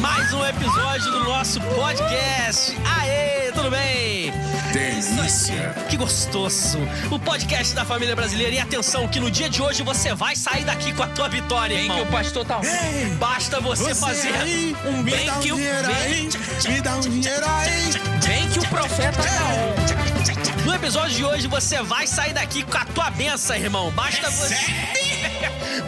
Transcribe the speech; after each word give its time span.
mais 0.00 0.32
um 0.32 0.44
episódio 0.44 1.10
do 1.10 1.24
nosso 1.24 1.60
podcast. 1.60 2.76
Aê, 3.00 3.50
tudo 3.52 3.70
bem? 3.70 4.30
Delícia. 4.72 5.74
Que 5.88 5.96
gostoso. 5.96 6.78
O 7.10 7.18
podcast 7.18 7.74
da 7.74 7.84
família 7.84 8.14
brasileira. 8.14 8.54
E 8.54 8.58
atenção, 8.58 9.08
que 9.08 9.18
no 9.18 9.30
dia 9.30 9.48
de 9.48 9.62
hoje 9.62 9.82
você 9.82 10.14
vai 10.14 10.36
sair 10.36 10.64
daqui 10.64 10.92
com 10.92 11.02
a 11.02 11.06
tua 11.08 11.28
vitória, 11.28 11.76
Bem 11.76 11.86
que 11.86 11.92
irmão. 11.96 12.08
o 12.08 12.12
pastor 12.12 12.44
tá. 12.44 12.60
Ei, 12.62 13.06
Basta 13.16 13.60
você, 13.60 13.82
você 13.82 13.94
fazer 13.94 14.34
aí, 14.34 14.76
um 14.84 15.02
me 15.02 15.10
bem 15.10 15.26
dá 15.26 15.36
um 15.36 15.40
que 15.40 15.52
o 15.52 15.56
dinheiro 15.56 15.88
aí, 15.88 16.28
me 16.68 16.80
dá 16.80 16.96
um 16.96 17.00
dinheiro 17.00 17.46
aí. 17.48 17.92
Bem 18.26 18.48
que 18.50 18.58
o 18.58 18.68
profeta 18.68 19.22
tá 19.22 19.44
on. 19.54 20.64
No 20.66 20.74
episódio 20.74 21.16
de 21.16 21.24
hoje 21.24 21.46
você 21.46 21.82
vai 21.82 22.06
sair 22.06 22.34
daqui 22.34 22.62
com 22.62 22.76
a 22.76 22.84
tua 22.84 23.10
benção, 23.10 23.56
irmão. 23.56 23.90
Basta 23.92 24.30
você. 24.30 24.54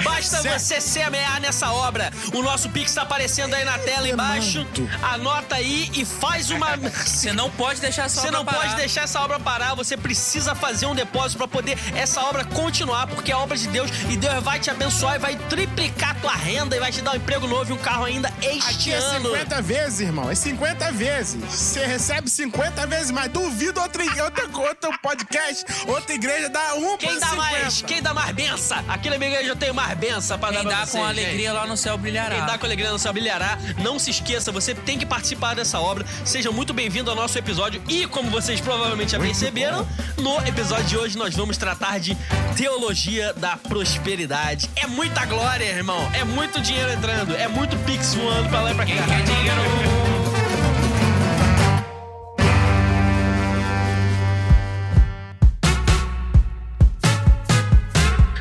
Basta 0.02 0.42
você 0.42 0.80
semear 0.80 1.40
nessa 1.40 1.70
obra. 1.72 2.10
O 2.34 2.42
nosso 2.42 2.68
Pix 2.70 2.95
tá 2.95 3.02
aparecendo 3.02 3.54
aí 3.54 3.64
na 3.64 3.78
tela 3.78 4.09
embaixo. 4.09 4.66
Anota 5.02 5.56
aí 5.56 5.90
e 5.95 6.04
faz 6.04 6.50
uma. 6.50 6.76
Você 6.90 7.32
não 7.32 7.50
pode 7.50 7.80
deixar 7.80 8.04
essa 8.04 8.20
Você 8.20 8.28
obra 8.28 8.38
não 8.38 8.45
parar. 8.45 8.59
pode 8.60 8.76
deixar 8.76 9.02
essa 9.02 9.20
obra 9.20 9.38
parar, 9.40 9.74
você 9.74 9.96
precisa 9.96 10.54
fazer 10.54 10.86
um 10.86 10.95
depósito 10.95 11.38
pra 11.38 11.48
poder 11.48 11.76
essa 11.95 12.23
obra 12.23 12.45
continuar, 12.45 13.06
porque 13.06 13.30
é 13.32 13.36
obra 13.36 13.56
de 13.56 13.66
Deus 13.68 13.90
e 14.09 14.16
Deus 14.16 14.42
vai 14.42 14.59
te 14.59 14.70
abençoar 14.70 15.16
e 15.16 15.18
vai 15.18 15.36
triplicar 15.48 16.18
tua 16.20 16.32
renda 16.34 16.76
e 16.76 16.80
vai 16.80 16.90
te 16.92 17.02
dar 17.02 17.12
um 17.12 17.16
emprego 17.16 17.46
novo 17.46 17.70
e 17.70 17.74
um 17.74 17.78
carro 17.78 18.04
ainda 18.04 18.32
este 18.42 18.70
Aqui 18.70 18.92
é 18.92 18.96
ano. 18.96 19.30
50 19.30 19.62
vezes, 19.62 20.01
irmão. 20.01 20.30
É 20.30 20.34
50 20.34 20.92
vezes. 20.92 21.42
Você 21.45 21.84
recebe 21.87 22.28
50 22.30 22.87
vezes 22.87 23.10
mais. 23.10 23.30
Duvido 23.30 23.80
outra, 23.80 24.02
outra, 24.24 24.48
outro 24.59 24.98
podcast, 25.02 25.64
outra 25.87 26.14
igreja 26.14 26.48
dá 26.48 26.74
um 26.74 26.96
Quem 26.96 27.18
dá 27.18 27.29
50. 27.29 27.37
mais? 27.37 27.82
Quem 27.82 28.02
dá 28.02 28.14
mais 28.14 28.35
benção? 28.35 28.82
Aqui 28.88 29.10
na 29.10 29.18
minha 29.18 29.30
igreja 29.30 29.51
eu 29.51 29.57
tenho 29.57 29.74
mais 29.74 29.90
benção 29.95 30.38
pra 30.38 30.49
Quem 30.51 30.59
dar 30.59 30.63
pra 30.65 30.71
dá 30.80 30.87
vocês, 30.87 31.02
com 31.02 31.09
gente. 31.15 31.24
alegria 31.27 31.52
lá 31.52 31.66
no 31.66 31.77
céu 31.77 31.99
brilhará. 31.99 32.37
Quem 32.37 32.46
dá 32.46 32.59
com 32.59 32.66
alegria 32.66 32.91
no 32.91 32.99
céu 32.99 33.13
brilhará. 33.13 33.59
Não 33.83 33.99
se 33.99 34.10
esqueça, 34.10 34.51
você 34.52 34.74
tem 34.74 34.99
que 34.99 35.07
participar 35.07 35.55
dessa 35.55 35.80
obra. 35.80 36.05
Seja 36.24 36.51
muito 36.51 36.73
bem-vindo 36.73 37.10
ao 37.10 37.16
nosso 37.16 37.38
episódio. 37.38 37.82
E 37.88 38.07
como 38.07 38.30
vocês 38.30 38.60
provavelmente 38.60 39.13
já 39.13 39.19
perceberam, 39.19 39.87
no 40.19 40.38
episódio 40.47 40.85
de 40.87 40.97
hoje 40.97 41.19
nós 41.19 41.35
vamos 41.35 41.57
tratar 41.57 41.99
de 41.99 42.16
teologia 42.57 43.32
da 43.35 43.57
prosperidade. 43.57 44.69
É 44.77 44.87
muita 44.87 45.24
glória, 45.27 45.65
irmão. 45.65 46.10
É 46.15 46.25
muito 46.25 46.60
dinheiro 46.60 46.93
entrando. 46.93 47.35
É 47.37 47.49
muito 47.49 47.77
pix 47.85 48.15
voando 48.15 48.49
pra 48.49 48.63
lá 48.63 48.73
e 48.73 48.75
pra 48.75 48.87
cá. 48.87 48.93
Quem 48.93 49.04
quer 49.04 49.23
dinheiro? 49.23 50.20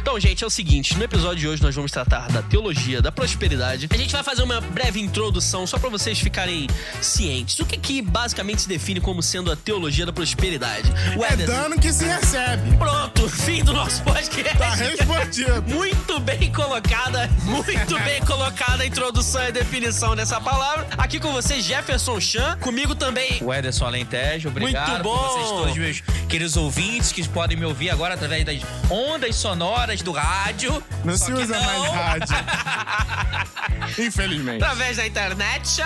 Então, 0.10 0.20
gente, 0.20 0.44
é 0.44 0.48
o 0.48 0.50
seguinte: 0.50 0.98
no 0.98 1.04
episódio 1.04 1.38
de 1.38 1.48
hoje 1.48 1.62
nós 1.62 1.76
vamos 1.76 1.92
tratar 1.92 2.28
da 2.32 2.42
teologia 2.42 3.00
da 3.00 3.12
prosperidade. 3.12 3.88
A 3.92 3.96
gente 3.96 4.12
vai 4.12 4.24
fazer 4.24 4.42
uma 4.42 4.60
breve 4.60 5.00
introdução 5.00 5.68
só 5.68 5.78
pra 5.78 5.88
vocês 5.88 6.18
ficarem 6.20 6.68
cientes. 7.00 7.60
O 7.60 7.66
que, 7.66 7.78
que 7.78 8.02
basicamente 8.02 8.64
se 8.64 8.68
define 8.68 9.00
como 9.00 9.22
sendo 9.22 9.52
a 9.52 9.56
teologia 9.56 10.08
da 10.08 10.12
prosperidade? 10.12 10.92
O 11.16 11.24
É 11.24 11.34
Ederson- 11.34 11.54
dano 11.54 11.80
que 11.80 11.94
se 11.94 12.06
recebe. 12.06 12.76
Pronto, 12.78 13.30
fim 13.30 13.64
do 13.64 13.72
nosso 13.72 14.02
podcast. 14.02 14.58
Tá 14.58 14.74
respondido. 14.74 15.62
Muito 15.70 16.20
bem 16.22 16.52
colocada, 16.52 17.30
muito 17.46 18.00
bem 18.04 18.20
colocada 18.26 18.82
a 18.82 18.86
introdução 18.88 19.44
e 19.44 19.48
a 19.48 19.52
definição 19.52 20.16
dessa 20.16 20.42
palavra. 20.42 20.88
Aqui 20.98 21.20
com 21.20 21.32
vocês, 21.32 21.64
Jefferson 21.64 22.20
Chan. 22.20 22.58
Comigo 22.60 22.96
também. 22.96 23.38
O 23.44 23.54
Ederson 23.54 23.86
Alentejo, 23.86 24.50
obrigado 24.50 24.90
Muito 24.90 25.04
bom. 25.04 25.16
vocês 25.18 25.48
todos, 25.50 25.78
meus 25.78 26.02
queridos 26.28 26.58
ouvintes 26.58 27.12
que 27.12 27.28
podem 27.30 27.56
me 27.58 27.66
ouvir 27.66 27.90
agora 27.92 28.16
através 28.16 28.44
das 28.46 28.60
ondas 28.90 29.36
sonoras 29.36 29.99
do 30.04 30.12
rádio. 30.12 30.84
Não 31.04 31.18
se 31.18 31.32
usa 31.32 31.58
não. 31.58 31.66
mais 31.66 31.92
rádio. 31.92 32.36
Infelizmente. 34.06 34.64
Através 34.64 34.98
da 34.98 35.08
internet. 35.08 35.82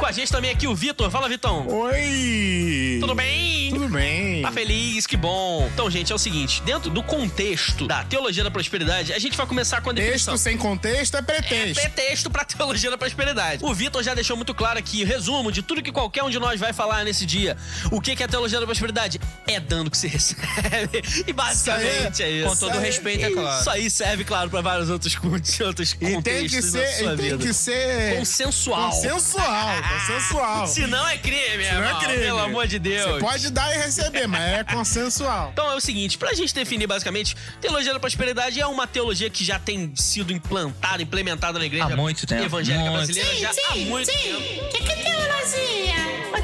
Com 0.00 0.06
a 0.06 0.12
gente 0.12 0.32
também 0.32 0.50
aqui 0.50 0.66
o 0.66 0.74
Vitor. 0.74 1.10
Fala, 1.10 1.28
Vitão. 1.28 1.66
Oi. 1.68 2.96
Tudo 3.00 3.14
bem? 3.14 3.68
Tudo 3.70 3.86
bem. 3.90 4.40
Tá 4.40 4.50
feliz, 4.50 5.06
que 5.06 5.14
bom. 5.16 5.68
Então, 5.74 5.90
gente, 5.90 6.10
é 6.10 6.14
o 6.14 6.18
seguinte: 6.18 6.62
dentro 6.62 6.88
do 6.90 7.02
contexto 7.02 7.86
da 7.86 8.02
teologia 8.04 8.42
da 8.42 8.50
prosperidade, 8.50 9.12
a 9.12 9.18
gente 9.18 9.36
vai 9.36 9.46
começar 9.46 9.82
com 9.82 9.90
a 9.90 9.92
definição. 9.92 10.32
Texto 10.32 10.42
sem 10.44 10.56
contexto 10.56 11.16
é 11.16 11.18
É 11.18 11.22
pretexto. 11.22 11.74
pretexto 11.82 12.30
pra 12.30 12.44
teologia 12.48 12.90
da 12.90 12.96
prosperidade. 12.96 13.62
O 13.62 13.74
Vitor 13.74 14.02
já 14.02 14.14
deixou 14.14 14.36
muito 14.38 14.54
claro 14.54 14.78
aqui, 14.78 15.04
resumo 15.04 15.52
de 15.52 15.60
tudo 15.62 15.82
que 15.82 15.92
qualquer 15.92 16.22
um 16.24 16.30
de 16.30 16.38
nós 16.38 16.58
vai 16.58 16.72
falar 16.72 17.04
nesse 17.04 17.26
dia. 17.26 17.54
O 17.92 18.00
que 18.00 18.12
é 18.12 18.24
a 18.24 18.28
teologia 18.28 18.58
da 18.58 18.64
prosperidade? 18.64 19.20
É 19.46 19.60
dando 19.60 19.90
que 19.90 19.98
se 19.98 20.08
recebe. 20.08 21.02
E 21.26 21.32
basicamente 21.34 22.22
é 22.22 22.30
isso. 22.30 22.48
Com 22.48 22.56
todo 22.56 22.78
respeito, 22.80 23.26
é 23.26 23.30
claro. 23.30 23.60
Isso 23.60 23.68
aí 23.70 23.90
serve, 23.90 24.24
claro, 24.24 24.48
pra 24.48 24.62
vários 24.62 24.88
outros, 24.88 25.14
outros 25.60 25.92
E 25.92 25.96
contextos 26.14 26.22
tem 26.24 26.48
que 26.48 26.56
da 26.56 26.86
ser, 26.86 27.04
sua 27.04 27.12
e 27.12 27.16
tem 27.18 27.30
vida. 27.30 27.46
que 27.46 27.52
ser 27.52 28.16
Consensual. 28.16 28.90
consensual, 28.90 29.68
consensual. 29.94 30.66
Se 30.66 30.86
não 30.86 31.06
é 31.08 31.16
crime, 31.18 31.64
Não 31.72 31.84
é 31.84 32.04
crime. 32.04 32.22
Pelo 32.24 32.38
amor 32.38 32.66
de 32.66 32.78
Deus. 32.78 33.12
Você 33.14 33.20
pode 33.20 33.50
dar 33.50 33.74
e 33.74 33.78
receber, 33.78 34.26
mas 34.26 34.42
é 34.42 34.64
consensual. 34.64 35.50
Então 35.60 35.70
é 35.70 35.74
o 35.74 35.80
seguinte, 35.80 36.16
pra 36.16 36.32
gente 36.34 36.54
definir 36.54 36.86
basicamente, 36.86 37.36
teologia 37.60 37.92
da 37.92 38.00
prosperidade 38.00 38.60
é 38.60 38.66
uma 38.66 38.86
teologia 38.86 39.28
que 39.28 39.44
já 39.44 39.58
tem 39.58 39.92
sido 39.96 40.32
implantada, 40.32 41.02
implementada 41.02 41.58
na 41.58 41.66
igreja 41.66 41.84
Há 41.86 41.96
muito 41.96 42.26
tempo, 42.26 42.44
evangélica 42.44 42.84
muito. 42.90 42.96
brasileira 43.06 43.34
já 43.36 43.50
há 43.70 43.76
muito 43.76 44.06
tempo. 44.06 44.38
O 44.38 44.68
que, 44.70 44.82
que 44.84 44.92
é 44.92 44.96
teologia? 44.96 45.94
Ô, 46.32 46.38
o 46.38 46.42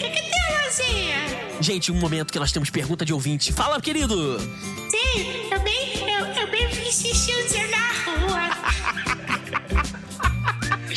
que, 0.00 0.10
que 0.10 0.18
é 0.18 0.22
teologia? 0.22 1.60
Gente, 1.60 1.90
um 1.92 1.96
momento 1.96 2.32
que 2.32 2.38
nós 2.38 2.52
temos 2.52 2.70
pergunta 2.70 3.04
de 3.04 3.12
ouvinte. 3.12 3.52
Fala, 3.52 3.80
querido! 3.80 4.38
Tim, 4.90 5.48
eu 5.50 5.60
bem, 5.60 6.08
eu, 6.08 6.26
eu 6.26 6.50
bem 6.50 6.68
fiz 6.70 6.94
xixi 7.00 7.32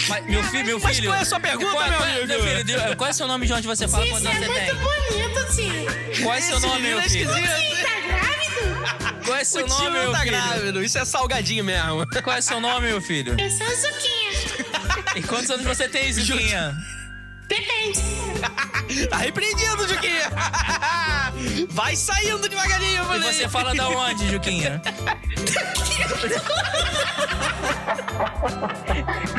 Mas, 0.07 0.25
meu 0.25 0.43
filho, 0.43 0.65
meu 0.65 0.79
Mas 0.79 0.95
filho. 0.95 1.09
qual 1.09 1.17
é 1.17 1.21
a 1.21 1.25
sua 1.25 1.39
pergunta, 1.39 1.71
qual, 1.71 1.89
meu 1.89 1.97
qual, 1.97 2.09
amigo? 2.09 2.27
Meu 2.27 2.41
filho, 2.41 2.95
qual 2.97 3.07
é 3.07 3.11
o 3.11 3.13
seu 3.13 3.27
nome 3.27 3.45
de 3.47 3.53
onde 3.53 3.67
você 3.67 3.87
fala 3.87 4.03
Tim, 4.05 4.11
quando 4.11 4.23
você 4.23 4.29
é 4.29 4.33
você 4.33 4.47
muito 4.47 4.53
tem? 4.55 4.75
bonito, 4.75 5.55
Tim. 5.55 6.23
Qual 6.23 6.33
é 6.35 6.41
seu 6.41 6.57
Esse 6.57 6.67
nome, 6.67 6.81
meu 6.81 6.99
é 6.99 7.09
filho? 7.09 7.29
Tim, 7.33 7.41
tá 7.83 7.99
grávido? 8.07 9.25
Qual 9.25 9.38
é 9.38 9.43
seu 9.43 9.65
o 9.65 9.67
nome, 9.67 9.81
tio 9.81 9.91
meu 9.91 10.11
tá 10.11 10.19
filho? 10.19 10.31
grávido, 10.31 10.83
isso 10.83 10.97
é 10.97 11.05
salgadinho 11.05 11.63
mesmo. 11.63 12.07
Qual 12.23 12.35
é 12.35 12.41
seu 12.41 12.59
nome, 12.59 12.88
meu 12.88 13.01
filho? 13.01 13.35
Eu 13.39 13.49
sou 13.49 13.67
Zuquinha. 13.67 14.29
E 15.15 15.23
quantos 15.23 15.49
anos 15.49 15.65
você 15.65 15.88
tem, 15.88 16.11
Zuquinha? 16.13 16.75
Depende. 17.49 17.99
Tá 19.09 19.17
repreendido, 19.17 19.87
Juquinha! 19.87 20.29
Vai 21.69 21.95
saindo 21.95 22.47
devagarinho, 22.49 23.03
E 23.03 23.05
moleque. 23.07 23.33
você 23.35 23.47
fala 23.49 23.75
da 23.75 23.87
onde, 23.87 24.31
Juquinha? 24.31 24.81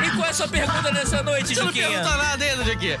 E 0.05 0.09
qual 0.15 0.25
é 0.25 0.29
a 0.29 0.33
sua 0.33 0.47
pergunta 0.47 0.91
nessa 0.91 1.21
noite, 1.23 1.49
Você 1.53 1.59
não 1.59 1.67
Juquinha? 1.67 1.87
pergunta 1.89 2.17
nada 2.17 2.43
ainda, 2.45 2.63
Juquinha. 2.63 2.97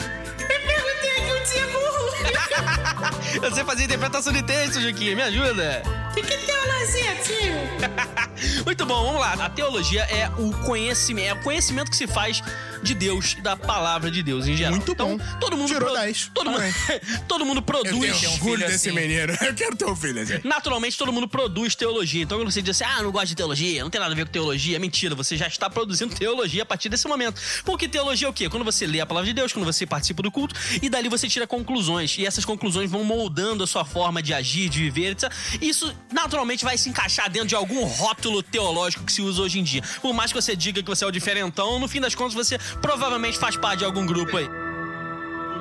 Eu 1.55 1.67
um 1.67 1.71
burro. 1.71 3.49
Você 3.49 3.63
fazia 3.63 3.85
interpretação 3.85 4.33
de 4.33 4.43
texto, 4.43 4.81
Juquinha, 4.81 5.15
me 5.15 5.21
ajuda. 5.21 5.83
O 6.11 6.13
que, 6.13 6.21
que 6.23 6.33
é 6.33 6.37
teologia, 6.37 7.15
tio? 7.23 8.63
Muito 8.65 8.85
bom, 8.85 9.05
vamos 9.05 9.21
lá. 9.21 9.33
A 9.33 9.49
teologia 9.49 10.01
é 10.03 10.29
o 10.37 10.51
conhecimento, 10.65 11.27
é 11.29 11.33
o 11.33 11.41
conhecimento 11.43 11.89
que 11.89 11.97
se 11.97 12.07
faz 12.07 12.41
de 12.83 12.93
Deus 12.93 13.35
e 13.37 13.41
da 13.41 13.55
palavra 13.55 14.09
de 14.09 14.23
Deus 14.23 14.47
em 14.47 14.55
geral. 14.55 14.71
Muito 14.71 14.91
então, 14.91 15.17
bom. 15.17 15.23
Todo 15.39 15.55
mundo 15.55 15.67
Tirou 15.67 15.89
pro- 15.89 15.99
10. 15.99 16.31
Todo 16.33 16.49
mundo, 16.51 16.63
todo 17.27 17.45
mundo 17.45 17.57
Eu 17.59 17.61
produz. 17.63 17.91
tenho 18.19 18.31
um 18.31 18.33
orgulho 18.33 18.55
filho 18.57 18.67
desse 18.71 18.89
assim. 18.89 18.99
menino. 18.99 19.33
Eu 19.41 19.53
quero 19.53 19.75
ter 19.75 19.85
um 19.85 19.95
filho 19.95 20.21
assim. 20.21 20.39
Naturalmente, 20.43 20.97
todo 20.97 21.13
mundo 21.13 21.27
produz 21.27 21.75
teologia. 21.75 22.23
Então, 22.23 22.37
quando 22.39 22.51
você 22.51 22.61
diz 22.61 22.81
assim, 22.81 22.91
ah, 22.91 23.03
não 23.03 23.11
gosto 23.11 23.27
de 23.27 23.35
teologia, 23.35 23.83
não 23.83 23.89
tem 23.89 24.01
nada 24.01 24.13
a 24.13 24.15
ver 24.15 24.25
com 24.25 24.31
teologia, 24.31 24.75
é 24.75 24.79
mentira. 24.79 25.13
Você 25.15 25.37
já 25.37 25.47
está 25.47 25.69
produzindo 25.69 26.13
teologia 26.15 26.63
a 26.63 26.65
partir 26.65 26.89
desse 26.89 27.07
momento. 27.07 27.39
Porque 27.63 27.87
teologia 27.87 28.27
é 28.27 28.29
o 28.29 28.33
quê? 28.33 28.49
Quando 28.49 28.65
você 28.65 28.87
lê 28.87 28.99
a 28.99 29.05
palavra 29.05 29.27
de 29.27 29.33
Deus, 29.33 29.53
quando 29.53 29.65
você 29.65 29.85
participa 29.85 30.23
do 30.23 30.31
culto, 30.31 30.55
e 30.81 30.89
dali 30.89 31.07
você 31.11 31.27
tira 31.27 31.45
conclusões. 31.45 32.17
E 32.17 32.25
essas 32.25 32.43
conclusões 32.45 32.89
vão 32.89 33.03
moldando 33.03 33.63
a 33.63 33.67
sua 33.67 33.85
forma 33.85 34.21
de 34.21 34.33
agir, 34.33 34.69
de 34.69 34.79
viver, 34.79 35.11
etc. 35.11 35.31
Isso, 35.61 35.93
naturalmente, 36.11 36.63
vai 36.63 36.77
se 36.77 36.89
encaixar 36.89 37.29
dentro 37.29 37.49
de 37.49 37.55
algum 37.55 37.83
rótulo 37.83 38.41
teológico 38.41 39.03
que 39.03 39.11
se 39.11 39.21
usa 39.21 39.41
hoje 39.41 39.59
em 39.59 39.63
dia. 39.63 39.83
Por 40.01 40.13
mais 40.13 40.31
que 40.31 40.41
você 40.41 40.55
diga 40.55 40.81
que 40.81 40.89
você 40.89 41.03
é 41.03 41.07
o 41.07 41.11
diferentão, 41.11 41.79
no 41.79 41.87
fim 41.87 42.01
das 42.01 42.15
contas, 42.15 42.33
você 42.33 42.57
provavelmente 42.81 43.37
faz 43.37 43.55
parte 43.55 43.79
de 43.79 43.85
algum 43.85 44.05
grupo 44.05 44.37
aí. 44.37 44.60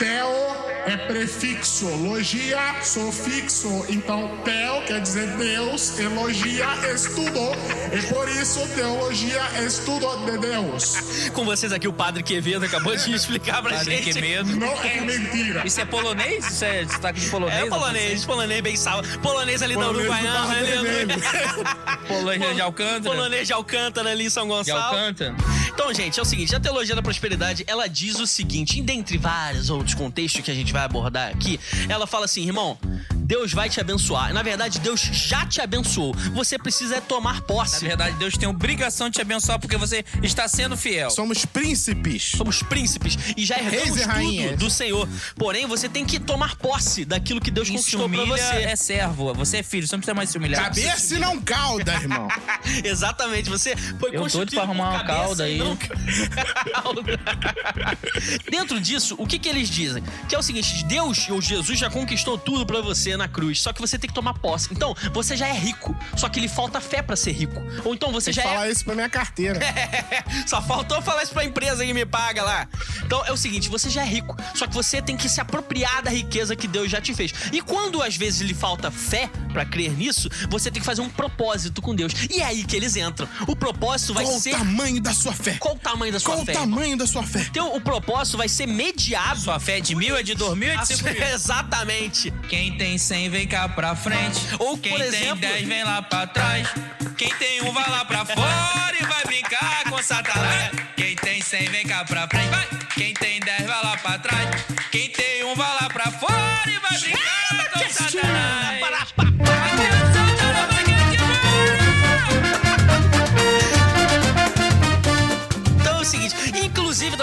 Teo 0.01 0.57
é 0.87 0.97
prefixo, 0.97 1.87
logia, 1.87 2.75
sufixo. 2.83 3.85
Então, 3.87 4.35
teo 4.43 4.83
quer 4.87 4.99
dizer 5.03 5.27
Deus, 5.37 5.99
elogia, 5.99 6.67
estudo. 6.91 7.53
E 7.93 8.07
por 8.07 8.27
isso, 8.31 8.67
teologia 8.75 9.43
é 9.57 9.67
estudo 9.67 10.07
de 10.25 10.39
Deus. 10.39 11.29
Com 11.35 11.45
vocês 11.45 11.71
aqui, 11.71 11.87
o 11.87 11.93
Padre 11.93 12.23
Quevedo 12.23 12.65
acabou 12.65 12.97
de 12.97 13.13
explicar 13.13 13.61
pra 13.61 13.77
Padre, 13.77 13.99
gente. 13.99 14.15
que 14.15 14.21
medo. 14.23 14.57
Não 14.57 14.73
é 14.83 15.03
mentira. 15.03 15.67
Isso 15.67 15.83
é 15.83 15.85
polonês? 15.85 16.51
Isso 16.51 16.65
é 16.65 16.89
sotaque 16.89 17.21
de 17.21 17.29
polonês? 17.29 17.61
É 17.61 17.67
polonês, 17.67 18.25
polonês 18.25 18.61
bem 18.63 18.77
salvo. 18.77 19.19
Polonês 19.19 19.61
ali 19.61 19.75
da 19.75 19.85
Polonês 19.85 20.07
do 20.07 20.13
Uruguaiana, 20.13 20.47
né, 20.47 20.61
Leandro? 20.63 21.21
Polonês 22.09 22.55
de 22.55 22.61
Alcântara? 22.63 23.03
Polonês 23.03 23.47
de 23.47 23.53
Alcântara 23.53 24.11
ali 24.11 24.25
em 24.25 24.31
São 24.31 24.45
De 24.45 24.49
Gonçalo. 24.49 24.81
Alcântara? 24.81 25.37
Então, 25.75 25.93
gente, 25.93 26.19
é 26.19 26.23
o 26.23 26.25
seguinte, 26.25 26.55
a 26.55 26.61
teologia 26.61 26.95
da 26.95 27.03
prosperidade, 27.03 27.65
ela 27.67 27.87
diz 27.87 28.19
o 28.19 28.27
seguinte, 28.27 28.81
dentre 28.81 29.19
vários 29.19 29.71
outros 29.71 29.90
contextos 29.95 30.43
que 30.43 30.51
a 30.51 30.55
gente 30.55 30.73
vai 30.73 30.83
abordar 30.85 31.29
aqui, 31.31 31.59
ela 31.89 32.07
fala 32.07 32.25
assim, 32.25 32.45
irmão, 32.47 32.79
Deus 33.15 33.53
vai 33.53 33.69
te 33.69 33.81
abençoar. 33.81 34.33
Na 34.35 34.43
verdade, 34.43 34.81
Deus 34.81 35.01
já 35.01 35.47
te 35.47 35.61
abençoou. 35.61 36.13
Você 36.35 36.59
precisa 36.59 36.97
é 36.97 37.01
tomar 37.01 37.35
Na 37.37 37.43
posse. 37.43 37.87
verdade, 37.87 38.17
Deus 38.17 38.37
tem 38.37 38.49
obrigação 38.49 39.09
de 39.09 39.15
te 39.17 39.21
abençoar 39.23 39.59
porque 39.61 39.77
você 39.77 40.05
está 40.23 40.49
sendo 40.49 40.77
fiel. 40.77 41.11
Somos 41.11 41.45
príncipes. 41.45 42.33
Somos 42.37 42.61
príncipes 42.63 43.17
e 43.37 43.45
já 43.45 43.57
herdamos 43.57 44.05
Reis 44.05 44.37
e 44.37 44.49
tudo 44.49 44.57
do 44.57 44.71
Senhor. 44.71 45.09
Porém, 45.37 45.67
você 45.67 45.89
tem 45.89 46.05
que 46.05 46.19
tomar 46.19 46.57
posse 46.57 47.05
daquilo 47.05 47.41
que 47.41 47.51
Deus 47.53 47.69
Quem 47.69 47.77
conquistou 47.77 48.09
pra 48.09 48.21
humilha 48.21 48.37
você. 48.37 48.63
é 48.65 48.75
servo. 48.75 49.33
Você 49.35 49.59
é 49.59 49.63
filho, 49.63 49.87
você 49.87 49.95
não 49.95 50.01
precisa 50.01 50.15
mais 50.15 50.31
se 50.31 50.39
humilhar. 50.39 50.65
Cabeça 50.65 51.15
e 51.15 51.19
não 51.21 51.41
cauda, 51.41 51.95
irmão. 51.95 52.27
Exatamente, 52.83 53.49
você 53.49 53.77
foi 53.77 54.11
Eu 54.15 54.27
doido 54.27 54.51
pra 54.51 54.63
arrumar 54.63 54.91
uma 54.91 54.99
cabeça 55.05 55.23
cauda 55.23 55.49
e 55.49 55.53
aí. 55.53 55.59
não. 55.59 55.79
Dentro 58.51 58.81
disso, 58.81 59.15
o 59.19 59.27
que 59.27 59.39
que 59.39 59.49
eles 59.49 59.69
dizem? 59.69 59.80
Que 60.29 60.35
é 60.35 60.39
o 60.39 60.43
seguinte, 60.43 60.85
Deus 60.85 61.29
ou 61.31 61.41
Jesus 61.41 61.79
já 61.79 61.91
conquistou 61.91 62.39
tudo 62.39 62.65
pra 62.67 62.81
você 62.81 63.17
na 63.17 63.29
cruz, 63.29 63.61
só 63.61 63.73
que 63.73 63.81
você 63.81 63.99
tem 63.99 64.09
que 64.09 64.15
tomar 64.15 64.35
posse. 64.35 64.69
Então, 64.73 64.95
você 65.13 65.37
já 65.37 65.49
é 65.49 65.53
rico, 65.53 65.97
só 66.17 66.29
que 66.29 66.41
lhe 66.41 66.49
falta 66.49 66.81
fé 66.81 67.03
pra 67.03 67.17
ser 67.17 67.33
rico. 67.33 67.61
Ou 67.85 67.95
então 67.95 68.13
você 68.13 68.33
já 68.33 68.43
é 68.43 68.45
Falar 68.51 68.69
isso 68.71 68.85
pra 68.85 68.95
minha 68.95 69.09
carteira. 69.09 69.61
Só 70.47 70.61
faltou 70.63 71.01
falar 71.03 71.23
isso 71.23 71.33
pra 71.33 71.45
empresa 71.45 71.85
que 71.85 71.93
me 71.95 72.05
paga 72.07 72.43
lá. 72.43 72.69
Então 73.05 73.25
é 73.27 73.33
o 73.33 73.37
seguinte, 73.37 73.69
você 73.69 73.89
já 73.91 74.03
é 74.03 74.07
rico, 74.07 74.37
só 74.55 74.67
que 74.67 74.75
você 74.75 75.01
tem 75.03 75.17
que 75.17 75.29
se 75.29 75.41
apropriar 75.41 76.03
da 76.03 76.11
riqueza 76.11 76.57
que 76.57 76.67
Deus 76.67 76.91
já 76.91 77.01
te 77.01 77.15
fez. 77.15 77.33
E 77.53 77.61
quando 77.61 78.03
às 78.03 78.17
vezes 78.17 78.41
lhe 78.41 78.55
falta 78.55 78.91
fé 78.91 79.29
pra 79.53 79.65
crer 79.65 79.93
nisso, 79.97 80.29
você 80.49 80.71
tem 80.71 80.81
que 80.81 80.87
fazer 80.87 81.03
um 81.03 81.09
propósito 81.09 81.81
com 81.83 81.95
Deus. 81.95 82.13
E 82.31 82.41
é 82.41 82.45
aí 82.45 82.65
que 82.65 82.75
eles 82.77 82.97
entram. 82.97 83.29
O 83.47 83.55
propósito 83.55 84.15
vai 84.15 84.25
Qual 84.25 84.41
ser 84.41 84.55
o 84.55 84.59
tamanho 84.59 85.01
da 85.01 85.13
sua 85.15 85.33
fé? 85.33 85.57
qual 85.61 85.75
o 85.75 85.79
tamanho 85.79 86.13
da 86.13 86.19
sua 86.21 86.33
Qual 86.33 86.43
o 86.43 86.47
fé? 86.47 86.53
tamanho 86.53 86.97
da 86.97 87.07
sua 87.07 87.23
fé? 87.23 87.47
Então, 87.51 87.75
o 87.77 87.81
propósito 87.81 88.39
vai 88.39 88.49
ser 88.49 88.67
mediado. 88.67 89.41
Sua 89.41 89.60
fé 89.61 89.79
é 89.79 89.81
de 89.81 89.95
mil, 89.95 90.17
é 90.17 90.23
de 90.23 90.35
dois 90.35 90.57
mil, 90.59 90.71
é 90.71 90.77
de 90.77 90.87
cinco 90.87 91.05
mil. 91.05 91.23
Exatamente. 91.23 92.33
Quem 92.49 92.77
tem 92.77 92.99
100 92.99 93.29
vem 93.31 93.47
cá 93.47 93.69
pra 93.69 93.95
frente. 93.95 94.41
Ou, 94.59 94.77
Quem 94.79 94.93
por 94.93 94.99
tem 95.01 95.09
exemplo- 95.09 95.37
10 95.37 95.69
vem 95.69 95.85
lá 95.85 96.03
pra 96.03 96.27
trás. 96.27 96.69
Quem 97.17 97.33
tem 97.37 97.63
um 97.63 97.73
vai 97.73 97.89
lá 97.91 98.05
pra 98.05 98.25
fora 98.25 98.97
e 99.01 99.05
vai 99.05 99.25
brincar 99.25 99.85
com 99.91 100.03
Satanás. 100.03 100.71
Quem 100.97 101.15
tem 101.17 101.41
100 101.43 101.69
vem 101.71 101.87
cá 101.87 102.05
pra 102.05 102.27
frente. 102.29 102.49
Vai. 102.49 102.67
Quem 102.95 103.15
tem 103.15 103.41
10 103.41 103.67
vai 103.67 103.85
lá 103.85 103.97
pra 103.99 104.19
trás. 104.19 104.49
Quem 104.91 105.09
tem 105.11 105.45
um 105.45 105.55
vai 105.55 105.75
lá 105.81 105.89
pra 105.89 106.11
fora 106.11 106.63
e 106.71 106.79
vai 106.79 106.99
brincar 106.99 107.30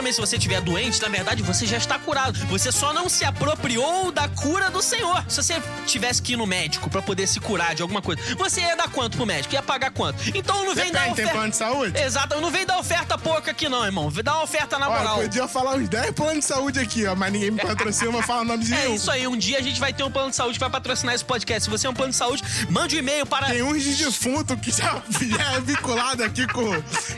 também 0.07 0.13
se 0.13 0.21
você 0.21 0.37
estiver 0.37 0.61
doente, 0.61 1.01
na 1.01 1.09
verdade 1.09 1.43
você 1.43 1.65
já 1.65 1.75
está 1.77 1.99
curado. 1.99 2.39
Você 2.47 2.71
só 2.71 2.93
não 2.93 3.09
se 3.09 3.25
apropriou 3.25 4.09
da 4.11 4.27
cura 4.29 4.69
do 4.69 4.81
Senhor. 4.81 5.23
Se 5.27 5.43
você 5.43 5.61
tivesse 5.85 6.21
que 6.21 6.33
ir 6.33 6.35
no 6.37 6.45
médico 6.45 6.89
pra 6.89 7.01
poder 7.01 7.27
se 7.27 7.39
curar 7.39 7.75
de 7.75 7.81
alguma 7.81 8.01
coisa, 8.01 8.21
você 8.35 8.61
ia 8.61 8.75
dar 8.75 8.89
quanto 8.89 9.17
pro 9.17 9.25
médico? 9.25 9.53
Ia 9.53 9.61
pagar 9.61 9.91
quanto? 9.91 10.17
Então 10.33 10.63
não 10.63 10.73
vem 10.73 10.91
dar 10.91 10.99
Depende, 11.09 11.15
tem 11.15 11.25
oferta. 11.25 11.31
plano 11.33 11.49
de 11.51 11.57
saúde? 11.57 11.99
Exato, 11.99 12.39
não 12.39 12.49
vem 12.49 12.65
dar 12.65 12.79
oferta 12.79 13.17
pouca 13.17 13.51
aqui 13.51 13.67
não, 13.67 13.83
irmão. 13.83 14.11
Dá 14.23 14.35
uma 14.35 14.43
oferta 14.43 14.79
na 14.79 14.89
moral. 14.89 15.19
podia 15.19 15.47
falar 15.47 15.75
uns 15.75 15.89
10 15.89 16.11
planos 16.11 16.39
de 16.39 16.45
saúde 16.45 16.79
aqui, 16.79 17.05
ó, 17.05 17.13
mas 17.15 17.31
ninguém 17.33 17.51
me 17.51 17.61
patrocina, 17.61 18.09
vou 18.11 18.23
falar 18.23 18.41
o 18.41 18.45
nome 18.45 18.63
de 18.63 18.73
É 18.77 18.87
isso 18.89 19.11
aí, 19.11 19.27
um 19.27 19.35
dia 19.37 19.57
a 19.57 19.61
gente 19.61 19.79
vai 19.79 19.91
ter 19.91 20.03
um 20.03 20.11
plano 20.11 20.29
de 20.29 20.35
saúde 20.37 20.53
que 20.53 20.59
vai 20.59 20.69
patrocinar 20.69 21.15
esse 21.15 21.25
podcast. 21.25 21.63
Se 21.65 21.69
você 21.69 21.85
é 21.85 21.89
um 21.89 21.93
plano 21.93 22.11
de 22.11 22.17
saúde, 22.17 22.43
mande 22.69 22.95
um 22.95 22.99
e-mail 22.99 23.25
para 23.25 23.47
Tem 23.47 23.61
uns 23.61 23.83
de 23.83 24.05
defunto 24.05 24.55
que 24.57 24.71
já, 24.71 25.01
é 25.57 25.59
vinculado 25.59 26.23
aqui 26.23 26.47
com, 26.47 26.63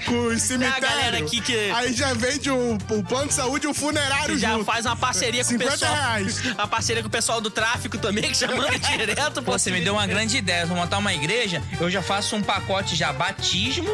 com 0.06 0.20
o 0.28 0.40
cemitério. 0.40 0.82
galera 0.82 1.18
aqui 1.20 1.40
que- 1.40 1.70
Aí 1.72 1.94
já 1.94 2.14
vende 2.16 2.50
o, 2.50 2.79
o 2.90 3.04
plano 3.04 3.28
de 3.28 3.34
saúde 3.34 3.66
e 3.66 3.70
o 3.70 3.74
funerário 3.74 4.38
já 4.38 4.54
junto. 4.54 4.66
faz 4.66 4.86
uma 4.86 4.96
parceria 4.96 5.44
com 5.44 5.50
o 5.50 5.52
50 5.52 5.72
pessoal. 5.72 5.94
reais. 5.94 6.46
Uma 6.56 6.68
parceria 6.68 7.02
com 7.02 7.08
o 7.08 7.12
pessoal 7.12 7.42
do 7.42 7.50
tráfico 7.50 7.98
também, 7.98 8.32
que 8.32 8.38
já 8.38 8.48
manda 8.56 8.78
direto. 8.80 9.42
Pô, 9.42 9.52
você 9.54 9.72
me 9.72 9.82
deu 9.82 9.94
uma 9.94 10.06
grande 10.08 10.38
ideia. 10.38 10.66
Vou 10.66 10.76
montar 10.78 10.98
uma 10.98 11.14
igreja, 11.14 11.62
eu 11.80 11.90
já 11.90 12.02
faço 12.02 12.36
um 12.36 12.42
pacote 12.42 12.96
já 12.96 13.12
batismo, 13.14 13.90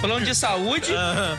plano 0.00 0.24
de 0.24 0.34
saúde 0.34 0.92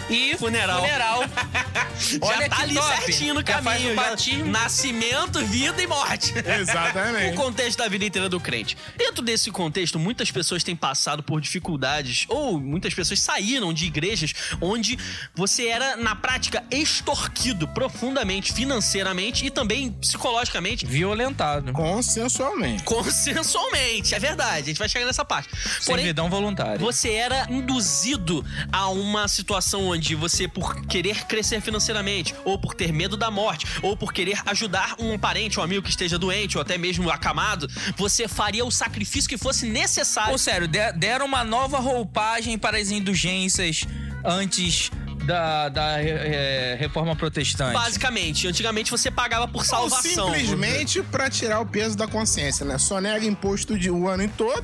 e 0.09 0.35
Funeral. 0.38 0.81
funeral. 0.81 1.23
já 1.99 2.17
Olha 2.21 2.49
tá 2.49 2.55
que 2.57 2.61
ali 2.63 2.75
top. 2.75 2.97
certinho 2.97 3.33
no 3.33 3.41
Já 3.45 3.61
faz 3.61 3.81
caminho. 3.81 3.94
o 3.94 3.95
já-. 3.95 4.45
Nascimento, 4.45 5.45
vida 5.45 5.81
e 5.81 5.88
morte. 5.88 6.33
o 6.38 6.49
Exatamente. 6.61 7.35
contexto 7.35 7.77
da 7.79 7.88
vida 7.88 8.05
inteira 8.05 8.29
do 8.29 8.39
crente. 8.39 8.77
Dentro 8.97 9.23
desse 9.23 9.51
contexto, 9.51 9.97
muitas 9.99 10.29
pessoas 10.31 10.63
têm 10.63 10.75
passado 10.75 11.23
por 11.23 11.39
dificuldades, 11.41 12.25
ou 12.29 12.59
muitas 12.59 12.94
pessoas 12.94 13.19
saíram 13.19 13.73
de 13.73 13.85
igrejas 13.85 14.33
onde 14.61 14.97
você 15.35 15.67
era, 15.67 15.95
na 15.97 16.15
prática, 16.15 16.63
extorquido 16.71 17.67
profundamente, 17.69 18.53
financeiramente 18.53 19.45
e 19.45 19.49
também 19.49 19.91
psicologicamente. 19.91 20.85
Violentado. 20.85 21.71
Consensualmente. 21.73 22.83
Consensualmente, 22.83 24.13
é 24.15 24.19
verdade. 24.19 24.63
A 24.63 24.65
gente 24.65 24.77
vai 24.79 24.89
chegar 24.89 25.05
nessa 25.05 25.25
parte. 25.25 25.49
Porém, 25.85 26.03
Servidão 26.05 26.29
voluntária. 26.29 26.77
você 26.77 27.11
era 27.13 27.47
induzido 27.49 28.37
a 28.72 28.89
uma 28.89 29.28
situação 29.28 29.88
onde 29.88 30.16
você, 30.16 30.48
por 30.48 30.86
querer 30.86 31.25
crescer 31.25 31.62
financeiramente, 31.62 32.34
ou 32.45 32.57
por 32.60 32.74
ter 32.74 32.92
medo 32.92 33.16
da 33.18 33.30
morte, 33.31 33.66
ou 33.81 33.95
por 33.95 34.12
querer 34.13 34.39
ajudar 34.45 34.95
um 35.00 35.18
parente 35.18 35.60
ou 35.60 35.63
amigo 35.63 35.81
que 35.84 35.89
esteja 35.89 36.18
doente, 36.18 36.57
ou 36.57 36.62
até 36.62 36.78
mesmo 36.78 37.10
acamado, 37.10 37.68
você 37.95 38.28
faria 38.28 38.66
o 38.66 38.72
sacrifício 38.72 39.30
que 39.30 39.38
fosse 39.38 39.68
necessário. 39.68 40.31
Ou 40.31 40.38
sério, 40.38 40.68
de- 40.68 40.92
deram 40.94 41.25
uma 41.25 41.44
nova 41.44 41.80
roupagem 41.80 42.57
para 42.57 42.78
as 42.78 42.92
indulgências 42.92 43.86
antes 44.24 44.90
da, 45.25 45.68
da 45.69 46.01
eh, 46.01 46.78
reforma 46.80 47.16
protestante. 47.16 47.74
Basicamente, 47.74 48.48
antigamente 48.48 48.90
você 48.92 49.12
pagava 49.12 49.48
por 49.48 49.60
Ou 49.60 49.63
salvação. 49.66 50.33
simplesmente 50.33 51.04
pra 51.04 51.30
tirar 51.30 51.60
o 51.60 51.66
peso 51.66 51.98
da 51.98 52.07
consciência, 52.07 52.66
né? 52.66 52.78
Só 52.78 53.01
nega 53.01 53.25
imposto 53.25 53.78
de 53.78 53.92
o 53.92 54.07
ano 54.07 54.24
em 54.24 54.30
todo, 54.30 54.63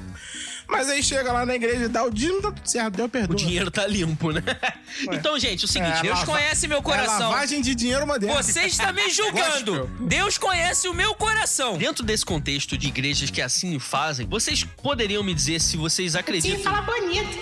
mas 0.67 0.89
aí 0.89 1.03
chega 1.03 1.31
lá 1.31 1.45
na 1.45 1.55
igreja 1.55 1.85
e 1.85 1.87
dá 1.87 2.03
o 2.03 2.09
dízimo, 2.11 2.41
tá 2.41 2.51
tudo 2.51 2.67
certo, 2.67 2.95
deu 2.95 3.05
O 3.05 3.09
perdão. 3.09 3.35
dinheiro 3.35 3.69
tá 3.71 3.85
limpo, 3.87 4.31
né? 4.31 4.41
Então, 5.11 5.39
gente, 5.39 5.65
o 5.65 5.67
seguinte, 5.67 5.97
É, 5.97 6.01
Deus 6.03 6.19
lava- 6.19 6.31
conhece 6.33 6.67
meu 6.67 6.77
É 6.77 6.81
coração. 6.81 7.31
lavagem 7.31 7.61
de 7.63 7.73
dinheiro 7.73 8.05
moderno. 8.05 8.35
Você 8.35 8.61
está 8.61 8.93
me 8.93 9.09
julgando. 9.11 9.87
Deus 10.01 10.37
conhece 10.37 10.87
o 10.87 10.93
meu 10.93 11.15
coração. 11.15 11.77
dentro 11.79 12.03
desse 12.05 12.23
contexto 12.23 12.77
de 12.77 12.87
igrejas 12.89 13.31
que 13.31 13.41
assim 13.41 13.75
o 13.75 13.79
fazem, 13.79 14.27
vocês 14.27 14.63
poderiam 14.63 15.23
me 15.23 15.33
dizer 15.33 15.59
se 15.59 15.77
vocês 15.77 16.11
Sim, 16.11 16.17
acreditam. 16.19 16.61
fala 16.61 16.81
bonito. 16.83 17.39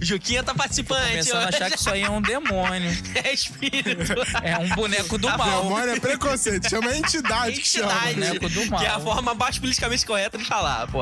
o 0.00 0.04
Juquinha 0.04 0.42
tá 0.44 0.54
participando. 0.54 1.08
Começando 1.08 1.42
a 1.44 1.48
achar 1.48 1.70
que 1.70 1.76
isso 1.76 1.90
aí 1.90 2.02
é 2.02 2.10
um 2.10 2.22
demônio. 2.22 2.90
é 3.24 3.32
espírito. 3.34 4.12
É 4.42 4.58
um 4.58 4.68
boneco 4.76 5.18
do 5.18 5.26
Tá 5.26 5.36
mal. 5.38 5.62
Demônio 5.62 5.90
é 5.90 6.00
preconceito, 6.00 6.68
chama 6.68 6.94
entidade 6.96 7.60
que 7.60 7.66
chama. 7.66 7.92
Entidade, 8.10 8.14
boneco 8.38 8.48
do 8.48 8.66
mal. 8.70 8.80
que 8.80 8.86
é 8.86 8.90
a 8.90 9.00
forma 9.00 9.34
mais 9.34 9.58
politicamente 9.58 10.06
correta 10.06 10.38
de 10.38 10.44
falar, 10.44 10.86
pô. 10.88 11.00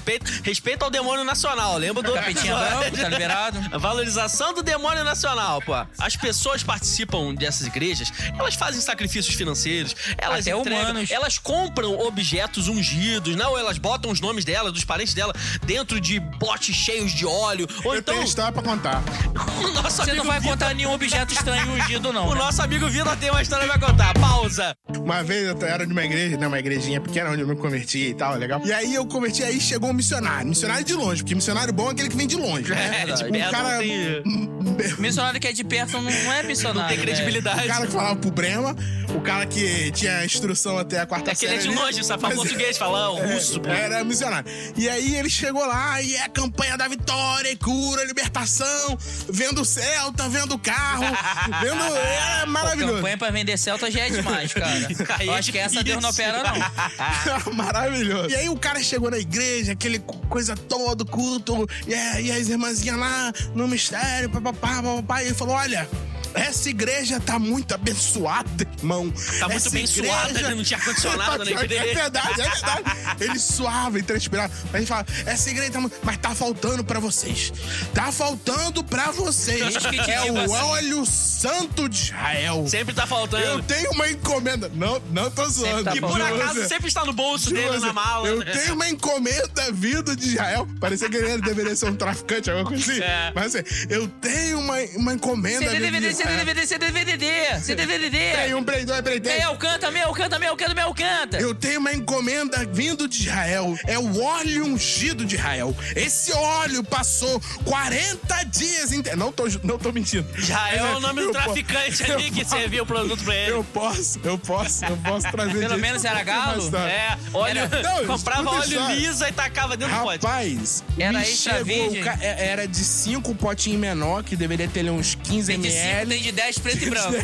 Respeito, 0.00 0.42
respeito 0.42 0.82
ao 0.82 0.90
demônio 0.90 1.24
nacional, 1.24 1.76
lembra 1.76 2.02
do 2.02 2.12
Tapetinha 2.14 2.56
branco, 2.56 2.96
tá 2.96 3.08
liberado? 3.10 3.58
A 3.70 3.76
valorização 3.76 4.54
do 4.54 4.62
demônio 4.62 5.04
nacional, 5.04 5.60
pô. 5.60 5.72
As 5.98 6.16
pessoas 6.16 6.62
participam 6.62 7.34
dessas 7.34 7.66
igrejas, 7.66 8.10
elas 8.38 8.54
fazem 8.54 8.80
sacrifícios 8.80 9.34
financeiros, 9.34 9.94
elas 10.16 10.46
Até 10.46 10.56
entregam, 10.56 10.80
humanos. 10.92 11.10
elas 11.10 11.38
compram 11.38 11.98
objetos 12.00 12.66
ungidos, 12.66 13.36
não, 13.36 13.58
elas 13.58 13.76
botam 13.76 14.10
os 14.10 14.20
nomes 14.20 14.42
dela, 14.44 14.72
dos 14.72 14.84
parentes 14.84 15.12
dela, 15.12 15.34
dentro 15.64 16.00
de 16.00 16.18
potes 16.38 16.74
cheios 16.74 17.12
de 17.12 17.26
óleo, 17.26 17.68
ou 17.84 17.94
Eu 17.94 18.00
então 18.00 18.14
tenho 18.14 18.26
história 18.26 18.52
pra 18.52 18.62
contar. 18.62 19.02
Você 19.84 20.12
não 20.14 20.24
vai 20.24 20.38
Vitor- 20.40 20.52
contar 20.54 20.74
nenhum 20.74 20.92
objeto 20.94 21.34
estranho 21.34 21.70
ungido, 21.72 22.10
não. 22.12 22.28
O 22.30 22.34
né? 22.34 22.40
nosso 22.40 22.62
amigo 22.62 22.88
Vitor 22.88 23.14
tem 23.16 23.30
uma 23.30 23.42
história 23.42 23.66
pra 23.66 23.78
contar. 23.78 24.14
Pausa. 24.14 24.74
Uma 24.98 25.22
vez 25.22 25.46
eu 25.48 25.66
era 25.66 25.86
de 25.86 25.92
uma 25.92 26.04
igreja, 26.04 26.36
né? 26.36 26.46
Uma 26.46 26.58
igrejinha 26.58 27.00
pequena 27.00 27.30
onde 27.30 27.42
eu 27.42 27.46
me 27.48 27.56
converti 27.56 28.08
e 28.10 28.14
tal, 28.14 28.36
legal. 28.36 28.60
E 28.64 28.72
aí 28.72 28.94
eu 28.94 29.04
converti, 29.04 29.42
aí 29.42 29.60
chegou 29.60 29.89
um 29.90 29.94
missionário. 29.94 30.48
Missionário 30.48 30.84
de 30.84 30.94
longe, 30.94 31.22
porque 31.22 31.34
missionário 31.34 31.72
bom 31.72 31.88
é 31.88 31.92
aquele 31.92 32.08
que 32.08 32.16
vem 32.16 32.26
de 32.26 32.36
longe, 32.36 32.70
né? 32.70 33.02
É, 33.02 33.12
de 33.12 33.24
um 33.24 33.30
perto 33.32 33.50
cara. 33.50 33.78
tem- 33.78 34.50
Missionário 34.98 35.38
que 35.40 35.46
é 35.48 35.52
de 35.52 35.62
perto 35.64 36.00
não 36.00 36.10
é 36.32 36.42
missionário. 36.42 36.80
Não 36.82 36.88
tem 36.88 36.96
velho. 36.98 37.08
credibilidade. 37.12 37.64
O 37.64 37.68
cara 37.68 37.86
que 37.86 37.92
falava 37.92 38.16
pro 38.16 38.30
Brema, 38.30 38.74
o 39.14 39.20
cara 39.20 39.44
que 39.46 39.90
tinha 39.92 40.24
instrução 40.24 40.78
até 40.78 41.00
a 41.00 41.06
quarta 41.06 41.30
É 41.30 41.34
que 41.34 41.44
ele 41.44 41.54
é 41.54 41.58
de 41.58 41.64
série 41.64 41.74
longe, 41.74 42.02
sabe 42.04 42.22
falar 42.22 42.34
mas- 42.34 42.42
português, 42.42 42.78
falar 42.78 43.18
É, 43.18 43.34
russo, 43.34 43.60
pô. 43.60 43.68
Era 43.68 44.02
missionário. 44.04 44.50
E 44.76 44.88
aí 44.88 45.16
ele 45.16 45.28
chegou 45.28 45.64
lá 45.66 46.00
e 46.00 46.14
é 46.16 46.22
a 46.22 46.28
campanha 46.28 46.76
da 46.78 46.88
vitória, 46.88 47.50
e 47.50 47.56
cura, 47.56 48.04
libertação, 48.04 48.96
vendo 49.28 49.60
o 49.60 49.64
Celta, 49.64 50.28
vendo 50.28 50.54
o 50.54 50.58
carro, 50.58 51.04
vendo. 51.62 51.80
É 51.96 52.46
maravilhoso. 52.46 52.94
Campanha 52.94 53.18
pra 53.18 53.30
vender 53.30 53.58
Celta 53.58 53.90
já 53.90 54.00
é 54.06 54.10
demais, 54.10 54.52
cara. 54.54 54.70
Eu 55.24 55.34
é 55.34 55.38
acho 55.38 55.52
que 55.52 55.58
essa 55.58 55.82
Deus 55.84 56.02
não 56.02 56.08
opera, 56.10 56.42
não. 56.42 57.52
Maravilhoso. 57.52 58.30
E 58.30 58.34
aí 58.36 58.48
o 58.48 58.56
cara 58.56 58.82
chegou 58.82 59.10
na 59.10 59.18
igreja, 59.18 59.74
aquele 59.80 59.98
co- 59.98 60.18
coisa 60.28 60.54
toda, 60.54 61.04
culto, 61.06 61.66
e, 61.88 61.94
é- 61.94 62.20
e 62.22 62.30
as 62.30 62.48
irmãzinhas 62.48 62.98
lá 62.98 63.32
no 63.54 63.66
mistério, 63.66 64.28
papapá, 64.28 64.82
papapá, 64.82 65.22
e 65.22 65.26
ele 65.28 65.34
falou: 65.34 65.54
olha. 65.54 65.88
Essa 66.34 66.68
igreja 66.68 67.18
tá 67.20 67.38
muito 67.38 67.74
abençoada, 67.74 68.66
irmão. 68.78 69.10
Tá 69.38 69.46
muito 69.48 69.56
Essa 69.56 69.68
abençoada, 69.68 70.30
igreja- 70.30 70.48
né? 70.48 70.54
Não 70.54 70.64
tinha 70.64 70.78
ar-condicionado 70.78 71.44
na 71.44 71.50
É 71.60 71.64
igreja. 71.64 71.94
verdade, 71.94 72.40
é 72.40 72.48
verdade. 72.50 72.82
Ele 73.20 73.38
suava 73.38 73.98
e 73.98 74.02
transpirava. 74.02 74.52
Mas 74.66 74.74
ele 74.74 74.86
fala, 74.86 75.06
essa 75.26 75.50
igreja 75.50 75.72
tá 75.72 75.80
muito... 75.80 75.96
Mas 76.02 76.16
tá 76.18 76.34
faltando 76.34 76.84
pra 76.84 77.00
vocês. 77.00 77.52
Tá 77.94 78.10
faltando 78.12 78.82
pra 78.84 79.10
vocês. 79.10 79.74
É 80.08 80.30
o 80.30 80.38
assim. 80.40 80.54
óleo 80.54 81.06
santo 81.06 81.88
de 81.88 81.96
Israel. 82.04 82.66
Sempre 82.68 82.94
tá 82.94 83.02
Eu 83.02 83.06
faltando. 83.08 83.62
tenho 83.64 83.90
uma 83.92 84.08
encomenda. 84.08 84.70
Não, 84.74 85.00
não 85.10 85.30
tô 85.30 85.48
zoando. 85.48 85.84
tá 85.84 85.96
E 85.96 86.00
por 86.00 86.20
acaso 86.20 86.66
sempre 86.68 86.88
está 86.88 87.04
no 87.04 87.12
bolso 87.12 87.50
dele, 87.52 87.68
você. 87.78 87.86
na 87.86 87.92
mala. 87.92 88.28
Eu 88.28 88.38
né? 88.38 88.52
tenho 88.52 88.74
uma 88.74 88.88
encomenda 88.88 89.70
vindo 89.72 90.14
de 90.16 90.28
Israel. 90.30 90.66
Parecia 90.80 91.08
que 91.08 91.16
ele 91.16 91.40
deveria 91.42 91.74
ser 91.74 91.86
um 91.86 91.96
traficante, 91.96 92.50
alguma 92.50 92.68
coisa 92.68 92.90
assim. 92.92 93.00
É. 93.02 93.32
Mas 93.34 93.54
assim, 93.54 93.64
eu 93.88 94.06
tenho 94.08 94.58
uma, 94.58 94.76
uma 94.96 95.14
encomenda 95.14 95.70
CD, 95.70 95.90
vindo 95.90 96.00
de 96.00 96.06
Israel. 96.08 96.19
DVD, 96.24 96.66
CD, 96.66 96.90
DVD, 96.90 97.60
CD, 97.60 97.86
DVD. 97.86 98.18
Peraí, 98.30 98.54
um, 98.54 98.64
peraí, 98.64 98.84
dois, 98.84 99.00
peraí, 99.00 99.20
três. 99.20 99.38
Meu, 99.38 99.56
canta, 99.56 99.90
meu, 99.90 100.12
canta, 100.12 100.38
meu, 100.38 100.56
canta, 100.56 100.74
meu, 100.74 100.94
canta. 100.94 101.36
Eu 101.38 101.54
tenho 101.54 101.80
uma 101.80 101.92
encomenda 101.92 102.64
vindo 102.72 103.08
de 103.08 103.22
Israel. 103.28 103.76
É 103.86 103.98
o 103.98 104.22
óleo 104.22 104.64
ungido 104.66 105.24
de 105.24 105.36
Israel. 105.36 105.76
Esse 105.96 106.32
óleo 106.32 106.82
passou 106.84 107.40
40 107.64 108.42
dias 108.44 108.92
inte- 108.92 109.14
Não 109.16 109.32
tô, 109.32 109.44
não 109.62 109.78
tô 109.78 109.92
mentindo. 109.92 110.26
Já 110.38 110.70
é 110.72 110.82
o 110.94 111.00
nome 111.00 111.22
eu 111.22 111.26
do 111.26 111.32
traficante 111.32 112.10
ali 112.10 112.30
que 112.30 112.44
serviu 112.44 112.82
o 112.82 112.86
produto 112.86 113.22
pra 113.24 113.34
ele. 113.34 113.52
Eu 113.52 113.64
posso, 113.64 114.18
eu 114.22 114.38
posso, 114.38 114.84
eu 114.84 114.96
posso 114.98 115.30
trazer 115.30 115.58
Pelo 115.60 115.78
menos 115.78 116.04
era 116.04 116.22
galo? 116.22 116.70
É, 116.76 117.16
óleo. 117.32 117.60
Comprava 118.06 118.50
óleo 118.50 118.90
lisa 118.90 119.28
e 119.28 119.32
tacava 119.32 119.76
dentro 119.76 119.94
do 119.94 120.02
pote. 120.02 120.24
Rapaz, 120.26 120.84
Era 120.98 121.20
extra 121.20 121.64
virgem? 121.64 122.02
é- 122.20 122.50
Era 122.50 122.66
de 122.66 122.78
5 122.84 123.34
potinhos 123.34 123.80
menor, 123.80 124.22
que 124.24 124.34
deveria 124.36 124.68
ter 124.68 124.88
uns 124.90 125.14
15 125.14 125.52
Tem 125.52 125.60
de 125.60 125.70
5, 125.70 125.82
ml. 125.84 126.09
Tem 126.10 126.22
de 126.22 126.32
10, 126.32 126.58
preto 126.58 126.84
e 126.84 126.90
branco. 126.90 127.14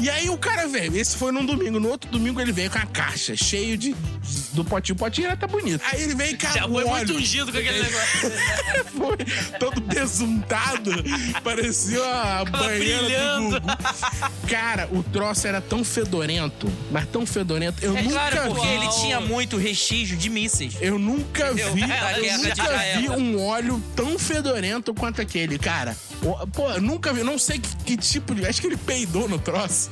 E 0.00 0.08
aí 0.10 0.28
o 0.30 0.36
cara 0.38 0.68
veio, 0.68 0.96
esse 0.96 1.16
foi 1.16 1.32
num 1.32 1.44
domingo, 1.44 1.80
no 1.80 1.88
outro 1.88 2.08
domingo 2.10 2.40
ele 2.40 2.52
veio 2.52 2.70
com 2.70 2.78
a 2.78 2.86
caixa, 2.86 3.34
cheio 3.34 3.76
de, 3.76 3.96
do 4.52 4.64
potinho, 4.64 4.94
o 4.94 4.98
potinho 4.98 5.26
era 5.26 5.36
tá 5.36 5.46
bonito. 5.46 5.82
Aí 5.90 6.02
ele 6.02 6.14
veio 6.14 6.38
com 6.38 6.52
Já 6.52 6.66
o 6.66 6.72
foi 6.72 6.84
óleo. 6.84 6.90
muito 7.08 7.12
ungido 7.14 7.50
com 7.50 7.58
aquele 7.58 7.82
negócio. 7.82 8.30
Foi 8.98 9.16
todo 9.58 9.80
besuntado, 9.80 10.90
parecia 11.42 12.04
a 12.04 12.44
banheira 12.44 12.98
brilhando. 13.02 13.60
do 13.60 13.60
Gugu. 13.60 13.78
Cara, 14.48 14.88
o 14.92 15.02
troço 15.02 15.46
era 15.46 15.60
tão 15.60 15.82
fedorento, 15.84 16.70
mas 16.90 17.06
tão 17.06 17.24
fedorento. 17.26 17.82
Eu 17.84 17.96
É 17.96 18.02
nunca 18.02 18.14
claro, 18.30 18.54
porque 18.54 18.66
vi. 18.66 18.74
ele 18.74 18.88
tinha 19.00 19.20
muito 19.20 19.56
restígio 19.56 20.16
de 20.16 20.28
mísseis. 20.28 20.74
Eu 20.80 20.98
nunca 20.98 21.46
Entendeu? 21.52 21.74
vi, 21.74 21.82
É, 21.82 21.98
a 22.00 22.18
eu 22.20 22.38
nunca 22.38 22.78
vi 22.98 23.08
um 23.10 23.40
óleo 23.46 23.82
tão 23.96 24.18
fedorento 24.18 24.92
quanto 24.94 25.20
aquele, 25.20 25.58
cara. 25.58 25.96
Pô, 26.52 26.70
eu 26.72 26.80
nunca 26.80 27.12
vi, 27.12 27.22
não 27.22 27.38
sei 27.38 27.58
que, 27.60 27.68
que 27.84 27.96
tipo 27.96 28.34
de. 28.34 28.46
Acho 28.46 28.60
que 28.60 28.66
ele 28.66 28.76
peidou 28.76 29.28
no 29.28 29.38
troço. 29.38 29.90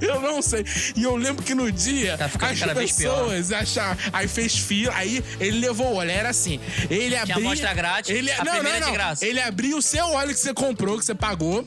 eu, 0.00 0.14
eu 0.14 0.20
não 0.20 0.42
sei. 0.42 0.64
E 0.96 1.02
eu 1.02 1.16
lembro 1.16 1.42
que 1.42 1.54
no 1.54 1.70
dia 1.70 2.16
Tá 2.18 2.26
as 2.26 2.60
pessoas 2.74 3.52
acharam. 3.52 3.98
Aí 4.12 4.28
fez 4.28 4.56
fila, 4.56 4.92
aí 4.94 5.22
ele 5.38 5.60
levou 5.60 5.92
o 5.92 5.96
óleo. 5.96 6.10
Era 6.10 6.30
assim. 6.30 6.60
Ele 6.88 7.16
abria. 7.16 7.36
amostra 7.36 7.74
grátis, 7.74 8.10
Ele, 8.10 8.30
não, 8.44 8.62
não, 8.62 8.70
é 8.70 8.80
não. 8.80 8.94
Ele 9.22 9.40
abria 9.40 9.76
o 9.76 9.82
seu 9.82 10.06
óleo 10.06 10.34
que 10.34 10.40
você 10.40 10.52
comprou, 10.52 10.98
que 10.98 11.04
você 11.04 11.14
pagou. 11.14 11.66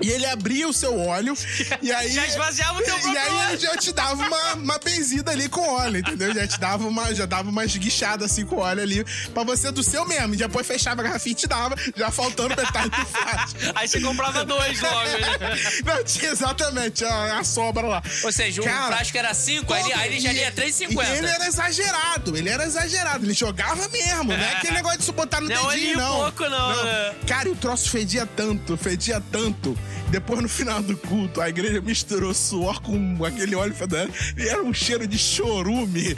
E 0.00 0.08
ele 0.10 0.26
abria 0.26 0.68
o 0.68 0.72
seu 0.72 0.98
óleo. 0.98 1.36
E 1.80 1.92
aí. 1.92 2.10
Já 2.10 2.26
esvaziava 2.26 2.78
o 2.78 2.82
teu 2.82 2.98
E 2.98 3.16
aí 3.16 3.48
ele 3.52 3.58
já 3.58 3.76
te 3.76 3.92
dava 3.92 4.14
uma, 4.26 4.54
uma 4.54 4.78
benzida 4.78 5.30
ali 5.30 5.48
com 5.48 5.60
óleo, 5.60 5.98
entendeu? 5.98 6.34
Já 6.34 6.46
te 6.46 6.58
dava 6.58 6.86
uma, 6.88 7.14
já 7.14 7.26
dava 7.26 7.48
uma 7.50 7.64
esguichada 7.64 8.24
assim 8.24 8.44
com 8.46 8.56
óleo 8.56 8.82
ali 8.82 9.04
pra 9.32 9.44
você 9.44 9.70
do 9.70 9.82
seu 9.82 10.04
mesmo. 10.06 10.34
E 10.34 10.36
depois 10.36 10.66
fechava 10.66 11.00
a 11.02 11.04
garrafinha 11.04 11.32
e 11.32 11.36
te 11.36 11.46
dava, 11.46 11.76
já 11.96 12.10
faltando 12.10 12.56
metade 12.56 12.88
do 12.90 13.06
frasco. 13.06 13.58
Aí 13.74 13.86
você 13.86 14.00
comprava 14.00 14.44
dois 14.44 14.80
logo. 14.80 14.96
né? 15.04 15.56
Não, 15.84 16.04
tinha 16.04 16.30
exatamente 16.32 17.04
a, 17.04 17.38
a 17.38 17.44
sobra 17.44 17.86
lá. 17.86 18.02
Ou 18.24 18.32
seja, 18.32 18.60
um 18.62 18.64
Cara, 18.64 18.96
frasco 18.96 19.18
era 19.18 19.34
5, 19.34 19.72
aí, 19.72 19.82
ele- 19.84 19.92
aí 19.94 20.08
ele 20.12 20.20
já 20.20 20.32
e- 20.32 20.36
ia 20.36 20.42
E 20.42 20.46
ele 20.46 20.52
3,50. 20.72 21.24
era 21.28 21.46
exagerado, 21.46 22.36
ele 22.36 22.48
era 22.48 22.64
exagerado. 22.64 23.24
Ele 23.24 23.34
jogava 23.34 23.88
mesmo, 23.88 24.24
não 24.24 24.34
é 24.44 24.52
aquele 24.54 24.74
negócio 24.74 24.98
de 24.98 25.04
se 25.04 25.12
botar 25.12 25.40
no 25.40 25.48
Não 25.48 25.68
dedinho, 25.68 25.96
não. 25.98 26.16
pouco, 26.22 26.48
não, 26.48 26.84
né? 26.84 27.14
Cara, 27.26 27.48
e 27.48 27.52
o 27.52 27.56
troço 27.56 27.90
fedia 27.90 28.26
tanto, 28.26 28.76
fedia 28.76 29.22
tanto. 29.30 29.76
Depois, 30.10 30.40
no 30.42 30.48
final 30.48 30.82
do 30.82 30.94
culto, 30.96 31.40
a 31.40 31.48
igreja 31.48 31.80
misturou 31.80 32.34
suor 32.34 32.80
com 32.82 33.24
aquele 33.24 33.54
óleo 33.54 33.74
fedorento 33.74 34.12
e 34.36 34.46
era 34.46 34.62
um 34.62 34.72
cheiro 34.74 35.06
de 35.06 35.16
chorume. 35.18 36.14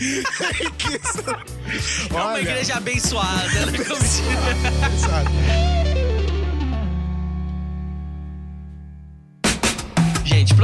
É 2.10 2.12
uma 2.14 2.40
igreja 2.40 2.74
abençoada, 2.74 3.66
né? 3.66 3.78
Como 3.86 4.00
se- 4.02 4.22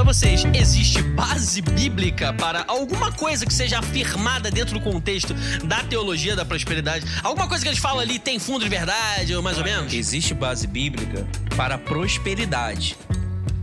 pra 0.00 0.14
vocês, 0.14 0.46
existe 0.54 1.02
base 1.02 1.60
bíblica 1.60 2.32
para 2.32 2.64
alguma 2.66 3.12
coisa 3.12 3.44
que 3.44 3.52
seja 3.52 3.80
afirmada 3.80 4.50
dentro 4.50 4.78
do 4.78 4.80
contexto 4.80 5.34
da 5.62 5.82
teologia 5.82 6.34
da 6.34 6.42
prosperidade? 6.42 7.04
Alguma 7.22 7.46
coisa 7.46 7.62
que 7.62 7.68
eles 7.68 7.78
falam 7.78 8.00
ali 8.00 8.18
tem 8.18 8.38
fundo 8.38 8.64
de 8.64 8.70
verdade, 8.70 9.34
ou 9.34 9.42
mais 9.42 9.58
ou 9.58 9.64
menos? 9.64 9.92
Existe 9.92 10.32
base 10.32 10.66
bíblica 10.66 11.26
para 11.54 11.74
a 11.74 11.78
prosperidade, 11.78 12.96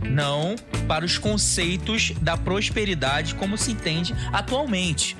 não 0.04 0.54
para 0.86 1.04
os 1.04 1.18
conceitos 1.18 2.12
da 2.20 2.36
prosperidade 2.36 3.34
como 3.34 3.58
se 3.58 3.72
entende 3.72 4.14
atualmente. 4.32 5.16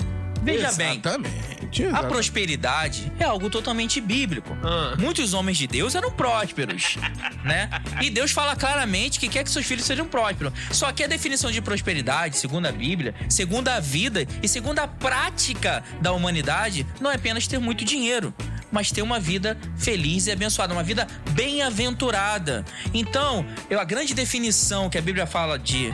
Veja 0.53 0.73
bem, 0.73 0.93
Exatamente. 0.99 1.83
a 1.83 1.87
exatamente. 1.87 2.13
prosperidade 2.13 3.13
é 3.19 3.25
algo 3.25 3.51
totalmente 3.51 4.01
bíblico. 4.01 4.57
Ah. 4.63 4.95
Muitos 4.99 5.35
homens 5.35 5.59
de 5.59 5.67
Deus 5.67 5.95
eram 5.95 6.11
prósperos, 6.11 6.97
né? 7.45 7.69
E 8.01 8.11
Deus 8.11 8.31
fala 8.31 8.57
claramente 8.57 9.21
que 9.21 9.29
quer 9.29 9.45
que 9.45 9.51
seus 9.51 9.67
filhos 9.67 9.85
sejam 9.85 10.07
prósperos. 10.07 10.53
Só 10.71 10.91
que 10.93 11.05
a 11.05 11.07
definição 11.07 11.51
de 11.51 11.61
prosperidade, 11.61 12.37
segundo 12.37 12.67
a 12.67 12.73
Bíblia, 12.73 13.15
segundo 13.29 13.69
a 13.69 13.81
vida 13.81 14.27
e 14.43 14.49
segundo 14.49 14.79
a 14.79 14.89
prática 14.89 15.83
da 16.01 16.13
humanidade, 16.13 16.87
não 17.01 17.11
é 17.11 17.15
apenas 17.17 17.47
ter 17.47 17.59
muito 17.59 17.85
dinheiro, 17.85 18.33
mas 18.71 18.91
ter 18.91 19.03
uma 19.03 19.19
vida 19.21 19.57
feliz 19.77 20.27
e 20.27 20.33
abençoada, 20.33 20.73
uma 20.73 20.83
vida 20.83 21.07
bem-aventurada. 21.33 22.65
Então, 22.95 23.45
eu, 23.69 23.81
a 23.81 23.85
grande 23.85 24.15
definição 24.15 24.89
que 24.89 24.99
a 24.99 25.03
Bíblia 25.03 25.27
fala 25.27 25.59
de 25.59 25.93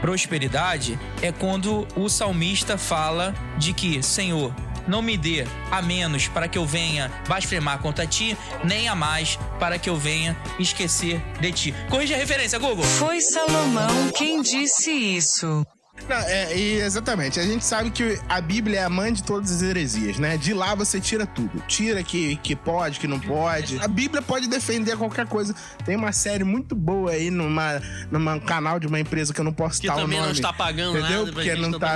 prosperidade 0.00 0.98
é 1.22 1.32
quando 1.32 1.86
o 1.96 2.08
salmista 2.08 2.76
fala 2.78 3.34
de 3.58 3.72
que, 3.72 4.02
Senhor, 4.02 4.54
não 4.86 5.02
me 5.02 5.16
dê 5.16 5.46
a 5.70 5.80
menos 5.80 6.26
para 6.28 6.48
que 6.48 6.58
eu 6.58 6.66
venha 6.66 7.10
blasfemar 7.26 7.78
contra 7.80 8.06
ti, 8.06 8.36
nem 8.64 8.88
a 8.88 8.94
mais 8.94 9.38
para 9.58 9.78
que 9.78 9.88
eu 9.88 9.96
venha 9.96 10.36
esquecer 10.58 11.20
de 11.40 11.52
ti. 11.52 11.74
Corrija 11.88 12.14
a 12.14 12.18
referência, 12.18 12.58
Google. 12.58 12.84
Foi 12.84 13.20
Salomão 13.20 14.10
quem 14.14 14.42
disse 14.42 14.90
isso. 14.90 15.64
Não, 16.08 16.16
é, 16.16 16.56
e 16.56 16.80
exatamente. 16.80 17.38
A 17.38 17.42
gente 17.44 17.64
sabe 17.64 17.90
que 17.90 18.20
a 18.28 18.40
Bíblia 18.40 18.80
é 18.80 18.84
a 18.84 18.88
mãe 18.90 19.12
de 19.12 19.22
todas 19.22 19.50
as 19.52 19.62
heresias, 19.62 20.18
né? 20.18 20.36
De 20.36 20.52
lá 20.52 20.74
você 20.74 21.00
tira 21.00 21.24
tudo. 21.26 21.62
Tira 21.68 22.02
que, 22.02 22.36
que 22.36 22.56
pode, 22.56 22.98
que 22.98 23.06
não 23.06 23.20
pode. 23.20 23.78
A 23.80 23.86
Bíblia 23.88 24.20
pode 24.22 24.48
defender 24.48 24.96
qualquer 24.96 25.26
coisa. 25.26 25.54
Tem 25.84 25.94
uma 25.96 26.12
série 26.12 26.42
muito 26.44 26.74
boa 26.74 27.12
aí 27.12 27.30
numa, 27.30 27.80
numa 28.10 28.40
canal 28.40 28.80
de 28.80 28.86
uma 28.86 28.98
empresa 28.98 29.32
que 29.32 29.40
eu 29.40 29.44
não 29.44 29.52
posso 29.52 29.80
Que 29.80 29.86
citar 29.86 29.98
o 29.98 30.00
também 30.02 30.18
não 30.18 30.26
nome. 30.26 30.36
está 30.38 30.52
pagando 30.52 30.98
entendeu? 30.98 31.20
nada 31.20 31.32
Porque 31.32 31.54
não 31.54 31.78
tá. 31.78 31.94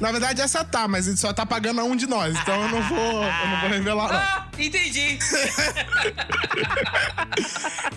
Na 0.00 0.10
verdade, 0.10 0.40
essa 0.40 0.64
tá, 0.64 0.88
mas 0.88 1.06
ele 1.06 1.16
só 1.16 1.32
tá 1.32 1.46
pagando 1.46 1.80
a 1.80 1.84
um 1.84 1.94
de 1.96 2.06
nós. 2.06 2.36
Então 2.38 2.62
eu 2.62 2.68
não 2.68 2.82
vou, 2.82 3.22
eu 3.24 3.46
não 3.48 3.60
vou 3.60 3.70
revelar, 3.70 4.08
não. 4.08 4.16
Ah, 4.16 4.48
entendi. 4.58 5.18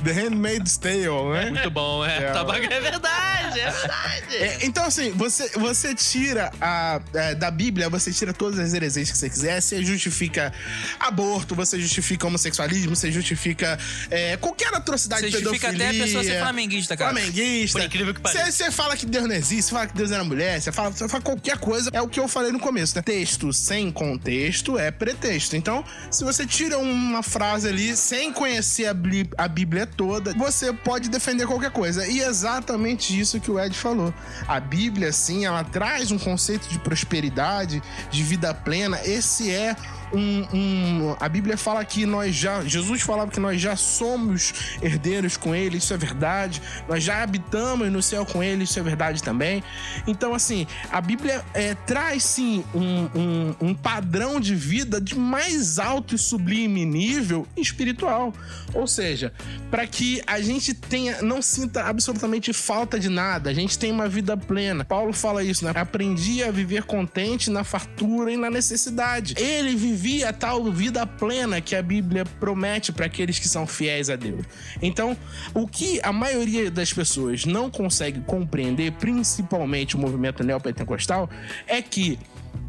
The 0.03 0.11
Handmaid's 0.13 0.77
Tale, 0.77 1.29
né? 1.33 1.49
Muito 1.51 1.69
bom, 1.71 2.05
é. 2.05 2.17
É, 2.23 2.31
Tá 2.31 2.43
pagando, 2.45 2.71
é 2.71 2.79
verdade, 2.81 3.59
é 3.59 3.69
verdade. 3.71 4.35
É, 4.35 4.65
então, 4.65 4.85
assim, 4.85 5.11
você, 5.11 5.36
você 5.55 5.93
tira 5.93 6.51
a, 6.59 7.01
é, 7.13 7.35
da 7.35 7.51
Bíblia, 7.51 7.89
você 7.89 8.11
tira 8.11 8.33
todas 8.33 8.59
as 8.59 8.73
heresias 8.73 9.11
que 9.11 9.17
você 9.17 9.29
quiser, 9.29 9.61
você 9.61 9.83
justifica 9.83 10.53
aborto, 10.99 11.55
você 11.55 11.79
justifica 11.79 12.27
homossexualismo, 12.27 12.95
você 12.95 13.11
justifica 13.11 13.77
é, 14.09 14.37
qualquer 14.37 14.73
atrocidade 14.73 15.21
Você 15.23 15.31
justifica 15.31 15.69
até 15.69 15.89
a 15.89 15.93
pessoa 15.93 16.23
ser 16.23 16.39
flamenguista, 16.39 16.97
cara. 16.97 17.11
Flamenguista. 17.11 17.79
Por 17.79 17.85
incrível 17.85 18.13
que 18.13 18.21
pareça. 18.21 18.45
Você, 18.45 18.63
você 18.63 18.71
fala 18.71 18.95
que 18.95 19.05
Deus 19.05 19.27
não 19.27 19.35
existe, 19.35 19.63
você 19.63 19.71
fala 19.71 19.87
que 19.87 19.95
Deus 19.95 20.11
era 20.11 20.23
mulher, 20.23 20.61
você 20.61 20.71
fala, 20.71 20.91
você 20.91 21.07
fala 21.07 21.23
qualquer 21.23 21.57
coisa. 21.57 21.89
É 21.93 22.01
o 22.01 22.07
que 22.07 22.19
eu 22.19 22.27
falei 22.27 22.51
no 22.51 22.59
começo, 22.59 22.95
né? 22.95 23.01
Texto 23.01 23.51
sem 23.53 23.91
contexto 23.91 24.77
é 24.77 24.91
pretexto. 24.91 25.55
Então, 25.55 25.83
se 26.11 26.23
você 26.23 26.45
tira 26.45 26.77
uma 26.77 27.23
frase 27.23 27.67
ali 27.67 27.95
sem 27.95 28.31
conhecer 28.31 28.87
a, 28.87 28.95
a 29.37 29.47
Bíblia 29.47 29.85
toda, 29.85 30.33
você 30.33 30.71
pode 30.73 31.09
defender 31.09 31.45
qualquer 31.45 31.71
coisa. 31.71 32.07
E 32.07 32.21
é 32.21 32.27
exatamente 32.27 33.17
isso 33.17 33.39
que 33.39 33.51
o 33.51 33.59
Ed 33.59 33.75
falou. 33.75 34.13
A 34.47 34.59
Bíblia, 34.59 35.11
sim, 35.27 35.45
ela 35.45 35.63
traz 35.63 36.09
um 36.09 36.17
conceito 36.17 36.69
de 36.69 36.79
prosperidade, 36.79 37.83
de 38.09 38.23
vida 38.23 38.53
plena. 38.53 38.99
Esse 39.03 39.51
é 39.51 39.75
um, 40.13 40.47
um- 40.53 41.15
A 41.19 41.27
Bíblia 41.29 41.57
fala 41.57 41.83
que 41.85 42.05
nós 42.05 42.35
já. 42.35 42.63
Jesus 42.63 43.01
falava 43.01 43.31
que 43.31 43.39
nós 43.39 43.59
já 43.61 43.75
somos 43.75 44.53
herdeiros 44.81 45.35
com 45.37 45.53
Ele, 45.55 45.77
isso 45.77 45.93
é 45.93 45.97
verdade. 45.97 46.61
Nós 46.87 47.03
já 47.03 47.21
habitamos 47.23 47.91
no 47.91 48.01
céu 48.01 48.25
com 48.25 48.43
Ele, 48.43 48.63
isso 48.63 48.79
é 48.79 48.83
verdade 48.83 49.21
também. 49.23 49.63
Então, 50.07 50.33
assim, 50.33 50.65
a 50.91 51.01
Bíblia 51.01 51.43
é, 51.53 51.73
traz 51.73 52.23
sim 52.23 52.63
um, 52.73 53.09
um- 53.15 53.55
um 53.69 53.73
padrão 53.73 54.39
de 54.39 54.55
vida 54.55 54.99
de 55.01 55.17
mais 55.17 55.79
alto 55.79 56.15
e 56.15 56.17
sublime 56.17 56.85
nível 56.85 57.47
espiritual. 57.55 58.33
Ou 58.73 58.87
seja, 58.87 59.33
para 59.69 59.85
que 59.87 60.21
a 60.27 60.39
gente 60.41 60.73
tenha, 60.73 61.21
não 61.21 61.41
sinta 61.41 61.83
absolutamente 61.83 62.53
falta 62.53 62.99
de 62.99 63.09
nada, 63.09 63.49
a 63.49 63.53
gente 63.53 63.77
tenha 63.77 63.93
uma 63.93 64.07
vida 64.09 64.35
plena. 64.37 64.85
Paulo 64.85 65.13
fala 65.13 65.43
isso, 65.43 65.65
né? 65.65 65.71
Aprendi 65.75 66.43
a 66.43 66.51
viver 66.51 66.83
contente 66.83 67.49
na 67.49 67.63
fartura 67.63 68.31
e 68.31 68.37
na 68.37 68.49
necessidade. 68.49 69.35
Ele 69.37 69.75
vivia 69.97 70.29
a 70.29 70.33
tal 70.33 70.71
vida 70.71 71.05
plena 71.07 71.59
que 71.59 71.75
a 71.75 71.81
Bíblia 71.81 72.23
promete 72.39 72.91
para 72.91 73.07
aqueles 73.07 73.39
que 73.39 73.49
são 73.49 73.65
fiéis 73.65 74.09
a 74.09 74.15
Deus. 74.15 74.45
Então, 74.79 75.17
o 75.55 75.67
que 75.67 75.99
a 76.03 76.13
maioria 76.13 76.69
das 76.69 76.93
pessoas 76.93 77.45
não 77.45 77.69
consegue 77.69 78.21
compreender, 78.21 78.91
principalmente 78.93 79.95
o 79.95 79.99
movimento 79.99 80.43
neopentecostal, 80.43 81.27
é 81.65 81.81
que 81.81 82.19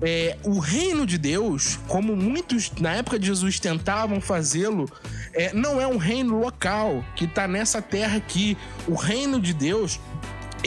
é, 0.00 0.36
o 0.42 0.58
reino 0.58 1.04
de 1.04 1.18
Deus, 1.18 1.78
como 1.86 2.16
muitos 2.16 2.72
na 2.80 2.94
época 2.94 3.18
de 3.18 3.26
Jesus 3.26 3.60
tentavam 3.60 4.20
fazê-lo, 4.20 4.90
é, 5.34 5.52
não 5.52 5.80
é 5.80 5.86
um 5.86 5.96
reino 5.98 6.38
local 6.38 7.04
que 7.14 7.26
está 7.26 7.46
nessa 7.46 7.82
terra 7.82 8.16
aqui. 8.16 8.56
O 8.86 8.94
reino 8.94 9.40
de 9.40 9.52
Deus 9.52 10.00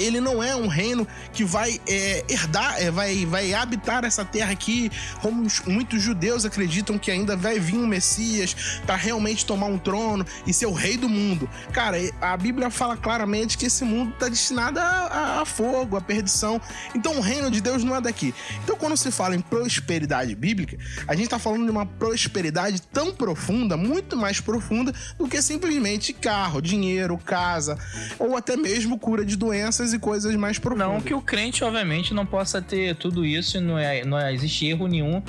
ele 0.02 0.20
não 0.20 0.42
é 0.42 0.56
um 0.56 0.68
reino 0.68 1.08
que 1.34 1.44
vai 1.44 1.80
é, 1.88 2.24
herdar, 2.30 2.82
é, 2.82 2.90
vai, 2.92 3.26
vai 3.26 3.54
habitar 3.54 4.04
essa 4.04 4.24
terra 4.26 4.52
aqui, 4.52 4.92
como 5.22 5.44
os- 5.44 5.62
muitos 5.62 6.02
judeus 6.02 6.46
acreditam 6.46 6.98
que 6.98 7.12
ainda 7.12 7.36
vai 7.36 7.60
vir 7.60 7.78
um 7.78 7.88
Messias 7.88 8.56
para 8.86 8.96
realmente 8.96 9.46
tomar 9.46 9.68
um 9.68 9.78
trono 9.78 10.26
e 10.46 10.54
ser 10.54 10.66
o 10.66 10.74
rei 10.74 10.98
do 10.98 11.08
mundo. 11.10 11.50
Cara, 11.72 11.98
a 12.22 12.36
Bíblia 12.38 12.70
fala 12.70 12.96
claramente 12.98 13.58
que 13.58 13.66
esse 13.66 13.84
mundo 13.84 14.12
está 14.14 14.28
destinado 14.30 14.80
a, 14.80 14.84
a- 14.84 15.42
a 15.42 15.46
fogo, 15.46 15.96
a 15.98 16.02
perdição. 16.02 16.60
Então 16.96 17.18
o 17.18 17.22
reino 17.22 17.50
de 17.52 17.62
Deus 17.62 17.84
não 17.84 17.96
é 17.96 18.02
daqui. 18.02 18.34
Então 18.64 18.76
quando 18.76 18.96
se 18.98 19.12
fala 19.12 19.36
em 19.36 19.42
prosperidade 19.42 20.36
bíblica, 20.36 20.78
a 21.08 21.14
gente 21.16 21.26
está 21.26 21.40
falando 21.40 21.64
de 21.66 21.72
uma 21.72 21.86
prosperidade 21.86 22.82
tão 22.82 23.14
profunda, 23.14 23.76
muito 23.78 24.16
mais 24.18 24.40
profunda 24.40 24.94
do 25.18 25.28
que 25.28 25.42
simplesmente 25.42 26.14
carro, 26.14 26.62
dinheiro, 26.62 27.18
casa, 27.18 27.78
ou 28.20 28.36
até 28.38 28.56
mesmo 28.56 28.98
cura 28.98 29.26
de 29.26 29.36
doenças 29.36 29.91
e 29.94 30.00
coisas 30.00 30.36
mais 30.36 30.60
profundas. 30.60 30.88
Não 30.88 31.02
que 31.02 31.14
o 31.14 31.22
crente, 31.22 31.64
obviamente, 31.64 32.14
não 32.14 32.26
possa 32.26 32.62
ter 32.62 32.96
tudo 32.96 33.26
isso, 33.26 33.60
não, 33.60 33.78
é, 33.78 34.04
não 34.04 34.20
existe 34.30 34.68
erro 34.68 34.88
nenhum 34.88 35.22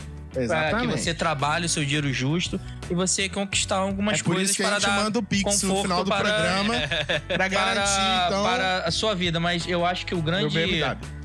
para 0.47 0.81
que 0.81 0.87
você 0.87 1.13
trabalhe 1.13 1.67
o 1.67 1.69
seu 1.69 1.85
dinheiro 1.85 2.13
justo 2.13 2.59
e 2.91 2.95
você 2.95 3.29
conquistar 3.29 3.77
algumas 3.77 4.21
É 4.21 4.23
por 4.23 4.35
coisas 4.35 4.51
isso 4.51 4.57
que 4.57 4.65
a 4.65 4.69
para 4.69 4.81
gente 4.81 4.89
dar 4.89 4.97
manda 4.97 5.19
o 5.19 5.23
Pix 5.23 5.63
no 5.63 5.83
final 5.83 6.05
do 6.05 6.11
para, 6.11 6.25
programa 6.25 6.75
pra 7.29 7.49
garantir, 7.49 7.95
para, 7.95 8.27
então, 8.27 8.43
para 8.43 8.79
a 8.79 8.91
sua 8.91 9.15
vida. 9.15 9.39
Mas 9.39 9.67
eu 9.67 9.85
acho 9.85 10.07
que 10.07 10.15
o 10.15 10.23
grande, 10.23 10.83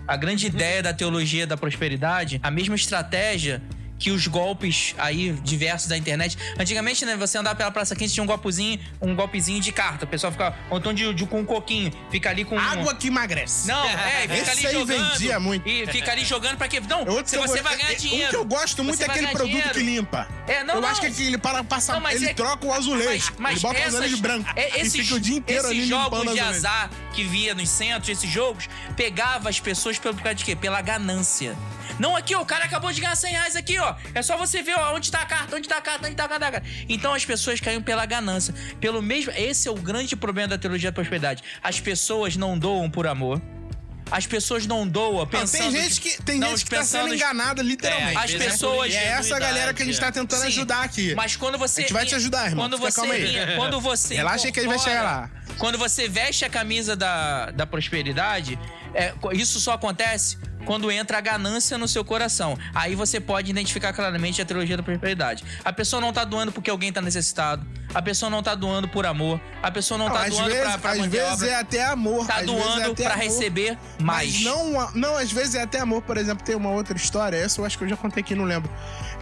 a 0.08 0.18
grande 0.18 0.48
ideia 0.48 0.84
da 0.84 0.94
teologia 0.94 1.48
da 1.48 1.56
prosperidade, 1.56 2.40
a 2.44 2.52
mesma 2.52 2.76
estratégia 2.76 3.62
que 4.00 4.12
os 4.12 4.28
golpes 4.28 4.94
aí 4.98 5.32
diversos 5.44 5.88
da 5.88 5.98
internet. 5.98 6.38
Antigamente, 6.60 7.04
né, 7.06 7.16
você 7.18 7.38
andava 7.38 7.56
pela 7.56 7.72
Praça 7.72 7.96
15 7.96 8.14
tinha 8.14 8.24
um 8.24 8.28
golpezinho, 8.28 8.80
um 9.02 9.16
golpezinho 9.16 9.60
de 9.60 9.72
carta. 9.72 10.06
O 10.06 10.08
pessoal 10.08 10.32
fica, 10.32 10.56
ou 10.70 10.78
então 10.78 10.94
de, 10.94 11.14
de 11.14 11.26
com 11.26 11.40
um 11.42 11.46
coquinho, 11.46 11.92
fica 12.12 12.30
ali 12.30 12.46
com 12.46 12.58
Água 12.60 12.94
que 12.96 13.08
emagrece. 13.08 13.68
Não, 13.68 13.84
é, 13.86 14.22
fica 14.30 14.36
Esse 14.36 14.50
ali 14.52 14.68
aí 14.68 14.74
jogando. 14.74 15.12
vendia 15.12 15.40
muito. 15.40 15.68
E 15.68 15.88
fica 15.88 16.12
ali 16.12 16.24
jogando 16.26 16.58
pra 16.58 16.68
quê? 16.68 16.80
Não, 16.88 17.00
Outro 17.08 17.28
se 17.28 17.38
que 17.38 17.48
você 17.48 17.58
go- 17.58 17.64
vai 17.64 17.78
ganhar 17.78 17.92
é- 17.92 17.96
dinheiro. 17.96 18.28
Um 18.28 18.30
que 18.30 18.36
eu 18.36 18.46
gosto 18.46 18.84
muito 18.84 19.02
é 19.02 19.06
aquele 19.06 19.20
ganhar 19.26 19.32
produto 19.32 19.50
dinheiro. 19.52 19.74
que 19.74 19.80
limpa. 19.84 20.28
É, 20.48 20.64
não, 20.64 20.76
eu 20.76 20.82
não. 20.82 20.90
acho 20.90 21.02
que 21.02 21.08
aquele 21.08 21.38
para 21.38 21.64
passar. 21.64 22.00
Não, 22.00 22.10
ele 22.10 22.28
é- 22.28 22.34
troca 22.34 22.66
o 22.66 22.74
azulejo. 22.74 23.08
Mas, 23.08 23.40
mas 23.40 23.52
ele 23.54 23.62
bota 23.62 23.76
o 23.76 23.82
essas- 23.82 23.94
azulejo 23.96 24.18
branco. 24.18 24.50
é, 24.56 24.78
e 24.78 24.82
esses, 24.82 24.94
fica 25.02 25.16
o 25.16 25.20
dia 25.20 25.38
inteiro 25.38 25.62
esses 25.64 25.72
ali 25.72 25.88
jogos 25.88 26.22
de 26.22 26.28
azulejo. 26.28 26.50
azar 26.50 26.90
que 27.14 27.24
via 27.24 27.56
nos 27.56 27.70
centros, 27.70 28.10
esses 28.10 28.30
jogos, 28.32 28.70
pegava 28.96 29.50
as 29.50 29.60
pessoas 29.60 29.98
pelo 29.98 30.14
por 30.14 30.22
causa 30.24 30.36
de 30.36 30.46
quê? 30.46 30.56
Pela 30.56 30.82
ganância. 30.82 31.56
Não, 32.00 32.16
aqui, 32.16 32.36
ó, 32.36 32.42
o 32.42 32.46
cara 32.46 32.66
acabou 32.66 32.92
de 32.92 33.02
ganhar 33.02 33.16
100 33.16 33.32
reais 33.32 33.56
aqui, 33.56 33.78
ó. 33.80 33.96
É 34.14 34.22
só 34.22 34.38
você 34.38 34.62
ver, 34.62 34.78
ó, 34.78 34.96
onde 34.96 35.12
tá 35.12 35.20
a 35.22 35.26
carta, 35.26 35.56
onde 35.56 35.68
tá 35.68 35.78
a 35.78 35.82
carta, 35.82 36.08
onde 36.08 36.16
tá 36.16 36.26
a 36.26 36.30
carta. 36.30 36.64
Então 36.88 37.14
as 37.14 37.26
pessoas 37.26 37.60
caíam 37.60 37.82
pela 37.82 38.06
ganância. 38.06 38.54
Pelo 38.80 39.02
mesmo. 39.02 39.32
Esse 39.36 39.68
é 39.68 39.72
o 39.72 39.76
grande 39.76 40.16
problema 40.16 40.48
da 40.50 40.58
teologia 40.58 40.92
da 40.92 40.96
prosperidade. 40.96 41.44
As 41.64 41.80
pessoas 41.80 42.36
não 42.36 42.58
doam 42.58 42.90
por 42.90 43.08
amor. 43.08 43.42
As 44.10 44.26
pessoas 44.26 44.66
não 44.66 44.88
doam 44.88 45.18
Não, 45.20 45.28
pensando. 45.28 45.64
tem 45.64 45.72
gente 45.72 46.00
que, 46.00 46.24
tem 46.24 46.40
não, 46.40 46.50
gente 46.50 46.64
que 46.64 46.70
tá 46.72 46.78
pensando 46.78 47.04
sendo 47.04 47.16
enganada, 47.16 47.62
literalmente. 47.62 48.16
É, 48.16 48.24
as 48.24 48.34
né? 48.34 48.46
pessoas- 48.46 48.94
é 48.94 49.06
essa 49.08 49.38
galera 49.38 49.74
que 49.74 49.84
a 49.84 49.86
gente 49.86 50.00
tá 50.00 50.10
tentando 50.12 50.40
Sim, 50.42 50.48
ajudar 50.48 50.84
aqui. 50.84 51.14
Mas 51.14 51.36
quando 51.36 51.58
você. 51.58 51.82
A 51.82 51.84
gente 51.84 51.94
vai 51.94 52.06
te 52.06 52.16
ajudar, 52.16 52.46
irmão. 52.48 52.66
Quando 52.70 52.78
Fica 52.78 52.92
você. 52.92 53.02
calma 53.02 53.14
aí. 53.14 53.56
Quando 53.58 53.82
você. 53.82 54.16
Relaxa 54.16 54.50
que 54.52 54.60
ele 54.62 54.70
vai 54.70 54.80
chegar 54.80 55.04
lá. 55.04 55.30
Quando 55.58 55.78
você 55.78 56.08
veste 56.08 56.46
a 56.46 56.50
camisa 56.50 56.96
da, 56.96 57.52
da 57.52 57.66
prosperidade, 57.66 58.58
é, 58.98 59.14
isso 59.34 59.60
só 59.60 59.74
acontece 59.74 60.38
quando 60.66 60.92
entra 60.92 61.18
a 61.20 61.22
ganância 61.22 61.78
no 61.78 61.88
seu 61.88 62.04
coração. 62.04 62.58
Aí 62.76 62.94
você 62.94 63.20
pode 63.22 63.50
identificar 63.50 63.94
claramente 63.94 64.42
a 64.42 64.46
trilogia 64.46 64.76
da 64.76 64.84
prosperidade. 64.84 65.44
A 65.64 65.72
pessoa 65.72 66.02
não 66.02 66.12
tá 66.12 66.26
doando 66.26 66.52
porque 66.52 66.70
alguém 66.70 66.92
tá 66.92 67.02
necessitado. 67.02 67.66
A 67.94 68.02
pessoa 68.02 68.30
não 68.30 68.44
tá 68.44 68.54
doando 68.54 68.86
por 68.88 69.06
amor. 69.06 69.40
A 69.64 69.72
pessoa 69.72 69.98
não, 69.98 70.10
Não, 70.10 70.14
tá 70.14 70.28
doando 70.28 70.50
vezes, 70.50 70.62
pra, 70.64 70.78
pra 70.78 70.92
às 70.92 71.06
vezes 71.06 71.34
obra. 71.34 71.48
é 71.48 71.56
até 71.56 71.86
amor. 71.86 72.28
Tá 72.28 72.36
às 72.36 72.42
é 72.42 72.46
doando 72.46 72.96
pra 72.96 73.14
amor. 73.14 73.24
receber 73.24 73.78
mais. 74.02 74.34
Mas 74.34 74.44
não, 74.44 74.92
não, 74.94 75.16
às 75.18 75.32
vezes 75.32 75.56
é 75.56 75.62
até 75.62 75.80
amor. 75.80 76.02
Por 76.02 76.18
exemplo, 76.18 76.44
tem 76.46 76.56
uma 76.56 76.70
outra 76.72 76.98
história, 76.98 77.38
essa 77.38 77.62
eu 77.62 77.66
acho 77.66 77.78
que 77.78 77.86
eu 77.86 77.90
já 77.90 77.96
contei 77.96 78.22
aqui, 78.22 78.36
não 78.36 78.44
lembro. 78.44 78.70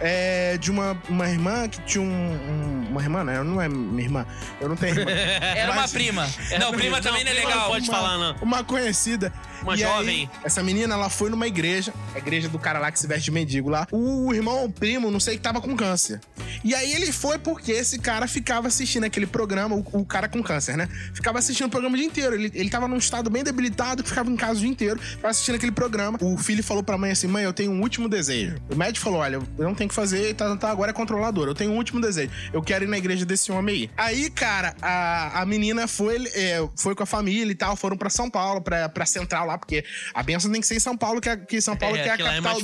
É 0.00 0.58
de 0.58 0.70
uma, 0.70 0.96
uma 1.08 1.28
irmã 1.28 1.68
que 1.68 1.80
tinha 1.82 2.02
um, 2.02 2.06
um- 2.06 2.86
Uma 2.90 3.02
irmã, 3.02 3.24
né? 3.24 3.42
Não 3.42 3.60
é 3.60 3.68
minha 3.68 4.02
irmã. 4.02 4.26
Eu 4.60 4.68
não 4.68 4.76
tenho 4.76 4.98
irmã. 4.98 5.10
Era 5.40 5.72
uma 5.72 5.82
Mas- 5.82 5.92
prima. 5.92 6.28
não, 6.58 6.72
prima 6.72 7.00
também 7.02 7.24
não 7.24 7.30
é 7.30 7.34
legal. 7.34 7.68
pode 7.68 7.88
uma, 7.88 7.96
falar, 7.96 8.18
não. 8.18 8.36
Uma 8.42 8.64
conhecida. 8.64 9.32
Uma 9.62 9.74
E 9.74 9.78
jovem. 9.78 10.08
aí, 10.08 10.30
essa 10.44 10.62
menina, 10.62 10.94
ela 10.94 11.08
foi 11.10 11.28
numa 11.30 11.46
igreja, 11.46 11.92
a 12.14 12.18
igreja 12.18 12.48
do 12.48 12.58
cara 12.58 12.78
lá 12.78 12.90
que 12.92 12.98
se 13.00 13.06
veste 13.06 13.24
de 13.24 13.30
mendigo 13.32 13.68
lá. 13.68 13.86
O 13.90 14.32
irmão, 14.32 14.64
o 14.64 14.70
primo, 14.70 15.10
não 15.10 15.18
sei, 15.18 15.36
que 15.36 15.42
tava 15.42 15.60
com 15.60 15.74
câncer. 15.76 16.20
E 16.62 16.74
aí 16.74 16.92
ele 16.92 17.10
foi 17.10 17.38
porque 17.38 17.72
esse 17.72 17.98
cara 17.98 18.26
ficava 18.28 18.68
assistindo 18.68 19.04
aquele 19.04 19.26
programa, 19.26 19.74
o, 19.76 19.84
o 19.92 20.04
cara 20.04 20.28
com 20.28 20.42
câncer, 20.42 20.76
né? 20.76 20.88
Ficava 21.14 21.38
assistindo 21.38 21.66
o 21.66 21.70
programa 21.70 21.94
o 21.94 21.98
dia 21.98 22.06
inteiro. 22.06 22.34
Ele, 22.34 22.50
ele 22.54 22.70
tava 22.70 22.86
num 22.86 22.96
estado 22.98 23.28
bem 23.28 23.42
debilitado, 23.42 24.02
que 24.02 24.08
ficava 24.08 24.30
em 24.30 24.36
casa 24.36 24.54
o 24.58 24.60
dia 24.60 24.68
inteiro, 24.70 24.98
ficava 25.00 25.28
assistindo 25.30 25.56
aquele 25.56 25.72
programa. 25.72 26.18
O 26.22 26.36
filho 26.38 26.62
falou 26.62 26.82
pra 26.82 26.96
mãe 26.96 27.10
assim: 27.10 27.26
mãe, 27.26 27.42
eu 27.44 27.52
tenho 27.52 27.72
um 27.72 27.80
último 27.80 28.08
desejo. 28.08 28.56
O 28.70 28.76
médico 28.76 29.04
falou: 29.04 29.20
olha, 29.20 29.36
eu 29.36 29.64
não 29.64 29.74
tenho 29.74 29.85
que 29.88 29.94
fazer, 29.94 30.34
tá, 30.34 30.56
tá, 30.56 30.70
agora 30.70 30.90
é 30.90 30.94
controlador. 30.94 31.46
Eu 31.48 31.54
tenho 31.54 31.72
um 31.72 31.76
último 31.76 32.00
desejo. 32.00 32.30
Eu 32.52 32.62
quero 32.62 32.84
ir 32.84 32.88
na 32.88 32.98
igreja 32.98 33.24
desse 33.24 33.50
homem 33.52 33.74
aí. 33.74 33.90
Aí, 33.96 34.30
cara, 34.30 34.74
a, 34.82 35.40
a 35.42 35.46
menina 35.46 35.86
foi, 35.86 36.26
é, 36.34 36.66
foi 36.76 36.94
com 36.94 37.02
a 37.02 37.06
família 37.06 37.50
e 37.50 37.54
tal, 37.54 37.76
foram 37.76 37.96
pra 37.96 38.10
São 38.10 38.30
Paulo, 38.30 38.60
pra, 38.60 38.88
pra 38.88 39.06
central 39.06 39.46
lá, 39.46 39.58
porque 39.58 39.84
a 40.14 40.22
benção 40.22 40.50
tem 40.50 40.60
que 40.60 40.66
ser 40.66 40.76
em 40.76 40.80
São 40.80 40.96
Paulo, 40.96 41.20
que, 41.20 41.28
é, 41.28 41.36
que 41.36 41.60
São 41.60 41.76
Paulo 41.76 41.96
É, 41.96 42.02
que 42.02 42.08
é 42.08 42.12
a 42.12 42.14
é 42.14 42.18
capital 42.40 42.42
mais 42.42 42.62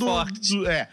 do, 0.49 0.57
do- 0.59 0.69
É. 0.69 0.89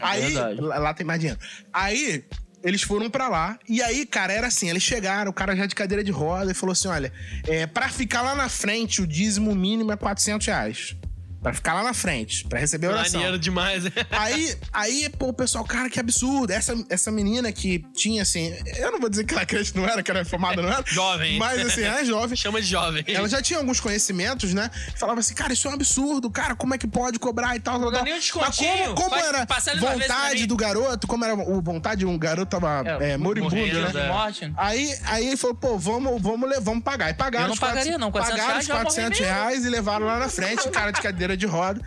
Aí, 0.00 0.22
verdade. 0.32 0.60
lá, 0.60 0.78
lá 0.78 0.94
tem 0.94 1.06
mais 1.06 1.20
dinheiro. 1.20 1.40
Aí. 1.72 2.24
Eles 2.64 2.80
foram 2.82 3.10
pra 3.10 3.26
lá, 3.28 3.58
e 3.68 3.82
aí, 3.82 4.06
cara, 4.06 4.32
era 4.32 4.46
assim: 4.46 4.70
eles 4.70 4.84
chegaram, 4.84 5.32
o 5.32 5.34
cara 5.34 5.56
já 5.56 5.66
de 5.66 5.74
cadeira 5.74 6.04
de 6.04 6.12
roda, 6.12 6.52
e 6.52 6.54
falou 6.54 6.72
assim: 6.74 6.86
olha, 6.86 7.12
é, 7.48 7.66
pra 7.66 7.88
ficar 7.88 8.22
lá 8.22 8.36
na 8.36 8.48
frente, 8.48 9.02
o 9.02 9.06
dízimo 9.06 9.52
mínimo 9.52 9.90
é 9.90 9.96
400 9.96 10.46
reais. 10.46 10.96
Pra 11.42 11.52
ficar 11.52 11.74
lá 11.74 11.82
na 11.82 11.92
frente, 11.92 12.46
pra 12.46 12.60
receber 12.60 12.86
a 12.86 12.90
oração. 12.90 13.20
Maneiro 13.20 13.38
demais. 13.38 13.84
Aí, 14.12 14.56
aí, 14.72 15.08
pô, 15.18 15.28
o 15.28 15.32
pessoal, 15.32 15.64
cara, 15.64 15.90
que 15.90 15.98
absurdo. 15.98 16.52
Essa, 16.52 16.74
essa 16.88 17.10
menina 17.10 17.50
que 17.50 17.84
tinha, 17.94 18.22
assim, 18.22 18.54
eu 18.76 18.92
não 18.92 19.00
vou 19.00 19.08
dizer 19.08 19.24
que 19.24 19.34
ela 19.34 19.44
crente 19.46 19.74
não 19.76 19.84
era, 19.84 20.02
que 20.02 20.10
era 20.10 20.24
formada, 20.24 20.62
não 20.62 20.68
era. 20.70 20.84
Jovem. 20.86 21.38
Mas, 21.38 21.66
assim, 21.66 21.82
é 21.82 22.04
jovem. 22.04 22.36
Chama 22.36 22.60
de 22.60 22.68
jovem. 22.68 23.04
Ela 23.08 23.28
já 23.28 23.42
tinha 23.42 23.58
alguns 23.58 23.80
conhecimentos, 23.80 24.54
né? 24.54 24.70
Falava 24.96 25.20
assim, 25.20 25.34
cara, 25.34 25.52
isso 25.52 25.66
é 25.66 25.70
um 25.70 25.74
absurdo, 25.74 26.30
cara, 26.30 26.54
como 26.54 26.74
é 26.74 26.78
que 26.78 26.86
pode 26.86 27.18
cobrar 27.18 27.56
e 27.56 27.60
tal, 27.60 27.80
tal, 27.80 27.90
tal. 27.90 28.02
um 28.02 28.04
Mas 28.04 28.30
como, 28.30 28.94
como 28.94 29.16
era 29.16 29.46
vontade 29.80 30.46
do 30.46 30.56
garoto, 30.56 31.06
como 31.06 31.24
era 31.24 31.34
o 31.34 31.60
vontade, 31.60 32.06
o 32.06 32.18
garoto 32.18 32.50
tava 32.50 32.82
é, 33.00 33.16
moribundo, 33.16 33.56
morrendo, 33.56 33.92
né? 33.92 34.08
é. 34.08 34.52
Aí, 34.56 34.94
aí 35.04 35.26
ele 35.26 35.36
falou, 35.36 35.56
pô, 35.56 35.78
vamos, 35.78 36.20
vamos, 36.20 36.50
vamos 36.60 36.84
pagar. 36.84 37.10
E 37.10 37.14
pagaram 37.14 37.44
Eu 37.44 37.48
não 37.48 37.54
os 37.54 37.60
pagaria, 37.60 37.98
não. 37.98 38.12
400 38.12 38.40
pagaram 38.40 38.50
reais 38.50 38.62
os 38.62 38.68
já 38.68 38.74
morri 38.74 38.84
400 38.84 39.20
mesmo. 39.20 39.34
reais 39.34 39.64
e 39.64 39.68
levaram 39.68 40.06
lá 40.06 40.18
na 40.18 40.28
frente, 40.28 40.68
o 40.68 40.70
cara 40.70 40.90
de 40.90 41.00
cadeira 41.00 41.31
de 41.36 41.46
roda. 41.46 41.80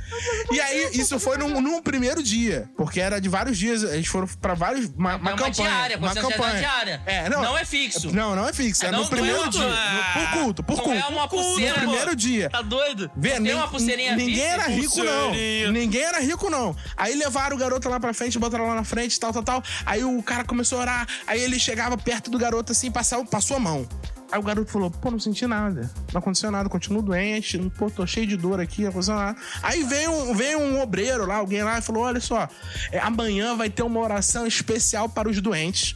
E 0.52 0.60
aí, 0.60 0.90
isso 0.94 1.20
foi 1.20 1.38
num, 1.38 1.60
num 1.62 1.82
primeiro 1.82 2.22
dia, 2.24 2.70
porque 2.78 3.00
era 3.00 3.20
de 3.20 3.30
vários 3.30 3.58
dias, 3.58 3.84
eles 3.84 4.08
foram 4.08 4.28
pra 4.28 4.54
vários, 4.54 4.86
uma, 4.96 5.16
uma 5.16 5.30
É 5.32 5.34
uma 5.34 5.44
campanha. 5.46 5.52
diária, 5.70 5.98
uma 5.98 6.08
400 6.08 6.30
reais 6.30 6.36
campanha. 6.36 6.56
é 6.56 6.60
diária. 6.60 7.02
É, 7.06 7.30
não, 7.30 7.42
Não 7.42 7.58
é 7.58 7.66
fixo. 7.66 8.12
Não, 8.14 8.36
não 8.36 8.48
é 8.48 8.54
fixo, 8.54 8.86
é, 8.86 8.88
É, 8.88 8.92
não- 8.92 9.00
no 9.00 9.06
é 9.06 9.10
primeiro 9.10 9.42
uma- 9.42 9.50
dia. 9.50 9.62
no- 9.62 10.14
por 10.14 10.32
culto, 10.40 10.64
por 10.64 10.78
Não 10.78 10.84
culto. 10.84 11.00
é 11.00 11.06
uma 11.08 11.22
No 11.24 11.30
pulseira, 11.30 11.74
primeiro 11.76 12.16
dia. 12.16 12.50
Tá 12.50 12.62
doido? 12.62 13.10
Vê, 13.16 13.32
tem 13.32 13.40
nin- 13.42 13.54
uma 13.54 13.68
pulseirinha 13.68 14.16
Ninguém 14.16 14.44
era 14.44 14.68
rico, 14.68 15.04
não. 15.04 15.32
Ninguém 15.72 16.02
era 16.04 16.20
rico, 16.20 16.50
não. 16.50 16.76
Aí 16.98 17.16
levaram 17.16 17.56
o 17.56 17.60
garoto 17.60 17.90
lá 17.90 18.00
pra 18.00 18.14
frente, 18.14 18.38
botaram 18.40 18.68
lá 18.68 18.76
na 18.76 18.84
frente, 18.84 19.20
tal, 19.20 19.32
tal, 19.34 19.44
tal. 19.44 19.64
Aí 19.86 20.04
o 20.04 20.22
cara 20.24 20.44
começou 20.44 20.78
a 20.80 20.82
orar. 20.82 21.08
Aí 21.28 21.42
ele 21.42 21.60
chegava 21.60 21.98
perto 21.98 22.30
do 22.30 22.38
garoto 22.38 22.72
assim, 22.72 22.92
passava, 22.92 23.26
passou 23.26 23.58
a 23.58 23.60
mão. 23.60 23.88
Aí 24.36 24.40
o 24.40 24.44
garoto 24.44 24.70
falou, 24.70 24.92
pô, 24.92 25.10
não 25.10 25.18
senti 25.20 25.48
nada. 25.48 25.90
Não 26.12 26.20
aconteceu 26.20 26.52
nada, 26.52 26.68
continuo 26.68 27.02
doente, 27.02 27.58
pô, 27.78 27.90
tô 27.90 28.06
cheio 28.06 28.28
de 28.28 28.36
dor 28.36 28.60
aqui, 28.60 28.82
não 28.82 28.90
aconteceu 28.90 29.16
nada. 29.16 29.38
Aí 29.64 29.82
veio 29.84 30.12
um, 30.12 30.36
veio 30.36 30.60
um 30.60 30.82
obreiro 30.82 31.26
lá, 31.26 31.36
alguém 31.36 31.64
lá, 31.64 31.80
e 31.80 31.82
falou: 31.82 32.04
olha 32.04 32.20
só, 32.20 32.46
é, 32.92 33.00
amanhã 33.00 33.56
vai 33.56 33.70
ter 33.70 33.82
uma 33.84 34.02
oração 34.02 34.46
especial 34.46 35.08
para 35.08 35.30
os 35.30 35.40
doentes. 35.40 35.96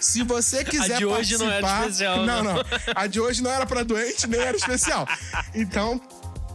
Se 0.00 0.24
você 0.24 0.64
quiser 0.66 0.98
de 0.98 1.04
hoje 1.06 1.38
não 1.38 1.46
era 1.48 1.60
participar- 1.60 1.82
especial, 1.90 2.26
Não, 2.26 2.42
não. 2.42 2.54
não. 2.54 2.64
A 2.96 3.06
de 3.06 3.20
hoje 3.20 3.40
não 3.40 3.52
era 3.52 3.64
pra 3.64 3.84
doente, 3.84 4.26
nem 4.26 4.40
era 4.40 4.56
especial. 4.56 5.06
Então, 5.54 6.00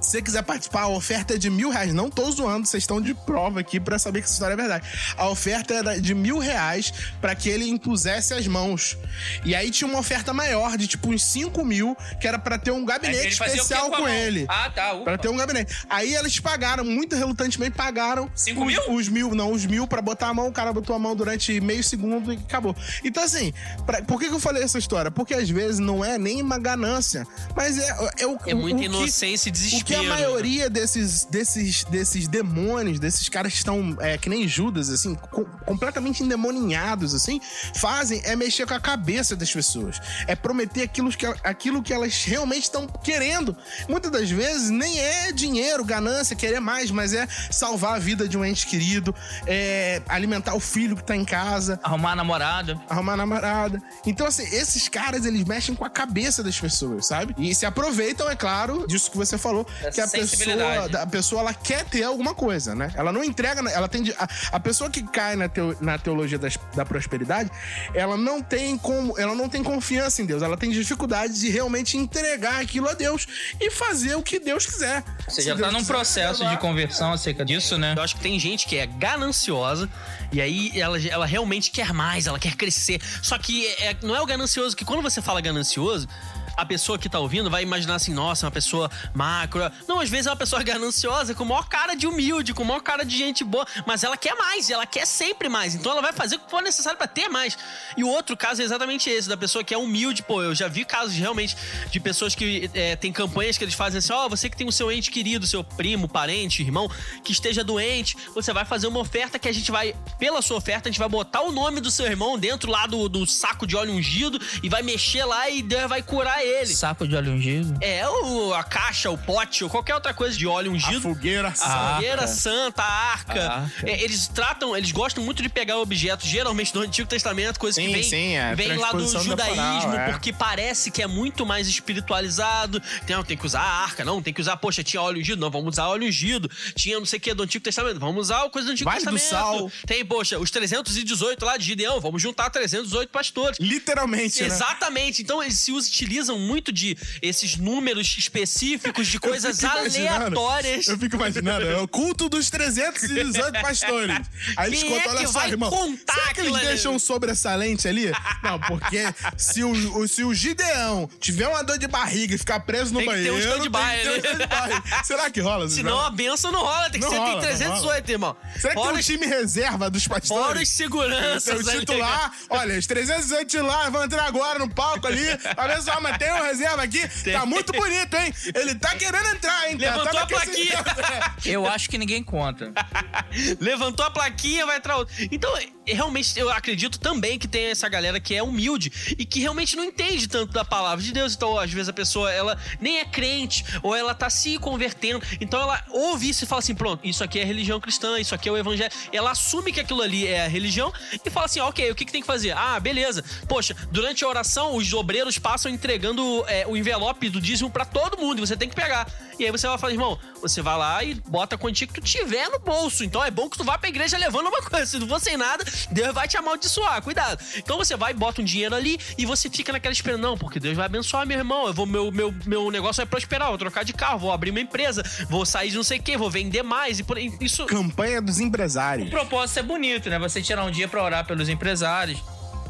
se 0.05 0.11
você 0.11 0.21
quiser 0.21 0.43
participar, 0.43 0.81
a 0.83 0.87
oferta 0.87 1.33
é 1.33 1.37
de 1.37 1.49
mil 1.49 1.69
reais. 1.69 1.93
Não 1.93 2.09
tô 2.09 2.29
zoando, 2.31 2.65
vocês 2.67 2.83
estão 2.83 3.01
de 3.01 3.13
prova 3.13 3.59
aqui 3.59 3.79
pra 3.79 3.97
saber 3.99 4.19
que 4.19 4.25
essa 4.25 4.33
história 4.33 4.53
é 4.53 4.57
verdade. 4.57 4.85
A 5.17 5.27
oferta 5.29 5.73
era 5.73 5.99
de 5.99 6.13
mil 6.13 6.37
reais 6.37 6.93
pra 7.19 7.33
que 7.35 7.49
ele 7.49 7.67
impusesse 7.69 8.33
as 8.33 8.45
mãos. 8.47 8.97
E 9.43 9.55
aí 9.55 9.71
tinha 9.71 9.87
uma 9.89 9.99
oferta 9.99 10.33
maior, 10.33 10.77
de 10.77 10.87
tipo 10.87 11.09
uns 11.09 11.23
cinco 11.23 11.63
mil, 11.65 11.95
que 12.19 12.27
era 12.27 12.37
pra 12.37 12.57
ter 12.57 12.71
um 12.71 12.85
gabinete 12.85 13.27
especial 13.29 13.89
com 13.91 14.01
mão? 14.01 14.09
ele. 14.09 14.45
Ah, 14.47 14.69
tá. 14.69 14.93
ufa. 14.93 15.03
Pra 15.03 15.17
ter 15.17 15.29
um 15.29 15.35
gabinete. 15.37 15.75
Aí 15.89 16.15
eles 16.15 16.39
pagaram, 16.39 16.83
muito 16.85 17.15
relutantemente 17.15 17.71
pagaram. 17.75 18.29
Cinco 18.35 18.61
os, 18.61 18.67
mil? 18.67 18.81
Os 18.93 19.07
mil, 19.09 19.35
não, 19.35 19.51
os 19.51 19.65
mil 19.65 19.87
pra 19.87 20.01
botar 20.01 20.27
a 20.29 20.33
mão. 20.33 20.47
O 20.47 20.51
cara 20.51 20.71
botou 20.71 20.95
a 20.95 20.99
mão 20.99 21.15
durante 21.15 21.59
meio 21.61 21.83
segundo 21.83 22.31
e 22.33 22.37
acabou. 22.37 22.75
Então, 23.03 23.23
assim, 23.23 23.53
pra- 23.85 24.01
por 24.03 24.19
que, 24.19 24.27
que 24.27 24.33
eu 24.35 24.39
falei 24.39 24.63
essa 24.63 24.77
história? 24.77 25.09
Porque 25.09 25.33
às 25.33 25.49
vezes 25.49 25.79
não 25.79 26.03
é 26.05 26.17
nem 26.17 26.41
uma 26.41 26.57
ganância, 26.59 27.25
mas 27.55 27.77
é, 27.77 27.89
é 28.19 28.27
o 28.27 28.37
É 28.45 28.53
muita 28.53 28.77
o 28.77 28.79
que- 28.79 28.85
inocência 28.85 29.49
e 29.49 29.51
o 29.51 29.53
que 29.99 30.05
a 30.05 30.09
maioria 30.09 30.69
desses, 30.69 31.25
desses, 31.25 31.83
desses 31.85 32.27
demônios, 32.27 32.99
desses 32.99 33.27
caras 33.29 33.51
que 33.53 33.57
estão 33.57 33.95
é, 33.99 34.17
que 34.17 34.29
nem 34.29 34.47
Judas, 34.47 34.89
assim, 34.89 35.15
co- 35.15 35.45
completamente 35.65 36.23
endemoniados, 36.23 37.13
assim, 37.13 37.39
fazem 37.75 38.21
é 38.23 38.35
mexer 38.35 38.65
com 38.65 38.73
a 38.73 38.79
cabeça 38.79 39.35
das 39.35 39.51
pessoas. 39.51 39.99
É 40.27 40.35
prometer 40.35 40.83
aquilo 40.83 41.09
que, 41.09 41.25
aquilo 41.43 41.81
que 41.81 41.93
elas 41.93 42.23
realmente 42.23 42.63
estão 42.63 42.87
querendo. 42.87 43.55
Muitas 43.89 44.11
das 44.11 44.29
vezes 44.29 44.69
nem 44.69 44.99
é 44.99 45.31
dinheiro, 45.31 45.83
ganância, 45.83 46.35
querer 46.35 46.59
mais, 46.59 46.91
mas 46.91 47.13
é 47.13 47.27
salvar 47.51 47.95
a 47.95 47.99
vida 47.99 48.27
de 48.27 48.37
um 48.37 48.43
ente 48.45 48.67
querido, 48.67 49.13
é 49.47 50.01
alimentar 50.07 50.53
o 50.55 50.59
filho 50.59 50.95
que 50.95 51.03
tá 51.03 51.15
em 51.15 51.25
casa, 51.25 51.79
Arrumar 51.83 52.15
namorado. 52.15 52.79
arrumar 52.89 53.15
namorada. 53.17 53.81
Então, 54.05 54.27
assim, 54.27 54.43
esses 54.43 54.87
caras, 54.87 55.25
eles 55.25 55.43
mexem 55.43 55.75
com 55.75 55.85
a 55.85 55.89
cabeça 55.89 56.43
das 56.43 56.59
pessoas, 56.59 57.07
sabe? 57.07 57.35
E 57.37 57.53
se 57.53 57.65
aproveitam, 57.65 58.29
é 58.29 58.35
claro, 58.35 58.85
disso 58.87 59.09
que 59.11 59.17
você 59.17 59.37
falou, 59.37 59.65
que 59.91 60.01
a 60.01 60.07
pessoa, 60.07 61.01
a 61.01 61.07
pessoa, 61.07 61.41
ela 61.41 61.53
quer 61.53 61.83
ter 61.85 62.03
alguma 62.03 62.33
coisa, 62.33 62.73
né? 62.75 62.91
Ela 62.95 63.11
não 63.11 63.23
entrega, 63.23 63.61
ela 63.69 63.87
tem... 63.87 64.03
de- 64.03 64.13
A, 64.17 64.27
a 64.53 64.59
pessoa 64.59 64.89
que 64.89 65.01
cai 65.03 65.35
na, 65.35 65.47
teo- 65.49 65.77
na 65.81 65.97
teologia 65.97 66.37
das- 66.37 66.57
da 66.75 66.85
prosperidade, 66.85 67.49
ela 67.93 68.17
não 68.17 68.41
tem 68.41 68.77
como... 68.77 69.17
Ela 69.19 69.35
não 69.35 69.47
tem 69.49 69.63
confiança 69.63 70.21
em 70.21 70.25
Deus, 70.25 70.41
ela 70.41 70.57
tem 70.57 70.69
dificuldade 70.71 71.39
de 71.39 71.49
realmente 71.49 71.97
entregar 71.97 72.61
aquilo 72.61 72.87
a 72.89 72.93
Deus 72.93 73.27
e 73.59 73.71
fazer 73.71 74.15
o 74.15 74.21
que 74.23 74.39
Deus 74.39 74.65
quiser. 74.65 75.03
Você 75.27 75.41
Se 75.41 75.47
já 75.47 75.53
tá 75.55 75.61
Deus 75.61 75.73
num 75.73 75.79
quiser, 75.79 75.93
processo 75.93 76.39
levar. 76.43 76.55
de 76.55 76.61
conversão 76.61 77.11
acerca 77.13 77.43
disso, 77.45 77.77
né? 77.77 77.93
Eu 77.97 78.01
acho 78.03 78.15
que 78.15 78.21
tem 78.21 78.39
gente 78.39 78.65
que 78.67 78.77
é 78.77 78.85
gananciosa 78.85 79.89
e 80.31 80.41
aí 80.41 80.71
ela, 80.79 80.99
ela 81.07 81.25
realmente 81.25 81.71
quer 81.71 81.93
mais, 81.93 82.27
ela 82.27 82.39
quer 82.39 82.55
crescer. 82.55 83.01
Só 83.21 83.37
que 83.37 83.67
é- 83.79 83.95
não 84.01 84.15
é 84.15 84.21
o 84.21 84.25
ganancioso 84.25 84.75
que 84.75 84.83
quando 84.85 85.01
você 85.01 85.21
fala 85.21 85.41
ganancioso, 85.41 86.07
a 86.55 86.65
pessoa 86.65 86.97
que 86.97 87.09
tá 87.09 87.19
ouvindo 87.19 87.49
vai 87.49 87.63
imaginar 87.63 87.95
assim, 87.95 88.13
nossa, 88.13 88.45
uma 88.45 88.51
pessoa 88.51 88.89
macro. 89.13 89.61
Não, 89.87 89.99
às 89.99 90.09
vezes 90.09 90.27
é 90.27 90.29
uma 90.29 90.35
pessoa 90.35 90.61
gananciosa, 90.63 91.33
com 91.33 91.45
maior 91.45 91.67
cara 91.67 91.95
de 91.95 92.07
humilde, 92.07 92.53
com 92.53 92.63
maior 92.63 92.81
cara 92.81 93.03
de 93.03 93.17
gente 93.17 93.43
boa, 93.43 93.65
mas 93.85 94.03
ela 94.03 94.17
quer 94.17 94.35
mais, 94.35 94.69
ela 94.69 94.85
quer 94.85 95.05
sempre 95.05 95.49
mais. 95.49 95.75
Então 95.75 95.91
ela 95.91 96.01
vai 96.01 96.13
fazer 96.13 96.35
o 96.35 96.39
que 96.39 96.49
for 96.49 96.61
necessário 96.61 96.97
pra 96.97 97.07
ter 97.07 97.29
mais. 97.29 97.57
E 97.97 98.03
o 98.03 98.07
outro 98.07 98.37
caso 98.37 98.61
é 98.61 98.65
exatamente 98.65 99.09
esse, 99.09 99.27
da 99.27 99.37
pessoa 99.37 99.63
que 99.63 99.73
é 99.73 99.77
humilde. 99.77 100.23
Pô, 100.23 100.41
eu 100.41 100.55
já 100.55 100.67
vi 100.67 100.85
casos 100.85 101.15
realmente 101.15 101.55
de 101.91 101.99
pessoas 101.99 102.35
que 102.35 102.69
é, 102.73 102.95
tem 102.95 103.11
campanhas 103.11 103.57
que 103.57 103.63
eles 103.63 103.73
fazem 103.73 103.99
assim: 103.99 104.13
ó, 104.13 104.29
você 104.29 104.49
que 104.49 104.57
tem 104.57 104.67
o 104.67 104.71
seu 104.71 104.91
ente 104.91 105.11
querido, 105.11 105.45
seu 105.45 105.63
primo, 105.63 106.07
parente, 106.07 106.61
irmão, 106.61 106.89
que 107.23 107.31
esteja 107.31 107.63
doente, 107.63 108.15
você 108.33 108.53
vai 108.53 108.65
fazer 108.65 108.87
uma 108.87 108.99
oferta 108.99 109.37
que 109.37 109.47
a 109.47 109.53
gente 109.53 109.71
vai, 109.71 109.95
pela 110.17 110.41
sua 110.41 110.57
oferta, 110.57 110.89
a 110.89 110.91
gente 110.91 110.99
vai 110.99 111.09
botar 111.09 111.41
o 111.41 111.51
nome 111.51 111.81
do 111.81 111.91
seu 111.91 112.05
irmão 112.05 112.37
dentro 112.37 112.71
lá 112.71 112.87
do, 112.87 113.09
do 113.09 113.25
saco 113.25 113.67
de 113.67 113.75
óleo 113.75 113.93
ungido 113.93 114.39
e 114.61 114.69
vai 114.69 114.81
mexer 114.81 115.25
lá 115.25 115.49
e 115.49 115.61
Deus 115.61 115.89
vai 115.89 116.01
curar 116.01 116.44
ele. 116.45 116.67
Saco 116.67 117.07
de 117.07 117.15
óleo 117.15 117.33
ungido. 117.33 117.77
É, 117.81 118.07
o, 118.07 118.53
a 118.53 118.63
caixa, 118.63 119.09
o 119.09 119.17
pote, 119.17 119.63
ou 119.63 119.69
qualquer 119.69 119.95
outra 119.95 120.13
coisa 120.13 120.37
de 120.37 120.47
óleo 120.47 120.71
A 120.71 120.73
ungido. 120.73 121.01
fogueira. 121.01 121.53
Ah. 121.61 121.93
Fogueira 121.95 122.21
arca. 122.21 122.27
santa, 122.27 122.81
a 122.81 123.11
arca. 123.11 123.47
A 123.47 123.61
arca. 123.61 123.89
É, 123.89 124.03
eles 124.03 124.27
tratam, 124.27 124.75
eles 124.75 124.91
gostam 124.91 125.23
muito 125.23 125.41
de 125.41 125.49
pegar 125.49 125.77
objetos, 125.77 126.27
geralmente 126.27 126.73
do 126.73 126.81
Antigo 126.81 127.07
Testamento, 127.07 127.59
coisas 127.59 127.83
que 127.83 127.91
vem, 127.91 128.03
sim, 128.03 128.35
é, 128.35 128.55
vem 128.55 128.75
lá 128.77 128.91
do 128.91 129.05
judaísmo, 129.07 129.35
temporal, 129.35 129.93
é. 129.93 130.11
porque 130.11 130.33
parece 130.33 130.91
que 130.91 131.01
é 131.01 131.07
muito 131.07 131.45
mais 131.45 131.67
espiritualizado. 131.67 132.81
Tem, 133.05 133.23
tem 133.23 133.37
que 133.37 133.45
usar 133.45 133.61
a 133.61 133.83
arca, 133.83 134.03
não, 134.03 134.21
tem 134.21 134.33
que 134.33 134.41
usar, 134.41 134.57
poxa, 134.57 134.83
tinha 134.83 135.01
óleo 135.01 135.19
ungido, 135.19 135.39
não, 135.39 135.49
vamos 135.49 135.73
usar 135.73 135.87
óleo 135.87 136.07
ungido. 136.07 136.49
Tinha 136.75 136.97
não 136.99 137.05
sei 137.05 137.17
o 137.17 137.21
que 137.21 137.33
do 137.33 137.43
Antigo 137.43 137.63
Testamento, 137.63 137.99
vamos 137.99 138.21
usar 138.21 138.49
coisa 138.49 138.67
do 138.67 138.71
Antigo 138.71 138.89
Vale 138.89 139.03
do 139.03 139.11
Testamento. 139.11 139.29
sal. 139.29 139.71
Tem, 139.85 140.05
poxa, 140.05 140.39
os 140.39 140.51
318 140.51 141.43
lá 141.45 141.57
de 141.57 141.65
Gideão, 141.65 141.99
vamos 141.99 142.21
juntar 142.21 142.49
318 142.49 143.09
pastores. 143.09 143.57
Literalmente, 143.59 144.41
né? 144.41 144.47
Exatamente. 144.47 145.21
Então 145.21 145.41
eles 145.41 145.59
se 145.59 145.71
utilizam 145.71 146.34
muito 146.39 146.71
de 146.71 146.97
esses 147.21 147.57
números 147.57 148.15
específicos 148.17 149.07
de 149.07 149.19
coisas 149.19 149.63
aleatórias. 149.63 150.87
Eu 150.87 150.97
fico 150.97 151.15
imaginando, 151.15 151.65
é 151.65 151.77
o 151.77 151.87
culto 151.87 152.29
dos 152.29 152.49
318 152.49 153.61
pastores. 153.61 154.15
Aí 154.57 154.69
eles 154.69 154.83
contam, 154.83 155.11
é 155.11 155.15
olha 155.17 155.27
só, 155.27 155.47
irmão. 155.47 155.69
contar 155.69 156.13
será 156.13 156.33
que 156.33 156.39
eles 156.41 156.55
ali? 156.55 156.65
deixam 156.65 156.95
um 156.95 156.99
sobressalente 156.99 157.87
ali? 157.87 158.11
Não, 158.43 158.59
porque 158.59 159.01
se 159.37 159.63
o, 159.63 160.07
se 160.07 160.23
o 160.23 160.33
Gideão 160.33 161.09
tiver 161.19 161.47
uma 161.47 161.63
dor 161.63 161.77
de 161.77 161.87
barriga 161.87 162.35
e 162.35 162.37
ficar 162.37 162.59
preso 162.61 162.93
no 162.93 162.99
Tem 162.99 163.07
banheiro. 163.09 163.35
um 163.35 163.39
stand-by 163.39 164.01
tem 164.03 164.11
um 164.11 164.15
stand-by. 164.17 165.05
Será 165.05 165.29
que 165.29 165.39
rola? 165.41 165.67
Senão 165.69 165.99
a 165.99 166.09
benção 166.09 166.51
não 166.51 166.61
rola, 166.61 166.89
tem 166.89 166.99
que 166.99 167.05
Não 167.05 167.09
ser 167.09 167.17
rola, 167.17 167.41
tem 167.41 167.49
não 167.51 167.57
318, 167.57 168.11
irmão. 168.11 168.35
Será 168.59 168.73
que 168.73 168.79
fora, 168.79 168.91
tem 168.91 168.99
um 168.99 169.03
time 169.03 169.25
reserva 169.25 169.89
dos 169.89 170.03
fora 170.05 170.19
pastores? 170.21 170.69
os 170.69 170.75
seguranças. 170.75 171.65
Tem 171.65 171.75
o 171.77 171.79
titular, 171.79 172.31
olha, 172.49 172.77
os 172.77 172.85
318 172.87 173.47
titulares 173.49 173.91
vão 173.91 174.03
entrar 174.03 174.25
agora 174.25 174.59
no 174.59 174.69
palco 174.69 175.07
ali. 175.07 175.25
Olha 175.57 175.81
só, 175.81 175.99
mas 176.01 176.17
tem 176.25 176.33
um 176.33 176.43
reserva 176.43 176.83
aqui. 176.83 177.31
Tá 177.31 177.45
muito 177.45 177.71
bonito, 177.71 178.15
hein? 178.15 178.33
Ele 178.55 178.75
tá 178.75 178.95
querendo 178.95 179.27
entrar, 179.27 179.69
hein? 179.69 179.77
Tá- 179.77 179.85
Levantou 179.85 180.13
tá 180.13 180.21
a 180.21 180.27
plaquinha. 180.27 180.83
Eu 181.45 181.67
acho 181.67 181.89
que 181.89 181.97
ninguém 181.97 182.23
conta. 182.23 182.73
Levantou 183.59 184.05
a 184.05 184.11
plaquinha, 184.11 184.65
vai 184.65 184.77
entrar 184.77 184.97
outro. 184.97 185.13
Então, 185.31 185.53
realmente, 185.85 186.39
eu 186.39 186.49
acredito 186.49 186.99
também 186.99 187.37
que 187.37 187.47
tem 187.47 187.65
essa 187.65 187.87
galera 187.87 188.19
que 188.19 188.33
é 188.33 188.41
humilde 188.41 188.91
e 189.17 189.25
que 189.25 189.39
realmente 189.39 189.75
não 189.75 189.83
entende 189.83 190.27
tanto 190.27 190.51
da 190.51 190.65
palavra 190.65 191.03
de 191.03 191.11
Deus. 191.11 191.35
Então, 191.35 191.57
às 191.59 191.71
vezes, 191.71 191.89
a 191.89 191.93
pessoa, 191.93 192.31
ela 192.31 192.57
nem 192.79 192.99
é 192.99 193.05
crente 193.05 193.63
ou 193.83 193.95
ela 193.95 194.15
tá 194.15 194.29
se 194.29 194.57
convertendo. 194.57 195.21
Então, 195.39 195.61
ela 195.61 195.83
ouve 195.89 196.29
isso 196.29 196.43
e 196.43 196.47
fala 196.47 196.59
assim: 196.59 196.73
pronto, 196.73 197.05
isso 197.07 197.23
aqui 197.23 197.39
é 197.39 197.43
religião 197.43 197.79
cristã, 197.79 198.19
isso 198.19 198.33
aqui 198.33 198.49
é 198.49 198.51
o 198.51 198.57
evangelho. 198.57 198.91
Ela 199.11 199.31
assume 199.31 199.71
que 199.71 199.79
aquilo 199.79 200.01
ali 200.01 200.27
é 200.27 200.45
a 200.45 200.47
religião 200.47 200.91
e 201.23 201.29
fala 201.29 201.45
assim: 201.45 201.59
ok, 201.59 201.91
o 201.91 201.95
que, 201.95 202.05
que 202.05 202.11
tem 202.11 202.21
que 202.21 202.27
fazer? 202.27 202.51
Ah, 202.51 202.79
beleza. 202.79 203.23
Poxa, 203.47 203.75
durante 203.91 204.23
a 204.23 204.27
oração, 204.27 204.75
os 204.75 204.91
obreiros 204.93 205.37
passam 205.37 205.71
entregando 205.71 206.14
é, 206.47 206.65
o 206.67 206.75
envelope 206.77 207.29
do 207.29 207.39
dízimo 207.41 207.69
pra 207.69 207.85
todo 207.85 208.17
mundo 208.17 208.37
e 208.39 208.41
você 208.47 208.55
tem 208.57 208.69
que 208.69 208.75
pegar. 208.75 209.07
E 209.37 209.43
aí 209.45 209.51
você 209.51 209.67
vai 209.67 209.77
falar, 209.77 209.91
irmão, 209.91 210.17
você 210.41 210.61
vai 210.61 210.77
lá 210.77 211.03
e 211.03 211.15
bota 211.15 211.55
a 211.55 211.57
quantia 211.57 211.85
que 211.85 211.93
tu 211.93 212.01
tiver 212.01 212.47
no 212.49 212.59
bolso. 212.59 213.03
Então 213.03 213.23
é 213.23 213.29
bom 213.29 213.49
que 213.49 213.57
tu 213.57 213.63
vá 213.65 213.77
pra 213.77 213.89
igreja 213.89 214.17
levando 214.17 214.47
uma 214.47 214.61
coisa. 214.63 214.85
Se 214.85 214.99
tu 214.99 215.07
for 215.07 215.19
sem 215.19 215.35
nada, 215.35 215.63
Deus 215.91 216.13
vai 216.13 216.27
te 216.27 216.37
amaldiçoar, 216.37 217.01
cuidado. 217.01 217.43
Então 217.57 217.77
você 217.77 217.95
vai, 217.97 218.13
bota 218.13 218.41
um 218.41 218.45
dinheiro 218.45 218.73
ali 218.75 218.97
e 219.17 219.25
você 219.25 219.49
fica 219.49 219.73
naquela 219.73 219.91
esperança, 219.91 220.21
não, 220.21 220.37
porque 220.37 220.59
Deus 220.59 220.75
vai 220.77 220.85
abençoar 220.85 221.25
meu 221.27 221.37
irmão. 221.37 221.67
Eu 221.67 221.73
vou, 221.73 221.85
meu, 221.85 222.11
meu, 222.11 222.33
meu 222.45 222.71
negócio 222.71 222.97
vai 223.01 223.05
prosperar, 223.05 223.49
vou 223.49 223.57
trocar 223.57 223.83
de 223.83 223.91
carro, 223.93 224.19
vou 224.19 224.31
abrir 224.31 224.51
uma 224.51 224.61
empresa, 224.61 225.03
vou 225.29 225.45
sair 225.45 225.69
de 225.69 225.75
não 225.75 225.83
sei 225.83 225.99
o 225.99 226.01
que, 226.03 226.17
vou 226.17 226.29
vender 226.31 226.63
mais. 226.63 226.99
E 226.99 227.03
por, 227.03 227.17
isso. 227.17 227.65
Campanha 227.65 228.21
dos 228.21 228.37
O 228.37 228.43
empresários. 228.43 229.09
propósito 229.09 229.59
é 229.59 229.63
bonito, 229.63 230.09
né? 230.09 230.17
Você 230.19 230.41
tirar 230.41 230.63
um 230.63 230.71
dia 230.71 230.87
pra 230.87 231.03
orar 231.03 231.25
pelos 231.25 231.49
empresários. 231.49 232.19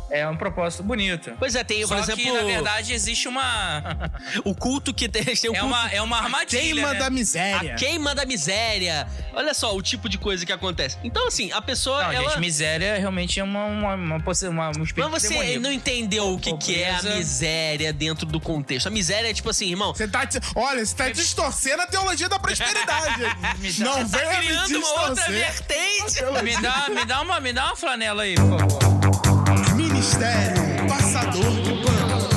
É 0.10 0.28
um 0.28 0.38
propósito 0.38 0.84
bonito. 0.84 1.34
Pois 1.40 1.56
é, 1.56 1.64
tem, 1.64 1.82
Só 1.86 1.96
por 1.96 2.04
exemplo, 2.04 2.24
que, 2.24 2.32
na 2.32 2.44
verdade, 2.44 2.94
existe 2.94 3.28
uma... 3.28 3.84
o 4.46 4.54
culto 4.54 4.94
que 4.94 5.10
tem. 5.10 5.24
tem 5.24 5.50
um 5.50 5.56
é, 5.56 5.60
culto 5.60 5.66
uma 5.66 5.92
é 5.92 6.02
uma 6.02 6.18
armadilha, 6.18 6.62
Queima 6.62 6.94
né? 6.94 7.00
da 7.00 7.10
miséria. 7.10 7.74
A 7.74 7.76
queima 7.76 8.16
da 8.16 8.26
miséria. 8.26 9.08
Olha 9.34 9.54
só 9.54 9.76
o 9.76 9.82
tipo 9.82 10.08
de 10.08 10.18
coisa 10.18 10.46
que 10.46 10.52
acontece. 10.52 10.98
Então, 11.04 11.28
assim, 11.28 11.52
a 11.52 11.62
pessoa. 11.62 12.04
Não, 12.04 12.12
ela... 12.12 12.30
gente, 12.30 12.40
miséria 12.40 12.98
realmente 12.98 13.40
é 13.40 13.44
uma, 13.44 13.66
uma, 13.66 13.96
uma, 13.96 14.18
uma, 14.18 14.68
um 14.78 14.84
espírito 14.84 15.10
Mas 15.12 15.24
você 15.24 15.30
demoníaco. 15.30 15.60
não 15.62 15.72
entendeu 15.72 16.34
o 16.34 16.40
que, 16.40 16.56
que 16.58 16.82
é 16.82 16.96
a 16.96 17.02
miséria 17.02 17.92
dentro 17.92 18.26
do 18.26 18.40
contexto. 18.40 18.88
A 18.88 18.92
miséria 18.92 19.30
é 19.30 19.34
tipo 19.34 19.50
assim, 19.50 19.70
irmão. 19.70 19.94
Você 19.94 20.08
tá, 20.08 20.28
olha, 20.56 20.86
você 20.86 20.96
tá 20.96 21.10
distorcendo 21.10 21.82
a 21.82 21.88
teologia 21.88 22.30
da 22.30 22.40
prosperidade. 22.40 23.24
Não 23.80 24.08
tá 24.08 24.18
venha 24.18 24.40
me 24.40 24.46
criando 24.46 24.78
uma 24.78 25.10
outra 25.10 25.30
vertente. 25.30 26.24
Me 26.44 26.62
dá, 26.62 26.90
me, 26.90 27.06
dá 27.06 27.22
uma, 27.22 27.40
me 27.40 27.54
dá 27.54 27.66
uma 27.68 27.76
flanela 27.76 28.24
aí, 28.24 28.36
por 28.36 28.60
favor. 28.60 29.45
Ministério 30.06 30.88
Passador 30.88 31.52
do 31.62 31.84
Pano. 31.84 32.30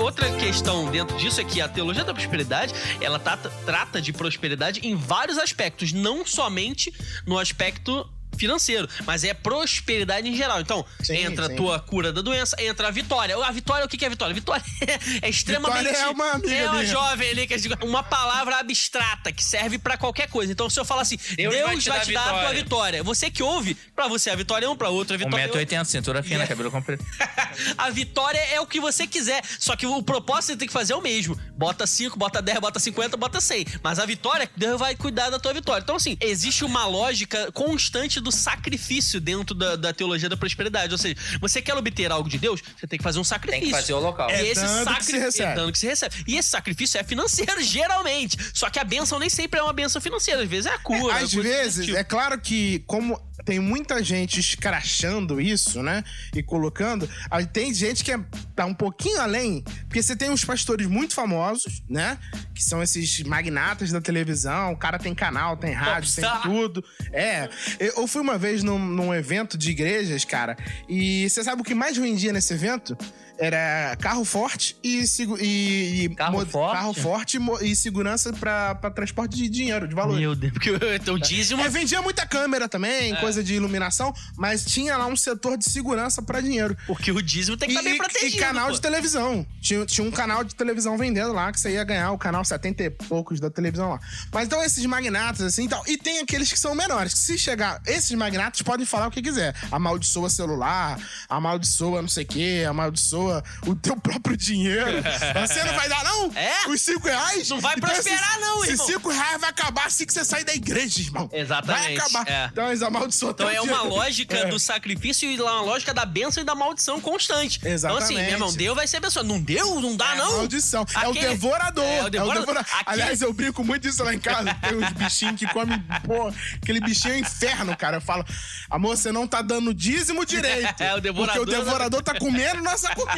Outra 0.00 0.30
questão 0.32 0.90
dentro 0.90 1.16
disso 1.16 1.40
é 1.40 1.44
que 1.44 1.60
a 1.60 1.68
teologia 1.68 2.02
da 2.02 2.12
prosperidade, 2.12 2.74
ela 3.00 3.20
tá- 3.20 3.36
trata 3.64 4.00
de 4.02 4.12
prosperidade 4.12 4.80
em 4.82 4.96
vários 4.96 5.38
aspectos, 5.38 5.92
não 5.92 6.26
somente 6.26 6.92
no 7.24 7.38
aspecto 7.38 8.08
financeiro, 8.38 8.88
mas 9.04 9.24
é 9.24 9.34
prosperidade 9.34 10.28
em 10.28 10.36
geral. 10.36 10.60
Então, 10.60 10.84
Sim, 11.02 11.16
entra 11.16 11.46
sim. 11.46 11.52
a 11.52 11.56
tua 11.56 11.80
cura 11.80 12.12
da 12.12 12.22
doença, 12.22 12.56
entra 12.60 12.88
a 12.88 12.90
vitória. 12.90 13.36
A 13.36 13.50
vitória, 13.50 13.84
o 13.84 13.88
que 13.88 14.04
é 14.04 14.08
vitória? 14.08 14.34
Vitória 14.34 14.62
é 15.22 15.28
extremamente. 15.28 15.84
Vitória 15.88 15.98
é 16.04 16.08
uma 16.08 16.30
amiga 16.32 16.54
É 16.54 16.64
uma 16.66 16.72
minha. 16.80 16.86
jovem 16.86 17.30
ali, 17.30 17.46
que 17.46 17.54
é 17.54 17.58
uma 17.84 18.02
palavra 18.02 18.58
abstrata 18.58 19.32
que 19.32 19.42
serve 19.44 19.78
pra 19.78 19.96
qualquer 19.96 20.28
coisa. 20.28 20.52
Então, 20.52 20.68
se 20.70 20.78
eu 20.78 20.84
falar 20.84 21.02
assim, 21.02 21.18
Deus, 21.36 21.54
vai 21.84 22.00
te, 22.00 22.12
dar, 22.12 22.28
a 22.34 22.40
tua 22.42 22.52
vitória. 22.52 23.02
Você 23.02 23.30
que 23.30 23.42
ouve, 23.42 23.74
pra 23.94 24.06
você 24.08 24.30
a 24.30 24.36
vitória 24.36 24.66
é 24.66 24.68
um, 24.68 24.76
pra 24.76 24.88
outro 24.88 25.14
a 25.14 25.18
vitória 25.18 25.42
é 25.42 25.46
outro. 25.46 25.60
1,80m, 25.60 25.84
cintura 25.84 26.22
fina, 26.22 26.38
Yeah. 26.38 26.46
cabelo 26.54 26.70
comprido. 26.70 27.04
a 27.76 27.90
vitória 27.90 28.38
é 28.38 28.60
o 28.60 28.66
que 28.66 28.78
você 28.80 29.06
quiser. 29.06 29.42
Só 29.58 29.74
que 29.74 29.86
o 29.86 30.02
propósito 30.02 30.38
que 30.48 30.52
você 30.52 30.56
tem 30.58 30.68
que 30.68 30.72
fazer 30.72 30.92
é 30.92 30.96
o 30.96 31.02
mesmo. 31.02 31.36
Bota 31.56 31.86
5, 31.86 32.16
bota 32.18 32.40
10, 32.40 32.58
bota 32.60 32.78
50, 32.78 33.16
bota 33.16 33.40
100. 33.40 33.66
Mas 33.82 33.98
a 33.98 34.06
vitória, 34.06 34.48
Deus 34.56 34.78
vai 34.78 34.94
cuidar 34.94 35.30
da 35.30 35.38
tua 35.38 35.52
vitória. 35.52 35.82
Então, 35.82 35.96
assim, 35.96 36.16
existe 36.20 36.64
uma 36.64 36.86
lógica 36.86 37.50
constante 37.52 38.20
do 38.20 38.27
sacrifício 38.32 39.20
dentro 39.20 39.54
da, 39.54 39.76
da 39.76 39.92
teologia 39.92 40.28
da 40.28 40.36
prosperidade. 40.36 40.92
Ou 40.92 40.98
seja, 40.98 41.16
você 41.40 41.60
quer 41.62 41.74
obter 41.74 42.10
algo 42.10 42.28
de 42.28 42.38
Deus, 42.38 42.60
você 42.78 42.86
tem 42.86 42.98
que 42.98 43.02
fazer 43.02 43.18
um 43.18 43.24
sacrifício. 43.24 43.60
Tem 43.62 43.70
que 43.70 43.76
fazer 43.76 43.92
o 43.94 44.00
local. 44.00 44.30
E 44.30 44.34
É 44.34 44.46
esse 44.46 44.60
dando 44.62 44.78
que 44.78 44.84
sacri- 44.84 45.04
se 45.04 45.18
recebe. 45.18 45.52
É 45.52 45.54
dando 45.54 45.72
que 45.72 45.78
se 45.78 45.86
recebe. 45.86 46.14
E 46.26 46.36
esse 46.36 46.48
sacrifício 46.48 46.98
é 46.98 47.04
financeiro, 47.04 47.60
geralmente. 47.62 48.36
Só 48.54 48.68
que 48.70 48.78
a 48.78 48.84
bênção 48.84 49.18
nem 49.18 49.28
sempre 49.30 49.60
é 49.60 49.62
uma 49.62 49.72
bênção 49.72 50.00
financeira. 50.00 50.42
Às 50.42 50.48
vezes 50.48 50.66
é 50.66 50.74
a 50.74 50.78
cura. 50.78 51.14
Às 51.14 51.18
coisa 51.20 51.36
do 51.36 51.42
vezes, 51.42 51.84
tipo. 51.86 51.96
é 51.98 52.04
claro 52.04 52.40
que, 52.40 52.80
como 52.86 53.20
tem 53.44 53.58
muita 53.58 54.02
gente 54.02 54.40
escrachando 54.40 55.40
isso, 55.40 55.82
né? 55.82 56.02
E 56.34 56.42
colocando, 56.42 57.08
tem 57.52 57.72
gente 57.72 58.02
que 58.02 58.12
é, 58.12 58.20
tá 58.54 58.64
um 58.64 58.74
pouquinho 58.74 59.20
além, 59.20 59.62
porque 59.86 60.02
você 60.02 60.16
tem 60.16 60.30
uns 60.30 60.44
pastores 60.44 60.86
muito 60.86 61.14
famosos, 61.14 61.82
né? 61.88 62.18
Que 62.54 62.64
são 62.64 62.82
esses 62.82 63.22
magnatas 63.22 63.90
da 63.90 64.00
televisão, 64.00 64.72
o 64.72 64.76
cara 64.76 64.98
tem 64.98 65.14
canal, 65.14 65.56
tem 65.56 65.72
rádio, 65.72 66.14
tem 66.14 66.24
Popstar. 66.24 66.42
tudo. 66.42 66.84
É. 67.12 67.48
Eu 67.78 67.98
eu 67.98 68.06
fui 68.06 68.22
uma 68.22 68.38
vez 68.38 68.62
num, 68.62 68.78
num 68.78 69.12
evento 69.12 69.58
de 69.58 69.70
igrejas, 69.70 70.24
cara, 70.24 70.56
e 70.88 71.28
você 71.28 71.42
sabe 71.42 71.60
o 71.62 71.64
que 71.64 71.74
mais 71.74 71.96
vendia 71.96 72.32
nesse 72.32 72.54
evento? 72.54 72.96
Era 73.38 73.96
carro 74.00 74.24
forte 74.24 74.76
e, 74.82 75.04
e, 75.40 76.04
e 76.04 76.08
Carro 76.16 76.44
forte? 76.44 76.74
carro 76.74 76.92
forte 76.94 77.38
e 77.62 77.76
segurança 77.76 78.32
pra, 78.32 78.74
pra 78.74 78.90
transporte 78.90 79.36
de 79.36 79.48
dinheiro, 79.48 79.86
de 79.86 79.94
valor. 79.94 80.18
Meu 80.18 80.34
Deus, 80.34 80.52
porque 80.52 80.70
o 80.70 80.78
o 81.14 81.18
dízimo. 81.18 81.62
É, 81.62 81.68
vendia 81.68 82.02
muita 82.02 82.26
câmera 82.26 82.68
também, 82.68 83.14
coisa 83.16 83.42
de 83.42 83.54
iluminação, 83.54 84.12
mas 84.36 84.64
tinha 84.64 84.96
lá 84.96 85.06
um 85.06 85.16
setor 85.16 85.56
de 85.56 85.70
segurança 85.70 86.20
pra 86.20 86.40
dinheiro. 86.40 86.76
Porque 86.86 87.12
o 87.12 87.22
dízimo 87.22 87.56
tem 87.56 87.68
que 87.68 87.74
estar 87.74 87.84
bem 87.84 87.94
E, 87.94 87.98
protegido. 87.98 88.36
e 88.36 88.38
canal 88.40 88.66
pô. 88.66 88.72
de 88.72 88.80
televisão. 88.80 89.46
Tinha, 89.60 89.86
tinha 89.86 90.06
um 90.06 90.10
canal 90.10 90.42
de 90.42 90.54
televisão 90.54 90.98
vendendo 90.98 91.32
lá, 91.32 91.52
que 91.52 91.60
você 91.60 91.70
ia 91.72 91.84
ganhar 91.84 92.10
o 92.12 92.18
canal 92.18 92.44
70 92.44 92.82
e 92.82 92.90
poucos 92.90 93.38
da 93.38 93.48
televisão 93.50 93.90
lá. 93.90 94.00
Mas 94.32 94.46
então 94.46 94.62
esses 94.64 94.84
magnatas, 94.84 95.42
assim 95.42 95.64
e 95.66 95.68
tal. 95.68 95.82
E 95.86 95.96
tem 95.96 96.18
aqueles 96.20 96.50
que 96.52 96.58
são 96.58 96.74
menores, 96.74 97.12
que 97.14 97.20
se 97.20 97.38
chegar. 97.38 97.80
Esses 97.86 98.10
magnatas 98.12 98.62
podem 98.62 98.84
falar 98.84 99.06
o 99.06 99.10
que 99.10 99.22
quiser. 99.22 99.54
Amaldiçoa 99.70 100.28
celular, 100.28 100.98
amaldiçoa 101.28 102.02
não 102.02 102.08
sei 102.08 102.24
o 102.24 102.26
quê, 102.26 102.64
amaldiçoa 102.68 103.27
o 103.66 103.74
teu 103.74 103.96
próprio 103.96 104.36
dinheiro. 104.36 105.02
Você 105.46 105.62
não 105.64 105.74
vai 105.74 105.88
dar, 105.88 106.04
não? 106.04 106.32
É? 106.34 106.68
Os 106.68 106.80
cinco 106.80 107.06
reais? 107.06 107.48
Não 107.48 107.60
vai 107.60 107.74
Então, 107.76 107.88
prosperar, 107.88 108.20
esses- 108.30 108.40
não, 108.40 108.58
esses 108.64 108.70
irmão. 108.72 108.86
cinco 108.86 109.10
reais 109.10 109.40
vai 109.40 109.50
acabar 109.50 109.86
assim 109.86 110.04
que 110.06 110.12
você 110.12 110.24
sair 110.24 110.44
da 110.44 110.54
igreja, 110.54 111.00
irmão. 111.00 111.28
Exatamente, 111.32 111.84
Vai 111.84 111.96
acabar. 111.96 112.28
é. 112.28 112.48
Então 112.52 112.66
eles 112.68 112.82
amaldiçoam 112.82 113.30
Então 113.32 113.48
é 113.50 113.60
uma 113.60 113.72
dinheiro. 113.72 113.88
lógica 113.94 114.36
É. 114.36 114.44
do 114.46 114.58
sacrifício 114.58 115.30
e 115.30 115.40
uma 115.40 115.60
lógica 115.62 115.92
da 115.94 116.04
bênção 116.04 116.42
e 116.42 116.46
da 116.46 116.54
maldição 116.54 117.00
constante. 117.00 117.58
Então, 117.58 117.70
assim, 117.72 117.72
Exatamente. 117.74 118.14
meu 118.14 118.30
irmão, 118.32 118.52
Deus 118.52 118.76
vai 118.76 118.86
ser 118.86 118.96
abençoado. 118.98 119.28
Não 119.28 119.40
deu? 119.40 119.80
Não 119.80 119.96
dá, 119.96 120.12
É 120.14 120.16
não? 120.16 120.36
maldição. 120.38 120.84
É 120.94 121.06
o 121.06 121.10
Aquele- 121.10 121.28
devorador. 121.28 121.84
É, 121.84 121.98
É 121.98 122.02
o 122.02 122.06
o 122.06 122.10
devorador. 122.10 122.40
devorador. 122.46 122.72
Aquele- 122.80 123.02
Aliás, 123.02 123.22
eu 123.22 123.32
brinco 123.32 123.64
muito 123.64 123.82
disso 123.82 124.02
lá 124.04 124.14
em 124.14 124.18
casa. 124.20 124.54
Tem 124.54 124.76
uns 124.76 124.92
bichinhos 124.92 125.36
que 125.38 125.46
comem, 125.48 125.78
pô, 126.04 126.32
aquele 126.62 126.80
bichinho 126.80 127.14
é 127.14 127.16
um 127.16 127.20
inferno, 127.20 127.76
cara. 127.76 127.96
Eu 127.96 128.00
falo, 128.00 128.24
amor, 128.70 128.96
você 128.96 129.12
não 129.12 129.26
tá 129.26 129.42
dando 129.42 129.72
dízimo 129.74 130.24
direito. 130.24 130.68
É, 130.80 130.94
o 130.94 131.00
devorador- 131.00 131.44
Porque 131.44 131.56
o 131.56 131.64
devorador 131.64 132.02
tá 132.02 132.14
comendo 132.18 132.62
nossa 132.62 132.94
comida. 132.94 133.17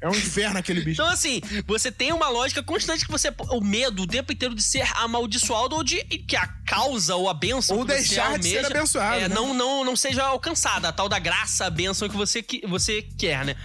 É 0.00 0.08
um 0.08 0.12
inferno 0.12 0.58
aquele 0.58 0.80
bicho. 0.80 1.02
Então, 1.02 1.12
assim, 1.12 1.40
você 1.66 1.90
tem 1.90 2.12
uma 2.12 2.28
lógica 2.28 2.62
constante 2.62 3.04
que 3.04 3.10
você. 3.10 3.34
O 3.50 3.60
medo 3.60 4.04
o 4.04 4.06
tempo 4.06 4.32
inteiro 4.32 4.54
de 4.54 4.62
ser 4.62 4.88
amaldiçoado 4.96 5.74
ou 5.74 5.82
de 5.82 6.04
que 6.04 6.36
a 6.36 6.46
causa 6.46 7.16
ou 7.16 7.28
a 7.28 7.34
bênção 7.34 7.76
Ou 7.76 7.84
que 7.84 7.92
você 7.92 7.98
deixar 7.98 8.38
de 8.38 8.48
ser 8.48 8.58
almeja, 8.58 8.76
abençoado, 8.78 9.16
é, 9.16 9.28
né? 9.28 9.34
não, 9.34 9.52
não, 9.52 9.84
não 9.84 9.96
seja 9.96 10.22
alcançada, 10.22 10.88
a 10.88 10.92
tal 10.92 11.08
da 11.08 11.18
graça, 11.18 11.66
a 11.66 11.70
bênção 11.70 12.08
que 12.08 12.16
você, 12.16 12.42
que 12.42 12.64
você 12.66 13.02
quer, 13.02 13.44
né? 13.44 13.56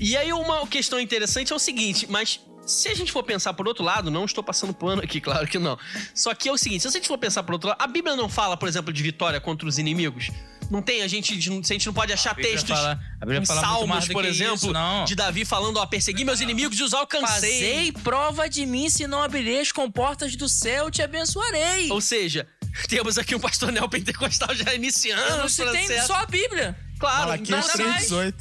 E 0.00 0.16
aí, 0.16 0.32
uma 0.32 0.66
questão 0.66 0.98
interessante 0.98 1.52
é 1.52 1.56
o 1.56 1.58
seguinte, 1.58 2.06
mas. 2.08 2.40
Se 2.66 2.88
a 2.88 2.94
gente 2.94 3.12
for 3.12 3.22
pensar 3.22 3.52
por 3.52 3.68
outro 3.68 3.84
lado, 3.84 4.10
não 4.10 4.24
estou 4.24 4.42
passando 4.42 4.72
pano 4.72 5.02
aqui, 5.02 5.20
claro 5.20 5.46
que 5.46 5.58
não. 5.58 5.78
Só 6.14 6.34
que 6.34 6.48
é 6.48 6.52
o 6.52 6.56
seguinte: 6.56 6.80
se 6.80 6.88
a 6.88 6.90
gente 6.90 7.06
for 7.06 7.18
pensar 7.18 7.42
por 7.42 7.52
outro 7.52 7.68
lado, 7.68 7.76
a 7.78 7.86
Bíblia 7.86 8.16
não 8.16 8.26
fala, 8.26 8.56
por 8.56 8.66
exemplo, 8.66 8.90
de 8.90 9.02
vitória 9.02 9.38
contra 9.38 9.68
os 9.68 9.78
inimigos? 9.78 10.30
Não 10.70 10.80
tem, 10.82 11.02
a 11.02 11.08
gente, 11.08 11.40
se 11.40 11.50
a 11.50 11.74
gente 11.74 11.86
não 11.86 11.92
pode 11.94 12.12
achar 12.12 12.34
Bíblia 12.34 12.52
textos 12.52 12.70
fala- 12.76 12.98
a 13.20 13.26
Bíblia 13.26 13.40
em 13.40 13.44
Salmos, 13.44 14.08
por 14.08 14.24
exemplo, 14.24 14.54
isso, 14.56 14.72
não. 14.72 15.04
de 15.04 15.14
Davi 15.14 15.44
falando, 15.44 15.76
ó, 15.76 15.86
persegui 15.86 16.24
meus 16.24 16.40
inimigos 16.40 16.78
e 16.78 16.82
os 16.82 16.94
alcancei. 16.94 17.26
Fazei 17.60 17.92
prova 17.92 18.48
de 18.48 18.64
mim, 18.66 18.88
se 18.88 19.06
não 19.06 19.22
abrireis 19.22 19.70
com 19.72 19.90
portas 19.90 20.34
do 20.36 20.48
céu, 20.48 20.90
te 20.90 21.02
abençoarei. 21.02 21.90
Ou 21.90 22.00
seja, 22.00 22.46
temos 22.88 23.18
aqui 23.18 23.34
um 23.34 23.40
pastor 23.40 23.70
neopentecostal 23.70 24.54
já 24.54 24.74
iniciando 24.74 25.22
Eu 25.22 25.36
não 25.38 25.48
se 25.48 25.64
tem 25.70 25.86
só 26.02 26.14
a 26.14 26.26
Bíblia. 26.26 26.76
Claro, 26.98 27.20
Malaquias 27.26 27.66
nada 27.66 27.84
mais. 27.88 28.08
3,18. 28.10 28.34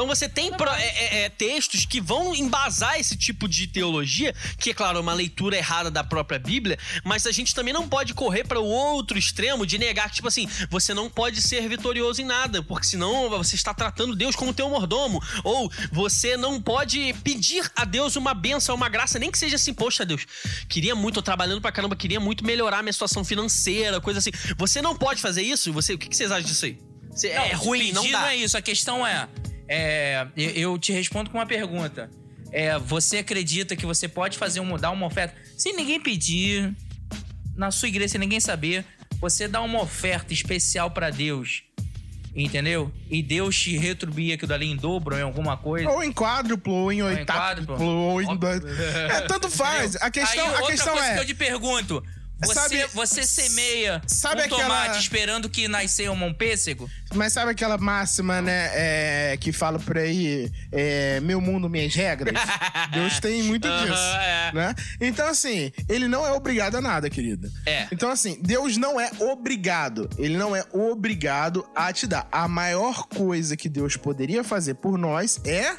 Então 0.00 0.08
você 0.08 0.30
tem 0.30 0.50
pro- 0.50 0.70
é- 0.70 0.82
é- 0.86 1.24
é, 1.24 1.28
textos 1.28 1.84
que 1.84 2.00
vão 2.00 2.34
embasar 2.34 2.98
esse 2.98 3.18
tipo 3.18 3.46
de 3.46 3.66
teologia, 3.66 4.34
que 4.58 4.70
é 4.70 4.74
claro, 4.74 4.96
é 4.96 5.00
uma 5.02 5.12
leitura 5.12 5.58
errada 5.58 5.90
da 5.90 6.02
própria 6.02 6.38
Bíblia, 6.38 6.78
mas 7.04 7.26
a 7.26 7.30
gente 7.32 7.54
também 7.54 7.74
não 7.74 7.86
pode 7.86 8.14
correr 8.14 8.44
para 8.44 8.58
o 8.58 8.64
outro 8.64 9.18
extremo 9.18 9.66
de 9.66 9.76
negar 9.76 10.08
que, 10.08 10.14
tipo 10.16 10.28
assim, 10.28 10.48
você 10.70 10.94
não 10.94 11.10
pode 11.10 11.42
ser 11.42 11.68
vitorioso 11.68 12.22
em 12.22 12.24
nada, 12.24 12.62
porque 12.62 12.86
senão 12.86 13.28
você 13.28 13.56
está 13.56 13.74
tratando 13.74 14.16
Deus 14.16 14.34
como 14.34 14.54
teu 14.54 14.70
mordomo. 14.70 15.22
Ou 15.44 15.70
você 15.92 16.34
não 16.34 16.62
pode 16.62 17.12
pedir 17.22 17.70
a 17.76 17.84
Deus 17.84 18.16
uma 18.16 18.32
benção, 18.32 18.76
uma 18.76 18.88
graça, 18.88 19.18
nem 19.18 19.30
que 19.30 19.36
seja 19.36 19.56
assim, 19.56 19.74
poxa, 19.74 20.06
Deus, 20.06 20.24
queria 20.66 20.94
muito, 20.94 21.16
tô 21.16 21.22
trabalhando 21.22 21.60
pra 21.60 21.70
caramba, 21.70 21.94
queria 21.94 22.18
muito 22.18 22.42
melhorar 22.42 22.82
minha 22.82 22.92
situação 22.94 23.22
financeira, 23.22 24.00
coisa 24.00 24.18
assim. 24.18 24.30
Você 24.56 24.80
não 24.80 24.96
pode 24.96 25.20
fazer 25.20 25.42
isso? 25.42 25.70
Você, 25.74 25.92
o 25.92 25.98
que 25.98 26.08
que 26.08 26.16
vocês 26.16 26.32
acham 26.32 26.48
disso 26.48 26.64
aí? 26.64 26.78
Você- 27.10 27.28
é 27.28 27.52
ruim, 27.52 27.92
não 27.92 28.02
dá. 28.10 28.32
é 28.32 28.36
isso. 28.36 28.56
A 28.56 28.62
questão 28.62 29.06
é, 29.06 29.28
é, 29.70 30.26
eu- 30.36 30.76
te 30.78 30.92
respondo 30.92 31.30
com 31.30 31.38
uma 31.38 31.46
pergunta. 31.46 32.10
É, 32.52 32.76
você 32.78 33.18
acredita 33.18 33.76
que 33.76 33.86
você 33.86 34.08
pode 34.08 34.36
fazer 34.36 34.58
um, 34.58 34.76
dar 34.76 34.90
uma 34.90 35.06
oferta 35.06 35.34
sem 35.56 35.74
ninguém 35.76 36.00
pedir, 36.00 36.74
na 37.54 37.70
sua 37.70 37.86
igreja 37.88 38.08
sem 38.08 38.20
ninguém 38.20 38.40
saber, 38.40 38.84
você 39.20 39.46
dá 39.46 39.60
uma 39.60 39.80
oferta 39.80 40.32
especial 40.32 40.90
pra 40.90 41.10
Deus, 41.10 41.62
entendeu? 42.34 42.90
E 43.08 43.22
Deus 43.22 43.56
te 43.56 43.76
retribuir 43.76 44.34
aquilo 44.34 44.52
ali 44.52 44.66
em 44.66 44.76
dobro 44.76 45.14
ou 45.14 45.20
em 45.20 45.24
alguma 45.24 45.56
coisa. 45.56 45.88
Ou 45.90 46.02
em 46.02 46.12
quádruplo, 46.12 46.72
ou 46.72 46.92
em 46.92 47.02
oitávuplo, 47.02 47.76
quádruplo. 47.76 47.86
ou 47.86 48.22
em... 48.22 48.36
dois- 48.36 48.62
É, 49.10 49.20
tanto 49.22 49.48
faz. 49.48 49.94
A 49.96 50.10
questão, 50.10 50.44
Aí, 50.44 50.50
a 50.50 50.58
outra 50.58 50.66
questão 50.72 50.92
coisa 50.94 51.08
é... 51.08 51.14
que 51.14 51.20
eu 51.20 51.26
te 51.26 51.34
pergunto. 51.34 52.02
Você, 52.42 52.54
Sabe- 52.54 52.86
você 52.94 53.22
semeia 53.24 54.00
sabe 54.06 54.42
um 54.42 54.44
aquela- 54.44 54.62
tomate 54.62 54.98
esperando 54.98 55.48
que 55.48 55.68
nascer 55.68 56.10
um 56.10 56.32
pêssego? 56.32 56.88
Mas 57.14 57.32
sabe 57.32 57.50
aquela 57.50 57.76
máxima, 57.76 58.40
né, 58.40 58.70
é, 58.72 59.36
que 59.38 59.52
fala 59.52 59.78
por 59.78 59.98
aí, 59.98 60.50
é, 60.72 61.20
meu 61.20 61.40
mundo, 61.40 61.68
minhas 61.68 61.94
regras? 61.94 62.32
Deus 62.92 63.20
tem 63.20 63.42
muito 63.42 63.68
disso, 63.68 63.92
é. 63.92 64.52
né? 64.54 64.74
Então, 65.00 65.26
assim, 65.28 65.72
ele 65.88 66.08
não 66.08 66.26
é 66.26 66.32
obrigado 66.32 66.76
a 66.76 66.80
nada, 66.80 67.10
querida. 67.10 67.50
É. 67.66 67.86
Então, 67.92 68.10
assim, 68.10 68.40
Deus 68.42 68.76
não 68.76 68.98
é 69.00 69.10
obrigado, 69.18 70.08
ele 70.16 70.36
não 70.36 70.54
é 70.54 70.64
obrigado 70.72 71.66
a 71.74 71.92
te 71.92 72.06
dar. 72.06 72.26
A 72.32 72.46
maior 72.48 73.06
coisa 73.06 73.56
que 73.56 73.68
Deus 73.68 73.96
poderia 73.96 74.42
fazer 74.44 74.74
por 74.74 74.96
nós 74.96 75.40
é 75.44 75.74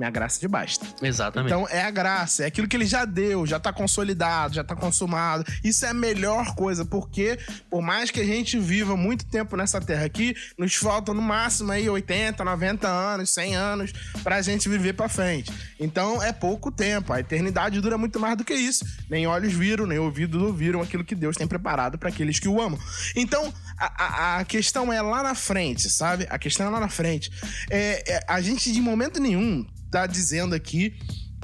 minha 0.00 0.10
graça 0.10 0.40
de 0.40 0.48
basta. 0.48 0.86
Exatamente. 1.02 1.52
Então 1.52 1.68
é 1.68 1.82
a 1.82 1.90
graça, 1.90 2.42
é 2.44 2.46
aquilo 2.46 2.66
que 2.66 2.74
ele 2.76 2.86
já 2.86 3.04
deu, 3.04 3.46
já 3.46 3.60
tá 3.60 3.72
consolidado, 3.72 4.54
já 4.54 4.64
tá 4.64 4.74
consumado. 4.74 5.44
Isso 5.62 5.84
é 5.84 5.90
a 5.90 5.94
melhor 5.94 6.54
coisa, 6.54 6.84
porque 6.84 7.38
por 7.70 7.82
mais 7.82 8.10
que 8.10 8.18
a 8.20 8.24
gente 8.24 8.58
viva 8.58 8.96
muito 8.96 9.26
tempo 9.26 9.56
nessa 9.56 9.80
terra 9.80 10.04
aqui, 10.06 10.34
nos 10.58 10.74
faltam 10.74 11.14
no 11.14 11.20
máximo 11.22 11.70
aí 11.70 11.88
80, 11.88 12.42
90 12.44 12.88
anos, 12.88 13.30
100 13.30 13.56
anos 13.56 13.92
pra 14.22 14.40
gente 14.40 14.68
viver 14.68 14.94
pra 14.94 15.08
frente. 15.08 15.52
Então 15.78 16.22
é 16.22 16.32
pouco 16.32 16.70
tempo, 16.72 17.12
a 17.12 17.20
eternidade 17.20 17.80
dura 17.80 17.98
muito 17.98 18.18
mais 18.18 18.36
do 18.36 18.44
que 18.44 18.54
isso. 18.54 18.84
Nem 19.08 19.26
olhos 19.26 19.52
viram, 19.52 19.86
nem 19.86 19.98
ouvidos 19.98 20.40
ouviram 20.42 20.80
aquilo 20.80 21.04
que 21.04 21.14
Deus 21.14 21.36
tem 21.36 21.46
preparado 21.46 21.98
pra 21.98 22.08
aqueles 22.08 22.38
que 22.38 22.48
o 22.48 22.60
amam. 22.60 22.78
Então 23.14 23.52
a, 23.78 24.04
a- 24.04 24.38
a 24.38 24.44
questão 24.44 24.92
é 24.92 25.02
lá 25.02 25.22
na 25.22 25.34
frente, 25.34 25.90
sabe? 25.90 26.26
A 26.30 26.38
questão 26.38 26.66
é 26.66 26.70
lá 26.70 26.80
na 26.80 26.88
frente. 26.88 27.30
É, 27.68 28.14
é, 28.14 28.20
a 28.26 28.40
gente 28.40 28.72
de 28.72 28.80
momento 28.80 29.20
nenhum 29.20 29.66
tá 29.90 30.06
dizendo 30.06 30.54
aqui 30.54 30.94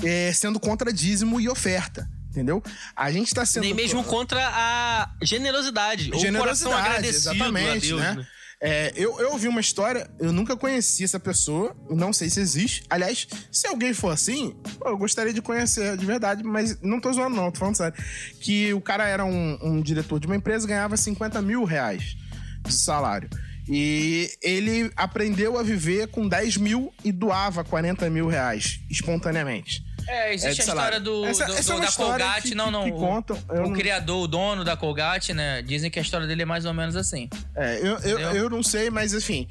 é, 0.02 0.32
sendo 0.32 0.60
contra 0.60 0.92
dízimo 0.92 1.40
e 1.40 1.48
oferta. 1.48 2.08
Entendeu? 2.30 2.62
A 2.94 3.10
gente 3.10 3.34
tá 3.34 3.46
sendo. 3.46 3.62
Nem 3.62 3.72
mesmo 3.72 4.04
contra 4.04 4.46
a 4.46 5.10
generosidade. 5.22 6.10
ou 6.12 6.20
generosidade, 6.20 6.86
agradecido 6.86 7.34
exatamente, 7.34 7.88
Deus, 7.88 8.00
né? 8.00 8.14
né? 8.14 8.26
É, 8.60 8.92
eu, 8.94 9.18
eu 9.20 9.32
ouvi 9.32 9.48
uma 9.48 9.60
história, 9.60 10.10
eu 10.18 10.32
nunca 10.32 10.56
conheci 10.56 11.04
essa 11.04 11.20
pessoa, 11.20 11.76
não 11.90 12.12
sei 12.12 12.30
se 12.30 12.40
existe. 12.40 12.84
Aliás, 12.88 13.26
se 13.50 13.66
alguém 13.66 13.92
for 13.92 14.10
assim, 14.10 14.54
eu 14.84 14.96
gostaria 14.96 15.32
de 15.32 15.42
conhecer 15.42 15.96
de 15.96 16.06
verdade, 16.06 16.42
mas 16.42 16.80
não 16.80 17.00
tô 17.00 17.12
zoando, 17.12 17.36
não, 17.36 17.50
tô 17.50 17.58
falando 17.58 17.76
sério. 17.76 17.94
Que 18.40 18.72
o 18.72 18.80
cara 18.80 19.06
era 19.06 19.24
um, 19.24 19.58
um 19.62 19.80
diretor 19.80 20.18
de 20.20 20.26
uma 20.26 20.36
empresa 20.36 20.66
e 20.66 20.68
ganhava 20.68 20.96
50 20.96 21.40
mil 21.42 21.64
reais. 21.64 22.16
de 22.66 22.72
salário. 22.72 23.28
E 23.68 24.30
ele 24.42 24.90
aprendeu 24.96 25.58
a 25.58 25.62
viver 25.62 26.08
com 26.08 26.28
10 26.28 26.56
mil 26.56 26.92
e 27.04 27.10
doava 27.10 27.64
40 27.64 28.08
mil 28.08 28.28
reais 28.28 28.80
espontaneamente. 28.90 29.84
É, 30.08 30.32
existe 30.34 30.60
É 30.60 30.64
a 30.64 30.66
história 30.68 31.00
do, 31.00 31.24
Essa- 31.26 31.46
do- 31.46 31.52
essa 31.54 31.72
é 31.72 31.74
do- 31.74 31.80
uma 31.80 31.86
da 31.86 31.92
Colgate, 31.92 32.48
que- 32.50 32.54
não, 32.54 32.70
não. 32.70 32.84
que 32.84 32.92
o- 32.92 32.96
contam, 32.96 33.36
o 33.48 33.54
não- 33.54 33.72
criador, 33.72 34.22
o 34.22 34.28
dono 34.28 34.64
da 34.64 34.76
Colgate, 34.76 35.32
né? 35.34 35.62
Dizem 35.62 35.90
que 35.90 35.98
a 35.98 36.02
história 36.02 36.28
dele 36.28 36.42
é 36.42 36.44
mais 36.44 36.64
ou 36.64 36.72
menos 36.72 36.94
assim. 36.94 37.28
É, 37.56 37.78
eu, 37.80 37.98
eu, 37.98 38.18
eu 38.36 38.48
não 38.50 38.62
sei, 38.62 38.88
mas 38.88 39.12
enfim. 39.12 39.48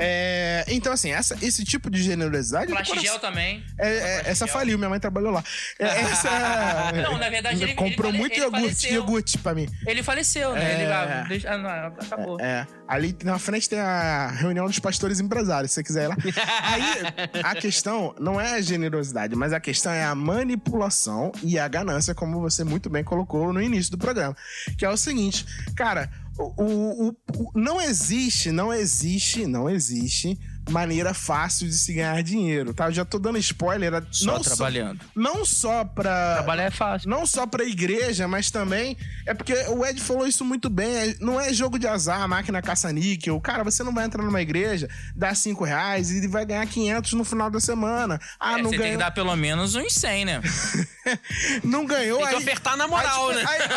É, 0.00 0.64
então, 0.68 0.92
assim, 0.92 1.10
essa, 1.10 1.36
esse 1.42 1.64
tipo 1.64 1.90
de 1.90 2.00
generosidade. 2.02 2.70
Plastigel 2.70 3.02
coração- 3.02 3.18
também. 3.20 3.64
É, 3.76 3.88
é, 3.88 4.22
essa 4.26 4.46
faliu, 4.46 4.78
minha 4.78 4.88
mãe 4.88 5.00
trabalhou 5.00 5.32
lá. 5.32 5.42
É, 5.78 5.86
essa, 6.02 6.92
Não, 7.02 7.18
na 7.18 7.28
verdade, 7.28 7.62
ele- 7.62 7.74
comprou 7.74 8.10
ele 8.10 8.18
muito 8.18 8.32
ele 8.34 8.42
iogurte, 8.42 8.62
faleceu. 8.64 8.92
iogurte 8.92 9.38
pra 9.38 9.54
mim. 9.54 9.68
Ele 9.86 10.02
faleceu, 10.02 10.52
né? 10.54 10.72
É. 10.72 10.74
Ele 10.82 10.92
ah, 10.92 11.24
deixa- 11.28 11.50
ah, 11.52 11.58
não, 11.58 11.68
acabou. 11.86 12.40
É, 12.40 12.64
ali 12.86 13.16
na 13.24 13.38
frente 13.40 13.68
tem 13.68 13.80
a 13.80 14.28
reunião 14.28 14.66
dos 14.66 14.78
pastores 14.78 15.18
empresários, 15.18 15.72
se 15.72 15.76
você 15.76 15.82
quiser 15.82 16.04
ir 16.04 16.08
lá. 16.08 16.16
Aí, 16.62 17.42
a 17.42 17.54
questão 17.56 18.14
não 18.20 18.40
é 18.40 18.54
a 18.54 18.60
generosidade, 18.60 19.34
mas 19.34 19.52
a 19.52 19.58
questão 19.58 19.90
é 19.92 20.04
a 20.04 20.14
manipulação 20.14 21.32
e 21.42 21.58
a 21.58 21.66
ganância, 21.66 22.14
como 22.14 22.40
você 22.40 22.62
muito 22.62 22.88
bem 22.88 23.02
colocou 23.02 23.52
no 23.52 23.60
início 23.60 23.90
do 23.90 23.98
programa. 23.98 24.36
Que 24.76 24.84
é 24.84 24.88
o 24.88 24.96
seguinte, 24.96 25.44
cara, 25.74 26.08
o, 26.38 27.08
o- 27.08 27.08
o- 27.08 27.50
não 27.54 27.80
existe, 27.80 28.50
não 28.52 28.72
existe, 28.72 29.46
não 29.46 29.68
existe 29.68 30.38
maneira 30.68 31.12
fácil 31.14 31.66
de 31.68 31.74
se 31.76 31.92
ganhar 31.94 32.22
dinheiro, 32.22 32.72
tá? 32.74 32.86
Eu 32.86 32.92
já 32.92 33.04
tô 33.04 33.18
dando 33.18 33.38
spoiler. 33.38 34.02
Só 34.10 34.32
não 34.34 34.40
trabalhando. 34.40 35.00
não 35.14 35.44
só 35.44 35.84
pra 35.84 36.34
Trabalhar 36.36 36.64
é 36.64 36.70
fácil. 36.70 37.08
não 37.10 37.24
só 37.26 37.46
pra 37.46 37.64
igreja, 37.64 38.26
mas 38.28 38.50
também 38.50 38.96
é 39.26 39.34
porque 39.34 39.54
o 39.68 39.84
Ed 39.84 40.00
falou 40.00 40.26
isso 40.26 40.44
muito 40.44 40.68
bem. 40.70 40.94
é- 40.94 41.14
não 41.20 41.40
é 41.40 41.52
jogo 41.52 41.78
de 41.78 41.86
azar, 41.86 42.26
máquina 42.28 42.60
caça-níquel. 42.62 43.40
Cara, 43.40 43.62
você 43.64 43.82
não 43.82 43.92
vai 43.94 44.04
entrar 44.04 44.22
numa 44.22 44.40
igreja, 44.42 44.88
dar 45.14 45.34
5 45.34 45.64
reais 45.64 46.10
e 46.10 46.26
vai 46.28 46.44
ganhar 46.44 46.66
500 46.66 47.12
no 47.14 47.24
final 47.24 47.50
da 47.50 47.60
semana. 47.60 48.18
Ah, 48.38 48.58
É, 48.58 48.62
não 48.62 48.70
você 48.70 48.78
tem 48.78 48.92
que 48.92 48.98
dar 48.98 49.10
pelo 49.10 49.34
menos 49.36 49.74
uns 49.74 49.94
100, 49.94 50.24
né? 50.24 50.40
Não 51.64 51.86
ganhou. 51.86 52.18
Tem 52.18 52.28
que 52.28 52.34
aí- 52.34 52.42
ofertar 52.42 52.76
na 52.76 52.86
moral, 52.86 53.30
aí, 53.30 53.36
né? 53.36 53.44
Aí, 53.46 53.68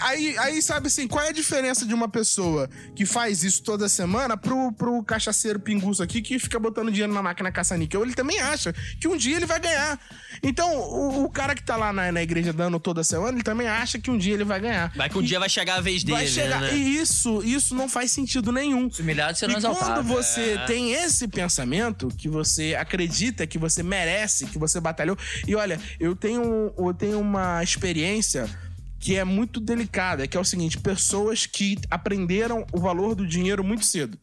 aí- 0.00 0.38
aí, 0.38 0.62
sabe 0.62 0.86
assim, 0.86 1.06
qual 1.06 1.22
é 1.24 1.28
a 1.28 1.32
diferença 1.32 1.84
de 1.84 1.92
uma 1.94 2.08
pessoa 2.08 2.68
que 2.94 3.04
faz 3.04 3.44
isso 3.44 3.62
toda 3.62 3.88
semana 3.88 4.36
pro, 4.36 4.72
pro 4.72 5.02
cachaceiro 5.02 5.60
pinguço 5.60 6.02
aqui 6.02 6.22
que 6.22 6.37
fica 6.38 6.58
botando 6.58 6.90
dinheiro 6.90 7.12
na 7.12 7.22
máquina 7.22 7.50
caça-níquel? 7.52 8.02
Ele 8.02 8.14
também 8.14 8.38
acha 8.40 8.74
que 9.00 9.06
um 9.08 9.16
dia 9.16 9.36
ele 9.36 9.46
vai 9.46 9.58
ganhar. 9.60 9.98
Então, 10.42 10.72
o, 10.76 11.24
o 11.24 11.30
cara 11.30 11.54
que 11.54 11.62
tá 11.62 11.76
lá 11.76 11.92
na, 11.92 12.12
na 12.12 12.22
igreja 12.22 12.52
dando 12.52 12.78
toda 12.78 13.02
semana, 13.02 13.36
ele 13.36 13.42
também 13.42 13.66
acha 13.66 13.98
que 13.98 14.10
um 14.10 14.18
dia 14.18 14.34
ele 14.34 14.44
vai 14.44 14.60
ganhar. 14.60 14.92
Vai 14.94 15.08
que 15.08 15.18
um 15.18 15.22
dia 15.22 15.38
vai 15.40 15.48
chegar 15.48 15.76
a 15.76 15.80
vez 15.80 16.04
dele, 16.04 16.18
Vai 16.18 16.26
chegar. 16.26 16.60
né? 16.60 16.74
E 16.76 16.96
isso, 16.98 17.42
isso 17.44 17.74
não 17.74 17.88
faz 17.88 18.10
sentido 18.12 18.52
nenhum. 18.52 18.86
Os 18.86 18.98
humilhados 18.98 19.38
serão 19.38 19.52
E 19.58 19.60
quando 19.60 19.72
exaltados. 19.76 20.06
você 20.06 20.52
É. 20.52 20.64
tem 20.66 20.92
esse 20.92 21.26
pensamento, 21.28 22.08
que 22.16 22.28
você 22.28 22.74
acredita 22.78 23.46
que 23.46 23.58
você 23.58 23.82
merece, 23.82 24.46
que 24.46 24.58
você 24.58 24.80
batalhou. 24.80 25.16
E 25.46 25.54
olha, 25.54 25.80
eu 25.98 26.14
tenho, 26.14 26.72
eu 26.78 26.94
tenho 26.94 27.18
uma 27.20 27.62
experiência 27.62 28.48
que 29.00 29.16
é 29.16 29.24
muito 29.24 29.60
delicada, 29.60 30.26
que 30.26 30.36
é 30.36 30.40
o 30.40 30.44
seguinte: 30.44 30.78
pessoas 30.78 31.46
que 31.46 31.78
aprenderam 31.90 32.66
o 32.72 32.78
valor 32.80 33.14
do 33.14 33.26
dinheiro 33.26 33.62
muito 33.64 33.84
cedo. 33.84 34.18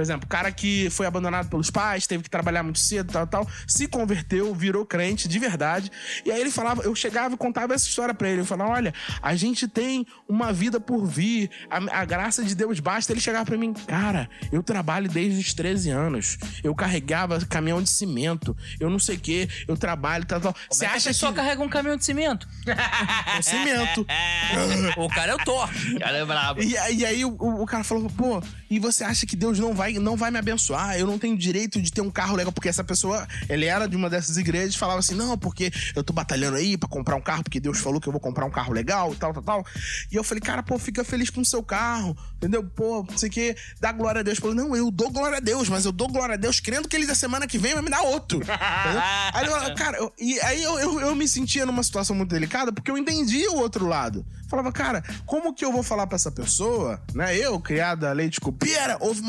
Por 0.00 0.02
exemplo, 0.04 0.24
o 0.24 0.28
cara 0.30 0.50
que 0.50 0.88
foi 0.88 1.04
abandonado 1.04 1.50
pelos 1.50 1.68
pais, 1.70 2.06
teve 2.06 2.22
que 2.22 2.30
trabalhar 2.30 2.62
muito 2.62 2.78
cedo, 2.78 3.12
tal, 3.12 3.26
tal, 3.26 3.46
se 3.66 3.86
converteu, 3.86 4.54
virou 4.54 4.86
crente 4.86 5.28
de 5.28 5.38
verdade. 5.38 5.92
E 6.24 6.32
aí 6.32 6.40
ele 6.40 6.50
falava, 6.50 6.80
eu 6.84 6.94
chegava 6.94 7.34
e 7.34 7.36
contava 7.36 7.74
essa 7.74 7.86
história 7.86 8.14
pra 8.14 8.30
ele. 8.30 8.40
Eu 8.40 8.46
falava, 8.46 8.70
olha, 8.72 8.94
a 9.20 9.34
gente 9.36 9.68
tem 9.68 10.06
uma 10.26 10.54
vida 10.54 10.80
por 10.80 11.04
vir, 11.06 11.50
a, 11.68 12.00
a 12.00 12.04
graça 12.06 12.42
de 12.42 12.54
Deus 12.54 12.80
basta. 12.80 13.12
Ele 13.12 13.20
chegava 13.20 13.44
pra 13.44 13.58
mim, 13.58 13.74
cara, 13.74 14.30
eu 14.50 14.62
trabalho 14.62 15.06
desde 15.06 15.38
os 15.38 15.52
13 15.52 15.90
anos. 15.90 16.38
Eu 16.64 16.74
carregava 16.74 17.38
caminhão 17.44 17.82
de 17.82 17.90
cimento, 17.90 18.56
eu 18.80 18.88
não 18.88 18.98
sei 18.98 19.16
o 19.16 19.20
quê, 19.20 19.50
eu 19.68 19.76
trabalho, 19.76 20.24
tal, 20.24 20.40
tal. 20.40 20.54
Você 20.70 20.86
é 20.86 20.88
que 20.88 20.94
a 20.94 20.96
acha 20.96 21.10
pessoa 21.10 21.30
que 21.30 21.36
carrega 21.36 21.62
um 21.62 21.68
caminhão 21.68 21.98
de 21.98 22.04
cimento? 22.06 22.48
com 23.36 23.42
cimento? 23.42 24.06
o 24.96 25.08
cara 25.10 25.32
é 25.32 25.34
o 25.34 25.38
Thor. 25.44 25.68
O 25.94 25.98
cara 26.00 26.16
é 26.16 26.24
brabo. 26.24 26.62
E, 26.62 26.72
e 26.94 27.04
aí 27.04 27.22
o- 27.22 27.36
o 27.38 27.66
cara 27.66 27.84
falou, 27.84 28.08
pô, 28.08 28.42
e 28.70 28.78
você 28.78 29.04
acha 29.04 29.26
que 29.26 29.36
Deus 29.36 29.58
não 29.58 29.74
vai, 29.74 29.89
não 29.98 30.16
vai 30.16 30.30
me 30.30 30.38
abençoar? 30.38 30.96
Eu 30.98 31.06
não 31.06 31.18
tenho 31.18 31.36
direito 31.36 31.80
de 31.80 31.90
ter 31.92 32.00
um 32.00 32.10
carro 32.10 32.36
legal, 32.36 32.52
porque 32.52 32.68
essa 32.68 32.84
pessoa, 32.84 33.26
ele 33.48 33.64
era 33.66 33.88
de 33.88 33.96
uma 33.96 34.08
dessas 34.10 34.36
igrejas, 34.36 34.74
falava 34.76 34.98
assim, 35.00 35.14
não, 35.14 35.36
porque 35.36 35.72
eu 35.96 36.04
tô 36.04 36.12
batalhando 36.12 36.56
aí 36.56 36.76
pra 36.76 36.88
comprar 36.88 37.16
um 37.16 37.20
carro, 37.20 37.42
porque 37.42 37.58
Deus 37.60 37.78
falou 37.78 38.00
que 38.00 38.08
eu 38.08 38.12
vou 38.12 38.20
comprar 38.20 38.44
um 38.44 38.50
carro 38.50 38.72
legal, 38.72 39.14
tal, 39.16 39.32
tal, 39.32 39.42
tal. 39.42 39.66
E 40.10 40.16
eu 40.16 40.22
falei, 40.24 40.40
cara, 40.40 40.62
pô, 40.62 40.78
fica 40.78 41.02
feliz 41.04 41.30
com 41.30 41.40
o 41.40 41.44
seu 41.44 41.62
carro, 41.62 42.16
entendeu? 42.36 42.62
Pô, 42.64 43.04
não 43.08 43.18
sei 43.18 43.28
o 43.28 43.32
que, 43.32 43.56
dá 43.80 43.90
glória 43.92 44.20
a 44.20 44.22
Deus. 44.22 44.38
Falou, 44.38 44.54
não, 44.54 44.76
eu 44.76 44.90
dou 44.90 45.10
glória 45.10 45.38
a 45.38 45.40
Deus, 45.40 45.68
mas 45.68 45.84
eu 45.84 45.92
dou 45.92 46.08
glória 46.08 46.34
a 46.34 46.38
Deus 46.38 46.60
crendo 46.60 46.88
que 46.88 46.96
ele 46.96 47.06
da 47.06 47.14
semana 47.14 47.46
que 47.46 47.58
vem 47.58 47.74
vai 47.74 47.82
me 47.82 47.90
dar 47.90 48.02
outro. 48.02 48.40
Aí, 49.32 49.46
falou, 49.48 49.74
cara, 49.74 49.96
eu- 49.98 50.12
e 50.18 50.38
aí 50.40 50.62
eu, 50.62 50.78
eu, 50.78 51.00
eu 51.00 51.14
me 51.14 51.26
sentia 51.26 51.64
numa 51.64 51.82
situação 51.82 52.14
muito 52.14 52.30
delicada, 52.30 52.72
porque 52.72 52.90
eu 52.90 52.98
entendi 52.98 53.46
o 53.48 53.56
outro 53.56 53.86
lado. 53.86 54.24
Falava, 54.48 54.72
cara, 54.72 55.02
como 55.26 55.54
que 55.54 55.64
eu 55.64 55.72
vou 55.72 55.82
falar 55.82 56.06
pra 56.08 56.16
essa 56.16 56.30
pessoa, 56.30 57.00
né? 57.14 57.36
Eu, 57.36 57.60
criada 57.60 58.10
a 58.10 58.12
leite 58.12 58.40
cupira, 58.40 58.96
ovo 59.00 59.22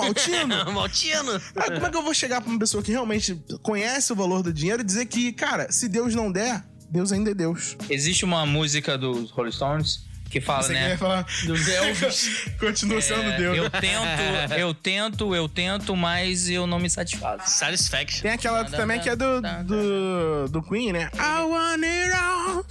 maltino. 0.46 0.72
Maltino. 0.74 1.42
Ah, 1.56 1.72
como 1.72 1.86
é 1.86 1.90
que 1.90 1.98
eu 1.98 2.04
vou 2.04 2.14
chegar 2.14 2.42
pra 2.42 2.50
uma 2.50 2.60
pessoa 2.60 2.82
que 2.84 2.92
realmente 2.92 3.42
conhece 3.62 4.12
o 4.12 4.16
valor 4.16 4.42
do 4.44 4.52
dinheiro 4.54 4.82
e 4.82 4.86
dizer 4.86 5.06
que, 5.06 5.32
cara, 5.34 5.72
se 5.72 5.88
Deus 5.90 6.14
não 6.16 6.32
der, 6.32 6.64
Deus 6.90 7.12
ainda 7.12 7.32
é 7.32 7.34
Deus. 7.34 7.78
Existe 7.90 8.26
uma 8.26 8.46
música 8.46 8.98
dos 8.98 9.32
Rolling 9.32 9.52
Stones 9.52 10.10
que 10.30 10.40
fala, 10.40 10.64
Você 10.64 10.74
né? 10.74 10.96
falar? 10.98 11.26
Dos 11.46 11.68
Elvis. 11.68 12.46
Continua 12.60 13.02
sendo 13.02 13.22
É, 13.32 13.38
Deus. 13.38 13.58
Eu 13.58 13.70
tento, 13.70 14.54
eu 14.58 14.74
tento, 14.74 15.36
eu 15.36 15.50
tento, 15.50 15.96
mas 15.96 16.50
eu 16.50 16.66
não 16.66 16.80
me 16.80 16.90
satisfaço. 16.90 17.50
Satisfaction. 17.60 18.22
Tem 18.22 18.32
aquela 18.32 18.64
também 18.64 19.00
que 19.02 19.10
é 19.10 19.16
do, 19.16 19.42
do, 19.66 20.48
do 20.50 20.62
Queen, 20.64 20.94
né? 20.94 21.10
I 21.16 21.42
want 21.44 21.84
it 21.84 22.14
all. 22.14 22.66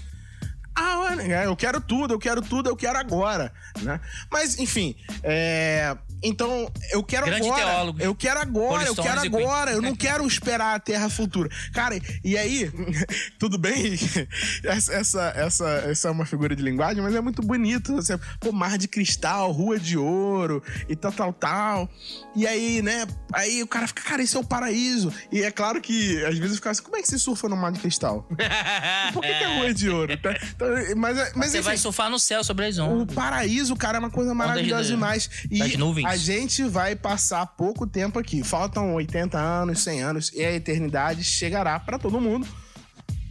I 0.79 0.97
want 0.97 1.21
it- 1.21 1.33
É, 1.33 1.45
Eu 1.47 1.55
quero 1.57 1.81
tudo, 1.83 2.15
eu 2.15 2.19
quero 2.19 2.41
tudo, 2.41 2.71
eu 2.71 2.77
quero 2.77 2.99
agora, 2.99 3.53
né? 3.83 4.01
Mas, 4.31 4.59
enfim, 4.59 4.97
é... 5.23 5.95
Então, 6.23 6.71
eu 6.91 7.03
quero 7.03 7.27
Grande 7.27 7.47
agora. 7.49 7.65
teólogo. 7.65 8.03
Eu 8.03 8.15
quero 8.15 8.41
agora, 8.41 8.85
eu 8.87 8.93
Stones 8.93 9.11
quero 9.11 9.21
agora. 9.37 9.71
Eu 9.73 9.83
não 9.83 9.95
quero 9.97 10.27
esperar 10.27 10.75
a 10.77 10.79
terra 10.81 11.09
futura. 11.09 11.49
Cara, 11.73 11.99
e 12.25 12.37
aí, 12.37 12.71
tudo 13.39 13.57
bem? 13.59 13.99
Essa, 14.65 14.93
essa, 15.37 15.73
essa, 15.87 16.09
é 16.09 16.11
uma 16.11 16.25
figura 16.27 16.55
de 16.55 16.63
linguagem, 16.63 17.03
mas 17.03 17.15
é 17.15 17.21
muito 17.21 17.43
bonito. 17.43 17.95
Você, 17.97 18.19
pô, 18.39 18.53
mar 18.53 18.77
de 18.79 18.87
cristal, 18.89 19.51
rua 19.53 19.79
de 19.79 19.97
ouro 19.97 20.63
e 20.89 20.95
tal, 20.97 21.13
tal, 21.13 21.33
tal. 21.33 21.89
E 22.37 22.47
aí, 22.47 22.83
né? 22.83 23.07
Aí 23.33 23.63
o 23.63 23.67
cara 23.67 23.87
fica, 23.87 24.03
cara, 24.03 24.23
esse 24.23 24.37
é 24.37 24.41
o 24.41 24.45
paraíso. 24.45 25.13
E 25.33 25.43
é 25.43 25.51
claro 25.51 25.81
que 25.81 26.23
às 26.25 26.37
vezes 26.39 26.57
fica 26.57 26.71
assim, 26.71 26.83
como 26.83 26.97
é 26.97 27.03
que 27.03 27.09
se 27.09 27.19
surfa 27.19 27.49
no 27.49 27.57
mar 27.57 27.73
de 27.73 27.81
cristal? 27.81 28.27
Por 29.13 29.23
que, 29.23 29.29
que 29.29 29.45
é 29.45 29.59
rua 29.59 29.75
de 29.75 29.89
ouro? 29.89 30.17
Tá? 30.19 30.35
Então, 30.55 30.69
mas, 30.97 31.17
mas 31.35 31.51
Você 31.51 31.59
enfim, 31.59 31.67
vai 31.67 31.77
surfar 31.77 32.11
no 32.11 32.19
céu 32.19 32.45
sobre 32.45 32.67
as 32.67 32.79
o 32.79 32.85
ondas. 32.85 33.15
paraíso, 33.15 33.75
cara, 33.77 33.99
é 33.99 34.01
uma 34.01 34.11
coisa 34.11 34.35
maravilhosa 34.35 34.85
de- 34.85 34.89
demais. 34.91 35.31
E 35.51 35.59
das 35.59 35.77
nuvens. 35.77 36.07
A 36.11 36.17
gente 36.17 36.65
vai 36.65 36.97
passar 36.97 37.47
pouco 37.47 37.87
tempo 37.87 38.19
aqui. 38.19 38.43
Faltam 38.43 38.95
80 38.95 39.39
anos, 39.39 39.79
100 39.79 40.03
anos 40.03 40.33
e 40.35 40.45
a 40.45 40.53
eternidade 40.53 41.23
chegará 41.23 41.79
pra 41.79 42.01
todo 42.01 42.21
mundo. 42.21 42.49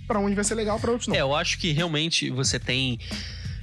Pra 0.07 0.17
uns 0.17 0.33
vai 0.33 0.45
ser 0.45 0.55
legal, 0.55 0.79
pra 0.79 0.91
outros 0.91 1.09
não. 1.09 1.15
É, 1.15 1.19
eu 1.19 1.35
acho 1.35 1.59
que 1.59 1.73
realmente 1.73 2.29
você 2.29 2.57
tem 2.57 2.97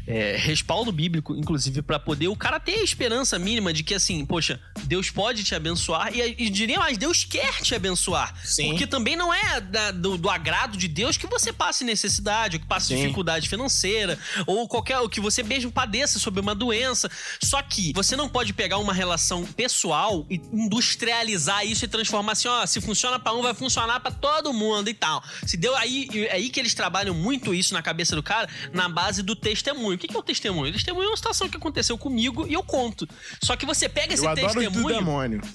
é, 0.07 0.37
respaldo 0.37 0.93
bíblico, 0.93 1.35
inclusive, 1.35 1.83
pra 1.83 1.99
poder 1.99 2.29
o 2.29 2.37
cara 2.37 2.61
ter 2.61 2.75
a 2.77 2.83
esperança 2.83 3.39
mínima 3.39 3.73
de 3.73 3.83
que, 3.83 3.95
assim, 3.95 4.25
poxa, 4.25 4.61
Deus 4.85 5.11
pode 5.11 5.43
te 5.45 5.55
abençoar 5.55 6.15
e, 6.15 6.35
e 6.39 6.49
diria 6.51 6.79
mais, 6.79 6.97
Deus 6.97 7.25
quer 7.25 7.61
te 7.61 7.75
abençoar. 7.75 8.35
Sim. 8.45 8.71
Porque 8.71 8.87
também 8.87 9.17
não 9.17 9.33
é 9.35 9.61
da- 9.61 9.91
do, 9.91 10.17
do 10.17 10.31
agrado 10.31 10.77
de 10.77 10.87
Deus 10.89 11.17
que 11.17 11.27
você 11.27 11.53
passe 11.53 11.85
necessidade, 11.85 12.57
ou 12.57 12.61
que 12.61 12.67
passe 12.67 12.89
Sim. 12.89 12.97
dificuldade 12.97 13.49
financeira, 13.49 14.19
ou 14.47 14.69
qualquer, 14.69 14.99
ou 14.99 15.09
que 15.09 15.21
você 15.21 15.43
mesmo 15.43 15.73
padeça 15.73 16.19
sobre 16.19 16.41
uma 16.41 16.55
doença. 16.55 17.11
Só 17.43 17.61
que 17.63 17.93
você 17.93 18.15
não 18.17 18.29
pode 18.29 18.53
pegar 18.53 18.79
uma 18.79 18.93
relação 18.95 19.45
pessoal 19.45 20.27
e 20.31 20.41
industrializar 20.53 21.67
isso 21.67 21.85
e 21.85 21.89
transformar 21.89 22.33
assim, 22.33 22.49
ó, 22.49 22.65
se 22.67 22.81
funciona 22.81 23.19
pra 23.19 23.33
um, 23.35 23.43
vai 23.43 23.55
funcionar 23.55 24.01
pra 24.01 24.11
todo 24.11 24.53
mundo 24.53 24.89
e 24.89 24.95
tal. 24.95 25.23
Se 25.47 25.57
deu 25.57 25.75
aí, 25.77 26.09
é 26.29 26.33
aí 26.37 26.49
que 26.51 26.61
eles 26.61 26.75
trabalham 26.75 27.15
muito 27.15 27.53
isso 27.55 27.75
na 27.75 27.83
cabeça 27.83 28.15
do 28.15 28.23
cara, 28.23 28.49
na 28.73 28.89
base 28.89 29.23
do 29.23 29.35
testemunho. 29.35 29.96
O 29.97 29.99
que 29.99 30.15
é 30.15 30.19
o 30.19 30.23
testemunho? 30.23 30.71
O 30.71 30.73
testemunho 30.73 31.07
é 31.07 31.11
uma 31.11 31.17
situação 31.17 31.49
que 31.49 31.57
aconteceu 31.57 31.97
comigo 31.99 32.47
e 32.49 32.53
eu 32.55 32.63
conto. 32.63 33.09
Só 33.43 33.57
que 33.57 33.67
você 33.67 33.89
pega 33.89 34.15
esse 34.15 34.25
Eu 34.25 34.31
adoro 34.31 34.47
os 34.47 34.55
do 34.55 34.61
testemunho. 34.61 34.95
demônio. 34.95 35.41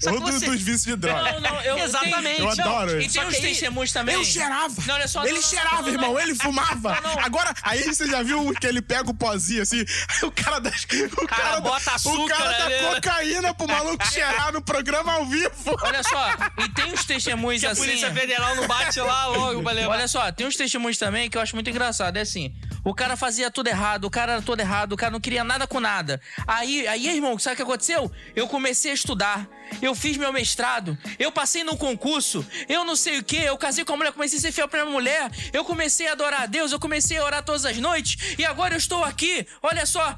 Só 0.00 0.10
que 0.10 0.16
Ou 0.16 0.20
dos, 0.24 0.34
você... 0.36 0.46
dos 0.46 0.60
vícios 0.62 0.84
de 0.84 0.96
droga. 0.96 1.32
Não, 1.32 1.40
não, 1.40 1.60
eu 1.62 1.78
Exatamente. 1.84 2.40
Eu 2.40 2.48
adoro. 2.48 3.00
E 3.00 3.10
Só 3.10 3.20
tem 3.26 3.36
aí- 3.36 3.40
testemunhos 3.42 3.92
também. 3.92 4.14
Eu 4.14 4.24
cheirava. 4.24 4.74
Não, 4.86 4.94
olha 4.94 5.08
só, 5.08 5.22
ele 5.24 5.32
não, 5.34 5.40
não, 5.42 5.48
cheirava, 5.48 5.76
não, 5.76 5.82
não, 5.82 5.90
irmão. 5.92 6.12
não. 6.14 6.20
Ele 6.20 6.34
fumava. 6.34 7.00
Não, 7.00 7.14
não. 7.16 7.20
Agora, 7.24 7.52
aí 7.62 7.82
você 7.84 8.06
já 8.08 8.22
viu 8.22 8.52
que 8.54 8.66
ele 8.66 8.80
pega 8.80 9.10
o 9.10 9.14
pozinho 9.14 9.62
assim. 9.62 9.84
O 10.22 10.30
cara 10.32 10.58
da. 10.58 10.70
O 10.70 11.26
cara, 11.26 11.54
da- 11.56 11.60
bota 11.60 11.90
O 11.90 11.94
açúcar 11.94 12.36
cara 12.36 12.64
ali. 12.64 12.82
da 12.82 12.94
cocaína 12.94 13.54
pro 13.54 13.66
maluco 13.68 14.06
cheirar 14.06 14.52
no 14.52 14.62
programa 14.62 15.12
ao 15.12 15.26
vivo. 15.26 15.76
Olha 15.82 16.02
só, 16.02 16.30
e 16.64 16.68
tem 16.70 16.86
uns 16.86 17.04
testemunhos 17.04 17.60
Que 17.60 17.66
a 17.66 17.70
assim. 17.72 17.82
Polícia 17.82 18.12
Federal 18.12 18.56
não 18.56 18.66
bate 18.66 19.00
lá 19.00 19.26
logo 19.26 19.62
pra 19.62 19.72
levar. 19.72 19.90
Olha 19.92 20.08
só, 20.08 20.30
tem 20.32 20.46
uns 20.46 20.56
testemunhos 20.56 20.98
também 20.98 21.28
que 21.30 21.36
eu 21.36 21.40
acho 21.42 21.54
muito 21.54 21.68
engraçado. 21.70 22.16
É 22.16 22.20
assim: 22.22 22.54
o 22.84 22.94
cara 22.94 23.16
fazia 23.16 23.47
fazia 23.48 23.50
tudo 23.50 23.68
errado, 23.68 24.04
o 24.04 24.10
cara 24.10 24.32
era 24.34 24.42
todo 24.42 24.60
errado, 24.60 24.92
o 24.92 24.96
cara 24.96 25.10
não 25.10 25.20
queria 25.20 25.42
nada 25.42 25.66
com 25.66 25.80
nada. 25.80 26.20
Aí, 26.46 26.86
aí, 26.86 27.08
irmão, 27.08 27.38
sabe 27.38 27.54
o 27.54 27.56
que 27.56 27.62
aconteceu? 27.62 28.10
Eu 28.36 28.46
comecei 28.46 28.90
a 28.90 28.94
estudar. 28.94 29.48
Eu 29.82 29.94
fiz 29.94 30.16
meu 30.16 30.32
mestrado, 30.32 30.96
eu 31.18 31.30
passei 31.30 31.62
num 31.62 31.76
concurso, 31.76 32.44
eu 32.70 32.86
não 32.86 32.96
sei 32.96 33.18
o 33.18 33.22
que, 33.22 33.36
eu 33.36 33.58
casei 33.58 33.84
com 33.84 33.92
a 33.92 33.96
mulher, 33.98 34.12
comecei 34.12 34.38
a 34.38 34.40
ser 34.40 34.50
fiel 34.50 34.66
pra 34.66 34.80
minha 34.80 34.90
mulher, 34.90 35.30
eu 35.52 35.62
comecei 35.62 36.08
a 36.08 36.12
adorar 36.12 36.44
a 36.44 36.46
Deus, 36.46 36.72
eu 36.72 36.80
comecei 36.80 37.18
a 37.18 37.22
orar 37.24 37.42
todas 37.42 37.66
as 37.66 37.76
noites, 37.76 38.34
e 38.38 38.46
agora 38.46 38.72
eu 38.72 38.78
estou 38.78 39.04
aqui, 39.04 39.46
olha 39.62 39.84
só. 39.84 40.16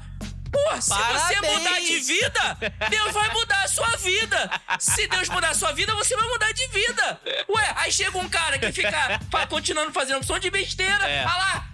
Pô, 0.49 0.81
se 0.81 0.89
você 0.89 1.35
Parabéns! 1.35 1.57
mudar 1.57 1.79
de 1.81 1.99
vida, 1.99 2.57
Deus 2.89 3.11
vai 3.11 3.33
mudar 3.33 3.63
a 3.63 3.67
sua 3.67 3.97
vida. 3.97 4.51
Se 4.79 5.07
Deus 5.07 5.27
mudar 5.27 5.49
a 5.49 5.53
sua 5.53 5.73
vida, 5.73 5.93
você 5.95 6.15
vai 6.15 6.27
mudar 6.27 6.51
de 6.53 6.67
vida. 6.67 7.21
Ué, 7.49 7.73
aí 7.75 7.91
chega 7.91 8.17
um 8.17 8.29
cara 8.29 8.57
que 8.57 8.71
fica 8.71 9.19
continuando 9.49 9.91
fazendo 9.91 10.17
opção 10.17 10.39
de 10.39 10.49
besteira. 10.49 11.09
É. 11.09 11.23
Ah 11.23 11.37
lá, 11.37 11.70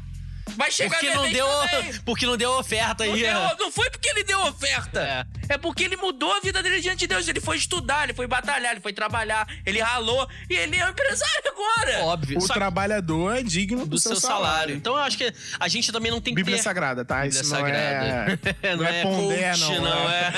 vai 0.58 0.72
chegar 0.72 1.00
Porque 1.00 1.14
não 1.14 1.32
deu, 1.32 1.48
também. 1.70 1.94
porque 2.06 2.26
não 2.26 2.36
deu 2.38 2.52
oferta 2.52 3.06
Não, 3.06 3.14
aí. 3.14 3.22
deu- 3.22 3.58
não 3.60 3.72
foi 3.72 3.90
porque 3.90 4.10
ele 4.10 4.24
deu 4.24 4.40
oferta. 4.42 5.00
É. 5.00 5.26
porque 5.56 5.84
ele 5.84 5.96
mudou 5.96 6.32
a 6.34 6.40
vida 6.40 6.64
dele 6.64 6.82
diante 6.82 7.00
de 7.00 7.08
Deus. 7.08 7.28
Ele 7.28 7.40
foi 7.40 7.58
estudar, 7.58 8.06
ele 8.06 8.14
foi 8.14 8.26
batalhar, 8.26 8.72
ele 8.72 8.82
foi 8.82 8.92
trabalhar, 8.92 9.48
ele 9.66 9.80
ralou 9.80 10.28
e 10.50 10.56
ele 10.56 10.78
é 10.78 10.86
um 10.86 10.90
empresário 10.90 11.44
agora. 11.48 12.06
Óbvio. 12.06 12.40
O 12.40 12.42
Só 12.42 12.54
trabalhador 12.54 13.38
é 13.38 13.44
digno 13.44 13.82
do, 13.86 13.92
do 13.92 14.00
seu 14.00 14.16
salário. 14.16 14.76
Então 14.76 14.96
eu 14.96 15.02
acho 15.02 15.18
que 15.18 15.32
a 15.60 15.68
gente 15.68 15.92
também 15.92 16.12
não 16.12 16.20
tem 16.20 16.34
que 16.34 16.42
Bíblia 16.42 16.58
ter... 16.58 16.64
Sagrada, 16.64 17.06
tá? 17.06 17.22
Bíblia 17.22 17.42
Isso 17.42 17.50
não 17.54 17.66
é, 17.68 17.72
Sagrada. 17.92 18.40
não 18.78 18.86
é 18.86 19.04
pondé, 19.04 19.52
coach, 19.52 19.62
não. 19.62 19.82
não 19.82 20.10
é. 20.10 20.34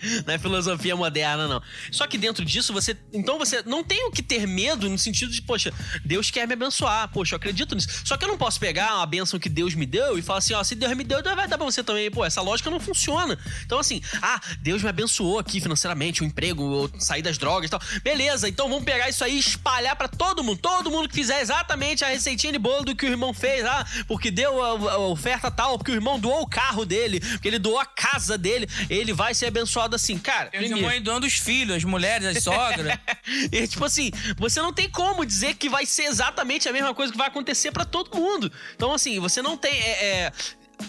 não 0.26 0.34
é 0.34 0.38
filosofia 0.38 0.96
moderna, 0.96 1.46
não. 1.46 1.62
Só 1.90 2.06
que 2.06 2.16
dentro 2.16 2.44
disso, 2.44 2.72
você. 2.72 2.96
Então 3.12 3.38
você 3.38 3.62
não 3.64 3.84
tem 3.84 4.06
o 4.06 4.10
que 4.10 4.22
ter 4.22 4.46
medo 4.46 4.88
no 4.88 4.98
sentido 4.98 5.30
de, 5.30 5.42
poxa, 5.42 5.72
Deus 6.04 6.30
quer 6.30 6.46
me 6.46 6.54
abençoar. 6.54 7.08
Poxa, 7.08 7.34
eu 7.34 7.36
acredito 7.36 7.74
nisso. 7.74 7.88
Só 8.04 8.16
que 8.16 8.24
eu 8.24 8.28
não 8.28 8.38
posso 8.38 8.58
pegar 8.58 8.94
uma 8.96 9.06
bênção 9.06 9.38
que 9.38 9.48
Deus 9.48 9.74
me 9.74 9.86
deu 9.86 10.18
e 10.18 10.22
falar 10.22 10.38
assim, 10.38 10.54
ó, 10.54 10.62
se 10.62 10.74
Deus 10.74 10.94
me 10.96 11.04
deu, 11.04 11.22
Deus 11.22 11.36
vai 11.36 11.48
dar 11.48 11.56
pra 11.56 11.66
você 11.66 11.82
também. 11.82 12.10
Pô, 12.10 12.24
essa 12.24 12.40
lógica 12.40 12.70
não 12.70 12.80
funciona. 12.80 13.38
Então, 13.64 13.78
assim, 13.78 14.00
ah, 14.22 14.39
Deus 14.60 14.82
me 14.82 14.88
abençoou 14.88 15.38
aqui 15.38 15.60
financeiramente, 15.60 16.22
um 16.22 16.26
emprego, 16.26 16.90
sair 16.98 17.22
das 17.22 17.38
drogas 17.38 17.68
e 17.68 17.70
tal. 17.70 17.80
Beleza, 18.02 18.48
então 18.48 18.68
vamos 18.68 18.84
pegar 18.84 19.08
isso 19.08 19.24
aí 19.24 19.36
e 19.36 19.38
espalhar 19.38 19.96
pra 19.96 20.08
todo 20.08 20.42
mundo. 20.42 20.58
Todo 20.58 20.90
mundo 20.90 21.08
que 21.08 21.14
fizer 21.14 21.40
exatamente 21.40 22.04
a 22.04 22.08
receitinha 22.08 22.52
de 22.52 22.58
bolo 22.58 22.84
do 22.84 22.94
que 22.96 23.06
o 23.06 23.08
irmão 23.08 23.32
fez, 23.32 23.64
ah, 23.64 23.86
porque 24.06 24.30
deu 24.30 24.62
a, 24.62 24.92
a 24.92 24.98
oferta 24.98 25.50
tal, 25.50 25.78
porque 25.78 25.92
o 25.92 25.94
irmão 25.94 26.18
doou 26.18 26.42
o 26.42 26.46
carro 26.46 26.84
dele, 26.84 27.20
porque 27.20 27.48
ele 27.48 27.58
doou 27.58 27.78
a 27.78 27.86
casa 27.86 28.36
dele, 28.36 28.68
ele 28.88 29.12
vai 29.12 29.34
ser 29.34 29.46
abençoado 29.46 29.94
assim. 29.96 30.18
Cara, 30.18 30.50
Tem 30.50 30.60
os 30.60 30.66
primeiro- 30.66 30.88
irmãos 30.88 31.04
doando 31.04 31.26
os 31.26 31.34
filhos, 31.34 31.76
as 31.76 31.84
mulheres, 31.84 32.26
as 32.36 32.42
sogras. 32.42 32.98
e, 33.52 33.66
tipo 33.66 33.84
assim, 33.84 34.10
você 34.36 34.60
não 34.60 34.72
tem 34.72 34.88
como 34.88 35.24
dizer 35.24 35.54
que 35.54 35.68
vai 35.68 35.86
ser 35.86 36.04
exatamente 36.04 36.68
a 36.68 36.72
mesma 36.72 36.94
coisa 36.94 37.12
que 37.12 37.18
vai 37.18 37.28
acontecer 37.28 37.70
pra 37.72 37.84
todo 37.84 38.16
mundo. 38.16 38.52
Então, 38.74 38.92
assim, 38.92 39.18
você 39.20 39.40
não 39.42 39.56
tem. 39.56 39.72
É, 39.72 40.04
é, 40.04 40.32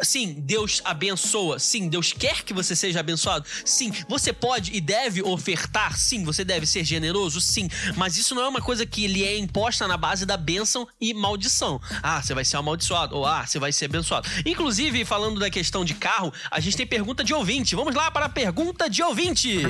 Sim, 0.01 0.35
Deus 0.37 0.81
abençoa. 0.83 1.59
Sim, 1.59 1.87
Deus 1.87 2.13
quer 2.13 2.43
que 2.43 2.53
você 2.53 2.75
seja 2.75 2.99
abençoado. 2.99 3.45
Sim, 3.65 3.91
você 4.07 4.33
pode 4.33 4.75
e 4.75 4.81
deve 4.81 5.21
ofertar. 5.21 5.97
Sim, 5.97 6.23
você 6.23 6.43
deve 6.43 6.65
ser 6.65 6.83
generoso. 6.83 7.41
Sim, 7.41 7.69
mas 7.95 8.17
isso 8.17 8.33
não 8.35 8.43
é 8.43 8.47
uma 8.47 8.61
coisa 8.61 8.85
que 8.85 9.07
lhe 9.07 9.23
é 9.23 9.37
imposta 9.37 9.87
na 9.87 9.97
base 9.97 10.25
da 10.25 10.37
bênção 10.37 10.87
e 10.99 11.13
maldição. 11.13 11.79
Ah, 12.01 12.21
você 12.21 12.33
vai 12.33 12.45
ser 12.45 12.57
amaldiçoado. 12.57 13.15
Ou 13.15 13.25
ah, 13.25 13.45
você 13.45 13.59
vai 13.59 13.71
ser 13.71 13.85
abençoado. 13.85 14.27
Inclusive, 14.45 15.05
falando 15.05 15.39
da 15.39 15.49
questão 15.49 15.83
de 15.85 15.93
carro, 15.93 16.33
a 16.49 16.59
gente 16.59 16.77
tem 16.77 16.87
pergunta 16.87 17.23
de 17.23 17.33
ouvinte. 17.33 17.75
Vamos 17.75 17.95
lá 17.95 18.09
para 18.11 18.25
a 18.25 18.29
pergunta 18.29 18.89
de 18.89 19.03
ouvinte. 19.03 19.61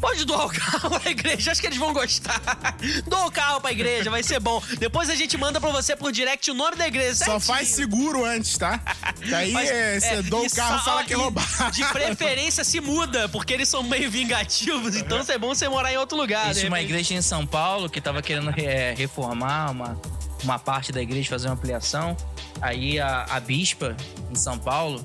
pode 0.00 0.24
doar 0.24 0.46
o 0.46 0.50
carro 0.50 1.00
pra 1.00 1.10
igreja, 1.10 1.50
acho 1.52 1.60
que 1.60 1.66
eles 1.66 1.78
vão 1.78 1.92
gostar. 1.92 2.40
Doa 3.08 3.26
o 3.26 3.30
carro 3.30 3.60
pra 3.60 3.72
igreja, 3.72 4.10
vai 4.10 4.22
ser 4.22 4.38
bom. 4.40 4.62
Depois 4.78 5.08
a 5.10 5.14
gente 5.14 5.36
manda 5.36 5.60
pra 5.60 5.70
você 5.70 5.96
por 5.96 6.12
direct 6.12 6.50
o 6.50 6.54
nome 6.54 6.76
da 6.76 6.86
igreja. 6.86 7.14
Só 7.16 7.24
certinho. 7.24 7.40
faz 7.40 7.68
seguro 7.68 8.24
antes, 8.24 8.56
tá? 8.58 8.80
Daí 9.28 9.52
Mas, 9.52 9.70
é, 9.70 10.00
você 10.00 10.06
é, 10.06 10.22
doa 10.22 10.44
e 10.44 10.46
o 10.46 10.50
carro 10.50 10.78
sa- 10.78 10.84
fala 10.84 11.04
que 11.04 11.12
é 11.14 11.16
e 11.16 11.20
roubar. 11.20 11.70
De 11.70 11.84
preferência 11.86 12.62
se 12.62 12.80
muda, 12.80 13.28
porque 13.28 13.52
eles 13.52 13.68
são 13.68 13.82
meio 13.82 14.10
vingativos, 14.10 14.96
então 14.96 15.18
é 15.26 15.38
bom 15.38 15.48
você 15.54 15.68
morar 15.68 15.92
em 15.92 15.96
outro 15.96 16.16
lugar. 16.16 16.46
Existe 16.50 16.62
de 16.62 16.68
uma 16.68 16.80
igreja 16.80 17.14
em 17.14 17.22
São 17.22 17.46
Paulo 17.46 17.88
que 17.88 18.00
tava 18.00 18.22
querendo 18.22 18.50
é, 18.58 18.94
reformar 18.96 19.70
uma, 19.70 20.00
uma 20.44 20.58
parte 20.58 20.92
da 20.92 21.00
igreja, 21.00 21.28
fazer 21.30 21.48
uma 21.48 21.54
ampliação. 21.54 22.16
Aí 22.60 23.00
a, 23.00 23.24
a 23.30 23.40
bispa 23.40 23.96
em 24.30 24.34
São 24.34 24.58
Paulo 24.58 25.02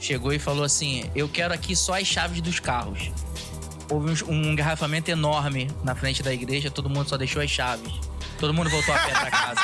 chegou 0.00 0.32
e 0.32 0.38
falou 0.38 0.64
assim: 0.64 1.08
Eu 1.14 1.28
quero 1.28 1.54
aqui 1.54 1.76
só 1.76 1.98
as 1.98 2.06
chaves 2.06 2.40
dos 2.40 2.58
carros. 2.58 3.10
Houve 3.88 4.24
um, 4.24 4.30
um 4.30 4.52
engarrafamento 4.52 5.10
enorme 5.10 5.70
na 5.84 5.94
frente 5.94 6.22
da 6.22 6.32
igreja, 6.32 6.70
todo 6.70 6.88
mundo 6.88 7.08
só 7.08 7.16
deixou 7.16 7.42
as 7.42 7.50
chaves. 7.50 7.92
Todo 8.38 8.54
mundo 8.54 8.70
voltou 8.70 8.94
a 8.94 8.98
pé 8.98 9.10
pra 9.10 9.30
casa. 9.30 9.60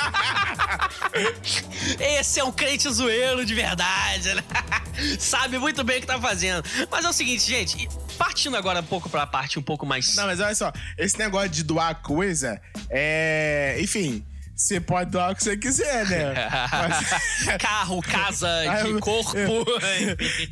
Esse 1.99 2.41
é 2.41 2.45
um 2.45 2.53
crente 2.53 2.91
zoeiro 2.91 3.47
de 3.47 3.55
verdade, 3.55 4.35
né? 4.35 4.45
Sabe 5.19 5.59
muito 5.59 5.83
bem 5.83 5.97
o 5.97 6.01
que 6.03 6.07
tá 6.07 6.21
fazendo. 6.21 6.63
Mas 6.91 7.05
é 7.05 7.09
o 7.09 7.13
seguinte, 7.13 7.43
gente, 7.43 7.89
partindo 8.19 8.55
agora 8.55 8.81
um 8.81 8.85
pouco 8.85 9.09
pra 9.09 9.27
parte 9.27 9.59
um 9.59 9.63
pouco 9.63 9.87
mais. 9.87 10.15
Não, 10.15 10.27
mas 10.27 10.41
olha 10.41 10.55
só, 10.55 10.71
esse 10.99 11.19
negócio 11.19 11.49
de 11.49 11.63
doar 11.63 12.03
coisa 12.03 12.61
é. 12.91 13.79
Enfim, 13.81 14.23
você 14.57 14.81
pode 14.81 15.11
doar 15.11 15.33
o 15.33 15.35
que 15.37 15.45
você 15.45 15.57
quiser, 15.57 16.07
né? 16.09 16.33
Mas- 16.73 17.57
Carro, 17.61 18.01
casa, 18.01 18.49
de 18.83 18.91
eu- 18.91 19.01
corpo. 19.01 19.37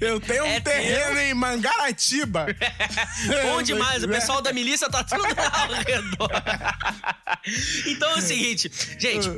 Eu 0.00 0.20
tenho 0.20 0.44
um 0.44 0.48
É 0.48 0.60
terreno 0.60 1.18
em 1.20 1.32
Mangaratiba. 1.34 2.46
Bom 3.44 3.62
demais, 3.62 4.04
o 4.04 4.08
pessoal 4.08 4.42
da 4.42 4.52
milícia 4.52 4.88
tá 4.90 5.02
tudo 5.02 5.24
ao 5.24 5.72
redor. 5.82 6.30
então 7.86 8.10
é 8.10 8.16
o 8.18 8.20
seguinte, 8.20 8.70
gente. 8.98 9.30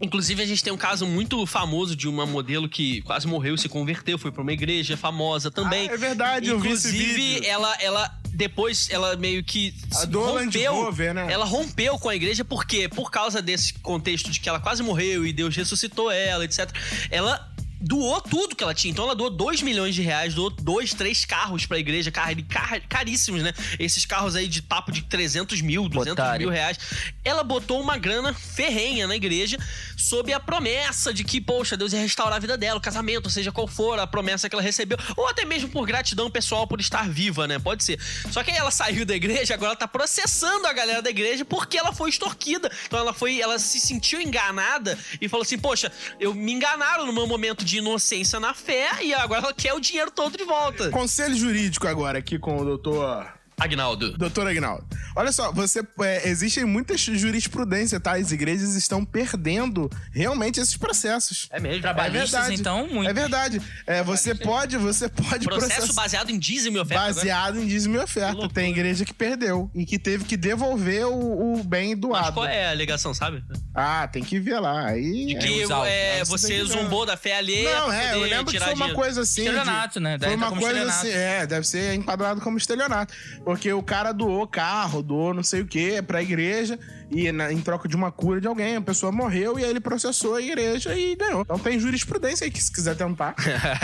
Inclusive, 0.00 0.42
a 0.42 0.46
gente 0.46 0.62
tem 0.62 0.70
um 0.72 0.76
caso 0.76 1.06
muito 1.06 1.46
famoso 1.46 1.96
de 1.96 2.06
uma 2.06 2.26
modelo 2.26 2.68
que 2.68 3.00
quase 3.02 3.26
morreu 3.26 3.56
se 3.56 3.66
converteu, 3.66 4.18
foi 4.18 4.30
pra 4.30 4.42
uma 4.42 4.52
igreja 4.52 4.94
famosa 4.94 5.50
também. 5.50 5.88
Ah, 5.88 5.94
é 5.94 5.96
verdade, 5.96 6.50
eu 6.50 6.60
vi 6.60 6.68
esse 6.72 6.88
Inclusive, 6.88 7.14
vídeo. 7.14 7.48
ela, 7.48 7.74
ela 7.80 8.18
depois 8.36 8.88
ela 8.90 9.16
meio 9.16 9.42
que 9.42 9.74
rompeu, 10.12 10.74
Rover, 10.74 11.14
né? 11.14 11.26
ela 11.30 11.44
rompeu 11.44 11.98
com 11.98 12.08
a 12.08 12.14
igreja 12.14 12.44
por 12.44 12.66
quê? 12.66 12.88
Por 12.88 13.10
causa 13.10 13.40
desse 13.40 13.72
contexto 13.74 14.30
de 14.30 14.38
que 14.38 14.48
ela 14.48 14.60
quase 14.60 14.82
morreu 14.82 15.26
e 15.26 15.32
Deus 15.32 15.56
ressuscitou 15.56 16.10
ela, 16.10 16.44
etc. 16.44 16.70
Ela 17.10 17.55
doou 17.80 18.20
tudo 18.20 18.54
que 18.56 18.62
ela 18.62 18.74
tinha. 18.74 18.90
Então 18.90 19.04
ela 19.04 19.14
doou 19.14 19.30
2 19.30 19.62
milhões 19.62 19.94
de 19.94 20.02
reais, 20.02 20.34
doou 20.34 20.50
dois, 20.50 20.94
três 20.94 21.24
carros 21.24 21.66
pra 21.66 21.78
igreja, 21.78 22.10
car 22.10 22.34
car 22.48 22.80
caríssimos, 22.88 23.42
né? 23.42 23.52
Esses 23.78 24.04
carros 24.04 24.34
aí 24.36 24.48
de 24.48 24.62
papo 24.62 24.90
de 24.90 25.02
300 25.02 25.60
mil, 25.60 25.88
200 25.88 26.12
Otário. 26.12 26.46
mil 26.46 26.50
reais. 26.50 26.78
Ela 27.24 27.42
botou 27.42 27.80
uma 27.80 27.98
grana 27.98 28.32
ferrenha 28.32 29.06
na 29.06 29.16
igreja 29.16 29.58
sob 29.96 30.32
a 30.32 30.40
promessa 30.40 31.12
de 31.12 31.24
que, 31.24 31.40
poxa, 31.40 31.76
Deus 31.76 31.92
ia 31.92 32.00
restaurar 32.00 32.36
a 32.36 32.40
vida 32.40 32.56
dela, 32.56 32.78
o 32.78 32.82
casamento, 32.82 33.28
seja 33.28 33.52
qual 33.52 33.66
for 33.66 33.98
a 33.98 34.06
promessa 34.06 34.48
que 34.48 34.54
ela 34.54 34.62
recebeu, 34.62 34.98
ou 35.16 35.26
até 35.28 35.44
mesmo 35.44 35.68
por 35.68 35.86
gratidão 35.86 36.30
pessoal 36.30 36.66
por 36.66 36.80
estar 36.80 37.08
viva, 37.08 37.46
né? 37.46 37.58
Pode 37.58 37.84
ser. 37.84 38.00
Só 38.30 38.42
que 38.42 38.50
aí 38.50 38.56
ela 38.56 38.70
saiu 38.70 39.04
da 39.04 39.14
igreja, 39.14 39.54
agora 39.54 39.70
ela 39.70 39.76
tá 39.76 39.88
processando 39.88 40.66
a 40.66 40.72
galera 40.72 41.02
da 41.02 41.10
igreja 41.10 41.44
porque 41.44 41.76
ela 41.76 41.92
foi 41.92 42.10
extorquida. 42.10 42.70
Então 42.86 42.98
ela 42.98 43.12
foi, 43.12 43.40
ela 43.40 43.58
se 43.58 43.80
sentiu 43.80 44.20
enganada 44.20 44.98
e 45.20 45.28
falou 45.28 45.42
assim: 45.42 45.58
"Poxa, 45.58 45.92
eu 46.18 46.32
me 46.34 46.52
enganaram 46.52 47.06
no 47.06 47.12
meu 47.12 47.26
momento 47.26 47.64
de 47.66 47.78
inocência 47.78 48.40
na 48.40 48.54
fé 48.54 49.02
e 49.02 49.12
agora 49.12 49.42
ela 49.42 49.52
quer 49.52 49.74
o 49.74 49.80
dinheiro 49.80 50.10
todo 50.10 50.38
de 50.38 50.44
volta". 50.44 50.90
Conselho 50.90 51.36
jurídico 51.36 51.86
agora 51.86 52.18
aqui 52.18 52.38
com 52.38 52.56
o 52.56 52.64
doutor. 52.64 53.35
Agnaldo. 53.58 54.16
Doutor 54.18 54.46
Agnaldo. 54.46 54.84
Olha 55.14 55.32
só, 55.32 55.50
você. 55.50 55.82
É, 56.02 56.28
existem 56.28 56.64
muitas 56.64 57.00
jurisprudências, 57.00 58.00
tá? 58.02 58.16
As 58.16 58.30
igrejas 58.30 58.74
estão 58.74 59.02
perdendo 59.02 59.90
realmente 60.12 60.60
esses 60.60 60.76
processos. 60.76 61.48
É 61.50 61.58
mesmo. 61.58 61.80
Trabalhistas, 61.80 62.50
então, 62.50 62.86
muito. 62.86 63.08
É 63.08 63.14
verdade. 63.14 63.60
É, 63.86 64.02
você 64.02 64.34
pode, 64.34 64.76
você 64.76 65.08
pode 65.08 65.46
Processo 65.46 65.74
processar- 65.76 65.94
baseado 65.94 66.30
em 66.30 66.38
dízimo 66.38 66.76
e 66.76 66.80
oferta. 66.80 67.02
né? 67.06 67.14
baseado 67.14 67.58
em 67.58 67.66
dízimo 67.66 67.96
e 67.96 67.98
oferta. 67.98 68.46
Tem 68.50 68.70
igreja 68.70 69.04
que 69.06 69.14
perdeu 69.14 69.70
e 69.74 69.86
que 69.86 69.98
teve 69.98 70.24
que 70.24 70.36
devolver 70.36 71.06
o, 71.06 71.54
o 71.54 71.64
bem 71.64 71.90
Mas 71.94 72.00
doado. 72.00 72.32
qual 72.34 72.46
é 72.46 72.66
a 72.66 72.70
alegação, 72.70 73.14
sabe? 73.14 73.42
Ah, 73.74 74.06
tem 74.06 74.22
que 74.22 74.38
ver 74.38 74.58
lá. 74.60 74.86
Aí. 74.86 75.26
De 75.26 75.34
que 75.38 75.62
é, 75.62 76.18
né? 76.18 76.24
você 76.26 76.62
zombou 76.64 77.06
da 77.06 77.16
fé 77.16 77.38
alheia 77.38 77.74
Não, 77.80 77.90
é, 77.92 78.14
eu 78.14 78.20
lembro 78.20 78.52
que 78.52 78.58
foi 78.58 78.68
uma 78.68 78.74
dinheiro. 78.74 78.94
coisa 78.94 79.22
assim. 79.22 79.42
de- 79.44 79.48
Estelionato, 79.48 79.98
né? 79.98 80.18
Daí 80.18 80.30
Foi 80.32 80.38
tá 80.38 80.48
uma 80.50 80.60
coisa 80.60 80.84
assim, 80.84 81.08
é, 81.08 81.46
deve 81.46 81.66
ser 81.66 81.94
enquadrado 81.94 82.40
como 82.42 82.58
estelionato. 82.58 83.14
Porque 83.46 83.72
o 83.72 83.80
cara 83.80 84.10
doou 84.10 84.44
carro, 84.44 85.00
doou 85.00 85.32
não 85.32 85.44
sei 85.44 85.60
o 85.60 85.66
que 85.68 86.02
pra 86.02 86.20
igreja, 86.20 86.76
e 87.10 87.30
na- 87.32 87.52
em 87.52 87.60
troca 87.60 87.88
de 87.88 87.94
uma 87.94 88.10
cura 88.10 88.40
de 88.40 88.46
alguém, 88.46 88.76
a 88.76 88.80
pessoa 88.80 89.12
morreu 89.12 89.58
e 89.58 89.64
aí 89.64 89.70
ele 89.70 89.80
processou 89.80 90.34
a 90.34 90.42
igreja 90.42 90.96
e 90.96 91.14
ganhou. 91.16 91.42
Então 91.42 91.58
tem 91.58 91.78
jurisprudência 91.78 92.44
aí 92.44 92.50
que 92.50 92.62
se 92.62 92.72
quiser 92.72 92.96
tentar. 92.96 93.34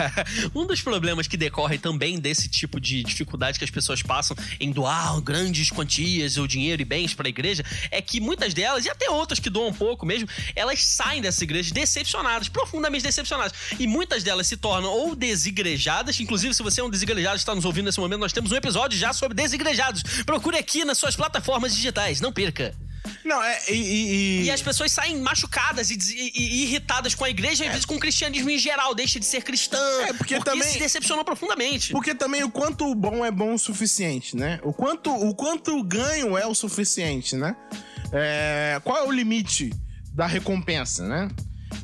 um 0.53 0.65
dos 0.65 0.81
problemas 0.81 1.27
que 1.27 1.37
decorre 1.37 1.77
também 1.77 2.19
desse 2.19 2.47
tipo 2.49 2.79
de 2.79 3.03
dificuldade 3.03 3.57
que 3.57 3.65
as 3.65 3.71
pessoas 3.71 4.01
passam 4.01 4.35
em 4.59 4.71
doar 4.71 5.19
grandes 5.21 5.69
quantias 5.69 6.37
ou 6.37 6.47
dinheiro 6.47 6.81
e 6.81 6.85
bens 6.85 7.13
para 7.13 7.27
a 7.27 7.29
igreja 7.29 7.63
é 7.91 8.01
que 8.01 8.19
muitas 8.19 8.53
delas, 8.53 8.85
e 8.85 8.89
até 8.89 9.09
outras 9.09 9.39
que 9.39 9.49
doam 9.49 9.69
um 9.69 9.73
pouco 9.73 10.05
mesmo, 10.05 10.27
elas 10.55 10.83
saem 10.83 11.21
dessa 11.21 11.43
igreja 11.43 11.73
decepcionadas, 11.73 12.49
profundamente 12.49 13.03
decepcionadas. 13.03 13.53
E 13.79 13.87
muitas 13.87 14.23
delas 14.23 14.47
se 14.47 14.57
tornam 14.57 14.89
ou 14.91 15.15
desigrejadas, 15.15 16.19
inclusive 16.19 16.53
se 16.53 16.63
você 16.63 16.81
é 16.81 16.83
um 16.83 16.89
desigrejado 16.89 17.35
e 17.35 17.37
está 17.37 17.55
nos 17.55 17.65
ouvindo 17.65 17.85
nesse 17.85 17.99
momento, 17.99 18.19
nós 18.19 18.33
temos 18.33 18.51
um 18.51 18.55
episódio 18.55 18.97
já 18.97 19.13
sobre 19.13 19.35
desigrejados. 19.35 20.03
Procure 20.25 20.57
aqui 20.57 20.83
nas 20.83 20.97
suas 20.97 21.15
plataformas 21.15 21.73
digitais, 21.75 22.19
não 22.21 22.31
perca. 22.31 22.75
Não, 23.23 23.41
é. 23.41 23.59
E, 23.69 23.73
e- 23.73 24.43
e- 24.45 24.51
as 24.51 24.61
pessoas 24.61 24.91
saem 24.91 25.17
machucadas 25.17 25.89
e, 25.91 25.97
e- 26.13 26.63
irritadas 26.63 27.13
com 27.15 27.23
a 27.25 27.29
igreja, 27.29 27.63
e 27.63 27.67
às 27.67 27.73
vezes 27.73 27.85
com 27.85 27.95
o 27.95 27.99
cristianismo 27.99 28.49
em 28.49 28.57
geral, 28.57 28.93
deixa 28.95 29.19
de 29.19 29.25
ser 29.25 29.43
cristã. 29.43 29.77
É, 30.07 30.13
porque 30.13 30.39
também- 30.39 30.63
se 30.67 30.79
decepcionou 30.79 31.23
profundamente. 31.23 31.91
Porque 31.91 32.13
também 32.15 32.43
o 32.43 32.51
quanto 32.51 32.93
bom 32.95 33.25
é 33.25 33.31
bom 33.31 33.53
o 33.53 33.59
suficiente, 33.59 34.35
né? 34.35 34.59
O 34.63 34.73
quanto 34.73 35.09
o 35.11 35.33
quanto 35.35 35.81
ganho 35.83 36.37
é 36.37 36.45
o 36.45 36.53
suficiente, 36.55 37.35
né? 37.35 37.55
É, 38.11 38.79
qual 38.83 38.97
é 38.97 39.03
o 39.07 39.11
limite 39.11 39.71
da 40.13 40.27
recompensa, 40.27 41.07
né? 41.07 41.29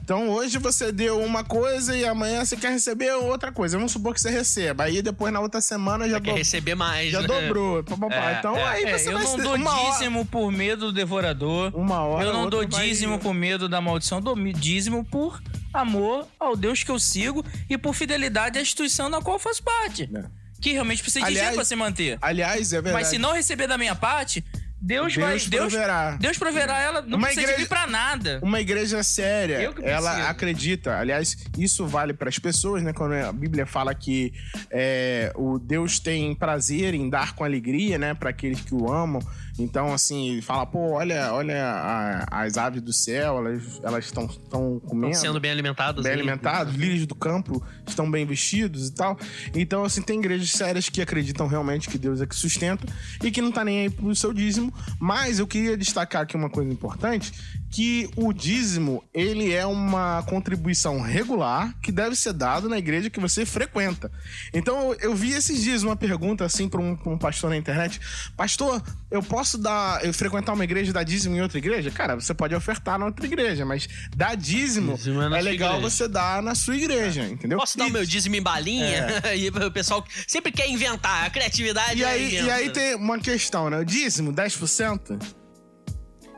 Então 0.10 0.28
hoje 0.30 0.58
você 0.58 0.92
deu 0.92 1.22
uma 1.22 1.44
coisa 1.44 1.96
e 1.96 2.04
amanhã 2.04 2.44
você 2.44 2.58
quer 2.58 2.72
receber 2.72 3.12
outra 3.14 3.52
coisa. 3.52 3.78
Vamos 3.78 3.92
supor 3.92 4.12
que 4.12 4.20
você 4.20 4.32
receba. 4.32 4.86
Aí 4.86 5.04
depois 5.04 5.32
na 5.32 5.40
outra 5.40 5.62
semana 5.62 6.10
já, 6.10 6.20
Quer 6.20 6.32
do- 6.32 6.38
receber 6.40 6.74
mais. 6.74 7.12
já 7.12 7.22
né? 7.22 7.28
dobrou. 7.28 7.78
É, 7.78 8.40
então 8.40 8.58
é. 8.58 8.64
aí 8.70 8.84
É, 8.86 8.98
você 8.98 9.10
eu 9.10 9.14
vai 9.14 9.22
não 9.24 9.36
ser- 9.36 9.44
dou 9.44 9.56
uma 9.56 9.72
hora, 9.80 9.92
dízimo 9.92 10.26
por 10.26 10.52
medo 10.52 10.88
do 10.88 10.92
devorador. 10.94 11.72
uma 11.76 12.00
hora 12.02 12.26
Eu 12.26 12.34
não 12.34 12.50
dou 12.50 12.62
outra 12.62 12.76
vai- 12.80 12.88
dízimo 12.90 13.20
por 13.20 13.36
medo 13.36 13.70
da 13.70 13.80
maldição, 13.80 14.18
eu 14.18 14.24
dou 14.24 14.36
dízimo 14.52 15.06
por 15.06 15.40
amor 15.72 16.26
ao 16.40 16.56
Deus 16.56 16.84
que 16.84 16.90
eu 16.90 16.98
sigo 16.98 17.46
e 17.70 17.78
por 17.78 17.94
fidelidade 17.94 18.58
à 18.58 18.62
instituição 18.64 19.10
na 19.10 19.22
qual 19.22 19.36
eu 19.36 19.40
faço 19.40 19.62
parte. 19.62 20.10
É. 20.12 20.24
Que 20.60 20.72
realmente 20.72 21.04
precisa 21.04 21.24
de 21.24 21.34
dinheiro 21.34 21.54
pra 21.54 21.64
se 21.64 21.76
manter. 21.76 22.18
Aliás, 22.20 22.74
é 22.74 22.78
verdade. 22.82 22.96
Mas 22.96 23.10
se 23.10 23.20
não 23.20 23.32
receber 23.32 23.68
da 23.68 23.78
minha 23.78 23.94
parte, 23.94 24.44
Deus, 24.82 25.16
vai. 25.16 25.32
Deus 25.32 25.48
Deus 25.48 25.74
proverá. 25.74 26.12
Deus 26.20 26.38
proverá 26.38 26.80
ela, 26.80 27.02
não 27.02 27.18
Uma 27.18 27.28
precisa 27.28 27.42
igreja- 27.48 27.62
mim 27.62 27.68
pra 27.68 27.86
nada. 27.88 28.40
Uma 28.42 28.62
igreja 28.62 29.04
séria, 29.04 29.74
ela 29.84 30.30
acredita. 30.30 30.98
Aliás, 30.98 31.38
isso 31.58 31.86
vale 31.86 32.14
para 32.14 32.30
as 32.30 32.40
pessoas, 32.40 32.82
né? 32.82 32.94
Quando 32.94 33.14
a 33.14 33.32
Bíblia 33.34 33.66
fala 33.66 33.94
que 33.94 34.34
é, 34.72 35.32
o 35.36 35.60
Deus 35.60 36.00
tem 36.00 36.34
prazer 36.34 36.94
em 36.94 37.10
dar 37.10 37.36
com 37.36 37.44
alegria, 37.44 37.98
né? 37.98 38.14
Para 38.14 38.30
aqueles 38.30 38.62
que 38.62 38.74
o 38.74 38.92
amam. 38.92 39.22
Então, 39.60 39.94
assim, 39.94 40.42
fala, 40.42 40.66
pô, 40.66 40.92
olha, 40.94 41.34
olha 41.34 41.64
a- 41.64 42.44
as 42.44 42.58
aves 42.58 42.82
do 42.82 42.94
céu, 42.94 43.38
elas 43.40 43.80
elas 43.84 44.06
estão 44.06 44.26
estão 44.26 44.80
comendo. 44.80 45.12
Estão 45.14 45.30
sendo 45.30 45.40
bem 45.40 45.52
alimentados. 45.52 46.04
Bem 46.04 46.14
aí. 46.14 46.20
alimentados, 46.20 46.74
lírios 46.76 47.06
do 47.06 47.14
campo 47.16 47.64
estão 47.86 48.10
bem 48.10 48.26
vestidos 48.26 48.88
e 48.88 48.94
tal. 48.94 49.18
Então, 49.54 49.84
assim, 49.84 50.02
tem 50.02 50.20
igrejas 50.20 50.52
sérias 50.52 50.88
que 50.90 51.02
acreditam 51.02 51.48
realmente 51.48 51.90
que 51.90 51.98
Deus 51.98 52.22
é 52.22 52.26
que 52.26 52.36
sustenta 52.36 52.86
e 53.24 53.30
que 53.32 53.42
não 53.42 53.52
tá 53.52 53.64
nem 53.66 53.82
aí 53.82 53.90
pro 53.90 54.16
seu 54.16 54.34
dízimo. 54.34 54.74
Mas 55.00 55.40
eu 55.40 55.48
queria 55.48 55.76
destacar 55.78 56.22
aqui 56.24 56.36
uma 56.36 56.50
coisa 56.50 56.72
importante, 56.72 57.32
que 57.72 58.10
o 58.16 58.34
dízimo, 58.34 59.04
ele 59.14 59.54
é 59.54 59.66
uma 59.66 60.24
contribuição 60.28 61.00
regular 61.02 61.74
que 61.82 61.92
deve 61.92 62.16
ser 62.16 62.34
dado 62.34 62.68
na 62.68 62.78
igreja 62.78 63.10
que 63.10 63.20
você 63.20 63.46
frequenta. 63.46 64.12
Então, 64.54 64.94
eu 65.00 65.14
vi 65.16 65.34
esses 65.34 65.62
dias 65.62 65.84
uma 65.84 65.96
pergunta 65.96 66.44
assim 66.46 66.68
para 66.68 66.82
um, 66.82 66.98
um 67.06 67.18
pastor 67.18 67.50
na 67.52 67.58
internet: 67.58 68.00
Pastor, 68.36 68.82
eu 69.12 69.22
posso 69.22 69.58
dar, 69.58 70.04
eu 70.04 70.14
frequentar 70.14 70.54
uma 70.54 70.64
igreja 70.64 70.90
e 70.90 70.94
dar 70.94 71.04
dízimo 71.04 71.36
em 71.36 71.42
outra 71.42 71.58
igreja? 71.60 71.92
Cara, 71.92 72.16
você 72.16 72.34
pode 72.34 72.56
ofertar 72.56 72.98
na 72.98 73.06
outra 73.06 73.26
igreja, 73.26 73.66
mas 73.66 73.88
dar 74.16 74.36
dízimo, 74.36 74.96
Dízimo 74.96 75.22
é 75.22 75.26
é 75.26 75.42
legal 75.42 75.76
igreja. 75.78 75.90
você 75.90 76.08
dar 76.08 76.42
na 76.42 76.56
sua 76.56 76.76
igreja, 76.76 77.24
entendeu? 77.28 77.60
Posso 77.60 77.78
dar 77.78 77.86
o 77.86 77.90
E- 77.90 77.92
meu 77.92 78.06
dízimo 78.06 78.36
em 78.36 78.42
balinha? 78.42 79.22
É. 79.24 79.38
e 79.38 79.50
o 79.50 79.72
pessoal 79.72 80.04
sempre 80.28 80.52
quer 80.52 80.68
inventar. 80.70 81.26
A 81.26 81.30
criatividade 81.30 82.00
E 82.00 82.04
é 82.04 82.08
aí, 82.08 82.24
e 82.24 82.38
inventa. 82.40 82.54
aí 82.56 82.70
tem 82.72 82.96
uma 82.96 83.20
questão, 83.20 83.70
né? 83.70 83.78
O 83.80 83.86
dízimo, 83.86 84.34
10%? 84.34 85.20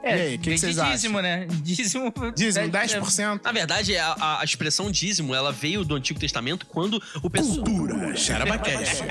É, 0.04 0.18
E 0.18 0.22
aí, 0.22 0.36
o 0.36 0.40
que 0.40 0.50
vem 0.50 0.60
que 0.60 0.66
de 0.68 0.74
vocês 0.74 0.92
dízimo, 0.92 1.22
né? 1.22 1.48
Dízimo. 1.62 2.14
Dízimo, 2.36 2.66
é- 2.66 2.70
10%? 2.70 3.42
Na 3.44 3.52
verdade, 3.52 3.96
a, 3.98 4.08
a- 4.20 4.42
a 4.42 4.44
expressão 4.44 4.90
dízimo, 4.92 5.36
ela 5.36 5.52
veio 5.52 5.84
do 5.86 5.96
Antigo 5.96 6.20
Testamento 6.20 6.66
quando 6.66 7.02
o 7.22 7.30
pessoal... 7.30 7.56
Cultura, 7.64 8.16
xarabacast. 8.16 9.04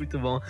Muito 0.00 0.18
bom. 0.18 0.40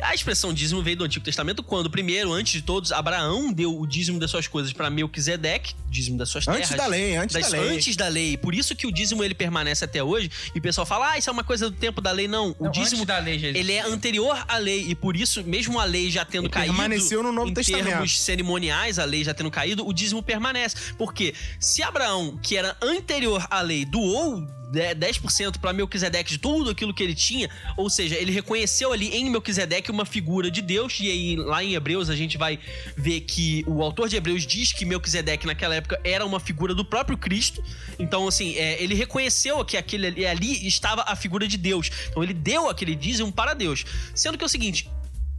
A 0.00 0.14
expressão 0.14 0.54
dízimo 0.54 0.80
veio 0.80 0.96
do 0.98 1.02
Antigo 1.04 1.24
Testamento 1.24 1.64
quando, 1.64 1.90
primeiro, 1.90 2.32
antes 2.32 2.52
de 2.52 2.62
todos, 2.62 2.92
Abraão 2.92 3.52
deu 3.52 3.76
o 3.76 3.84
dízimo 3.88 4.20
das 4.20 4.30
suas 4.30 4.46
coisas 4.46 4.72
para 4.72 4.88
Melquisedeque, 4.88 5.74
dízimo 5.90 6.16
das 6.16 6.28
suas 6.28 6.44
terras. 6.44 6.60
Antes 6.60 6.76
da 6.76 6.86
lei, 6.86 7.16
antes 7.16 7.34
das- 7.34 7.50
da 7.50 7.58
lei. 7.58 7.70
Antes 7.76 7.96
da 7.96 8.06
lei. 8.08 8.36
Por 8.36 8.54
isso 8.54 8.76
que 8.76 8.86
o 8.86 8.92
dízimo 8.92 9.24
ele 9.24 9.34
permanece 9.34 9.84
até 9.84 10.00
hoje. 10.00 10.30
E 10.54 10.58
o 10.60 10.62
pessoal 10.62 10.86
fala, 10.86 11.10
ah, 11.10 11.18
isso 11.18 11.28
é 11.28 11.32
uma 11.32 11.42
coisa 11.42 11.68
do 11.68 11.76
tempo 11.76 12.00
da 12.00 12.12
lei. 12.12 12.28
Não, 12.28 12.54
o 12.56 12.64
Não, 12.66 12.70
dízimo 12.70 13.04
da 13.04 13.18
lei 13.18 13.34
ele 13.44 13.72
é 13.72 13.80
anterior 13.80 14.44
à 14.46 14.58
lei. 14.58 14.86
E 14.88 14.94
por 14.94 15.16
isso, 15.16 15.42
mesmo 15.42 15.80
a 15.80 15.84
lei 15.84 16.08
já 16.08 16.24
tendo 16.24 16.44
Ele 16.44 16.52
caído. 16.52 16.72
permaneceu 16.72 17.20
no 17.20 17.32
Novo 17.32 17.48
em 17.50 17.54
Testamento. 17.54 17.86
termos 17.86 18.20
cerimoniais, 18.20 19.00
a 19.00 19.04
lei 19.04 19.24
já 19.24 19.34
tendo 19.34 19.50
caído, 19.50 19.84
o 19.84 19.92
dízimo 19.92 20.22
permanece. 20.22 20.76
Porque 20.96 21.34
se 21.58 21.82
Abraão, 21.82 22.38
que 22.40 22.56
era 22.56 22.76
anterior 22.80 23.44
à 23.50 23.60
lei, 23.60 23.84
doou 23.84 24.46
10% 24.74 25.58
para 25.58 25.72
Melquisedeque 25.72 26.30
de 26.30 26.38
tudo 26.38 26.70
aquilo 26.70 26.92
que 26.92 27.02
ele 27.02 27.14
tinha, 27.14 27.48
ou 27.76 27.88
seja, 27.88 28.14
ele 28.16 28.32
reconheceu 28.32 28.92
ali 28.92 29.08
em 29.08 29.30
Melquisedeque 29.30 29.90
uma 29.90 30.04
figura 30.04 30.50
de 30.50 30.60
Deus, 30.60 30.98
e 31.00 31.10
aí 31.10 31.36
lá 31.36 31.62
em 31.62 31.74
Hebreus 31.74 32.10
a 32.10 32.16
gente 32.16 32.36
vai 32.36 32.58
ver 32.96 33.20
que 33.20 33.64
o 33.66 33.82
autor 33.82 34.08
de 34.08 34.16
Hebreus 34.16 34.46
diz 34.46 34.72
que 34.72 34.84
Melquisedeque 34.84 35.46
naquela 35.46 35.74
época 35.74 36.00
era 36.04 36.24
uma 36.24 36.40
figura 36.40 36.74
do 36.74 36.84
próprio 36.84 37.16
Cristo, 37.16 37.62
então 37.98 38.26
assim, 38.26 38.54
é, 38.56 38.82
ele 38.82 38.94
reconheceu 38.94 39.64
que 39.64 39.76
aquele 39.76 40.06
ali, 40.06 40.26
ali 40.26 40.66
estava 40.66 41.04
a 41.06 41.16
figura 41.16 41.46
de 41.46 41.56
Deus, 41.56 41.90
então 42.08 42.22
ele 42.22 42.34
deu 42.34 42.68
aquele 42.68 42.94
dízimo 42.94 43.32
para 43.32 43.54
Deus, 43.54 43.84
sendo 44.14 44.36
que 44.36 44.44
é 44.44 44.46
o 44.46 44.50
seguinte, 44.50 44.88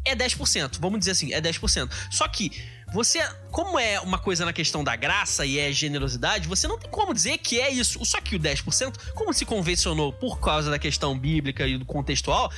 é 0.05 0.15
10%, 0.15 0.77
vamos 0.79 0.99
dizer 0.99 1.11
assim, 1.11 1.33
é 1.33 1.41
10%. 1.41 1.89
Só 2.11 2.27
que 2.27 2.51
você, 2.95 3.19
como 3.51 3.77
é 3.77 3.99
uma 3.99 4.17
coisa 4.17 4.45
na 4.45 4.53
questão 4.53 4.81
da 4.81 4.95
graça 4.95 5.45
e 5.45 5.59
é 5.59 5.69
generosidade, 5.69 6.47
você 6.47 6.65
não 6.65 6.79
tem 6.79 6.89
como 6.89 7.13
dizer 7.13 7.37
que 7.39 7.59
é 7.59 7.69
isso. 7.69 8.03
Só 8.05 8.21
que 8.21 8.37
o 8.37 8.39
10%, 8.39 9.11
como 9.13 9.33
se 9.33 9.45
convencionou 9.45 10.13
por 10.13 10.39
causa 10.39 10.71
da 10.71 10.79
questão 10.79 11.19
bíblica 11.19 11.67
e 11.67 11.77
do 11.77 11.83
contextual, 11.83 12.49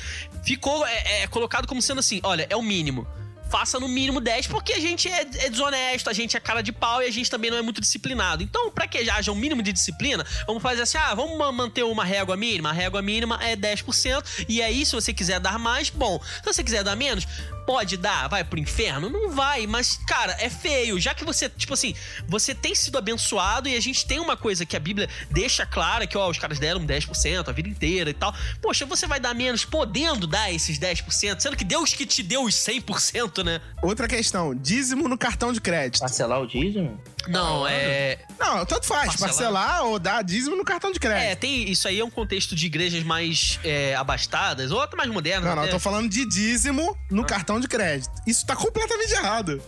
ficou 0.44 0.86
é, 0.86 1.24
é 1.24 1.28
colocado 1.28 1.68
como 1.68 1.82
sendo 1.82 2.02
assim: 2.02 2.20
olha, 2.24 2.46
é 2.52 2.56
o 2.56 2.62
mínimo. 2.62 3.08
Faça 3.50 3.80
no 3.80 3.88
mínimo 3.88 4.20
10, 4.20 4.48
porque 4.48 4.74
a 4.74 4.80
gente 4.80 5.10
é, 5.10 5.22
é 5.22 5.50
desonesto, 5.50 6.10
a 6.10 6.14
gente 6.14 6.36
é 6.36 6.40
cara 6.40 6.62
de 6.62 6.72
pau 6.72 7.02
e 7.02 7.06
a 7.06 7.12
gente 7.12 7.30
também 7.30 7.50
não 7.50 7.58
é 7.58 7.62
muito 7.62 7.82
disciplinado. 7.82 8.44
Então, 8.44 8.72
pra 8.72 8.88
que 8.88 9.10
haja 9.10 9.32
um 9.32 9.36
mínimo 9.36 9.62
de 9.62 9.72
disciplina, 9.74 10.26
vamos 10.46 10.62
fazer 10.62 10.82
assim: 10.82 10.98
ah, 10.98 11.14
vamos 11.16 11.38
ma- 11.38 11.52
manter 11.52 11.84
uma 11.84 12.04
régua 12.04 12.36
mínima. 12.36 12.70
A 12.70 12.74
régua 12.74 13.02
mínima 13.02 13.40
é 13.42 13.56
10%. 13.56 14.46
E 14.48 14.62
aí, 14.62 14.86
se 14.86 14.94
você 14.94 15.14
quiser 15.14 15.40
dar 15.40 15.58
mais, 15.58 15.90
bom. 15.90 16.20
Se 16.44 16.46
você 16.46 16.64
quiser 16.64 16.84
dar 16.84 16.96
menos, 16.96 17.28
pode 17.66 17.98
dar, 17.98 18.30
vai 18.30 18.44
pro 18.46 18.58
inferno? 18.58 19.10
Não 19.10 19.30
vai, 19.30 19.68
mas, 19.68 19.98
cara, 20.08 20.36
é 20.40 20.50
feio. 20.50 20.98
Já 21.00 21.14
que 21.14 21.26
você, 21.26 21.50
tipo 21.50 21.74
assim, 21.74 21.94
você 22.28 22.56
tem 22.56 22.74
sido 22.74 22.98
abençoado 22.98 23.68
e 23.68 23.76
a 23.76 23.82
gente 23.82 24.06
tem 24.06 24.20
uma 24.20 24.38
coisa 24.38 24.66
que 24.66 24.76
a 24.76 24.80
Bíblia 24.80 25.10
deixa 25.30 25.66
clara, 25.66 26.08
que, 26.08 26.18
ó, 26.18 26.30
os 26.30 26.38
caras 26.38 26.60
deram 26.60 26.86
10% 26.86 27.50
a 27.50 27.52
vida 27.52 27.68
inteira 27.68 28.10
e 28.10 28.14
tal. 28.14 28.34
Poxa, 28.62 28.86
você 28.86 29.06
vai 29.06 29.20
dar 29.20 29.34
menos 29.34 29.66
podendo 29.66 30.26
dar 30.26 30.52
esses 30.52 30.80
10%, 30.80 31.40
sendo 31.42 31.58
que 31.58 31.66
Deus 31.66 31.94
que 31.94 32.06
te 32.06 32.24
deu 32.24 32.44
os 32.44 32.56
100%, 32.56 33.37
né? 33.44 33.62
Outra 33.82 34.08
questão, 34.08 34.54
dízimo 34.54 35.08
no 35.08 35.18
cartão 35.18 35.52
de 35.52 35.62
crédito. 35.62 36.00
Parcelar 36.00 36.42
o 36.42 36.48
dízimo? 36.48 37.00
Não, 37.28 37.68
é. 37.68 38.20
Não, 38.40 38.66
tanto 38.66 38.86
faz, 38.86 39.16
Parcelar. 39.16 39.30
parcelar 39.30 39.86
ou 39.86 40.00
dar 40.00 40.24
dízimo 40.24 40.56
no 40.56 40.64
cartão 40.64 40.92
de 40.92 41.00
crédito. 41.00 41.32
É, 41.32 41.36
tem. 41.36 41.70
Isso 41.70 41.88
aí 41.88 42.00
é 42.00 42.06
um 42.06 42.10
contexto 42.10 42.56
de 42.56 42.66
igrejas 42.66 43.04
mais 43.04 43.60
é, 43.64 43.96
abastadas, 43.96 44.72
ou 44.72 44.82
até 44.82 44.96
mais 44.96 45.10
modernas. 45.10 45.50
Não, 45.50 45.56
não, 45.56 45.66
eu 45.66 45.72
tô 45.72 45.80
falando 45.80 46.10
de 46.10 46.26
dízimo 46.26 46.98
no 47.12 47.26
cartão 47.26 47.60
de 47.60 47.68
crédito. 47.68 48.12
Isso 48.26 48.46
tá 48.46 48.56
completamente 48.56 49.12
errado. 49.14 49.62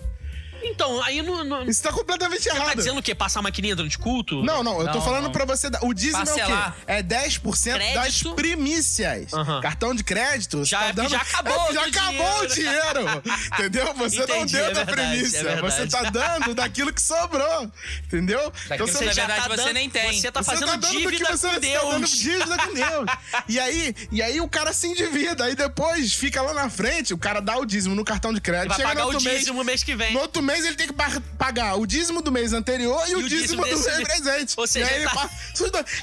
Então, 0.64 1.01
aí 1.03 1.22
no- 1.22 1.64
Isso 1.70 1.82
tá 1.82 1.91
completamente 1.91 2.43
Você 2.43 2.49
tá 2.49 2.55
errado. 2.55 2.76
dizendo 2.78 2.99
o 2.99 3.03
quê? 3.03 3.14
Passar 3.16 3.39
a 3.39 3.43
maquininha 3.43 3.76
durante 3.76 3.97
culto? 3.97 4.43
Não, 4.43 4.64
não, 4.64 4.80
eu 4.82 4.88
tô 4.88 4.99
Não, 4.99 5.01
falando 5.05 5.24
não. 5.26 5.32
pra 5.32 5.45
você. 5.45 5.68
O 5.82 5.93
dízimo 5.93 6.26
Parcelar. 6.26 6.68
é 6.68 6.70
o 6.70 6.72
quê? 6.72 6.82
É 6.88 7.03
10% 7.03 7.78
das 7.80 7.93
Crédito. 7.93 8.36
primícias. 8.36 9.34
Aham. 9.34 9.62
Cartão 9.62 9.93
de 9.95 10.03
crédito. 10.03 10.60
você 10.60 10.66
Já- 10.70 10.80
tá 10.80 10.91
dando, 10.91 11.10
já 11.10 11.18
acabou 11.22 11.53
É, 11.70 11.74
já 11.74 11.82
o 11.82 11.86
acabou 11.89 12.39
o 12.41 12.47
dinheiro. 12.47 13.24
Entendeu? 13.53 13.93
Você 13.95 14.18
não 14.26 14.36
Entendi, 14.38 14.53
deu 14.53 14.66
é 14.66 14.72
da 14.74 14.84
verdade, 14.84 15.10
primícia. 15.18 15.38
é 15.49 15.62
você 15.62 15.88
tá 15.88 16.03
dando 16.03 16.53
daquilo 16.55 16.93
que 16.93 17.01
sobrou. 17.01 17.72
Entendeu? 18.05 18.39
Então 18.66 18.78
Daquilo 18.78 18.88
que, 18.99 19.05
na 19.05 19.12
já 19.14 19.26
verdade, 19.26 19.41
tá 19.41 19.49
você 19.49 19.55
dando- 19.64 19.74
nem 19.74 19.89
tem. 19.89 20.14
Você 20.22 20.32
tá 20.32 20.41
Você 20.43 20.51
fazendo 20.51 20.68
tá 20.70 20.76
dando 20.76 20.91
do 20.93 20.97
dívida 20.97 21.12
que 21.26 21.32
você 21.38 21.47
com 21.47 21.53
Tá 21.53 21.60
dando 21.60 21.99
Deus. 21.99 22.10
dívida 22.12 22.57
com 22.57 22.74
Deus. 22.74 23.05
E 23.47 23.60
aí, 23.60 23.95
e 24.12 24.22
aí 24.22 24.41
o 24.41 24.47
cara 24.47 24.74
se 24.74 24.88
endivida. 24.88 25.45
Aí 25.45 25.55
depois 25.55 26.14
fica 26.14 26.41
lá 26.41 26.53
na 26.53 26.70
frente, 26.70 27.14
o 27.14 27.18
cara 27.18 27.39
dá 27.39 27.57
o 27.57 27.66
dízimo 27.66 27.95
no 27.95 28.03
cartão 28.05 28.34
de 28.34 28.41
crédito. 28.41 28.70
Vai 28.70 28.78
chega 28.78 28.89
pagar 28.89 29.01
no 29.01 29.07
o 29.10 29.14
outro 29.14 29.24
mês, 29.24 29.39
dízimo 29.39 29.64
mês 29.64 29.84
que 29.84 29.95
vem. 29.95 30.14
No 30.14 30.20
outro 30.20 30.41
mês 30.52 30.66
ele 30.66 30.76
tem 30.76 30.88
que 30.88 30.93
pa- 30.93 31.22
pagar 31.38 31.76
o 31.76 31.86
dízimo 31.86 32.22
do 32.22 32.32
mês 32.32 32.54
anterior 32.54 33.02
e, 33.08 33.16
o 33.16 33.28
dízimo, 33.28 33.64
do 33.64 33.70
desse 33.70 33.88
mês 33.89 34.04
presente. 34.04 34.54
Ou 34.58 34.68
seja, 34.68 34.86
e 34.86 34.89
aí 34.89 34.95
ele 35.02 35.06
tá- 35.06 35.16
pa- 35.16 35.30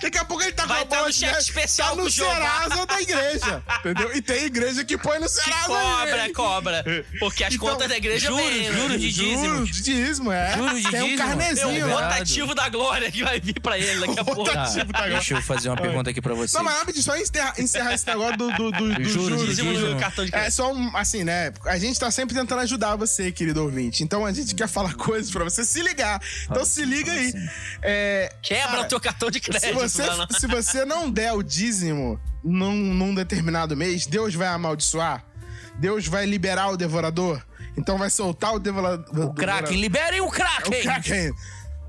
Daqui 0.03 0.19
a 0.19 0.25
pouco 0.25 0.43
ele 0.43 0.53
tá 0.53 0.67
Vai 0.67 0.79
com 0.79 0.83
a 0.85 0.87
tá 0.87 0.97
bola 0.99 1.13
cheque 1.13 1.39
especial 1.39 1.91
tá 1.97 2.03
no 2.03 2.09
o. 2.09 2.11
Serasa 2.11 2.87
da 2.87 3.01
igreja. 3.03 3.63
Entendeu? 3.81 4.15
E 4.17 4.23
tem 4.23 4.45
igreja 4.45 4.85
que 4.85 4.97
põe 4.99 5.19
no 5.19 5.27
Que 5.27 5.33
Serasa. 5.33 5.67
cobra, 5.67 6.23
aí. 6.23 6.33
cobra. 6.33 6.85
Porque 7.19 7.45
as 7.45 7.55
Então, 7.55 7.69
contas 7.69 7.89
da 7.89 7.97
igreja 7.97 8.29
juros, 8.29 8.45
vêm, 8.47 8.71
né? 8.71 8.73
juros 8.81 9.01
de 9.01 9.13
dízimo. 9.13 9.45
Juros 9.57 9.71
de 9.71 9.83
dízimo, 9.83 10.33
é. 10.33 10.57
Juros 10.57 10.83
de 10.83 10.91
tem 10.91 11.01
um 11.01 11.05
dízimo. 11.05 11.23
É 11.23 11.27
carnezinho 11.27 11.87
o 11.87 11.89
lá. 11.91 12.03
rotativo 12.09 12.55
da 12.55 12.69
glória 12.69 13.11
que 13.11 13.23
vai 13.25 13.41
vir 13.41 13.61
pra 13.61 13.79
ele 13.79 14.01
daqui 14.07 14.21
a 14.21 14.25
pouco. 14.25 14.43
Rotativo. 14.43 14.77
Tá, 14.77 14.87
Tipo, 14.87 14.93
tá 14.93 15.09
deixa 15.09 15.35
eu 15.35 15.43
fazer 15.43 15.69
uma 15.69 15.77
pergunta 15.77 16.11
aqui 16.11 16.21
pra 16.21 16.35
você. 16.35 16.57
Não, 16.57 16.65
mas 16.65 16.79
rapidinho, 16.79 17.05
só 17.05 17.17
encerrar, 17.17 17.55
encerrar 17.59 17.95
esse 17.95 18.07
negócio 18.07 18.37
do, 18.37 18.51
do, 18.53 18.71
do, 18.71 18.95
do 18.95 19.05
Juros, 19.05 19.13
juros. 19.13 19.47
Dízimo 19.47 19.73
dízimo. 19.73 19.91
no 19.95 20.01
cartão 20.01 20.25
de 20.25 20.31
É 20.31 20.33
crédito. 20.39 20.55
só 20.55 20.73
um, 20.73 20.97
assim, 20.97 21.25
né? 21.25 21.53
A 21.65 21.79
gente 21.79 21.99
tá 21.99 22.11
sempre 22.11 22.35
tentando 22.37 22.61
ajudar 22.61 22.97
você, 22.97 23.33
querido 23.33 23.63
ouvinte. 23.63 24.03
Então 24.05 24.25
a 24.27 24.33
gente 24.37 24.55
quer 24.55 24.69
falar 24.69 24.95
coisas 24.95 25.31
pra 25.31 25.45
você 25.45 25.65
se 25.65 25.83
ligar. 25.83 26.21
Então 26.45 26.65
se 26.65 26.85
liga 26.85 27.11
aí. 27.13 27.33
É, 27.83 28.33
Quebra 28.43 28.69
cara, 28.69 28.83
o 28.83 28.89
teu 28.89 29.01
cartão 29.01 29.31
de 29.31 29.39
se 29.39 29.45
crédito. 29.45 29.75
você, 29.75 30.03
vai 30.07 30.17
lá. 30.17 30.29
se 30.39 30.47
você 30.47 30.85
não 30.85 31.11
der 31.11 31.33
o 31.33 31.43
dízimo 31.43 32.21
num, 32.45 32.75
num 32.75 33.15
determinado 33.15 33.77
mês, 33.77 34.07
Deus 34.07 34.35
vai 34.35 34.49
amaldiçoar. 34.49 35.25
Deus 35.79 36.07
vai 36.07 36.25
liberar 36.25 36.69
o 36.71 36.77
devorador. 36.77 37.43
Então 37.77 37.99
vai 37.99 38.09
soltar 38.09 38.55
o 38.55 38.59
devorador. 38.59 39.27
O 39.27 39.35
Kraken, 39.35 39.79
liberem 39.79 40.21
o 40.21 40.27
O 40.27 40.31
Kraken! 40.31 40.83
Kraken. 40.83 41.33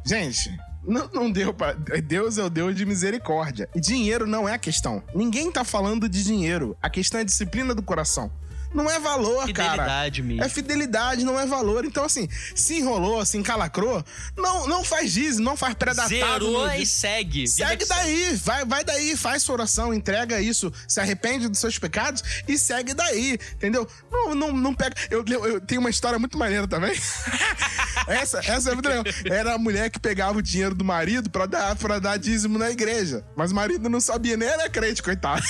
Gente, 0.06 0.50
não, 0.84 1.10
não 1.14 1.32
deu 1.32 1.54
pra. 1.54 1.74
Deus 1.74 2.38
é 2.38 2.44
o 2.44 2.50
Deus 2.50 2.76
de 2.76 2.86
misericórdia. 2.86 3.70
E 3.76 3.80
dinheiro 3.80 4.26
não 4.28 4.48
é 4.48 4.54
a 4.54 4.58
questão. 4.58 5.04
Ninguém 5.16 5.52
tá 5.52 5.64
falando 5.64 6.10
de 6.10 6.24
dinheiro. 6.24 6.78
A 6.82 6.90
questão 6.90 7.20
é 7.20 7.24
disciplina 7.24 7.74
do 7.74 7.82
coração. 7.82 8.32
Não 8.74 8.90
é 8.90 9.00
valor, 9.00 9.52
cara. 9.54 9.72
Fidelidade 9.72 10.24
mesmo. 10.24 10.44
É 10.44 10.50
fidelidade, 10.50 11.24
não 11.24 11.40
é 11.40 11.46
valor. 11.46 11.86
Então, 11.86 12.04
assim, 12.04 12.28
se 12.56 12.76
enrolou, 12.80 13.26
se 13.26 13.38
encalacrou, 13.38 14.04
não, 14.36 14.68
não 14.68 14.84
faz 14.84 15.12
dízimo, 15.12 15.44
não 15.46 15.58
faz 15.58 15.74
pré-datado. 15.76 16.10
Zerou 16.10 16.72
e 16.74 16.86
segue. 16.86 17.48
Segue 17.48 17.86
daí, 17.86 18.36
vai, 18.44 18.66
vai 18.66 18.84
daí, 18.84 19.16
faz 19.16 19.44
sua 19.44 19.56
oração, 19.56 19.94
entrega 19.94 20.42
isso, 20.42 20.72
se 20.88 21.00
arrepende 21.00 21.48
dos 21.48 21.60
seus 21.60 21.78
pecados 21.80 22.24
e 22.48 22.58
segue 22.58 22.94
daí, 22.94 23.40
entendeu? 23.54 23.88
Não, 24.12 24.36
não, 24.36 24.52
não 24.52 24.74
pega. 24.74 24.96
Eu, 25.10 25.24
eu, 25.28 25.46
eu 25.46 25.62
tenho 25.62 25.82
uma 25.82 25.90
história 25.90 26.20
muito 26.20 26.38
maneira 26.38 26.68
também. 26.68 26.94
essa, 28.08 28.40
essa 28.40 28.72
é 28.72 28.74
muito 28.74 28.88
legal. 28.90 29.04
Era 29.26 29.54
a 29.54 29.58
mulher 29.58 29.90
que 29.90 30.00
pegava 30.00 30.38
o 30.38 30.42
dinheiro 30.42 30.76
do 30.76 30.84
marido 30.86 31.30
pra 31.30 31.46
dar, 31.46 31.76
pra 31.76 32.00
dar 32.00 32.18
dízimo 32.18 32.58
na 32.60 32.70
igreja. 32.70 33.26
Mas 33.36 33.52
o 33.52 33.56
marido 33.56 33.90
não 33.90 34.00
sabia, 34.00 34.36
nem 34.38 34.48
era 34.48 34.70
crente, 34.70 35.02
coitado. 35.02 35.42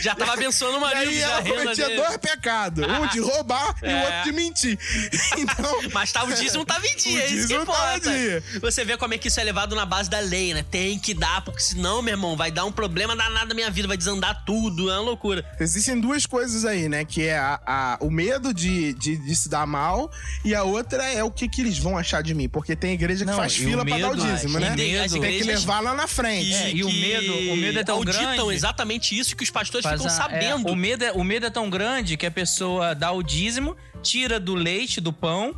Já 0.00 0.14
tava 0.14 0.32
abençoando 0.34 0.76
o 0.76 0.78
E 0.78 0.80
marido. 0.80 1.08
aí 1.10 1.20
já 1.20 1.30
ela 1.30 1.42
cometia 1.42 1.96
dois 1.96 2.16
pecados: 2.16 2.45
um 2.50 3.06
de 3.08 3.20
roubar 3.20 3.74
e 3.82 3.86
o 3.86 3.90
É. 3.90 4.04
outro 4.06 4.22
de 4.24 4.32
mentir. 4.32 4.78
Então. 5.38 5.80
Mas 5.92 6.12
tá, 6.12 6.24
o 6.24 6.32
dízimo 6.32 6.64
tava 6.64 6.86
em 6.86 6.96
dia, 6.96 7.18
O 7.18 7.22
é 7.22 7.26
isso 7.26 7.48
que 7.48 7.54
tava 7.54 7.62
importa. 7.96 8.10
em 8.10 8.12
dia. 8.18 8.42
Você 8.60 8.84
vê 8.84 8.96
como 8.96 9.14
é 9.14 9.18
que 9.18 9.28
isso 9.28 9.38
é 9.40 9.44
levado 9.44 9.74
na 9.76 9.84
base 9.84 10.08
da 10.08 10.18
lei, 10.20 10.54
né? 10.54 10.64
Tem 10.70 10.98
que 10.98 11.12
dar, 11.14 11.42
porque 11.42 11.60
senão, 11.60 12.00
meu 12.02 12.14
irmão, 12.14 12.36
vai 12.36 12.50
dar 12.50 12.64
um 12.64 12.72
problema 12.72 13.14
danado 13.14 13.48
na 13.48 13.54
minha 13.54 13.70
vida, 13.70 13.86
vai 13.88 13.96
desandar 13.96 14.44
tudo, 14.44 14.90
é 14.90 14.94
uma 14.94 15.02
loucura. 15.02 15.44
Existem 15.60 16.00
duas 16.00 16.26
coisas 16.26 16.64
aí, 16.64 16.88
né? 16.88 17.04
Que 17.04 17.22
é 17.22 17.38
a, 17.38 17.60
a- 17.66 17.98
o 18.00 18.10
medo 18.10 18.52
de, 18.54 18.92
de, 18.94 19.16
de 19.16 19.36
se 19.36 19.48
dar 19.48 19.66
mal 19.66 20.10
e 20.44 20.54
a 20.54 20.62
outra 20.62 21.04
é 21.10 21.22
o 21.22 21.30
que, 21.30 21.48
que 21.48 21.60
eles 21.60 21.78
vão 21.78 21.96
achar 21.98 22.22
de 22.22 22.34
mim. 22.34 22.48
Porque 22.48 22.74
tem 22.76 22.92
igreja 22.94 23.24
que 23.24 23.30
Não, 23.30 23.36
faz 23.38 23.54
fila 23.56 23.82
o 23.82 23.86
pra 23.86 23.98
dar 23.98 24.10
o 24.12 24.16
medo, 24.16 24.26
dízimo, 24.26 24.58
né? 24.58 24.70
medo, 24.76 25.20
tem 25.20 25.38
que 25.38 25.44
levar 25.44 25.80
lá 25.80 25.94
na 25.94 26.06
frente. 26.06 26.52
É, 26.54 26.70
e 26.72 26.82
o 26.84 26.90
medo- 26.90 27.52
o 27.52 27.56
medo 27.56 27.78
é 27.78 27.84
tão 27.84 27.96
auditam 27.96 28.34
grande. 28.34 28.54
exatamente 28.54 29.18
isso 29.18 29.36
que 29.36 29.44
os 29.44 29.50
pastores 29.50 29.84
Faz 29.84 30.00
ficam 30.00 30.12
a- 30.12 30.16
sabendo. 30.16 30.68
é, 30.68 30.72
o, 30.72 30.76
medo 30.76 31.04
é, 31.04 31.12
o 31.12 31.22
medo 31.24 31.46
é 31.46 31.50
tão 31.50 31.68
grande 31.68 32.16
que 32.16 32.26
a 32.26 32.30
pessoa 32.36 32.94
dá 32.94 33.10
o 33.12 33.22
dízimo, 33.22 33.74
tira 34.02 34.38
do 34.38 34.54
leite, 34.54 35.00
do 35.00 35.10
pão, 35.10 35.56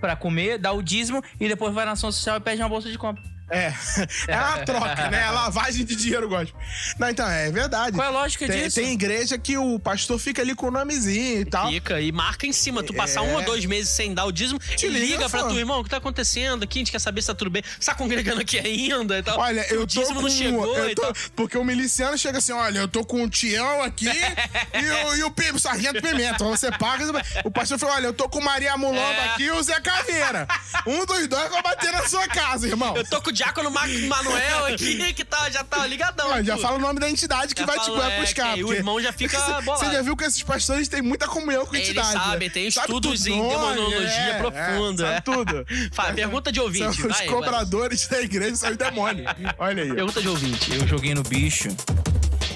pra 0.00 0.14
comer, 0.14 0.58
dá 0.58 0.70
o 0.70 0.80
dízimo 0.80 1.20
e 1.40 1.48
depois 1.48 1.74
vai 1.74 1.84
na 1.84 1.90
ação 1.92 2.12
social 2.12 2.36
e 2.36 2.40
pede 2.40 2.62
uma 2.62 2.68
bolsa 2.68 2.88
de 2.88 2.96
compra. 2.96 3.20
É. 3.50 3.72
É 4.28 4.36
uma 4.36 4.58
troca, 4.64 5.10
né? 5.10 5.22
É 5.26 5.30
lavagem 5.30 5.84
de 5.84 5.96
dinheiro, 5.96 6.28
gosto. 6.28 6.54
Não, 6.98 7.08
então, 7.08 7.28
é 7.28 7.50
verdade. 7.50 7.96
Qual 7.96 8.04
é 8.04 8.08
a 8.08 8.10
lógica 8.10 8.46
tem, 8.46 8.64
disso? 8.64 8.76
tem 8.80 8.92
igreja 8.92 9.36
que 9.38 9.56
o 9.58 9.78
pastor 9.78 10.18
fica 10.18 10.40
ali 10.42 10.54
com 10.54 10.66
o 10.66 10.70
nomezinho 10.70 11.40
e 11.40 11.44
tal. 11.44 11.68
Fica 11.68 12.00
e 12.00 12.12
marca 12.12 12.46
em 12.46 12.52
cima. 12.52 12.82
Tu 12.82 12.94
passar 12.94 13.20
É. 13.20 13.22
um 13.22 13.34
ou 13.34 13.42
dois 13.42 13.64
meses 13.64 13.90
sem 13.90 14.14
dar 14.14 14.24
o 14.24 14.32
dízimo, 14.32 14.60
ele 14.82 14.98
liga, 14.98 15.16
liga 15.16 15.28
pra 15.30 15.44
tu, 15.44 15.58
irmão, 15.58 15.80
o 15.80 15.84
que 15.84 15.90
tá 15.90 15.96
acontecendo 15.96 16.62
aqui? 16.64 16.78
A 16.78 16.80
gente 16.80 16.92
quer 16.92 16.98
saber 17.00 17.20
se 17.22 17.26
tá 17.28 17.34
tudo 17.34 17.50
bem. 17.50 17.62
Você 17.78 17.90
tá 17.90 17.94
congregando 17.94 18.40
aqui 18.40 18.58
ainda 18.58 19.18
e 19.18 19.22
tal. 19.22 19.38
Olha, 19.38 19.66
eu 19.72 19.86
tô 19.86 20.02
com... 20.02 20.22
não 20.22 20.30
chegou 20.30 20.76
eu 20.78 20.90
e 20.90 20.94
tô-. 20.94 21.12
Porque 21.34 21.58
o 21.58 21.64
miliciano 21.64 22.16
chega 22.16 22.38
assim, 22.38 22.52
olha, 22.52 22.78
eu 22.80 22.88
tô 22.88 23.04
com 23.04 23.22
o 23.24 23.28
Tião 23.28 23.82
aqui 23.82 24.06
e, 24.74 25.22
o, 25.24 25.32
e 25.46 25.50
o 25.52 25.58
Sargento 25.58 26.00
Pimenta. 26.00 26.44
Você 26.44 26.70
paga... 26.70 27.04
O 27.44 27.50
pastor 27.50 27.78
falou, 27.78 27.94
olha, 27.96 28.06
eu 28.06 28.12
tô 28.12 28.28
com 28.28 28.40
Maria 28.40 28.76
Mulamba 28.76 29.00
É. 29.00 29.24
aqui 29.30 29.42
e 29.44 29.50
o 29.50 29.62
Zé 29.62 29.80
Caveira. 29.80 30.46
Um 30.86 31.04
dos 31.04 31.26
dois 31.26 31.50
vai 31.50 31.62
bater 31.62 31.92
na 31.92 32.06
sua 32.06 32.26
casa, 32.28 32.66
irmão. 32.68 32.96
Eu 32.96 33.04
tô 33.04 33.20
com 33.20 33.30
o 33.30 33.32
Diácono 33.40 33.70
Ma- 33.70 33.86
Manuel 33.86 34.66
aqui, 34.66 35.12
que 35.14 35.24
tá, 35.24 35.48
já 35.50 35.64
tá 35.64 35.86
ligadão. 35.86 36.28
Olha, 36.30 36.44
já 36.44 36.58
fala 36.58 36.76
o 36.76 36.80
nome 36.80 37.00
da 37.00 37.08
entidade 37.08 37.54
que 37.54 37.62
Já 37.62 37.66
vai 37.66 37.78
te 37.78 37.86
fala, 37.86 38.00
vai 38.00 38.16
é, 38.16 38.20
buscar. 38.20 38.52
aí 38.52 38.62
o 38.64 38.72
irmão 38.72 39.00
já 39.00 39.12
fica 39.12 39.38
bolado. 39.62 39.64
Você 39.86 39.92
já 39.92 40.02
viu 40.02 40.16
que 40.16 40.24
esses 40.24 40.42
pastores 40.42 40.88
têm 40.88 41.00
muita 41.00 41.26
comunhão 41.26 41.64
com 41.64 41.74
a 41.74 41.78
Eles 41.78 41.88
entidade. 41.90 42.12
sabem, 42.12 42.48
né? 42.48 42.52
tem 42.54 42.70
Sabe 42.70 42.86
estudos 42.88 43.20
tudo, 43.24 43.32
em 43.32 43.48
demonologia 43.48 44.10
é, 44.10 44.38
profunda, 44.38 45.04
É, 45.04 45.06
é. 45.06 45.12
sabe 45.14 45.24
tudo. 45.24 45.66
Fala, 45.92 46.12
pergunta 46.12 46.52
de 46.52 46.60
ouvinte, 46.60 46.96
São 47.00 47.10
os 47.10 47.16
vai, 47.16 47.26
cobradores 47.26 48.06
da 48.08 48.20
igreja 48.20 48.56
são 48.56 48.70
os 48.70 48.76
demônios. 48.76 49.26
Olha 49.58 49.82
aí. 49.84 49.92
Pergunta 49.94 50.20
de 50.20 50.28
ouvinte. 50.28 50.74
Eu 50.74 50.86
joguei 50.86 51.14
no 51.14 51.22
bicho 51.22 51.68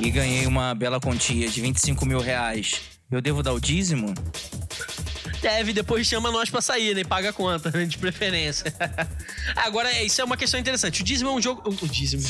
e 0.00 0.10
ganhei 0.10 0.46
uma 0.46 0.74
bela 0.74 1.00
quantia 1.00 1.48
de 1.48 1.60
25 1.60 2.04
mil 2.04 2.20
reais. 2.20 2.80
Eu 3.10 3.20
devo 3.20 3.42
dar 3.42 3.52
o 3.52 3.60
dízimo? 3.60 4.12
Deve, 5.44 5.74
depois 5.74 6.06
chama 6.06 6.30
nós 6.30 6.48
pra 6.48 6.62
sair, 6.62 6.94
né? 6.94 7.02
E 7.02 7.04
paga 7.04 7.28
a 7.28 7.32
conta, 7.32 7.70
né? 7.70 7.84
de 7.84 7.98
preferência. 7.98 8.72
Agora, 9.56 9.92
é, 9.92 10.02
isso 10.02 10.18
é 10.18 10.24
uma 10.24 10.38
questão 10.38 10.58
interessante. 10.58 11.02
O 11.02 11.04
dízimo 11.04 11.28
é 11.28 11.32
um 11.34 11.42
jogo. 11.42 11.62
O, 11.82 11.86
dízimo. 11.86 12.22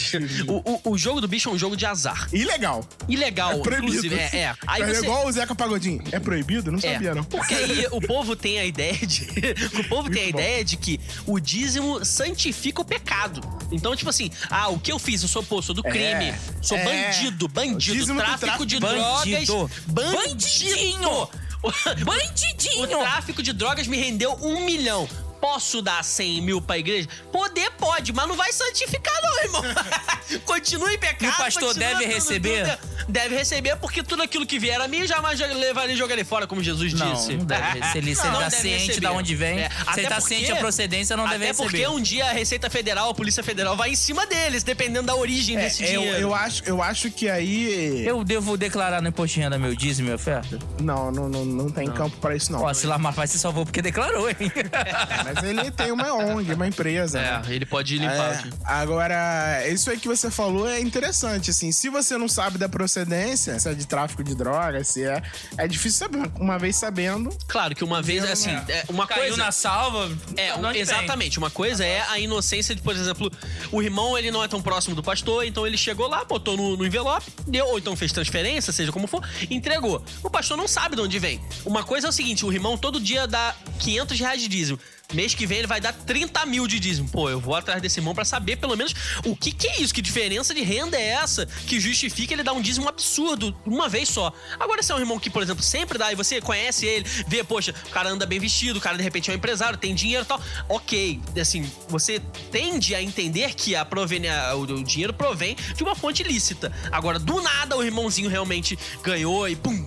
O, 0.49 0.73
o, 0.89 0.91
o 0.95 0.99
jogo 0.99 1.21
do 1.21 1.29
bicho 1.29 1.49
é 1.49 1.53
um 1.53 1.59
jogo 1.59 1.77
de 1.77 1.87
azar. 1.87 2.29
Ilegal. 2.33 2.85
Ilegal, 3.09 3.53
É 3.53 3.59
proibido. 3.59 3.87
inclusive. 3.87 4.17
É, 4.17 4.37
é. 4.37 4.55
Aí 4.67 4.83
é 4.83 4.87
você. 4.87 5.03
igual 5.05 5.29
o 5.29 5.31
Zeca 5.31 5.55
Pagodinho. 5.55 6.03
É 6.11 6.19
proibido? 6.19 6.73
Não 6.73 6.79
É, 6.81 6.93
sabia, 6.95 7.15
não. 7.15 7.23
porque 7.23 7.55
aí 7.55 7.87
o 7.93 8.01
povo 8.01 8.35
tem 8.35 8.59
a 8.59 8.65
ideia 8.65 8.95
de. 9.07 9.29
o 9.79 9.85
povo 9.89 10.11
tem 10.11 10.25
a 10.25 10.29
ideia 10.29 10.65
de 10.65 10.77
que 10.77 10.99
o 11.25 11.39
dízimo 11.39 12.05
santifica 12.05 12.83
o 12.83 12.85
pecado. 12.85 13.41
Então, 13.71 13.95
tipo 13.95 14.11
assim, 14.11 14.29
ah, 14.51 14.71
o 14.71 14.79
que 14.81 14.91
eu 14.91 14.99
fiz? 14.99 15.23
Eu 15.23 15.29
sou, 15.29 15.43
pô, 15.45 15.63
sou 15.63 15.73
do 15.75 15.85
crime. 15.85 16.35
sou 16.61 16.77
é. 16.77 16.85
bandido, 16.85 17.47
O 17.47 17.49
bandido, 17.49 17.79
dízimo 17.97 18.15
do 18.19 18.25
tráfico 18.25 18.41
tráfico. 18.41 18.67
de 18.67 18.81
Bandido. 18.81 19.47
drogas. 19.47 19.71
Bandidinho! 19.87 21.29
O 22.03 22.05
Bandidinho! 22.05 22.89
tráfico 22.89 23.43
de 23.43 23.53
drogas 23.53 23.87
me 23.87 23.97
rendeu 23.97 24.39
um 24.43 24.65
milhão. 24.65 25.09
Posso 25.45 25.83
dar 25.83 26.03
100 26.03 26.41
mil 26.41 26.63
pra 26.63 26.79
igreja? 26.79 27.07
Poder 27.31 27.71
pode, 27.73 28.15
mas 28.15 28.27
não 28.27 28.35
vai 28.35 28.51
santificar, 28.51 29.13
não, 29.23 29.43
irmão. 29.43 29.63
continua 30.47 30.91
em 30.91 30.99
pecado. 30.99 31.25
E 31.25 31.29
o 31.29 31.37
pastor 31.37 31.75
deve 31.75 32.07
receber? 32.07 32.79
deve 33.07 33.37
receber, 33.37 33.77
porque 33.77 34.03
tudo 34.03 34.23
aquilo 34.23 34.47
que 34.47 34.59
vier 34.59 34.81
a 34.81 34.89
mim, 34.89 35.07
jamais 35.07 35.39
levaria 35.39 35.93
e 35.95 35.99
jogaria 35.99 36.25
fora, 36.25 36.47
como 36.47 36.63
Jesus 36.63 36.95
Não, 36.95 37.13
disse. 37.13 37.35
não 37.37 37.45
deve. 37.45 37.83
Se 37.93 37.99
ele, 37.99 38.15
se 38.17 38.23
ele 38.23 38.31
Não 38.31 38.41
tá 38.41 38.49
ciente 38.51 38.87
receber. 38.87 39.01
de 39.01 39.07
onde 39.13 39.37
vem, 39.37 39.59
É, 39.61 39.69
se 39.93 40.01
ele 40.01 40.09
tá 40.09 40.15
porque- 40.17 40.35
ciente 40.35 40.51
da 40.51 40.57
procedência, 40.57 41.15
não 41.15 41.29
deve 41.29 41.45
Até 41.45 41.53
porque 41.55 41.77
receber. 41.77 41.95
um 41.95 42.01
dia 42.01 42.25
a 42.31 42.33
Receita 42.33 42.71
Federal, 42.71 43.11
a 43.11 43.15
Polícia 43.15 43.43
Federal 43.45 43.77
vai 43.77 43.91
em 43.91 43.95
cima 43.97 44.27
deles, 44.27 44.63
dependendo 44.63 45.07
da 45.07 45.15
origem 45.15 45.57
desse 45.59 45.85
É, 45.85 45.95
eu, 45.95 46.01
dinheiro. 46.01 46.21
eu, 46.21 46.35
acho, 46.35 46.63
eu 46.65 46.83
acho 46.83 47.11
que 47.11 47.29
aí. 47.29 48.03
Eu 48.07 48.25
devo 48.25 48.57
declarar 48.57 49.03
no 49.03 49.09
imposto 49.11 49.35
de 49.35 49.41
renda 49.43 49.59
meu 49.59 49.75
dízimo 49.77 50.07
e 50.07 50.09
minha 50.09 50.17
oferta? 50.17 50.59
Não, 50.81 51.11
não, 51.13 51.29
não, 51.29 51.45
não 51.45 51.69
tem 51.69 51.87
campo 51.91 52.17
pra 52.17 52.35
isso, 52.35 52.51
não. 52.51 52.63
Ó, 52.63 52.73
se 52.73 52.87
Lamar 52.87 53.15
se 53.29 53.39
salvou 53.39 53.67
porque 53.67 53.83
declarou, 53.83 54.31
hein? 54.31 54.37
Mas 55.35 55.45
ele 55.45 55.71
tem 55.71 55.91
uma 55.93 56.13
ONG, 56.15 56.53
uma 56.55 56.67
empresa. 56.67 57.21
né? 57.21 57.43
É, 57.49 57.53
ele 57.55 57.67
pode 57.67 57.99
limpar. 57.99 58.45
É, 58.47 58.51
agora, 58.65 59.67
isso 59.69 59.91
aí 59.91 59.99
que 59.99 60.09
você 60.09 60.31
falou 60.31 60.69
é 60.69 60.81
interessante, 60.81 61.51
assim, 61.51 61.73
se 61.73 61.89
você 61.89 62.17
não 62.17 62.29
sabe 62.29 62.59
da 62.59 62.69
procedência, 62.69 63.59
se 63.59 63.69
é 63.69 63.75
de 63.75 63.87
tráfico 63.87 64.23
de 64.23 64.35
drogas, 64.35 64.89
se 64.89 65.05
é, 65.05 65.23
é 65.59 65.67
difícil 65.67 65.99
saber, 65.99 66.31
uma 66.39 66.59
vez 66.59 66.77
sabendo, 66.77 67.35
Claro 67.49 67.75
que 67.75 67.83
uma 67.85 68.03
vez, 68.03 68.25
assim, 68.25 68.53
não 68.53 68.65
é, 68.69 68.85
uma 68.89 69.07
Caiu 69.07 69.23
coisa... 69.29 69.37
na 69.37 69.53
salva. 69.53 70.11
É, 70.37 70.53
de 70.53 70.59
um- 70.61 70.71
exatamente. 70.71 71.39
Uma 71.39 71.51
coisa 71.51 71.85
é 71.85 72.01
a 72.09 72.19
inocência 72.19 72.75
de, 72.75 72.83
por 72.83 72.95
exemplo, 72.95 73.31
o 73.73 73.83
irmão 73.83 74.17
ele 74.19 74.31
não 74.31 74.43
é 74.43 74.49
tão 74.49 74.61
próximo 74.63 74.95
do 74.95 75.03
pastor, 75.03 75.45
então 75.45 75.67
ele 75.67 75.77
chegou 75.77 76.09
lá, 76.09 76.25
botou 76.25 76.57
no, 76.57 76.77
no 76.77 76.87
envelope, 76.87 77.31
deu, 77.47 77.67
ou 77.67 77.79
então 77.79 77.97
fez 77.97 78.13
transferência, 78.13 78.73
seja 78.73 78.93
como 78.93 79.07
for, 79.07 79.27
entregou. 79.51 80.05
O 80.23 80.31
pastor 80.31 80.57
não 80.57 80.69
sabe 80.69 80.97
de 80.97 81.03
onde 81.03 81.19
vem. 81.19 81.41
Uma 81.65 81.83
coisa 81.85 82.07
é 82.07 82.11
o 82.11 82.13
seguinte: 82.13 82.45
o 82.45 82.53
irmão 82.53 82.77
todo 82.77 83.01
dia 83.01 83.27
dá 83.27 83.55
500 83.81 84.19
reais 84.21 84.41
de 84.41 84.49
dízimo. 84.49 84.79
Mês 85.13 85.35
que 85.35 85.47
vem 85.47 85.59
ele 85.59 85.67
vai 85.67 85.81
dar 85.81 85.93
30 85.93 86.45
mil 86.47 86.67
de 86.67 86.81
dízimo. 86.81 87.09
Pô, 87.09 87.29
eu 87.29 87.39
vou 87.39 87.55
atrás 87.55 87.81
desse 87.81 88.01
irmão 88.01 88.15
pra 88.15 88.25
saber 88.25 88.57
pelo 88.57 88.77
menos 88.77 88.95
o 89.25 89.37
que, 89.37 89.53
que 89.53 89.69
é 89.69 89.81
isso, 89.81 89.93
que 89.95 90.01
diferença 90.03 90.55
de 90.55 90.63
renda 90.63 90.97
é 90.97 91.09
essa 91.11 91.47
que 91.67 91.79
justifica 91.79 92.33
ele 92.33 92.43
dar 92.43 92.53
um 92.53 92.61
dízimo 92.61 92.89
absurdo 92.89 93.55
uma 93.67 93.89
vez 93.89 94.09
só. 94.09 94.33
Agora, 94.59 94.83
se 94.83 94.91
é 94.91 94.95
um 94.95 94.99
irmão 94.99 95.19
que, 95.19 95.29
por 95.31 95.43
exemplo, 95.43 95.63
sempre 95.63 95.99
dá 95.99 96.11
e 96.11 96.17
você 96.17 96.41
conhece 96.41 96.87
ele, 96.87 97.05
vê, 97.29 97.45
poxa, 97.45 97.75
o 97.87 97.91
cara 97.91 98.09
anda 98.11 98.25
bem 98.27 98.41
vestido, 98.41 98.79
o 98.79 98.81
cara 98.81 98.97
de 98.97 99.03
repente 99.05 99.31
é 99.31 99.33
um 99.33 99.37
empresário, 99.37 99.79
tem 99.79 99.95
dinheiro 99.95 100.25
e 100.25 100.27
tal. 100.27 100.41
Ok, 100.69 101.21
assim, 101.41 101.71
você 101.89 102.21
tende 102.51 102.95
a 102.95 103.03
entender 103.03 103.55
que 103.55 103.77
a 103.77 103.85
proveni- 103.85 104.29
a- 104.29 104.57
o, 104.57 104.63
o 104.63 104.83
dinheiro 104.85 105.13
provém 105.13 105.55
de 105.77 105.83
uma 105.85 105.95
fonte 105.95 106.23
lícita. 106.23 106.73
Agora, 106.91 107.19
do 107.19 107.41
nada, 107.43 107.77
o 107.77 107.85
irmãozinho 107.85 108.29
realmente 108.31 108.77
ganhou 109.03 109.49
e 109.49 109.55
pum, 109.55 109.87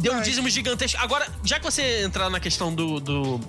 deu 0.00 0.14
um 0.14 0.22
dízimo 0.22 0.48
gigantesco. 0.48 1.00
Agora, 1.00 1.26
já 1.42 1.58
que 1.58 1.64
você 1.64 2.02
entrar 2.04 2.28
na 2.30 2.38
questão 2.38 2.72
do, 2.74 3.00
do 3.00 3.40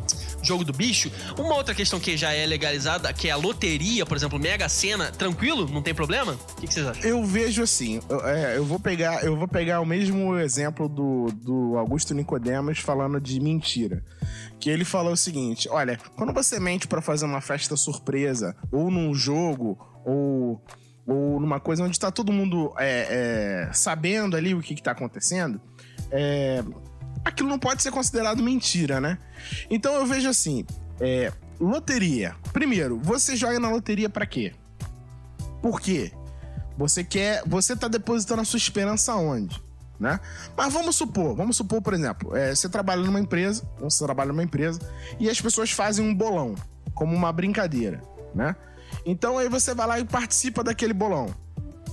jogo 0.46 0.64
do 0.64 0.74
bicho, 0.74 1.12
uma 1.38 1.56
outra 1.56 1.74
questão 1.74 2.00
que 2.00 2.16
já 2.16 2.34
é 2.34 2.46
legalizada, 2.46 3.12
que 3.14 3.28
é 3.28 3.32
a 3.32 3.36
loteria, 3.36 4.06
por 4.06 4.16
exemplo, 4.16 4.40
Mega 4.40 4.70
Sena, 4.70 5.12
tranquilo? 5.12 5.68
Não 5.70 5.82
tem 5.82 5.94
problema? 5.94 6.34
O 6.34 6.56
que, 6.62 6.68
que 6.68 6.74
vocês 6.74 6.86
acham? 6.86 7.04
eu 7.04 7.24
vejo 7.24 7.64
assim, 7.64 8.00
eu, 8.10 8.26
é, 8.26 8.58
eu 8.58 8.66
vou 8.66 8.80
pegar, 8.80 9.24
eu 9.24 9.36
vou 9.36 9.48
pegar 9.48 9.80
o 9.80 9.86
mesmo 9.86 10.38
exemplo 10.38 10.90
do, 10.90 11.28
do 11.32 11.78
Augusto 11.78 12.14
Nicodemus 12.14 12.80
falando 12.80 13.20
de 13.20 13.40
mentira. 13.40 14.04
Que 14.60 14.70
ele 14.70 14.86
falou 14.86 15.14
o 15.14 15.18
seguinte: 15.18 15.68
olha, 15.70 15.98
quando 16.16 16.34
você 16.34 16.60
mente 16.60 16.88
pra 16.88 17.02
fazer 17.02 17.26
uma 17.26 17.42
festa 17.42 17.76
surpresa, 17.76 18.56
ou 18.72 18.90
num 18.90 19.14
jogo, 19.14 19.78
ou, 20.06 20.64
ou 21.06 21.40
numa 21.40 21.60
coisa 21.60 21.84
onde 21.84 22.00
tá 22.00 22.12
todo 22.12 22.32
mundo 22.32 22.74
é, 22.78 23.68
é, 23.68 23.74
sabendo 23.74 24.36
ali 24.36 24.54
o 24.54 24.62
que, 24.62 24.76
que 24.76 24.82
tá 24.82 24.92
acontecendo, 24.92 25.62
é, 26.12 26.64
aquilo 27.26 27.50
não 27.50 27.58
pode 27.58 27.82
ser 27.82 27.92
considerado 27.92 28.42
mentira, 28.42 29.02
né? 29.02 29.18
Então 29.70 29.96
eu 29.96 30.06
vejo 30.06 30.30
assim: 30.30 30.64
é, 31.02 31.34
loteria. 31.60 32.36
Primeiro, 32.54 33.00
você 33.00 33.36
joga 33.36 33.60
na 33.60 33.70
loteria 33.70 34.10
pra 34.10 34.26
quê? 34.26 34.54
Por 35.62 35.82
quê? 35.82 36.12
Você 36.78 37.04
quer. 37.04 37.44
Você 37.48 37.76
tá 37.76 37.88
depositando 37.88 38.42
a 38.42 38.46
sua 38.46 38.58
esperança 38.58 39.16
onde? 39.16 39.64
Né? 40.00 40.20
Mas 40.58 40.74
vamos 40.74 40.98
supor, 40.98 41.34
vamos 41.38 41.56
supor, 41.56 41.82
por 41.82 41.94
exemplo, 41.94 42.36
é, 42.36 42.54
você 42.54 42.68
trabalha 42.68 43.02
numa 43.02 43.20
empresa, 43.20 43.66
você 43.80 44.04
trabalha 44.04 44.28
numa 44.28 44.44
empresa, 44.44 44.78
e 45.18 45.30
as 45.30 45.40
pessoas 45.40 45.72
fazem 45.72 46.06
um 46.06 46.14
bolão, 46.14 46.54
como 46.94 47.16
uma 47.16 47.32
brincadeira, 47.32 48.04
né? 48.34 48.58
Então 49.06 49.38
aí 49.38 49.48
você 49.48 49.74
vai 49.74 49.88
lá 49.88 49.98
e 49.98 50.04
participa 50.04 50.62
daquele 50.66 50.92
bolão. 50.92 51.34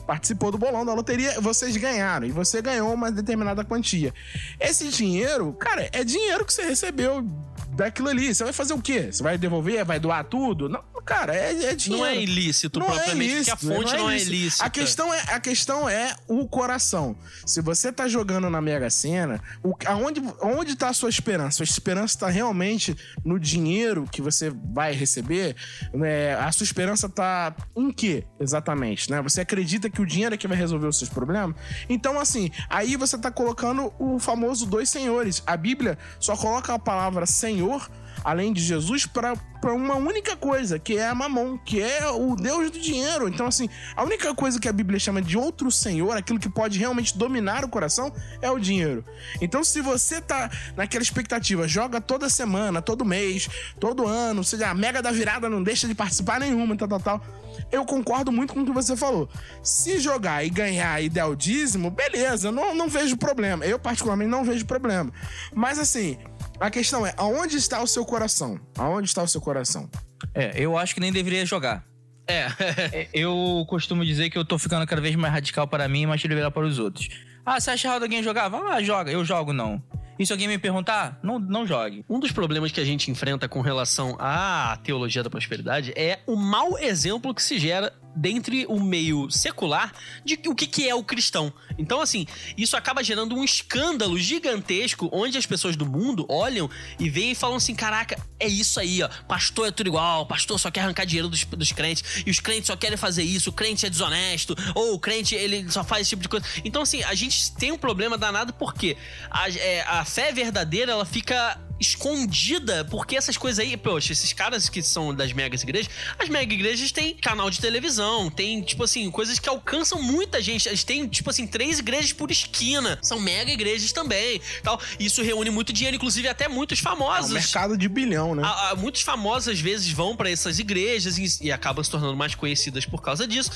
Participou 0.07 0.51
do 0.51 0.59
bolão 0.59 0.85
da 0.85 0.93
loteria, 0.95 1.41
vocês 1.41 1.77
ganharam, 1.77 2.27
e 2.27 2.31
você 2.31 2.61
ganhou 2.61 2.93
uma 2.93 3.11
determinada 3.11 3.65
quantia. 3.65 4.13
Esse 4.59 4.89
dinheiro, 4.89 5.53
cara, 5.53 5.89
é 5.93 6.03
dinheiro 6.05 6.45
que 6.45 6.53
você 6.53 6.63
recebeu 6.63 7.23
daquilo 7.71 8.09
ali. 8.09 8.35
Você 8.35 8.45
vai 8.45 8.53
fazer 8.53 8.75
o 8.75 8.83
quê? 8.83 9.13
Você 9.13 9.23
vai 9.23 9.39
devolver? 9.39 9.85
Vai 9.85 10.01
doar 10.01 10.25
tudo? 10.25 10.69
Não, 10.69 10.83
cara, 11.05 11.35
é, 11.35 11.65
é 11.65 11.75
dinheiro. 11.75 12.07
Não 12.07 12.11
é 12.11 12.23
ilícito 12.23 12.79
Não 12.79 12.87
é 12.87 12.91
propriamente, 12.91 13.35
ilícito, 13.35 13.57
porque 13.57 13.73
a 13.73 13.77
fonte 13.77 13.97
não 13.97 14.11
é, 14.11 14.19
ilícita. 14.19 14.65
A 14.65 14.71
questão 14.71 15.15
é, 15.15 15.21
a 15.29 15.41
questão 15.41 15.89
é 15.89 16.15
o 16.29 16.47
coração. 16.47 17.17
Se 17.47 17.61
você 17.61 17.93
tá 17.93 18.09
jogando 18.09 18.49
na 18.49 18.61
Mega 18.61 18.91
Sena, 18.91 19.43
o, 19.63 19.75
aonde, 19.87 20.23
aonde 20.41 20.77
tá 20.77 20.89
a 20.89 20.93
sua 20.93 21.09
esperança? 21.09 21.59
Sua 21.59 21.65
esperança 21.65 22.19
tá 22.19 22.29
realmente 22.29 22.97
no 23.25 23.39
dinheiro 23.39 24.09
que 24.11 24.23
você 24.23 24.51
vai 24.51 24.93
receber? 24.93 25.57
né? 25.93 26.35
A 26.35 26.51
sua 26.53 26.65
esperança 26.65 27.09
tá 27.09 27.55
em 27.77 27.91
quê, 27.91 28.25
exatamente? 28.39 29.11
Né? 29.11 29.21
Você 29.23 29.41
acredita 29.41 29.91
que 29.91 30.01
o 30.01 30.07
dinheiro 30.07 30.35
é 30.35 30.39
que 30.39 30.49
vai 30.49 30.57
resolver 30.57 30.87
os 30.87 30.99
seus 30.99 31.11
problemas? 31.11 31.57
Então, 31.89 32.19
assim, 32.19 32.51
aí 32.69 32.97
você 32.97 33.19
tá 33.19 33.31
colocando 33.31 33.93
o 33.99 34.19
famoso 34.19 34.67
dois 34.67 34.89
senhores. 34.89 35.43
A 35.47 35.57
Bíblia 35.57 35.99
só 36.19 36.37
coloca 36.37 36.75
a 36.75 36.79
palavra 36.79 37.27
Senhor 37.27 37.91
além 38.25 38.53
de 38.53 38.63
Jesus, 38.63 39.07
para 39.07 39.37
uma 39.73 39.95
única 39.95 40.37
coisa, 40.37 40.79
que 40.79 40.97
é 40.97 41.09
a 41.09 41.15
mamon, 41.15 41.59
que 41.59 41.81
é 41.81 42.09
o 42.09 42.35
Deus 42.35 42.71
do 42.71 42.81
dinheiro. 42.81 43.29
Então, 43.29 43.47
assim, 43.47 43.69
a 43.97 44.03
única 44.03 44.35
coisa 44.35 44.61
que 44.61 44.69
a 44.69 44.73
Bíblia 44.73 44.99
chama 44.99 45.23
de 45.23 45.37
outro 45.37 45.71
Senhor, 45.71 46.17
aquilo 46.17 46.39
que 46.39 46.49
pode 46.49 46.79
realmente 46.79 47.17
dominar 47.17 47.65
o 47.65 47.69
coração, 47.69 48.13
é 48.41 48.51
o 48.51 48.59
dinheiro. 48.59 49.05
Então, 49.41 49.63
se 49.63 49.81
você 49.81 50.21
tá 50.21 50.51
naquela 50.77 51.03
expectativa, 51.03 51.69
joga 51.69 52.01
toda 52.01 52.29
semana, 52.29 52.83
todo 52.83 53.05
mês, 53.05 53.49
todo 53.79 54.07
ano, 54.07 54.43
seja, 54.43 54.69
a 54.69 54.75
mega 54.75 55.03
da 55.03 55.11
virada 55.11 55.49
não 55.49 55.63
deixa 55.63 55.87
de 55.87 55.95
participar 55.95 56.41
nenhuma, 56.41 56.77
tal, 56.77 56.89
tal, 56.89 57.01
tal. 57.01 57.25
Eu 57.71 57.85
concordo 57.85 58.33
muito 58.33 58.55
com 58.55 58.61
o 58.61 58.65
que 58.65 58.73
você 58.73 58.97
falou. 58.97 59.29
Se 59.63 59.99
jogar 59.99 60.45
e 60.45 60.51
ganhar 60.51 61.03
e 61.03 61.09
der 61.09 61.25
o 61.25 61.35
dízimo, 61.35 61.91
beleza, 61.91 62.51
não, 62.51 62.75
não 62.75 62.89
vejo 62.89 63.17
problema. 63.17 63.65
Eu, 63.65 63.79
particularmente, 63.79 64.31
não 64.31 64.45
vejo 64.45 64.65
problema. 64.67 65.13
Mas, 65.55 65.79
assim, 65.79 66.19
a 66.63 66.71
questão 66.71 67.07
é, 67.07 67.13
aonde 67.17 67.57
está 67.57 67.83
o 67.83 67.87
seu 67.87 68.05
coração? 68.05 68.61
Aonde 68.79 69.09
está 69.09 69.23
o 69.23 69.29
seu 69.29 69.41
coração? 69.41 69.91
É, 70.35 70.53
eu 70.55 70.79
acho 70.79 70.95
que 70.95 71.01
nem 71.01 71.13
deveria 71.13 71.45
jogar. 71.45 71.85
É. 72.27 72.47
É, 72.93 73.09
Eu 73.13 73.65
costumo 73.69 74.05
dizer 74.05 74.31
que 74.31 74.39
eu 74.39 74.45
tô 74.45 74.59
ficando 74.59 74.87
cada 74.87 75.01
vez 75.03 75.15
mais 75.17 75.33
radical 75.33 75.67
para 75.67 75.89
mim 75.89 76.03
e 76.03 76.07
mais 76.07 76.21
liberal 76.23 76.53
para 76.53 76.67
os 76.67 76.79
outros. 76.79 77.09
Ah, 77.45 77.59
você 77.61 77.73
acha 77.73 77.89
errado 77.89 78.05
alguém 78.05 78.23
jogar? 78.23 78.49
Vai 78.49 78.63
lá, 78.63 78.81
joga. 78.83 79.11
Eu 79.11 79.25
jogo, 79.25 79.53
não. 79.53 79.83
E 80.23 80.27
se 80.27 80.33
alguém 80.33 80.47
me 80.47 80.57
perguntar, 80.57 81.19
não, 81.21 81.37
não 81.41 81.67
jogue. 81.67 82.05
Um 82.09 82.21
dos 82.21 82.31
problemas 82.31 82.71
que 82.71 82.79
a 82.79 82.85
gente 82.85 83.11
enfrenta 83.11 83.49
com 83.49 83.61
relação 83.61 84.15
à 84.21 84.79
teologia 84.85 85.21
da 85.21 85.29
prosperidade 85.29 85.93
é 85.97 86.21
o 86.29 86.37
mau 86.37 86.79
exemplo 86.79 87.35
que 87.35 87.43
se 87.43 87.59
gera 87.59 87.93
dentre 88.15 88.67
o 88.67 88.79
meio 88.81 89.31
secular 89.31 89.93
de 90.25 90.39
o 90.47 90.55
que, 90.55 90.67
que 90.67 90.89
é 90.89 90.95
o 90.95 91.03
cristão. 91.03 91.53
Então, 91.79 92.01
assim, 92.01 92.27
isso 92.57 92.77
acaba 92.77 93.03
gerando 93.03 93.35
um 93.35 93.43
escândalo 93.43 94.19
gigantesco 94.19 95.09
onde 95.13 95.39
as 95.39 95.47
pessoas 95.47 95.77
do 95.77 95.87
mundo 95.87 96.27
olham 96.29 96.69
e 96.99 97.09
veem 97.09 97.33
e 97.33 97.35
falam 97.35 97.57
assim: 97.57 97.75
caraca, 97.75 98.17
é 98.39 98.47
isso 98.47 98.79
aí, 98.79 99.03
ó. 99.03 99.09
Pastor 99.27 99.69
é 99.69 99.71
tudo 99.71 99.89
igual, 99.89 100.27
pastor 100.27 100.59
só 100.59 100.71
quer 100.71 100.81
arrancar 100.81 101.05
dinheiro 101.05 101.29
dos, 101.29 101.45
dos 101.45 101.73
crentes, 101.73 102.23
e 102.27 102.31
os 102.31 102.41
crentes 102.41 102.67
só 102.67 102.77
querem 102.77 102.97
fazer 102.97 103.23
isso, 103.23 103.51
o 103.51 103.53
crente 103.53 103.87
é 103.87 103.91
desonesto, 103.91 104.55
ou 104.75 104.95
o 104.95 104.99
crente 104.99 105.35
ele 105.35 105.71
só 105.71 105.83
faz 105.83 106.03
esse 106.03 106.11
tipo 106.11 106.23
de 106.23 106.29
coisa. 106.29 106.47
Então, 106.65 106.83
assim, 106.83 107.03
a 107.05 107.15
gente 107.15 107.55
tem 107.55 107.73
um 107.73 107.79
problema 107.79 108.19
danado 108.19 108.53
porque 108.53 108.97
a, 109.31 109.49
é, 109.51 109.83
a 109.83 110.05
fé 110.15 110.33
verdadeira 110.33 110.93
ela 110.93 111.05
fica 111.07 111.59
escondida, 111.81 112.85
porque 112.85 113.17
essas 113.17 113.37
coisas 113.37 113.59
aí, 113.59 113.77
poxa, 113.77 114.13
esses 114.13 114.33
caras 114.33 114.69
que 114.69 114.83
são 114.83 115.13
das 115.15 115.33
megas 115.33 115.63
igrejas, 115.63 115.91
as 116.19 116.29
mega 116.29 116.53
igrejas 116.53 116.93
têm 116.93 117.15
canal 117.15 117.51
de 117.51 117.61
televisão, 117.61 118.31
tem, 118.31 118.63
tipo 118.63 118.85
assim, 118.85 119.11
coisas 119.11 119.39
que 119.39 119.49
alcançam 119.49 120.01
muita 120.01 120.41
gente. 120.41 120.69
Eles 120.69 120.85
têm, 120.85 121.09
tipo 121.09 121.29
assim, 121.31 121.47
três 121.47 121.79
igrejas 121.81 122.13
por 122.13 122.31
esquina. 122.31 122.99
São 123.03 123.19
mega 123.21 123.51
igrejas 123.51 123.91
também. 123.93 124.41
Tal. 124.63 124.81
Isso 125.01 125.23
reúne 125.23 125.51
muito 125.51 125.73
dinheiro, 125.73 125.97
inclusive 125.97 126.29
até 126.29 126.47
muitos 126.47 126.79
É 126.79 126.83
famosos. 126.83 127.31
um 127.31 127.35
mercado 127.35 127.77
de 127.77 127.89
bilhão, 127.89 128.35
né? 128.35 128.43
A- 128.45 128.71
a- 128.71 128.77
muitos 128.77 129.03
famosos 129.03 129.49
às 129.49 129.61
vezes 129.61 129.91
vão 129.91 130.15
pra 130.17 130.31
essas 130.31 130.59
igrejas 130.59 131.19
e, 131.19 131.47
e 131.47 131.53
acabam 131.53 131.83
se 131.83 131.91
tornando 131.91 132.17
mais 132.17 132.35
conhecidas 132.35 132.85
por 132.87 133.03
causa 133.03 133.27
disso. 133.27 133.51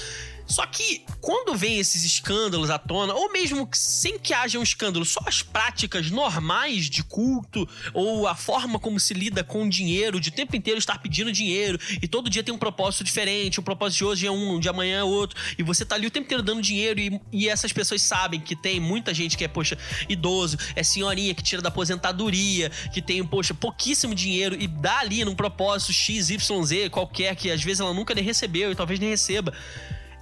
Só 0.47 0.65
que 0.67 1.05
quando 1.21 1.57
vem 1.57 1.79
esses 1.79 2.05
escândalos 2.05 2.71
à 2.71 2.79
tona, 2.79 3.13
ou 3.15 3.33
mesmo 3.33 3.69
sem 3.73 4.19
que 4.19 4.33
haja 4.33 4.59
um 4.59 4.63
escândalo, 4.63 5.05
só 5.05 5.21
as 5.27 5.43
práticas 5.43 6.11
normais 6.11 6.89
de 6.89 7.03
culto 7.03 7.69
ou 7.93 8.29
a 8.29 8.35
forma 8.35 8.79
como 8.79 9.01
se 9.01 9.13
lida 9.13 9.43
com 9.43 9.69
dinheiro, 9.69 10.21
de 10.21 10.31
tempo 10.31 10.55
inteiro 10.55 10.79
estar 10.79 10.99
pedindo 10.99 11.33
dinheiro 11.33 11.79
e 12.01 12.07
todo 12.07 12.31
dia 12.31 12.43
tem 12.43 12.55
um 12.55 12.59
propósito 12.59 13.03
diferente, 13.03 13.59
o 13.59 13.63
propósito 13.63 13.99
de 13.99 14.05
hoje 14.05 14.27
é 14.27 14.31
um, 14.31 14.61
de 14.61 14.69
amanhã 14.69 15.01
é 15.01 15.05
outro, 15.05 15.39
e 15.59 15.63
você 15.63 15.85
tá 15.85 15.97
ali 15.97 16.07
o 16.07 16.11
tempo 16.11 16.27
inteiro 16.27 16.43
dando 16.43 16.63
dinheiro 16.63 17.01
e, 17.01 17.21
e 17.33 17.49
essas 17.49 17.73
pessoas 17.73 18.03
sabem 18.03 18.39
que 18.41 18.55
tem 18.55 18.79
muita 18.79 19.13
gente 19.13 19.37
que 19.37 19.45
é, 19.45 19.49
poxa, 19.49 19.77
idoso, 20.09 20.57
é 20.77 20.83
senhorinha 20.83 21.35
que 21.35 21.43
tira 21.43 21.61
da 21.61 21.69
aposentadoria, 21.69 22.71
que 22.93 23.03
tem, 23.03 23.25
poxa, 23.25 23.53
pouquíssimo 23.53 24.15
dinheiro 24.15 24.57
e 24.59 24.67
dá 24.69 25.01
ali 25.01 25.25
num 25.25 25.35
propósito 25.35 25.93
XYZ, 25.93 26.89
qualquer, 26.91 27.35
que 27.35 27.51
às 27.51 27.63
vezes 27.63 27.81
ela 27.81 27.93
nunca 27.93 28.15
nem 28.15 28.23
recebeu 28.23 28.71
e 28.71 28.75
talvez 28.75 29.01
nem 29.01 29.09
receba 29.09 29.53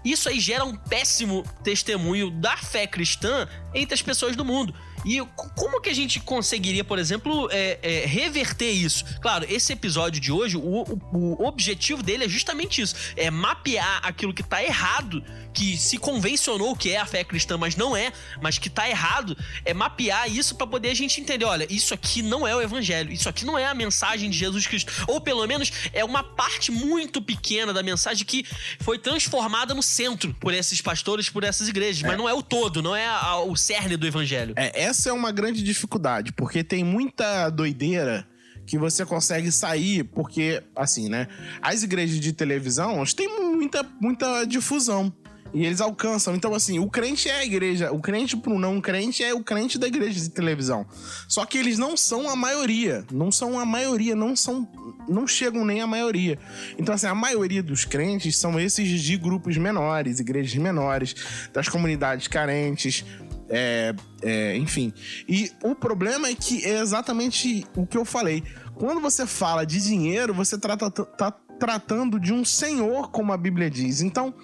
isso 0.05 0.29
aí 0.29 0.39
gera 0.39 0.65
um 0.65 0.77
péssimo 0.77 1.43
testemunho 1.63 2.31
da 2.31 2.57
fé 2.57 2.87
cristã 2.87 3.49
entre 3.75 3.95
as 3.95 4.03
pessoas 4.03 4.37
do 4.37 4.45
mundo. 4.45 4.75
E 5.05 5.21
como 5.55 5.83
que 5.83 5.91
a 5.91 5.95
gente 5.95 6.19
conseguiria, 6.19 6.83
por 6.83 6.99
exemplo, 6.99 7.49
é, 7.53 7.79
é, 7.83 8.07
reverter 8.07 8.71
isso? 8.71 9.05
Claro, 9.21 9.45
esse 9.51 9.71
episódio 9.73 10.19
de 10.19 10.33
hoje, 10.33 10.57
o, 10.57 10.61
o- 10.63 11.43
o 11.43 11.47
objetivo 11.47 12.03
dele 12.03 12.25
é 12.25 12.29
justamente 12.29 12.81
isso: 12.81 12.95
é 13.17 13.31
mapear 13.31 14.01
aquilo 14.03 14.33
que 14.33 14.43
tá 14.43 14.65
errado, 14.65 15.23
que 15.55 15.77
se 15.79 15.97
convencionou 15.99 16.75
que 16.77 16.91
é 16.91 16.99
a 16.99 17.07
fé 17.07 17.23
cristã, 17.23 17.57
mas 17.57 17.77
não 17.77 17.97
é, 17.97 18.13
mas 18.43 18.59
que 18.59 18.69
tá 18.69 18.89
errado, 18.91 19.37
é 19.65 19.73
mapear 19.73 20.29
isso 20.31 20.57
pra 20.57 20.67
poder 20.67 20.89
a 20.91 20.95
gente 20.95 21.21
entender: 21.21 21.45
olha, 21.45 21.67
isso 21.71 21.95
aqui 21.95 22.21
não 22.23 22.47
é 22.47 22.55
o 22.55 22.61
evangelho, 22.61 23.13
isso 23.13 23.29
aqui 23.29 23.45
não 23.47 23.57
é 23.59 23.65
a 23.65 23.73
mensagem 23.75 24.29
de 24.29 24.37
Jesus 24.37 24.67
Cristo. 24.67 24.93
Ou 25.07 25.21
pelo 25.21 25.47
menos 25.47 25.71
é 25.93 26.05
uma 26.05 26.23
parte 26.25 26.73
muito 26.73 27.23
pequena 27.23 27.73
da 27.73 27.83
mensagem 27.83 28.27
que 28.27 28.45
foi 28.81 28.99
transformada 28.99 29.73
no 29.75 29.83
centro 29.83 30.35
por 30.41 30.53
esses 30.53 30.81
pastores, 30.81 31.29
por 31.31 31.45
essas 31.45 31.69
igrejas, 31.69 32.03
mas 32.03 32.19
não 32.19 32.29
é 32.29 32.35
o 32.35 32.43
todo, 32.43 32.83
não 32.83 32.95
é 32.97 33.07
a- 33.07 33.39
o 33.39 33.55
cerne 33.57 33.97
do 33.97 34.07
evangelho. 34.07 34.55
É, 34.57 34.83
essa 34.83 35.09
é 35.11 35.13
uma 35.13 35.31
grande 35.31 35.63
dificuldade, 35.63 36.33
porque 36.33 36.65
tem 36.65 36.83
muita 36.83 37.49
doideira 37.51 38.27
que 38.67 38.79
você 38.79 39.05
consegue 39.05 39.53
sair, 39.53 40.05
porque, 40.05 40.63
assim, 40.75 41.09
né? 41.09 41.29
As 41.61 41.83
igrejas 41.83 42.19
de 42.19 42.33
televisão 42.33 42.97
elas 42.97 43.13
têm 43.13 43.29
muita, 43.29 43.83
muita 44.01 44.45
difusão. 44.47 45.13
E 45.55 45.65
eles 45.65 45.81
alcançam. 45.81 46.35
Então, 46.35 46.53
assim, 46.53 46.81
o 46.81 46.91
crente 46.91 47.29
é 47.29 47.37
a 47.37 47.45
igreja. 47.45 47.93
O 47.93 48.01
crente 48.01 48.37
pro 48.37 48.59
não 48.59 48.81
crente 48.81 49.23
é 49.23 49.33
o 49.33 49.43
crente 49.43 49.79
da 49.79 49.87
igreja 49.87 50.21
de 50.21 50.29
televisão. 50.29 50.85
Só 51.29 51.47
que 51.47 51.57
eles 51.57 51.79
não 51.79 51.97
são 51.97 52.29
a 52.29 52.35
maioria. 52.35 53.05
Não 53.13 53.31
são 53.31 53.59
a 53.59 53.65
maioria. 53.65 54.17
Não 54.17 54.35
são. 54.35 54.69
Não 55.09 55.27
chegam 55.29 55.65
nem 55.65 55.81
a 55.81 55.87
maioria. 55.87 56.39
Então, 56.77 56.93
assim, 56.93 57.07
a 57.07 57.15
maioria 57.15 57.63
dos 57.63 57.85
crentes 57.85 58.37
são 58.37 58.59
esses 58.59 59.01
de 59.01 59.17
grupos 59.17 59.57
menores, 59.57 60.19
igrejas 60.19 60.55
menores, 60.57 61.15
das 61.53 61.69
comunidades 61.69 62.27
carentes. 62.27 63.05
É, 63.49 63.95
é, 64.23 64.57
enfim. 64.57 64.93
E 65.29 65.53
o 65.63 65.75
problema 65.75 66.29
é 66.29 66.35
que 66.35 66.65
é 66.65 66.81
exatamente 66.81 67.65
o 67.77 67.87
que 67.87 67.97
eu 67.97 68.05
falei. 68.05 68.43
Quando 68.75 69.01
você 69.01 69.25
fala 69.27 69.65
de 69.65 69.81
dinheiro, 69.81 70.35
você 70.35 70.59
trata, 70.59 70.91
tá 70.91 71.31
tratando 71.59 72.19
de 72.19 72.33
um 72.33 72.45
senhor, 72.45 73.11
como 73.11 73.33
a 73.33 73.37
Bíblia 73.37 73.71
diz. 73.71 74.01
Então, 74.01 74.35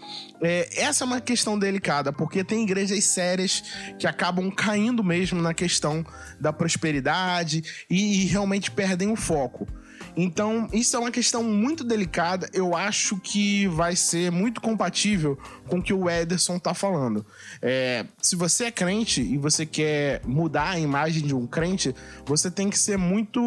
é, 0.42 0.68
essa 0.80 1.04
é 1.04 1.06
uma 1.06 1.20
questão 1.20 1.58
delicada, 1.58 2.12
porque 2.12 2.42
tem 2.44 2.62
igrejas 2.62 3.04
sérias 3.04 3.62
que 3.98 4.06
acabam 4.06 4.50
caindo 4.50 5.02
mesmo 5.04 5.40
na 5.40 5.52
questão 5.52 6.04
da 6.40 6.52
prosperidade 6.52 7.62
e, 7.88 8.22
e 8.22 8.26
realmente 8.26 8.70
perdem 8.70 9.10
o 9.10 9.16
foco. 9.16 9.66
Então, 10.22 10.68
isso 10.72 10.94
é 10.96 10.98
uma 10.98 11.10
questão 11.10 11.42
muito 11.42 11.82
delicada. 11.82 12.48
Eu 12.52 12.76
acho 12.76 13.16
que 13.18 13.66
vai 13.68 13.96
ser 13.96 14.30
muito 14.30 14.60
compatível 14.60 15.38
com 15.66 15.78
o 15.78 15.82
que 15.82 15.92
o 15.94 16.10
Ederson 16.10 16.58
tá 16.58 16.74
falando. 16.74 17.24
É, 17.62 18.04
se 18.20 18.36
você 18.36 18.64
é 18.64 18.70
crente 18.70 19.22
e 19.22 19.38
você 19.38 19.64
quer 19.64 20.20
mudar 20.26 20.70
a 20.70 20.78
imagem 20.78 21.22
de 21.26 21.34
um 21.34 21.46
crente, 21.46 21.94
você 22.26 22.50
tem 22.50 22.68
que 22.68 22.78
ser 22.78 22.98
muito 22.98 23.40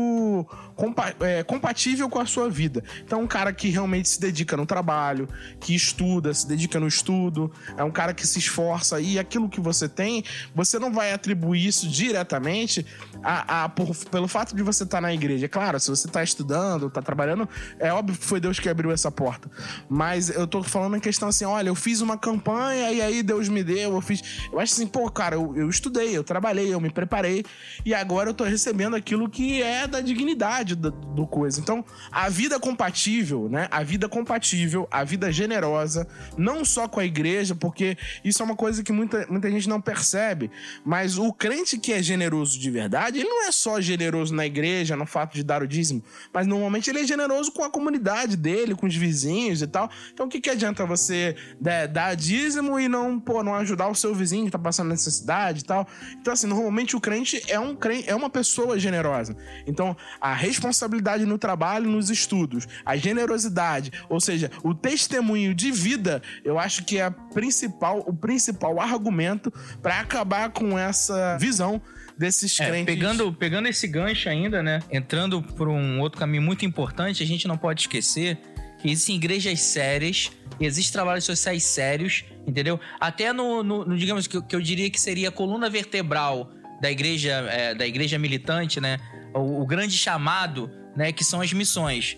compa- 0.76 1.14
é, 1.20 1.44
compatível 1.44 2.10
com 2.10 2.20
a 2.20 2.26
sua 2.26 2.50
vida. 2.50 2.84
Então, 3.06 3.22
um 3.22 3.28
cara 3.28 3.54
que 3.54 3.70
realmente 3.70 4.10
se 4.10 4.20
dedica 4.20 4.58
no 4.58 4.66
trabalho, 4.66 5.28
que 5.60 5.76
estuda, 5.76 6.34
se 6.34 6.48
dedica 6.48 6.80
no 6.80 6.88
estudo, 6.88 7.52
é 7.78 7.84
um 7.84 7.92
cara 7.92 8.14
que 8.14 8.26
se 8.26 8.40
esforça 8.40 9.00
e 9.00 9.20
aquilo 9.20 9.48
que 9.50 9.60
você 9.62 9.88
tem, 9.88 10.24
você 10.56 10.80
não 10.80 10.92
vai 10.92 11.12
atribuir 11.14 11.68
isso 11.68 11.88
diretamente 11.88 12.86
a, 13.22 13.66
a- 13.66 13.70
por- 13.70 13.96
pelo 14.10 14.28
fato 14.28 14.56
de 14.56 14.64
você 14.64 14.84
estar 14.84 15.02
na 15.02 15.14
igreja. 15.14 15.46
É 15.46 15.50
Claro, 15.50 15.80
se 15.80 15.90
você 15.90 16.08
está 16.08 16.24
estudando, 16.24 16.63
está 16.88 17.02
trabalhando, 17.02 17.48
é 17.80 17.92
óbvio 17.92 18.18
que 18.18 18.26
foi 18.26 18.40
Deus 18.40 18.60
que 18.60 18.70
abriu 18.70 18.92
essa 18.92 19.12
porta. 19.12 19.50
Mas 19.90 20.30
eu 20.30 20.48
tô 20.48 20.64
falando 20.64 20.96
em 20.96 21.00
questão 21.00 21.30
assim: 21.30 21.46
olha, 21.46 21.70
eu 21.70 21.76
fiz 21.76 22.02
uma 22.02 22.18
campanha 22.18 22.92
e 22.92 23.02
aí 23.02 23.24
Deus 23.24 23.50
me 23.50 23.64
deu, 23.64 23.94
eu 23.94 24.02
fiz. 24.02 24.48
Eu 24.52 24.60
acho 24.60 24.74
assim, 24.74 24.88
pô, 24.88 25.10
cara, 25.10 25.36
eu, 25.36 25.56
eu 25.56 25.70
estudei, 25.70 26.16
eu 26.16 26.24
trabalhei, 26.24 26.74
eu 26.74 26.80
me 26.80 26.90
preparei 26.90 27.46
e 27.86 27.94
agora 27.94 28.30
eu 28.30 28.34
tô 28.34 28.44
recebendo 28.44 28.96
aquilo 28.96 29.30
que 29.30 29.62
é 29.62 29.88
da 29.88 30.02
dignidade 30.02 30.76
do, 30.76 30.92
do 30.92 31.28
coisa. 31.28 31.60
Então, 31.60 31.84
a 32.12 32.30
vida 32.30 32.60
compatível, 32.60 33.50
né? 33.50 33.68
A 33.72 33.84
vida 33.84 34.08
compatível, 34.08 34.88
a 34.92 35.04
vida 35.04 35.32
generosa, 35.32 36.08
não 36.38 36.64
só 36.64 36.88
com 36.88 37.00
a 37.00 37.06
igreja, 37.06 37.56
porque 37.56 37.98
isso 38.24 38.42
é 38.42 38.46
uma 38.46 38.56
coisa 38.56 38.84
que 38.84 38.92
muita, 38.92 39.26
muita 39.30 39.50
gente 39.50 39.68
não 39.68 39.82
percebe, 39.82 40.50
mas 40.86 41.18
o 41.18 41.32
crente 41.34 41.78
que 41.78 41.92
é 41.92 42.02
generoso 42.02 42.60
de 42.60 42.70
verdade, 42.70 43.20
ele 43.20 43.30
não 43.30 43.48
é 43.48 43.52
só 43.52 43.80
generoso 43.82 44.34
na 44.34 44.46
igreja, 44.46 44.96
no 44.96 45.06
fato 45.06 45.34
de 45.34 45.44
dar 45.44 45.62
o 45.64 45.68
dízimo, 45.68 46.04
mas 46.34 46.43
normalmente 46.46 46.90
ele 46.90 47.00
é 47.00 47.06
generoso 47.06 47.52
com 47.52 47.64
a 47.64 47.70
comunidade 47.70 48.36
dele, 48.36 48.76
com 48.76 48.88
os 48.88 48.96
vizinhos 48.96 49.62
e 49.62 49.68
tal. 49.68 49.90
Então, 50.14 50.26
o 50.26 50.30
que, 50.30 50.40
que 50.40 50.50
adianta 50.50 50.86
você 50.86 51.36
né, 51.60 51.88
dar 51.88 52.16
dízimo 52.16 52.80
e 52.80 52.88
não, 52.88 53.20
pô, 53.20 53.44
não 53.44 53.56
ajudar 53.56 53.88
o 53.88 53.96
seu 53.96 54.14
vizinho 54.14 54.46
que 54.46 54.52
tá 54.52 54.60
passando 54.60 54.90
necessidade 54.90 55.62
e 55.62 55.64
tal? 55.64 55.88
Então, 56.20 56.34
assim, 56.34 56.48
normalmente 56.48 56.96
o 56.96 57.02
crente 57.02 57.42
é 57.48 57.60
um 57.60 57.76
crente, 57.76 58.10
é 58.10 58.16
uma 58.16 58.30
pessoa 58.30 58.80
generosa. 58.80 59.36
Então, 59.68 59.96
a 60.20 60.34
responsabilidade 60.34 61.26
no 61.26 61.38
trabalho, 61.38 61.90
nos 61.90 62.10
estudos, 62.10 62.68
a 62.86 62.96
generosidade, 62.96 63.92
ou 64.10 64.20
seja, 64.20 64.52
o 64.64 64.74
testemunho 64.74 65.54
de 65.54 65.72
vida, 65.72 66.22
eu 66.44 66.60
acho 66.60 66.84
que 66.86 67.00
é 67.00 67.10
principal, 67.34 68.04
o 68.06 68.14
principal 68.14 68.80
argumento 68.80 69.52
para 69.82 70.00
acabar 70.00 70.50
com 70.52 70.78
essa 70.78 71.38
visão 71.38 71.82
desses 72.18 72.60
É, 72.60 72.68
crentes. 72.68 72.86
pegando, 72.86 73.34
pegando 73.34 73.68
esse 73.68 73.88
gancho 73.88 74.30
ainda, 74.30 74.62
né? 74.62 74.82
Entrando 74.92 75.42
por 75.42 75.68
um 75.68 76.00
outro 76.00 76.20
caminho 76.20 76.42
muito 76.44 76.66
importante, 76.66 77.24
a 77.24 77.26
gente 77.26 77.48
não 77.48 77.58
pode 77.58 77.82
esquecer 77.82 78.38
que 78.82 78.90
existem 78.92 79.16
igrejas 79.16 79.60
sérias, 79.62 80.32
existem 80.60 80.92
trabalhos 80.94 81.24
sociais 81.24 81.64
sérios, 81.64 82.26
entendeu? 82.46 82.80
Até 83.00 83.32
no, 83.32 83.64
no- 83.64 83.86
no, 83.86 83.98
digamos, 83.98 84.28
que, 84.28 84.38
eu- 84.38 84.44
que 84.44 84.56
eu 84.56 84.62
diria 84.62 84.90
que 84.90 85.00
seria 85.00 85.30
a 85.30 85.32
coluna 85.32 85.70
vertebral 85.70 86.52
da 86.82 86.92
igreja, 86.92 87.32
é, 87.50 87.74
da 87.74 87.88
igreja 87.88 88.20
militante, 88.20 88.82
né? 88.82 89.00
O, 89.34 89.62
o 89.62 89.66
grande 89.66 89.98
chamado, 89.98 90.70
né? 90.96 91.12
Que 91.12 91.24
são 91.24 91.40
as 91.42 91.54
missões. 91.54 92.18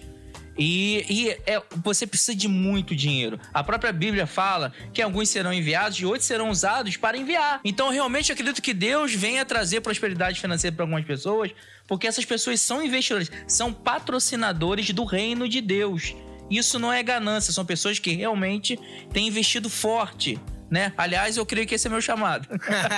E, 0.58 1.06
e 1.10 1.30
é- 1.46 1.62
você 1.84 2.08
precisa 2.08 2.36
de 2.36 2.48
muito 2.48 2.96
dinheiro. 2.96 3.40
A 3.54 3.64
própria 3.64 3.92
Bíblia 3.92 4.26
fala 4.26 4.72
que 4.94 5.02
alguns 5.02 5.30
serão 5.30 5.54
enviados 5.54 5.98
e 6.00 6.06
outros 6.06 6.26
serão 6.26 6.50
usados 6.50 6.98
para 6.98 7.18
enviar. 7.18 7.60
Então, 7.64 7.90
realmente, 7.90 8.30
eu 8.30 8.34
acredito 8.34 8.62
que 8.62 8.74
Deus 8.74 9.14
venha 9.14 9.46
trazer 9.46 9.82
prosperidade 9.82 10.40
financeira 10.40 10.76
para 10.76 10.84
algumas 10.84 11.06
pessoas, 11.06 11.52
porque 11.88 12.08
essas 12.08 12.26
pessoas 12.26 12.62
são 12.62 12.84
investidores, 12.84 13.32
são 13.48 13.74
patrocinadores 13.74 14.90
do 14.92 15.04
reino 15.04 15.48
de 15.48 15.62
Deus. 15.62 16.16
Isso 16.50 16.78
não 16.80 16.94
é 16.94 17.02
ganância, 17.02 17.52
são 17.52 17.66
pessoas 17.66 18.00
que 18.00 18.14
realmente 18.14 18.80
têm 19.12 19.28
investido 19.28 19.70
forte. 19.70 20.40
Né? 20.70 20.94
Aliás, 20.98 21.38
eu 21.38 21.46
creio 21.46 21.68
que 21.68 21.76
esse 21.76 21.88
é 21.88 21.90
meu 21.90 22.02
chamado. 22.02 22.48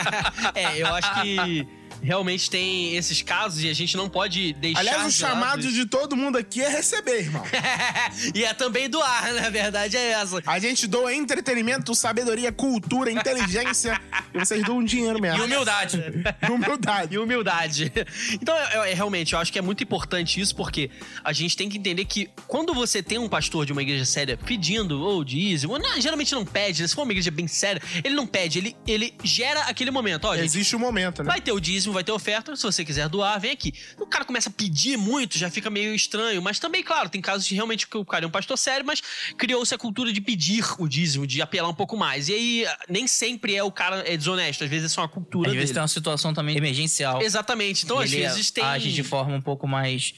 é, 0.55 0.77
eu 0.81 0.87
acho 0.93 1.21
que 1.21 1.67
realmente 2.01 2.49
tem 2.49 2.95
esses 2.95 3.21
casos 3.21 3.63
e 3.63 3.69
a 3.69 3.73
gente 3.73 3.95
não 3.97 4.09
pode 4.09 4.53
deixar. 4.53 4.79
Aliás, 4.79 5.05
o 5.05 5.09
de 5.09 5.21
lado 5.23 5.33
chamado 5.33 5.59
isso. 5.61 5.73
de 5.73 5.85
todo 5.85 6.15
mundo 6.15 6.37
aqui 6.37 6.61
é 6.61 6.69
receber, 6.69 7.21
irmão. 7.21 7.43
e 8.33 8.43
é 8.43 8.53
também 8.53 8.89
doar, 8.89 9.33
na 9.33 9.49
verdade 9.49 9.97
é 9.97 10.11
essa. 10.11 10.41
A 10.45 10.59
gente 10.59 10.87
doa 10.87 11.13
entretenimento, 11.13 11.93
sabedoria, 11.95 12.51
cultura, 12.51 13.11
inteligência. 13.11 13.99
e 14.33 14.39
vocês 14.39 14.63
doam 14.63 14.83
dinheiro 14.83 15.21
mesmo. 15.21 15.39
E 15.39 15.41
humildade. 15.45 16.01
E 16.47 16.51
humildade. 16.51 17.15
E 17.15 17.17
humildade. 17.17 17.91
Então, 18.33 18.55
eu- 18.57 18.95
realmente, 18.95 19.33
eu 19.33 19.39
acho 19.39 19.51
que 19.51 19.59
é 19.59 19.61
muito 19.61 19.83
importante 19.83 20.39
isso, 20.39 20.55
porque 20.55 20.89
a 21.23 21.33
gente 21.33 21.55
tem 21.57 21.69
que 21.69 21.77
entender 21.77 22.05
que 22.05 22.29
quando 22.47 22.73
você 22.73 23.01
tem 23.01 23.17
um 23.17 23.29
pastor 23.29 23.65
de 23.65 23.71
uma 23.71 23.81
igreja 23.81 24.05
séria 24.05 24.37
pedindo 24.37 25.01
ou 25.01 25.23
dízimo, 25.23 25.77
não, 25.77 25.99
geralmente 25.99 26.33
não 26.33 26.45
pede, 26.45 26.81
né? 26.81 26.87
se 26.87 26.95
for 26.95 27.03
uma 27.03 27.11
igreja 27.11 27.31
bem 27.31 27.47
séria, 27.47 27.81
ele 28.03 28.15
não 28.15 28.25
pede, 28.25 28.59
ele, 28.59 28.75
ele 28.85 29.13
gera 29.23 29.61
aquele 29.61 29.91
momento. 29.91 30.25
Ó, 30.25 30.35
Existe 30.35 30.75
um 30.75 30.79
momento, 30.79 31.23
né? 31.23 31.29
Vai 31.29 31.41
ter 31.41 31.51
o 31.51 31.59
dízimo, 31.59 31.86
vai 31.93 32.03
ter 32.03 32.11
oferta. 32.11 32.55
Se 32.55 32.63
você 32.63 32.83
quiser 32.83 33.07
doar, 33.09 33.39
vem 33.39 33.51
aqui. 33.51 33.73
O 33.99 34.05
cara 34.05 34.25
começa 34.25 34.49
a 34.49 34.51
pedir 34.51 34.97
muito, 34.97 35.37
já 35.37 35.49
fica 35.49 35.69
meio 35.69 35.93
estranho. 35.93 36.41
Mas 36.41 36.59
também, 36.59 36.83
claro, 36.83 37.09
tem 37.09 37.21
casos 37.21 37.45
de 37.45 37.55
realmente 37.55 37.87
que 37.87 37.97
o 37.97 38.05
cara 38.05 38.25
é 38.25 38.27
um 38.27 38.31
pastor 38.31 38.57
sério, 38.57 38.85
mas 38.85 39.01
criou-se 39.37 39.73
a 39.73 39.77
cultura 39.77 40.11
de 40.11 40.21
pedir 40.21 40.63
o 40.79 40.87
dízimo, 40.87 41.25
de 41.27 41.41
apelar 41.41 41.69
um 41.69 41.73
pouco 41.73 41.97
mais. 41.97 42.29
E 42.29 42.33
aí, 42.33 42.65
nem 42.89 43.07
sempre 43.07 43.55
é 43.55 43.63
o 43.63 43.71
cara 43.71 44.03
é 44.07 44.15
desonesto. 44.15 44.63
Às 44.63 44.69
vezes 44.69 44.91
é 44.91 44.93
só 44.93 45.01
uma 45.01 45.09
cultura 45.09 45.47
Às 45.47 45.51
dele. 45.51 45.59
vezes 45.59 45.73
tem 45.73 45.81
uma 45.81 45.87
situação 45.87 46.33
também 46.33 46.57
emergencial. 46.57 47.21
Exatamente. 47.21 47.85
Então, 47.85 47.99
às 47.99 48.11
vezes 48.11 48.51
tem. 48.51 48.63
age 48.63 48.91
de 48.91 49.03
forma 49.03 49.35
um 49.35 49.41
pouco 49.41 49.67
mais 49.67 50.13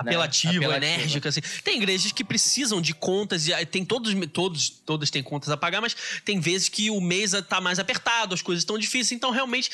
apelativa, 0.00 0.52
né, 0.52 0.66
apelativa. 0.66 0.94
enérgica, 0.94 1.28
assim. 1.28 1.40
Tem 1.62 1.76
igrejas 1.76 2.12
que 2.12 2.24
precisam 2.24 2.80
de 2.80 2.94
contas, 2.94 3.48
e 3.48 3.66
tem 3.66 3.84
todos, 3.84 4.14
todos, 4.28 4.70
todas 4.70 5.10
têm 5.10 5.22
contas 5.22 5.50
a 5.50 5.56
pagar, 5.56 5.80
mas 5.80 5.94
tem 6.24 6.40
vezes 6.40 6.68
que 6.68 6.90
o 6.90 7.00
mês 7.00 7.32
tá 7.48 7.60
mais 7.60 7.78
apertado, 7.78 8.34
as 8.34 8.42
coisas 8.42 8.62
estão 8.62 8.78
difíceis, 8.78 9.12
então 9.12 9.30
realmente 9.30 9.70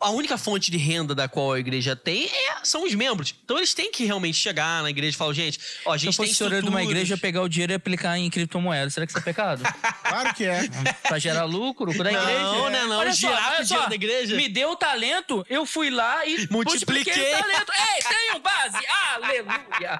a 0.00 0.10
única 0.10 0.38
fonte 0.38 0.70
de 0.70 0.76
renda 0.78 1.14
da 1.14 1.28
qual 1.28 1.52
a 1.52 1.58
igreja 1.60 1.94
tem 1.96 2.26
é- 2.26 2.54
são 2.62 2.84
os 2.84 2.94
membros. 2.94 3.34
Então 3.44 3.56
eles 3.58 3.74
têm 3.74 3.90
que 3.90 4.04
realmente 4.04 4.36
chegar 4.36 4.82
na 4.82 4.90
igreja 4.90 5.14
e 5.14 5.18
falar, 5.18 5.32
gente, 5.34 5.58
ó, 5.84 5.92
a 5.92 5.98
Se 5.98 6.06
eu 6.06 6.10
gente 6.12 6.16
tem 6.18 6.26
fosse 6.26 6.36
senhor 6.38 6.50
de 6.50 6.54
uma 6.56 6.62
estruturas- 6.80 6.90
igreja, 6.90 7.16
pegar 7.16 7.42
o 7.42 7.48
dinheiro 7.48 7.72
e 7.72 7.74
aplicar 7.74 8.16
em 8.18 8.28
criptomoeda. 8.30 8.90
Será 8.90 9.06
que 9.06 9.12
isso 9.12 9.18
é 9.18 9.22
pecado? 9.22 9.62
Claro 10.08 10.34
que 10.34 10.44
é. 10.44 10.62
pra 11.06 11.18
gerar 11.18 11.44
lucro 11.44 11.92
da 11.96 12.04
Não, 12.04 12.10
igreja? 12.10 12.70
né, 12.70 12.84
não. 12.86 12.98
Olha 12.98 13.12
Girar 13.12 13.56
só, 13.56 13.60
o 13.60 13.64
dinheiro 13.64 13.82
só. 13.84 13.88
da 13.90 13.94
igreja. 13.94 14.36
Me 14.36 14.48
deu 14.48 14.70
o 14.70 14.76
talento, 14.76 15.44
eu 15.50 15.66
fui 15.66 15.90
lá 15.90 16.24
e 16.24 16.48
Multipliquei. 16.50 17.34
o 17.34 17.38
talento. 17.38 17.72
Ei, 17.72 18.02
tenho 18.08 18.38
base! 18.40 18.86
Aleluia! 19.14 19.98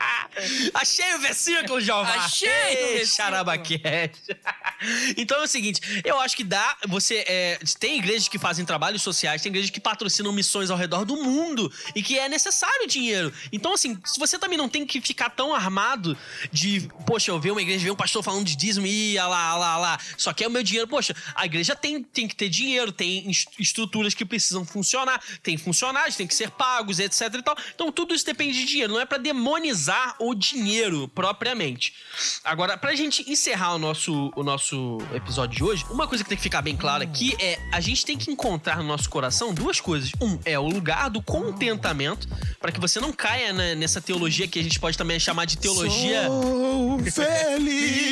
Achei 0.75 1.15
o 1.15 1.19
versículo, 1.19 1.79
Jeová! 1.81 2.15
Achei 2.25 2.49
o 2.49 2.99
Ei. 2.99 3.07
Xarabaquete. 3.07 4.21
Então 5.17 5.41
é 5.41 5.43
o 5.43 5.47
seguinte, 5.49 5.81
eu 6.05 6.21
acho 6.21 6.37
que 6.37 6.45
dá. 6.45 6.77
Você 6.87 7.25
é, 7.27 7.59
tem 7.81 7.99
igrejas 7.99 8.29
que 8.29 8.39
fazem 8.39 8.65
trabalhos 8.65 9.03
sociais, 9.03 9.43
tem 9.43 9.51
igrejas 9.51 9.71
que 9.71 9.81
patrocinam 9.89 10.31
missões 10.33 10.69
ao 10.71 10.77
redor 10.77 11.07
do 11.07 11.17
mundo 11.17 11.73
e 11.95 12.03
que 12.03 12.19
é 12.19 12.29
necessário 12.29 12.87
dinheiro. 12.87 13.33
Então, 13.51 13.73
assim, 13.73 13.99
se 14.05 14.21
você 14.21 14.39
também 14.39 14.59
não 14.59 14.69
tem 14.69 14.85
que 14.85 15.01
ficar 15.01 15.31
tão 15.31 15.55
armado 15.55 16.15
de, 16.53 16.91
poxa, 17.07 17.31
eu 17.31 17.41
ver 17.41 17.53
uma 17.53 17.63
igreja, 17.63 17.85
ver 17.85 17.91
um 17.91 17.97
pastor 17.97 18.23
falando 18.23 18.45
de 18.45 18.55
dízimo 18.55 18.87
e 18.87 19.17
ah 19.17 19.27
lá, 19.27 19.49
ah 19.49 19.57
lá, 19.57 19.73
ah 19.73 19.79
lá, 19.79 19.99
só 20.19 20.35
quer 20.35 20.47
o 20.47 20.51
meu 20.51 20.63
dinheiro. 20.63 20.87
Poxa, 20.87 21.17
a 21.35 21.47
igreja 21.47 21.75
tem, 21.75 22.03
tem 22.03 22.29
que 22.29 22.37
ter 22.37 22.51
dinheiro, 22.51 22.93
tem 22.93 23.31
est- 23.31 23.49
estruturas 23.59 24.13
que 24.13 24.27
precisam 24.27 24.63
funcionar, 24.63 25.23
tem 25.43 25.57
funcionários, 25.57 26.17
tem 26.17 26.27
que 26.27 26.35
ser 26.35 26.51
pagos, 26.51 26.99
etc 26.99 27.33
e 27.35 27.43
tal. 27.43 27.57
Então, 27.75 27.91
tudo 27.91 28.15
isso 28.15 28.27
depende 28.27 28.59
de 28.59 28.67
dinheiro, 28.67 28.93
não 28.93 29.01
é 29.01 29.07
pra 29.07 29.17
demonizar 29.17 30.17
o 30.19 30.35
dinheiro 30.35 31.09
propriamente. 31.09 31.95
Agora, 32.45 32.77
pra 32.77 32.95
gente 32.95 33.25
encerrar 33.31 33.75
o 33.75 33.79
nosso, 33.79 34.31
o 34.37 34.43
nosso 34.43 34.99
episódio 35.15 35.57
de 35.57 35.65
hoje, 35.65 35.87
uma 35.89 36.07
coisa 36.07 36.23
que 36.23 36.29
tem 36.29 36.37
que 36.37 36.43
ficar 36.43 36.61
bem 36.61 36.77
clara 36.77 37.05
aqui 37.05 37.35
é 37.41 37.59
a 37.73 37.81
gente 37.81 38.05
tem 38.05 38.19
que 38.19 38.31
encontrar 38.31 38.77
no 38.77 38.85
nosso 38.85 39.09
coração 39.09 39.55
duas 39.55 39.78
coisas. 39.81 40.11
Um 40.21 40.39
é 40.45 40.59
o 40.59 40.67
lugar 40.67 41.09
do 41.11 41.23
contentamento, 41.23 42.29
pra 42.61 42.73
que 42.73 42.81
você 42.81 43.01
não 43.01 43.13
caia 43.13 43.53
né, 43.53 43.75
nessa 43.75 44.01
teologia 44.01 44.47
que 44.49 44.59
a 44.59 44.63
gente 44.63 44.79
pode 44.79 44.97
também 44.97 45.19
chamar 45.19 45.45
de 45.45 45.59
teologia. 45.59 46.29
Sou 47.11 47.25
feliz. 47.25 48.08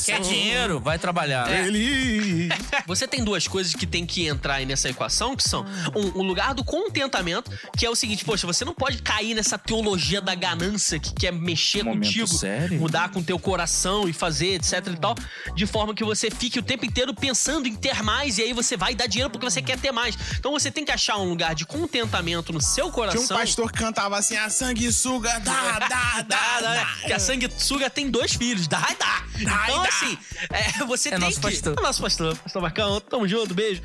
Oh, 0.00 0.04
Quer 0.04 0.20
dinheiro? 0.20 0.80
Vai 0.80 0.98
trabalhar. 0.98 1.46
Feliz. 1.46 2.48
Você 2.86 3.06
tem 3.06 3.22
duas 3.24 3.46
coisas 3.48 3.74
que 3.74 3.86
tem 3.86 4.04
que 4.06 4.26
entrar 4.26 4.54
aí 4.54 4.66
nessa 4.66 4.88
equação, 4.88 5.34
que 5.36 5.42
são 5.48 5.64
um, 5.94 6.18
o 6.18 6.22
lugar 6.22 6.54
do 6.54 6.64
contentamento, 6.64 7.50
que 7.76 7.84
é 7.86 7.90
o 7.90 7.94
seguinte, 7.94 8.24
poxa, 8.24 8.46
você 8.46 8.64
não 8.64 8.74
pode 8.74 9.02
cair 9.02 9.34
nessa 9.34 9.58
teologia 9.58 10.20
da 10.20 10.34
ganância 10.34 10.98
que 10.98 11.12
quer 11.14 11.32
mexer 11.32 11.82
Momento 11.82 12.04
contigo, 12.06 12.26
sério. 12.28 12.80
mudar 12.80 13.10
com 13.10 13.22
teu 13.22 13.38
coração 13.38 14.08
e 14.08 14.12
fazer, 14.12 14.54
etc 14.54 14.86
e 14.86 14.96
tal, 14.96 15.14
de 15.54 15.66
forma 15.66 15.94
que 15.94 16.04
você 16.04 16.30
fique 16.30 16.58
o 16.58 16.62
tempo 16.62 16.84
inteiro 16.84 17.14
pensando 17.14 17.66
em 17.66 17.74
ter 17.74 18.02
mais 18.02 18.38
e 18.38 18.42
aí 18.42 18.52
você 18.52 18.76
vai 18.76 18.94
dar 18.94 19.06
dinheiro 19.06 19.30
porque 19.30 19.48
você 19.48 19.62
quer 19.62 19.78
ter 19.78 19.92
mais. 19.92 20.16
Então 20.38 20.52
você 20.52 20.70
tem 20.70 20.84
que 20.84 20.92
achar 20.92 21.16
um 21.18 21.28
lugar 21.28 21.54
de 21.54 21.64
contentamento 21.66 22.52
no 22.52 22.60
seu 22.60 22.74
Tinha 22.74 22.86
um 22.86 22.90
coração. 22.92 23.36
pastor 23.36 23.72
que 23.72 23.78
cantava 23.78 24.18
assim, 24.18 24.36
a 24.36 24.48
sanguessuga, 24.50 25.40
dá, 25.40 25.78
dá, 25.78 25.88
dá, 25.88 26.22
Dá, 26.24 26.60
dá, 26.60 26.60
dá. 26.60 26.86
Que 27.06 27.12
a 27.12 27.18
sanguessuga 27.18 27.88
tem 27.90 28.10
dois 28.10 28.34
filhos, 28.34 28.66
dá 28.66 28.86
e 28.90 28.96
dá. 28.96 29.22
Então, 29.40 29.83
e 29.84 29.88
dá. 29.90 29.96
assim, 29.96 30.18
é, 30.50 30.84
você 30.86 31.08
É 31.08 31.12
tem 31.12 31.20
nosso 31.20 31.40
que. 31.40 31.46
pastor. 31.50 31.74
É 31.78 31.82
nosso 31.82 32.02
pastor, 32.02 32.36
pastor 32.36 32.62
Marcão, 32.62 33.00
tamo 33.00 33.26
junto, 33.28 33.54
beijo. 33.54 33.82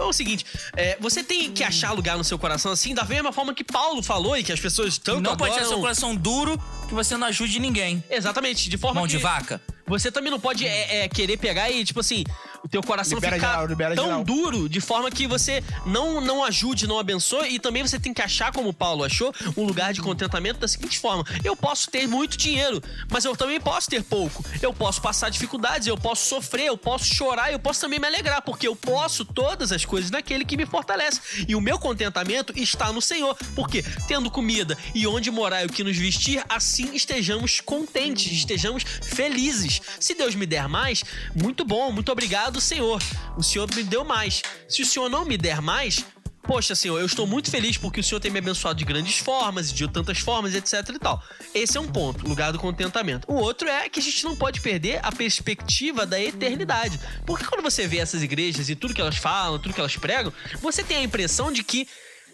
Então 0.00 0.06
é 0.08 0.10
o 0.10 0.14
seguinte, 0.14 0.46
é, 0.74 0.96
você 0.98 1.22
tem 1.22 1.52
que 1.52 1.62
achar 1.62 1.92
lugar 1.92 2.16
no 2.16 2.24
seu 2.24 2.38
coração 2.38 2.72
assim, 2.72 2.94
da 2.94 3.04
mesma 3.04 3.32
forma 3.32 3.52
que 3.52 3.62
Paulo 3.62 4.02
falou 4.02 4.34
e 4.34 4.42
que 4.42 4.50
as 4.50 4.58
pessoas 4.58 4.96
tanto 4.96 5.20
Não 5.20 5.36
pode 5.36 5.52
ter 5.52 5.60
adoram. 5.60 5.68
seu 5.68 5.78
coração 5.78 6.16
duro 6.16 6.58
que 6.88 6.94
você 6.94 7.18
não 7.18 7.26
ajude 7.26 7.60
ninguém. 7.60 8.02
Exatamente, 8.08 8.70
de 8.70 8.78
forma 8.78 9.00
Mão 9.00 9.06
que 9.06 9.18
de 9.18 9.22
vaca. 9.22 9.60
você 9.86 10.10
também 10.10 10.30
não 10.30 10.40
pode 10.40 10.66
é, 10.66 11.04
é, 11.04 11.08
querer 11.08 11.36
pegar 11.36 11.70
e, 11.70 11.84
tipo 11.84 12.00
assim, 12.00 12.24
o 12.62 12.68
teu 12.68 12.82
coração 12.82 13.16
Libera 13.16 13.36
ficar 13.36 13.50
geral, 13.52 13.66
libera 13.66 13.94
tão 13.94 14.04
geral. 14.04 14.24
duro 14.24 14.68
de 14.68 14.80
forma 14.80 15.10
que 15.10 15.26
você 15.26 15.62
não, 15.86 16.20
não 16.20 16.44
ajude, 16.44 16.86
não 16.86 16.98
abençoe. 16.98 17.54
E 17.54 17.58
também 17.58 17.82
você 17.82 17.98
tem 17.98 18.12
que 18.12 18.22
achar, 18.22 18.52
como 18.52 18.68
o 18.68 18.72
Paulo 18.72 19.04
achou, 19.04 19.32
um 19.56 19.64
lugar 19.64 19.92
de 19.92 20.00
contentamento 20.00 20.58
da 20.60 20.68
seguinte 20.68 20.98
forma: 20.98 21.24
eu 21.44 21.56
posso 21.56 21.90
ter 21.90 22.06
muito 22.06 22.36
dinheiro, 22.36 22.82
mas 23.10 23.24
eu 23.24 23.36
também 23.36 23.60
posso 23.60 23.88
ter 23.88 24.02
pouco. 24.02 24.44
Eu 24.60 24.72
posso 24.72 25.00
passar 25.00 25.30
dificuldades, 25.30 25.86
eu 25.86 25.96
posso 25.96 26.26
sofrer, 26.28 26.66
eu 26.66 26.76
posso 26.76 27.04
chorar, 27.04 27.50
eu 27.52 27.58
posso 27.58 27.80
também 27.80 27.98
me 27.98 28.06
alegrar, 28.06 28.42
porque 28.42 28.68
eu 28.68 28.76
posso 28.76 29.24
todas 29.24 29.72
as 29.72 29.84
coisas 29.90 30.10
naquele 30.10 30.44
que 30.44 30.56
me 30.56 30.64
fortalece. 30.64 31.20
E 31.48 31.56
o 31.56 31.60
meu 31.60 31.78
contentamento 31.78 32.52
está 32.56 32.92
no 32.92 33.02
Senhor, 33.02 33.36
porque 33.56 33.82
tendo 34.06 34.30
comida 34.30 34.78
e 34.94 35.04
onde 35.06 35.30
morar 35.32 35.64
e 35.64 35.66
o 35.66 35.68
que 35.68 35.82
nos 35.82 35.96
vestir, 35.96 36.42
assim 36.48 36.94
estejamos 36.94 37.60
contentes, 37.60 38.32
estejamos 38.32 38.84
felizes. 38.84 39.82
Se 39.98 40.14
Deus 40.14 40.36
me 40.36 40.46
der 40.46 40.68
mais, 40.68 41.02
muito 41.34 41.64
bom, 41.64 41.90
muito 41.90 42.12
obrigado, 42.12 42.60
Senhor. 42.60 43.02
O 43.36 43.42
Senhor 43.42 43.68
me 43.74 43.82
deu 43.82 44.04
mais. 44.04 44.42
Se 44.68 44.82
o 44.82 44.86
Senhor 44.86 45.08
não 45.08 45.24
me 45.24 45.36
der 45.36 45.60
mais, 45.60 46.04
Poxa, 46.50 46.74
Senhor, 46.74 46.98
eu 46.98 47.06
estou 47.06 47.28
muito 47.28 47.48
feliz 47.48 47.76
porque 47.76 48.00
o 48.00 48.02
Senhor 48.02 48.18
tem 48.18 48.28
me 48.28 48.40
abençoado 48.40 48.76
de 48.76 48.84
grandes 48.84 49.18
formas, 49.18 49.72
de 49.72 49.86
tantas 49.86 50.18
formas, 50.18 50.52
etc 50.52 50.84
e 50.88 50.98
tal. 50.98 51.22
Esse 51.54 51.78
é 51.78 51.80
um 51.80 51.86
ponto, 51.86 52.28
lugar 52.28 52.50
do 52.50 52.58
contentamento. 52.58 53.24
O 53.30 53.36
outro 53.36 53.68
é 53.68 53.88
que 53.88 54.00
a 54.00 54.02
gente 54.02 54.24
não 54.24 54.34
pode 54.34 54.60
perder 54.60 54.98
a 55.00 55.12
perspectiva 55.12 56.04
da 56.04 56.20
eternidade. 56.20 56.98
Porque 57.24 57.44
quando 57.44 57.62
você 57.62 57.86
vê 57.86 57.98
essas 57.98 58.24
igrejas 58.24 58.68
e 58.68 58.74
tudo 58.74 58.92
que 58.92 59.00
elas 59.00 59.16
falam, 59.16 59.60
tudo 59.60 59.72
que 59.72 59.78
elas 59.78 59.96
pregam, 59.96 60.32
você 60.60 60.82
tem 60.82 60.96
a 60.96 61.02
impressão 61.04 61.52
de 61.52 61.62
que 61.62 61.86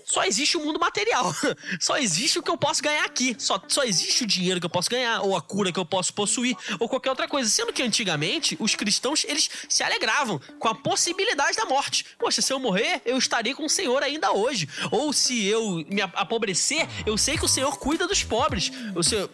só 0.07 0.23
existe 0.23 0.57
o 0.57 0.65
mundo 0.65 0.79
material. 0.79 1.35
Só 1.81 1.99
existe 1.99 2.39
o 2.39 2.43
que 2.43 2.51
eu 2.51 2.57
posso 2.57 2.81
ganhar 2.81 3.05
aqui. 3.05 3.35
Só, 3.39 3.61
só 3.67 3.83
existe 3.83 4.23
o 4.23 4.27
dinheiro 4.27 4.61
que 4.61 4.67
eu 4.67 4.71
posso 4.71 4.89
ganhar, 4.89 5.21
ou 5.23 5.37
a 5.37 5.43
cura 5.43 5.73
que 5.73 5.79
eu 5.79 5.85
posso 5.85 6.15
possuir, 6.15 6.57
ou 6.79 6.89
qualquer 6.89 7.11
outra 7.11 7.27
coisa. 7.27 7.51
Sendo 7.51 7.73
que 7.73 7.83
antigamente 7.83 8.57
os 8.61 8.75
cristãos 8.77 9.25
eles 9.25 9.51
se 9.69 9.83
alegravam 9.83 10.41
com 10.61 10.69
a 10.69 10.75
possibilidade 10.75 11.57
da 11.57 11.65
morte. 11.65 12.07
Poxa, 12.19 12.41
se 12.41 12.53
eu 12.53 12.61
morrer, 12.61 13.03
eu 13.05 13.19
estarei 13.19 13.53
com 13.53 13.65
o 13.65 13.71
Senhor 13.71 14.03
ainda 14.03 14.33
hoje. 14.33 14.69
Ou 14.93 15.13
se 15.13 15.45
eu 15.45 15.85
me 15.89 16.03
apobrecer, 16.03 16.89
eu 17.05 17.19
sei 17.19 17.37
que 17.37 17.45
o 17.45 17.49
Senhor 17.49 17.77
cuida 17.77 18.07
dos 18.07 18.23
pobres. 18.23 18.71
Ou 18.95 19.03
se 19.03 19.17
eu, 19.17 19.31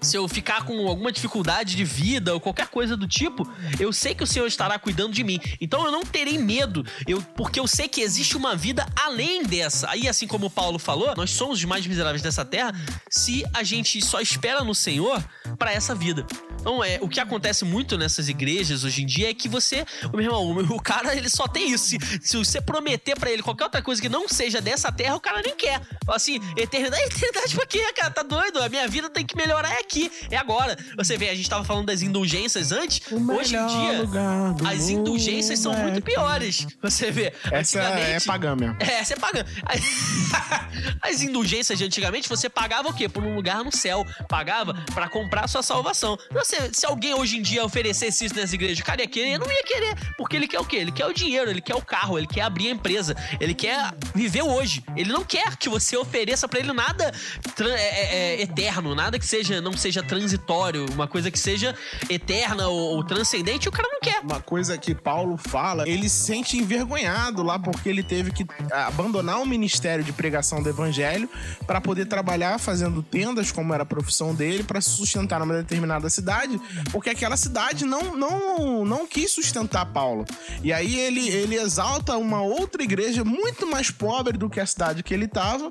se 0.00 0.16
eu 0.16 0.28
ficar 0.28 0.64
com 0.64 0.86
alguma 0.86 1.10
dificuldade 1.10 1.74
de 1.74 1.84
vida 1.84 2.32
ou 2.34 2.40
qualquer 2.40 2.68
coisa 2.68 2.96
do 2.96 3.06
tipo, 3.06 3.48
eu 3.78 3.92
sei 3.92 4.14
que 4.14 4.22
o 4.22 4.26
Senhor 4.26 4.46
estará 4.46 4.78
cuidando 4.78 5.12
de 5.12 5.24
mim. 5.24 5.40
Então 5.60 5.84
eu 5.84 5.92
não 5.92 6.02
terei 6.02 6.38
medo, 6.38 6.84
eu, 7.06 7.20
porque 7.20 7.58
eu 7.58 7.66
sei 7.66 7.88
que 7.88 8.00
existe 8.00 8.36
uma 8.36 8.54
vida 8.54 8.86
além 8.96 9.42
dessa. 9.44 9.90
Aí, 9.90 10.08
assim 10.08 10.26
como 10.26 10.46
o 10.46 10.50
Paulo 10.50 10.78
falou, 10.78 11.14
nós 11.16 11.30
somos 11.30 11.58
os 11.58 11.64
mais 11.64 11.86
miseráveis 11.86 12.22
dessa 12.22 12.44
terra 12.44 12.72
se 13.10 13.44
a 13.52 13.62
gente 13.62 14.00
só 14.00 14.20
espera 14.20 14.62
no 14.62 14.74
Senhor 14.74 15.22
para 15.58 15.72
essa 15.72 15.94
vida. 15.94 16.26
Então, 16.66 16.82
é, 16.82 16.98
o 17.00 17.08
que 17.08 17.20
acontece 17.20 17.64
muito 17.64 17.96
nessas 17.96 18.28
igrejas 18.28 18.82
hoje 18.82 19.00
em 19.04 19.06
dia 19.06 19.30
é 19.30 19.34
que 19.34 19.48
você, 19.48 19.86
o 20.12 20.16
meu 20.16 20.22
irmão, 20.26 20.50
o 20.74 20.82
cara 20.82 21.14
ele 21.14 21.28
só 21.28 21.46
tem 21.46 21.70
isso. 21.70 21.84
Se, 21.84 21.98
se 22.20 22.36
você 22.36 22.60
prometer 22.60 23.16
para 23.16 23.30
ele 23.30 23.40
qualquer 23.40 23.62
outra 23.62 23.80
coisa 23.80 24.02
que 24.02 24.08
não 24.08 24.28
seja 24.28 24.60
dessa 24.60 24.90
terra, 24.90 25.14
o 25.14 25.20
cara 25.20 25.40
nem 25.42 25.54
quer. 25.54 25.80
Assim, 26.08 26.40
eternidade, 26.56 27.04
eternidade 27.06 27.54
pra 27.54 27.66
quê, 27.66 27.92
cara? 27.92 28.10
Tá 28.10 28.24
doido? 28.24 28.60
A 28.60 28.68
minha 28.68 28.88
vida 28.88 29.08
tem 29.08 29.24
que 29.24 29.36
melhorar 29.36 29.70
é 29.74 29.78
aqui, 29.78 30.10
é 30.28 30.36
agora. 30.36 30.76
Você 30.96 31.16
vê, 31.16 31.28
a 31.28 31.36
gente 31.36 31.48
tava 31.48 31.62
falando 31.62 31.86
das 31.86 32.02
indulgências 32.02 32.72
antes. 32.72 33.00
Hoje 33.12 33.54
em 33.54 33.66
dia, 33.68 34.68
as 34.68 34.88
indulgências 34.88 35.60
são 35.60 35.72
mundo 35.72 35.82
muito 35.92 35.98
é 35.98 36.00
piores. 36.00 36.66
Você 36.82 37.12
vê, 37.12 37.32
Essa 37.52 37.78
é 37.78 37.86
antigamente- 37.86 38.26
pagã 38.26 38.56
mesmo. 38.56 38.76
é, 38.80 39.04
você 39.04 39.14
paga. 39.14 39.46
As 41.00 41.22
indulgências 41.22 41.78
de 41.78 41.84
antigamente, 41.84 42.28
você 42.28 42.48
pagava 42.48 42.88
o 42.88 42.92
quê? 42.94 43.08
Por 43.08 43.22
um 43.22 43.34
lugar 43.36 43.62
no 43.64 43.74
céu. 43.74 44.04
Pagava 44.28 44.74
pra 44.94 45.08
comprar 45.08 45.44
a 45.44 45.48
sua 45.48 45.62
salvação. 45.62 46.18
Você, 46.32 46.55
se 46.72 46.86
alguém 46.86 47.14
hoje 47.14 47.38
em 47.38 47.42
dia 47.42 47.64
oferecesse 47.64 48.24
isso 48.24 48.34
nas 48.34 48.52
igrejas, 48.52 48.78
o 48.78 48.84
cara 48.84 49.02
ia 49.02 49.08
querer? 49.08 49.38
Não 49.38 49.46
ia 49.46 49.62
querer. 49.64 49.96
Porque 50.16 50.36
ele 50.36 50.48
quer 50.48 50.60
o 50.60 50.64
quê? 50.64 50.76
Ele 50.76 50.92
quer 50.92 51.06
o 51.06 51.12
dinheiro, 51.12 51.50
ele 51.50 51.60
quer 51.60 51.74
o 51.74 51.82
carro, 51.82 52.18
ele 52.18 52.26
quer 52.26 52.42
abrir 52.42 52.68
a 52.68 52.70
empresa, 52.72 53.16
ele 53.40 53.54
quer 53.54 53.94
viver 54.14 54.42
hoje. 54.42 54.84
Ele 54.96 55.12
não 55.12 55.24
quer 55.24 55.56
que 55.56 55.68
você 55.68 55.96
ofereça 55.96 56.48
pra 56.48 56.60
ele 56.60 56.72
nada 56.72 57.12
é, 57.60 57.64
é, 57.64 58.16
é, 58.16 58.42
eterno, 58.42 58.94
nada 58.94 59.18
que 59.18 59.26
seja 59.26 59.60
não 59.60 59.76
seja 59.76 60.02
transitório, 60.02 60.86
uma 60.92 61.06
coisa 61.06 61.30
que 61.30 61.38
seja 61.38 61.74
eterna 62.08 62.68
ou, 62.68 62.96
ou 62.96 63.04
transcendente, 63.04 63.68
o 63.68 63.72
cara 63.72 63.88
não 63.90 64.00
quer. 64.00 64.20
Uma 64.22 64.40
coisa 64.40 64.76
que 64.76 64.94
Paulo 64.94 65.36
fala, 65.36 65.88
ele 65.88 66.08
se 66.08 66.26
sente 66.26 66.56
envergonhado 66.56 67.42
lá 67.42 67.58
porque 67.58 67.88
ele 67.88 68.02
teve 68.02 68.30
que 68.30 68.46
abandonar 68.70 69.40
o 69.40 69.46
ministério 69.46 70.04
de 70.04 70.12
pregação 70.12 70.62
do 70.62 70.68
evangelho 70.68 71.28
para 71.66 71.80
poder 71.80 72.06
trabalhar 72.06 72.58
fazendo 72.58 73.02
tendas, 73.02 73.50
como 73.50 73.72
era 73.72 73.82
a 73.82 73.86
profissão 73.86 74.34
dele, 74.34 74.62
para 74.62 74.80
se 74.80 74.90
sustentar 74.90 75.40
numa 75.40 75.54
determinada 75.54 76.08
cidade, 76.10 76.45
porque 76.90 77.10
aquela 77.10 77.36
cidade 77.36 77.84
não, 77.84 78.16
não, 78.16 78.84
não 78.84 79.06
quis 79.06 79.30
sustentar 79.30 79.86
Paulo. 79.86 80.24
E 80.62 80.72
aí 80.72 80.98
ele, 80.98 81.28
ele 81.28 81.56
exalta 81.56 82.16
uma 82.16 82.42
outra 82.42 82.82
igreja 82.82 83.24
muito 83.24 83.66
mais 83.66 83.90
pobre 83.90 84.38
do 84.38 84.48
que 84.48 84.60
a 84.60 84.66
cidade 84.66 85.02
que 85.02 85.12
ele 85.12 85.26
estava, 85.26 85.70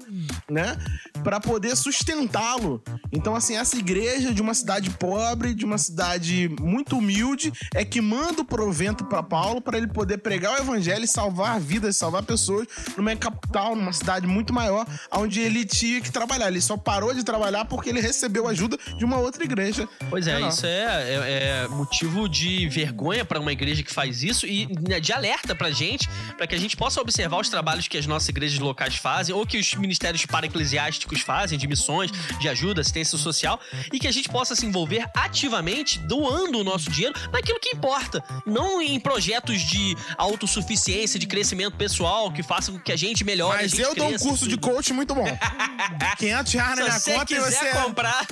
né, 0.49 0.77
para 1.23 1.39
poder 1.39 1.75
sustentá-lo. 1.75 2.81
Então 3.11 3.35
assim, 3.35 3.57
essa 3.57 3.77
igreja 3.77 4.33
de 4.33 4.41
uma 4.41 4.53
cidade 4.53 4.89
pobre, 4.91 5.53
de 5.53 5.65
uma 5.65 5.77
cidade 5.77 6.49
muito 6.59 6.97
humilde, 6.97 7.51
é 7.73 7.83
que 7.83 8.01
manda 8.01 8.41
o 8.41 8.45
provento 8.45 9.05
para 9.05 9.23
Paulo 9.23 9.61
para 9.61 9.77
ele 9.77 9.87
poder 9.87 10.19
pregar 10.19 10.53
o 10.53 10.57
evangelho 10.57 11.03
e 11.03 11.07
salvar 11.07 11.59
vidas, 11.59 11.97
salvar 11.97 12.23
pessoas 12.23 12.67
numa 12.97 13.15
capital, 13.15 13.75
numa 13.75 13.93
cidade 13.93 14.27
muito 14.27 14.53
maior, 14.53 14.85
onde 15.11 15.39
ele 15.39 15.65
tinha 15.65 16.01
que 16.01 16.11
trabalhar. 16.11 16.47
Ele 16.47 16.61
só 16.61 16.77
parou 16.77 17.13
de 17.13 17.23
trabalhar 17.23 17.65
porque 17.65 17.89
ele 17.89 18.01
recebeu 18.01 18.47
ajuda 18.47 18.77
de 18.97 19.05
uma 19.05 19.17
outra 19.17 19.43
igreja. 19.43 19.87
Pois 20.09 20.27
é, 20.27 20.35
Menor. 20.35 20.51
Isso 20.65 20.73
é, 20.73 21.13
é- 21.13 21.63
é 21.63 21.67
motivo 21.67 22.27
de 22.29 22.67
vergonha 22.69 23.23
pra 23.25 23.39
uma 23.39 23.51
igreja 23.51 23.83
que 23.83 23.91
faz 23.93 24.23
isso 24.23 24.45
e 24.45 24.67
né, 24.87 24.99
de 24.99 25.11
alerta 25.13 25.55
pra 25.55 25.71
gente, 25.71 26.07
pra 26.37 26.45
que 26.47 26.55
a 26.55 26.57
gente 26.59 26.75
possa 26.77 26.99
observar 27.01 27.39
os 27.39 27.49
trabalhos 27.49 27.87
que 27.87 27.97
as 27.97 28.05
nossas 28.05 28.29
igrejas 28.29 28.59
locais 28.59 28.95
fazem 28.95 29.33
ou 29.35 29.45
que 29.45 29.57
os 29.57 29.73
ministérios 29.75 30.25
para-eclesiásticos 30.25 31.21
fazem, 31.21 31.57
de 31.57 31.67
missões, 31.67 32.11
de 32.39 32.49
ajuda, 32.49 32.81
assistência 32.81 33.17
social, 33.17 33.59
e 33.91 33.99
que 33.99 34.07
a 34.07 34.11
gente 34.11 34.29
possa 34.29 34.55
se 34.55 34.65
envolver 34.65 35.05
ativamente 35.15 35.99
doando 35.99 36.59
o 36.59 36.63
nosso 36.63 36.89
dinheiro 36.89 37.13
naquilo 37.31 37.59
que 37.59 37.75
importa, 37.75 38.23
não 38.45 38.81
em 38.81 38.99
projetos 38.99 39.61
de 39.61 39.95
autossuficiência, 40.17 41.19
de 41.19 41.27
crescimento 41.27 41.75
pessoal 41.75 42.31
que 42.31 42.43
façam 42.43 42.75
com 42.75 42.81
que 42.81 42.91
a 42.91 42.95
gente 42.97 43.23
melhore. 43.23 43.61
Mas 43.63 43.71
gente 43.71 43.81
eu 43.83 43.95
dou 43.95 44.09
um 44.09 44.17
curso 44.17 44.47
de 44.47 44.57
coach 44.57 44.93
muito 44.93 45.13
bom. 45.15 45.25
500 46.17 46.53
reais 46.53 46.69
na 46.79 46.85
minha 46.85 46.99
conta 46.99 47.33
e 47.33 47.39
você. 47.39 47.69
comprar, 47.71 48.25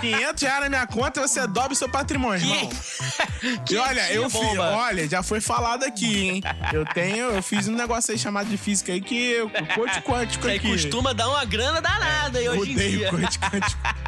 500 0.00 0.42
reais 0.42 0.60
na 0.62 0.68
minha 0.68 0.86
conta 0.86 1.20
e 1.20 1.28
você 1.28 1.46
dobra 1.46 1.72
o 1.72 1.76
seu 1.76 1.88
patrimônio, 1.88 2.44
irmão. 2.44 2.70
Que 3.66 3.74
E 3.74 3.76
olha, 3.76 4.10
eu 4.12 4.28
fiz, 4.30 4.58
olha, 4.58 5.08
já 5.08 5.22
foi 5.22 5.40
falado 5.40 5.84
aqui, 5.84 6.28
hein? 6.28 6.42
Eu 6.72 6.84
tenho, 6.86 7.26
eu 7.26 7.42
fiz 7.42 7.68
um 7.68 7.74
negócio 7.74 8.12
aí 8.12 8.18
chamado 8.18 8.48
de 8.48 8.56
física 8.56 8.92
aí 8.92 9.00
que 9.00 9.32
eu 9.32 9.50
coach 9.74 10.00
quântico 10.00 10.48
Aí 10.48 10.56
aqui. 10.56 10.70
costuma 10.70 11.12
dar 11.12 11.28
uma 11.28 11.44
grana 11.44 11.80
danada 11.80 12.38
aí 12.38 12.48
hoje 12.48 12.72
em 12.72 12.76
dia. 12.76 13.10
coach 13.10 13.38
quântico. 13.38 13.80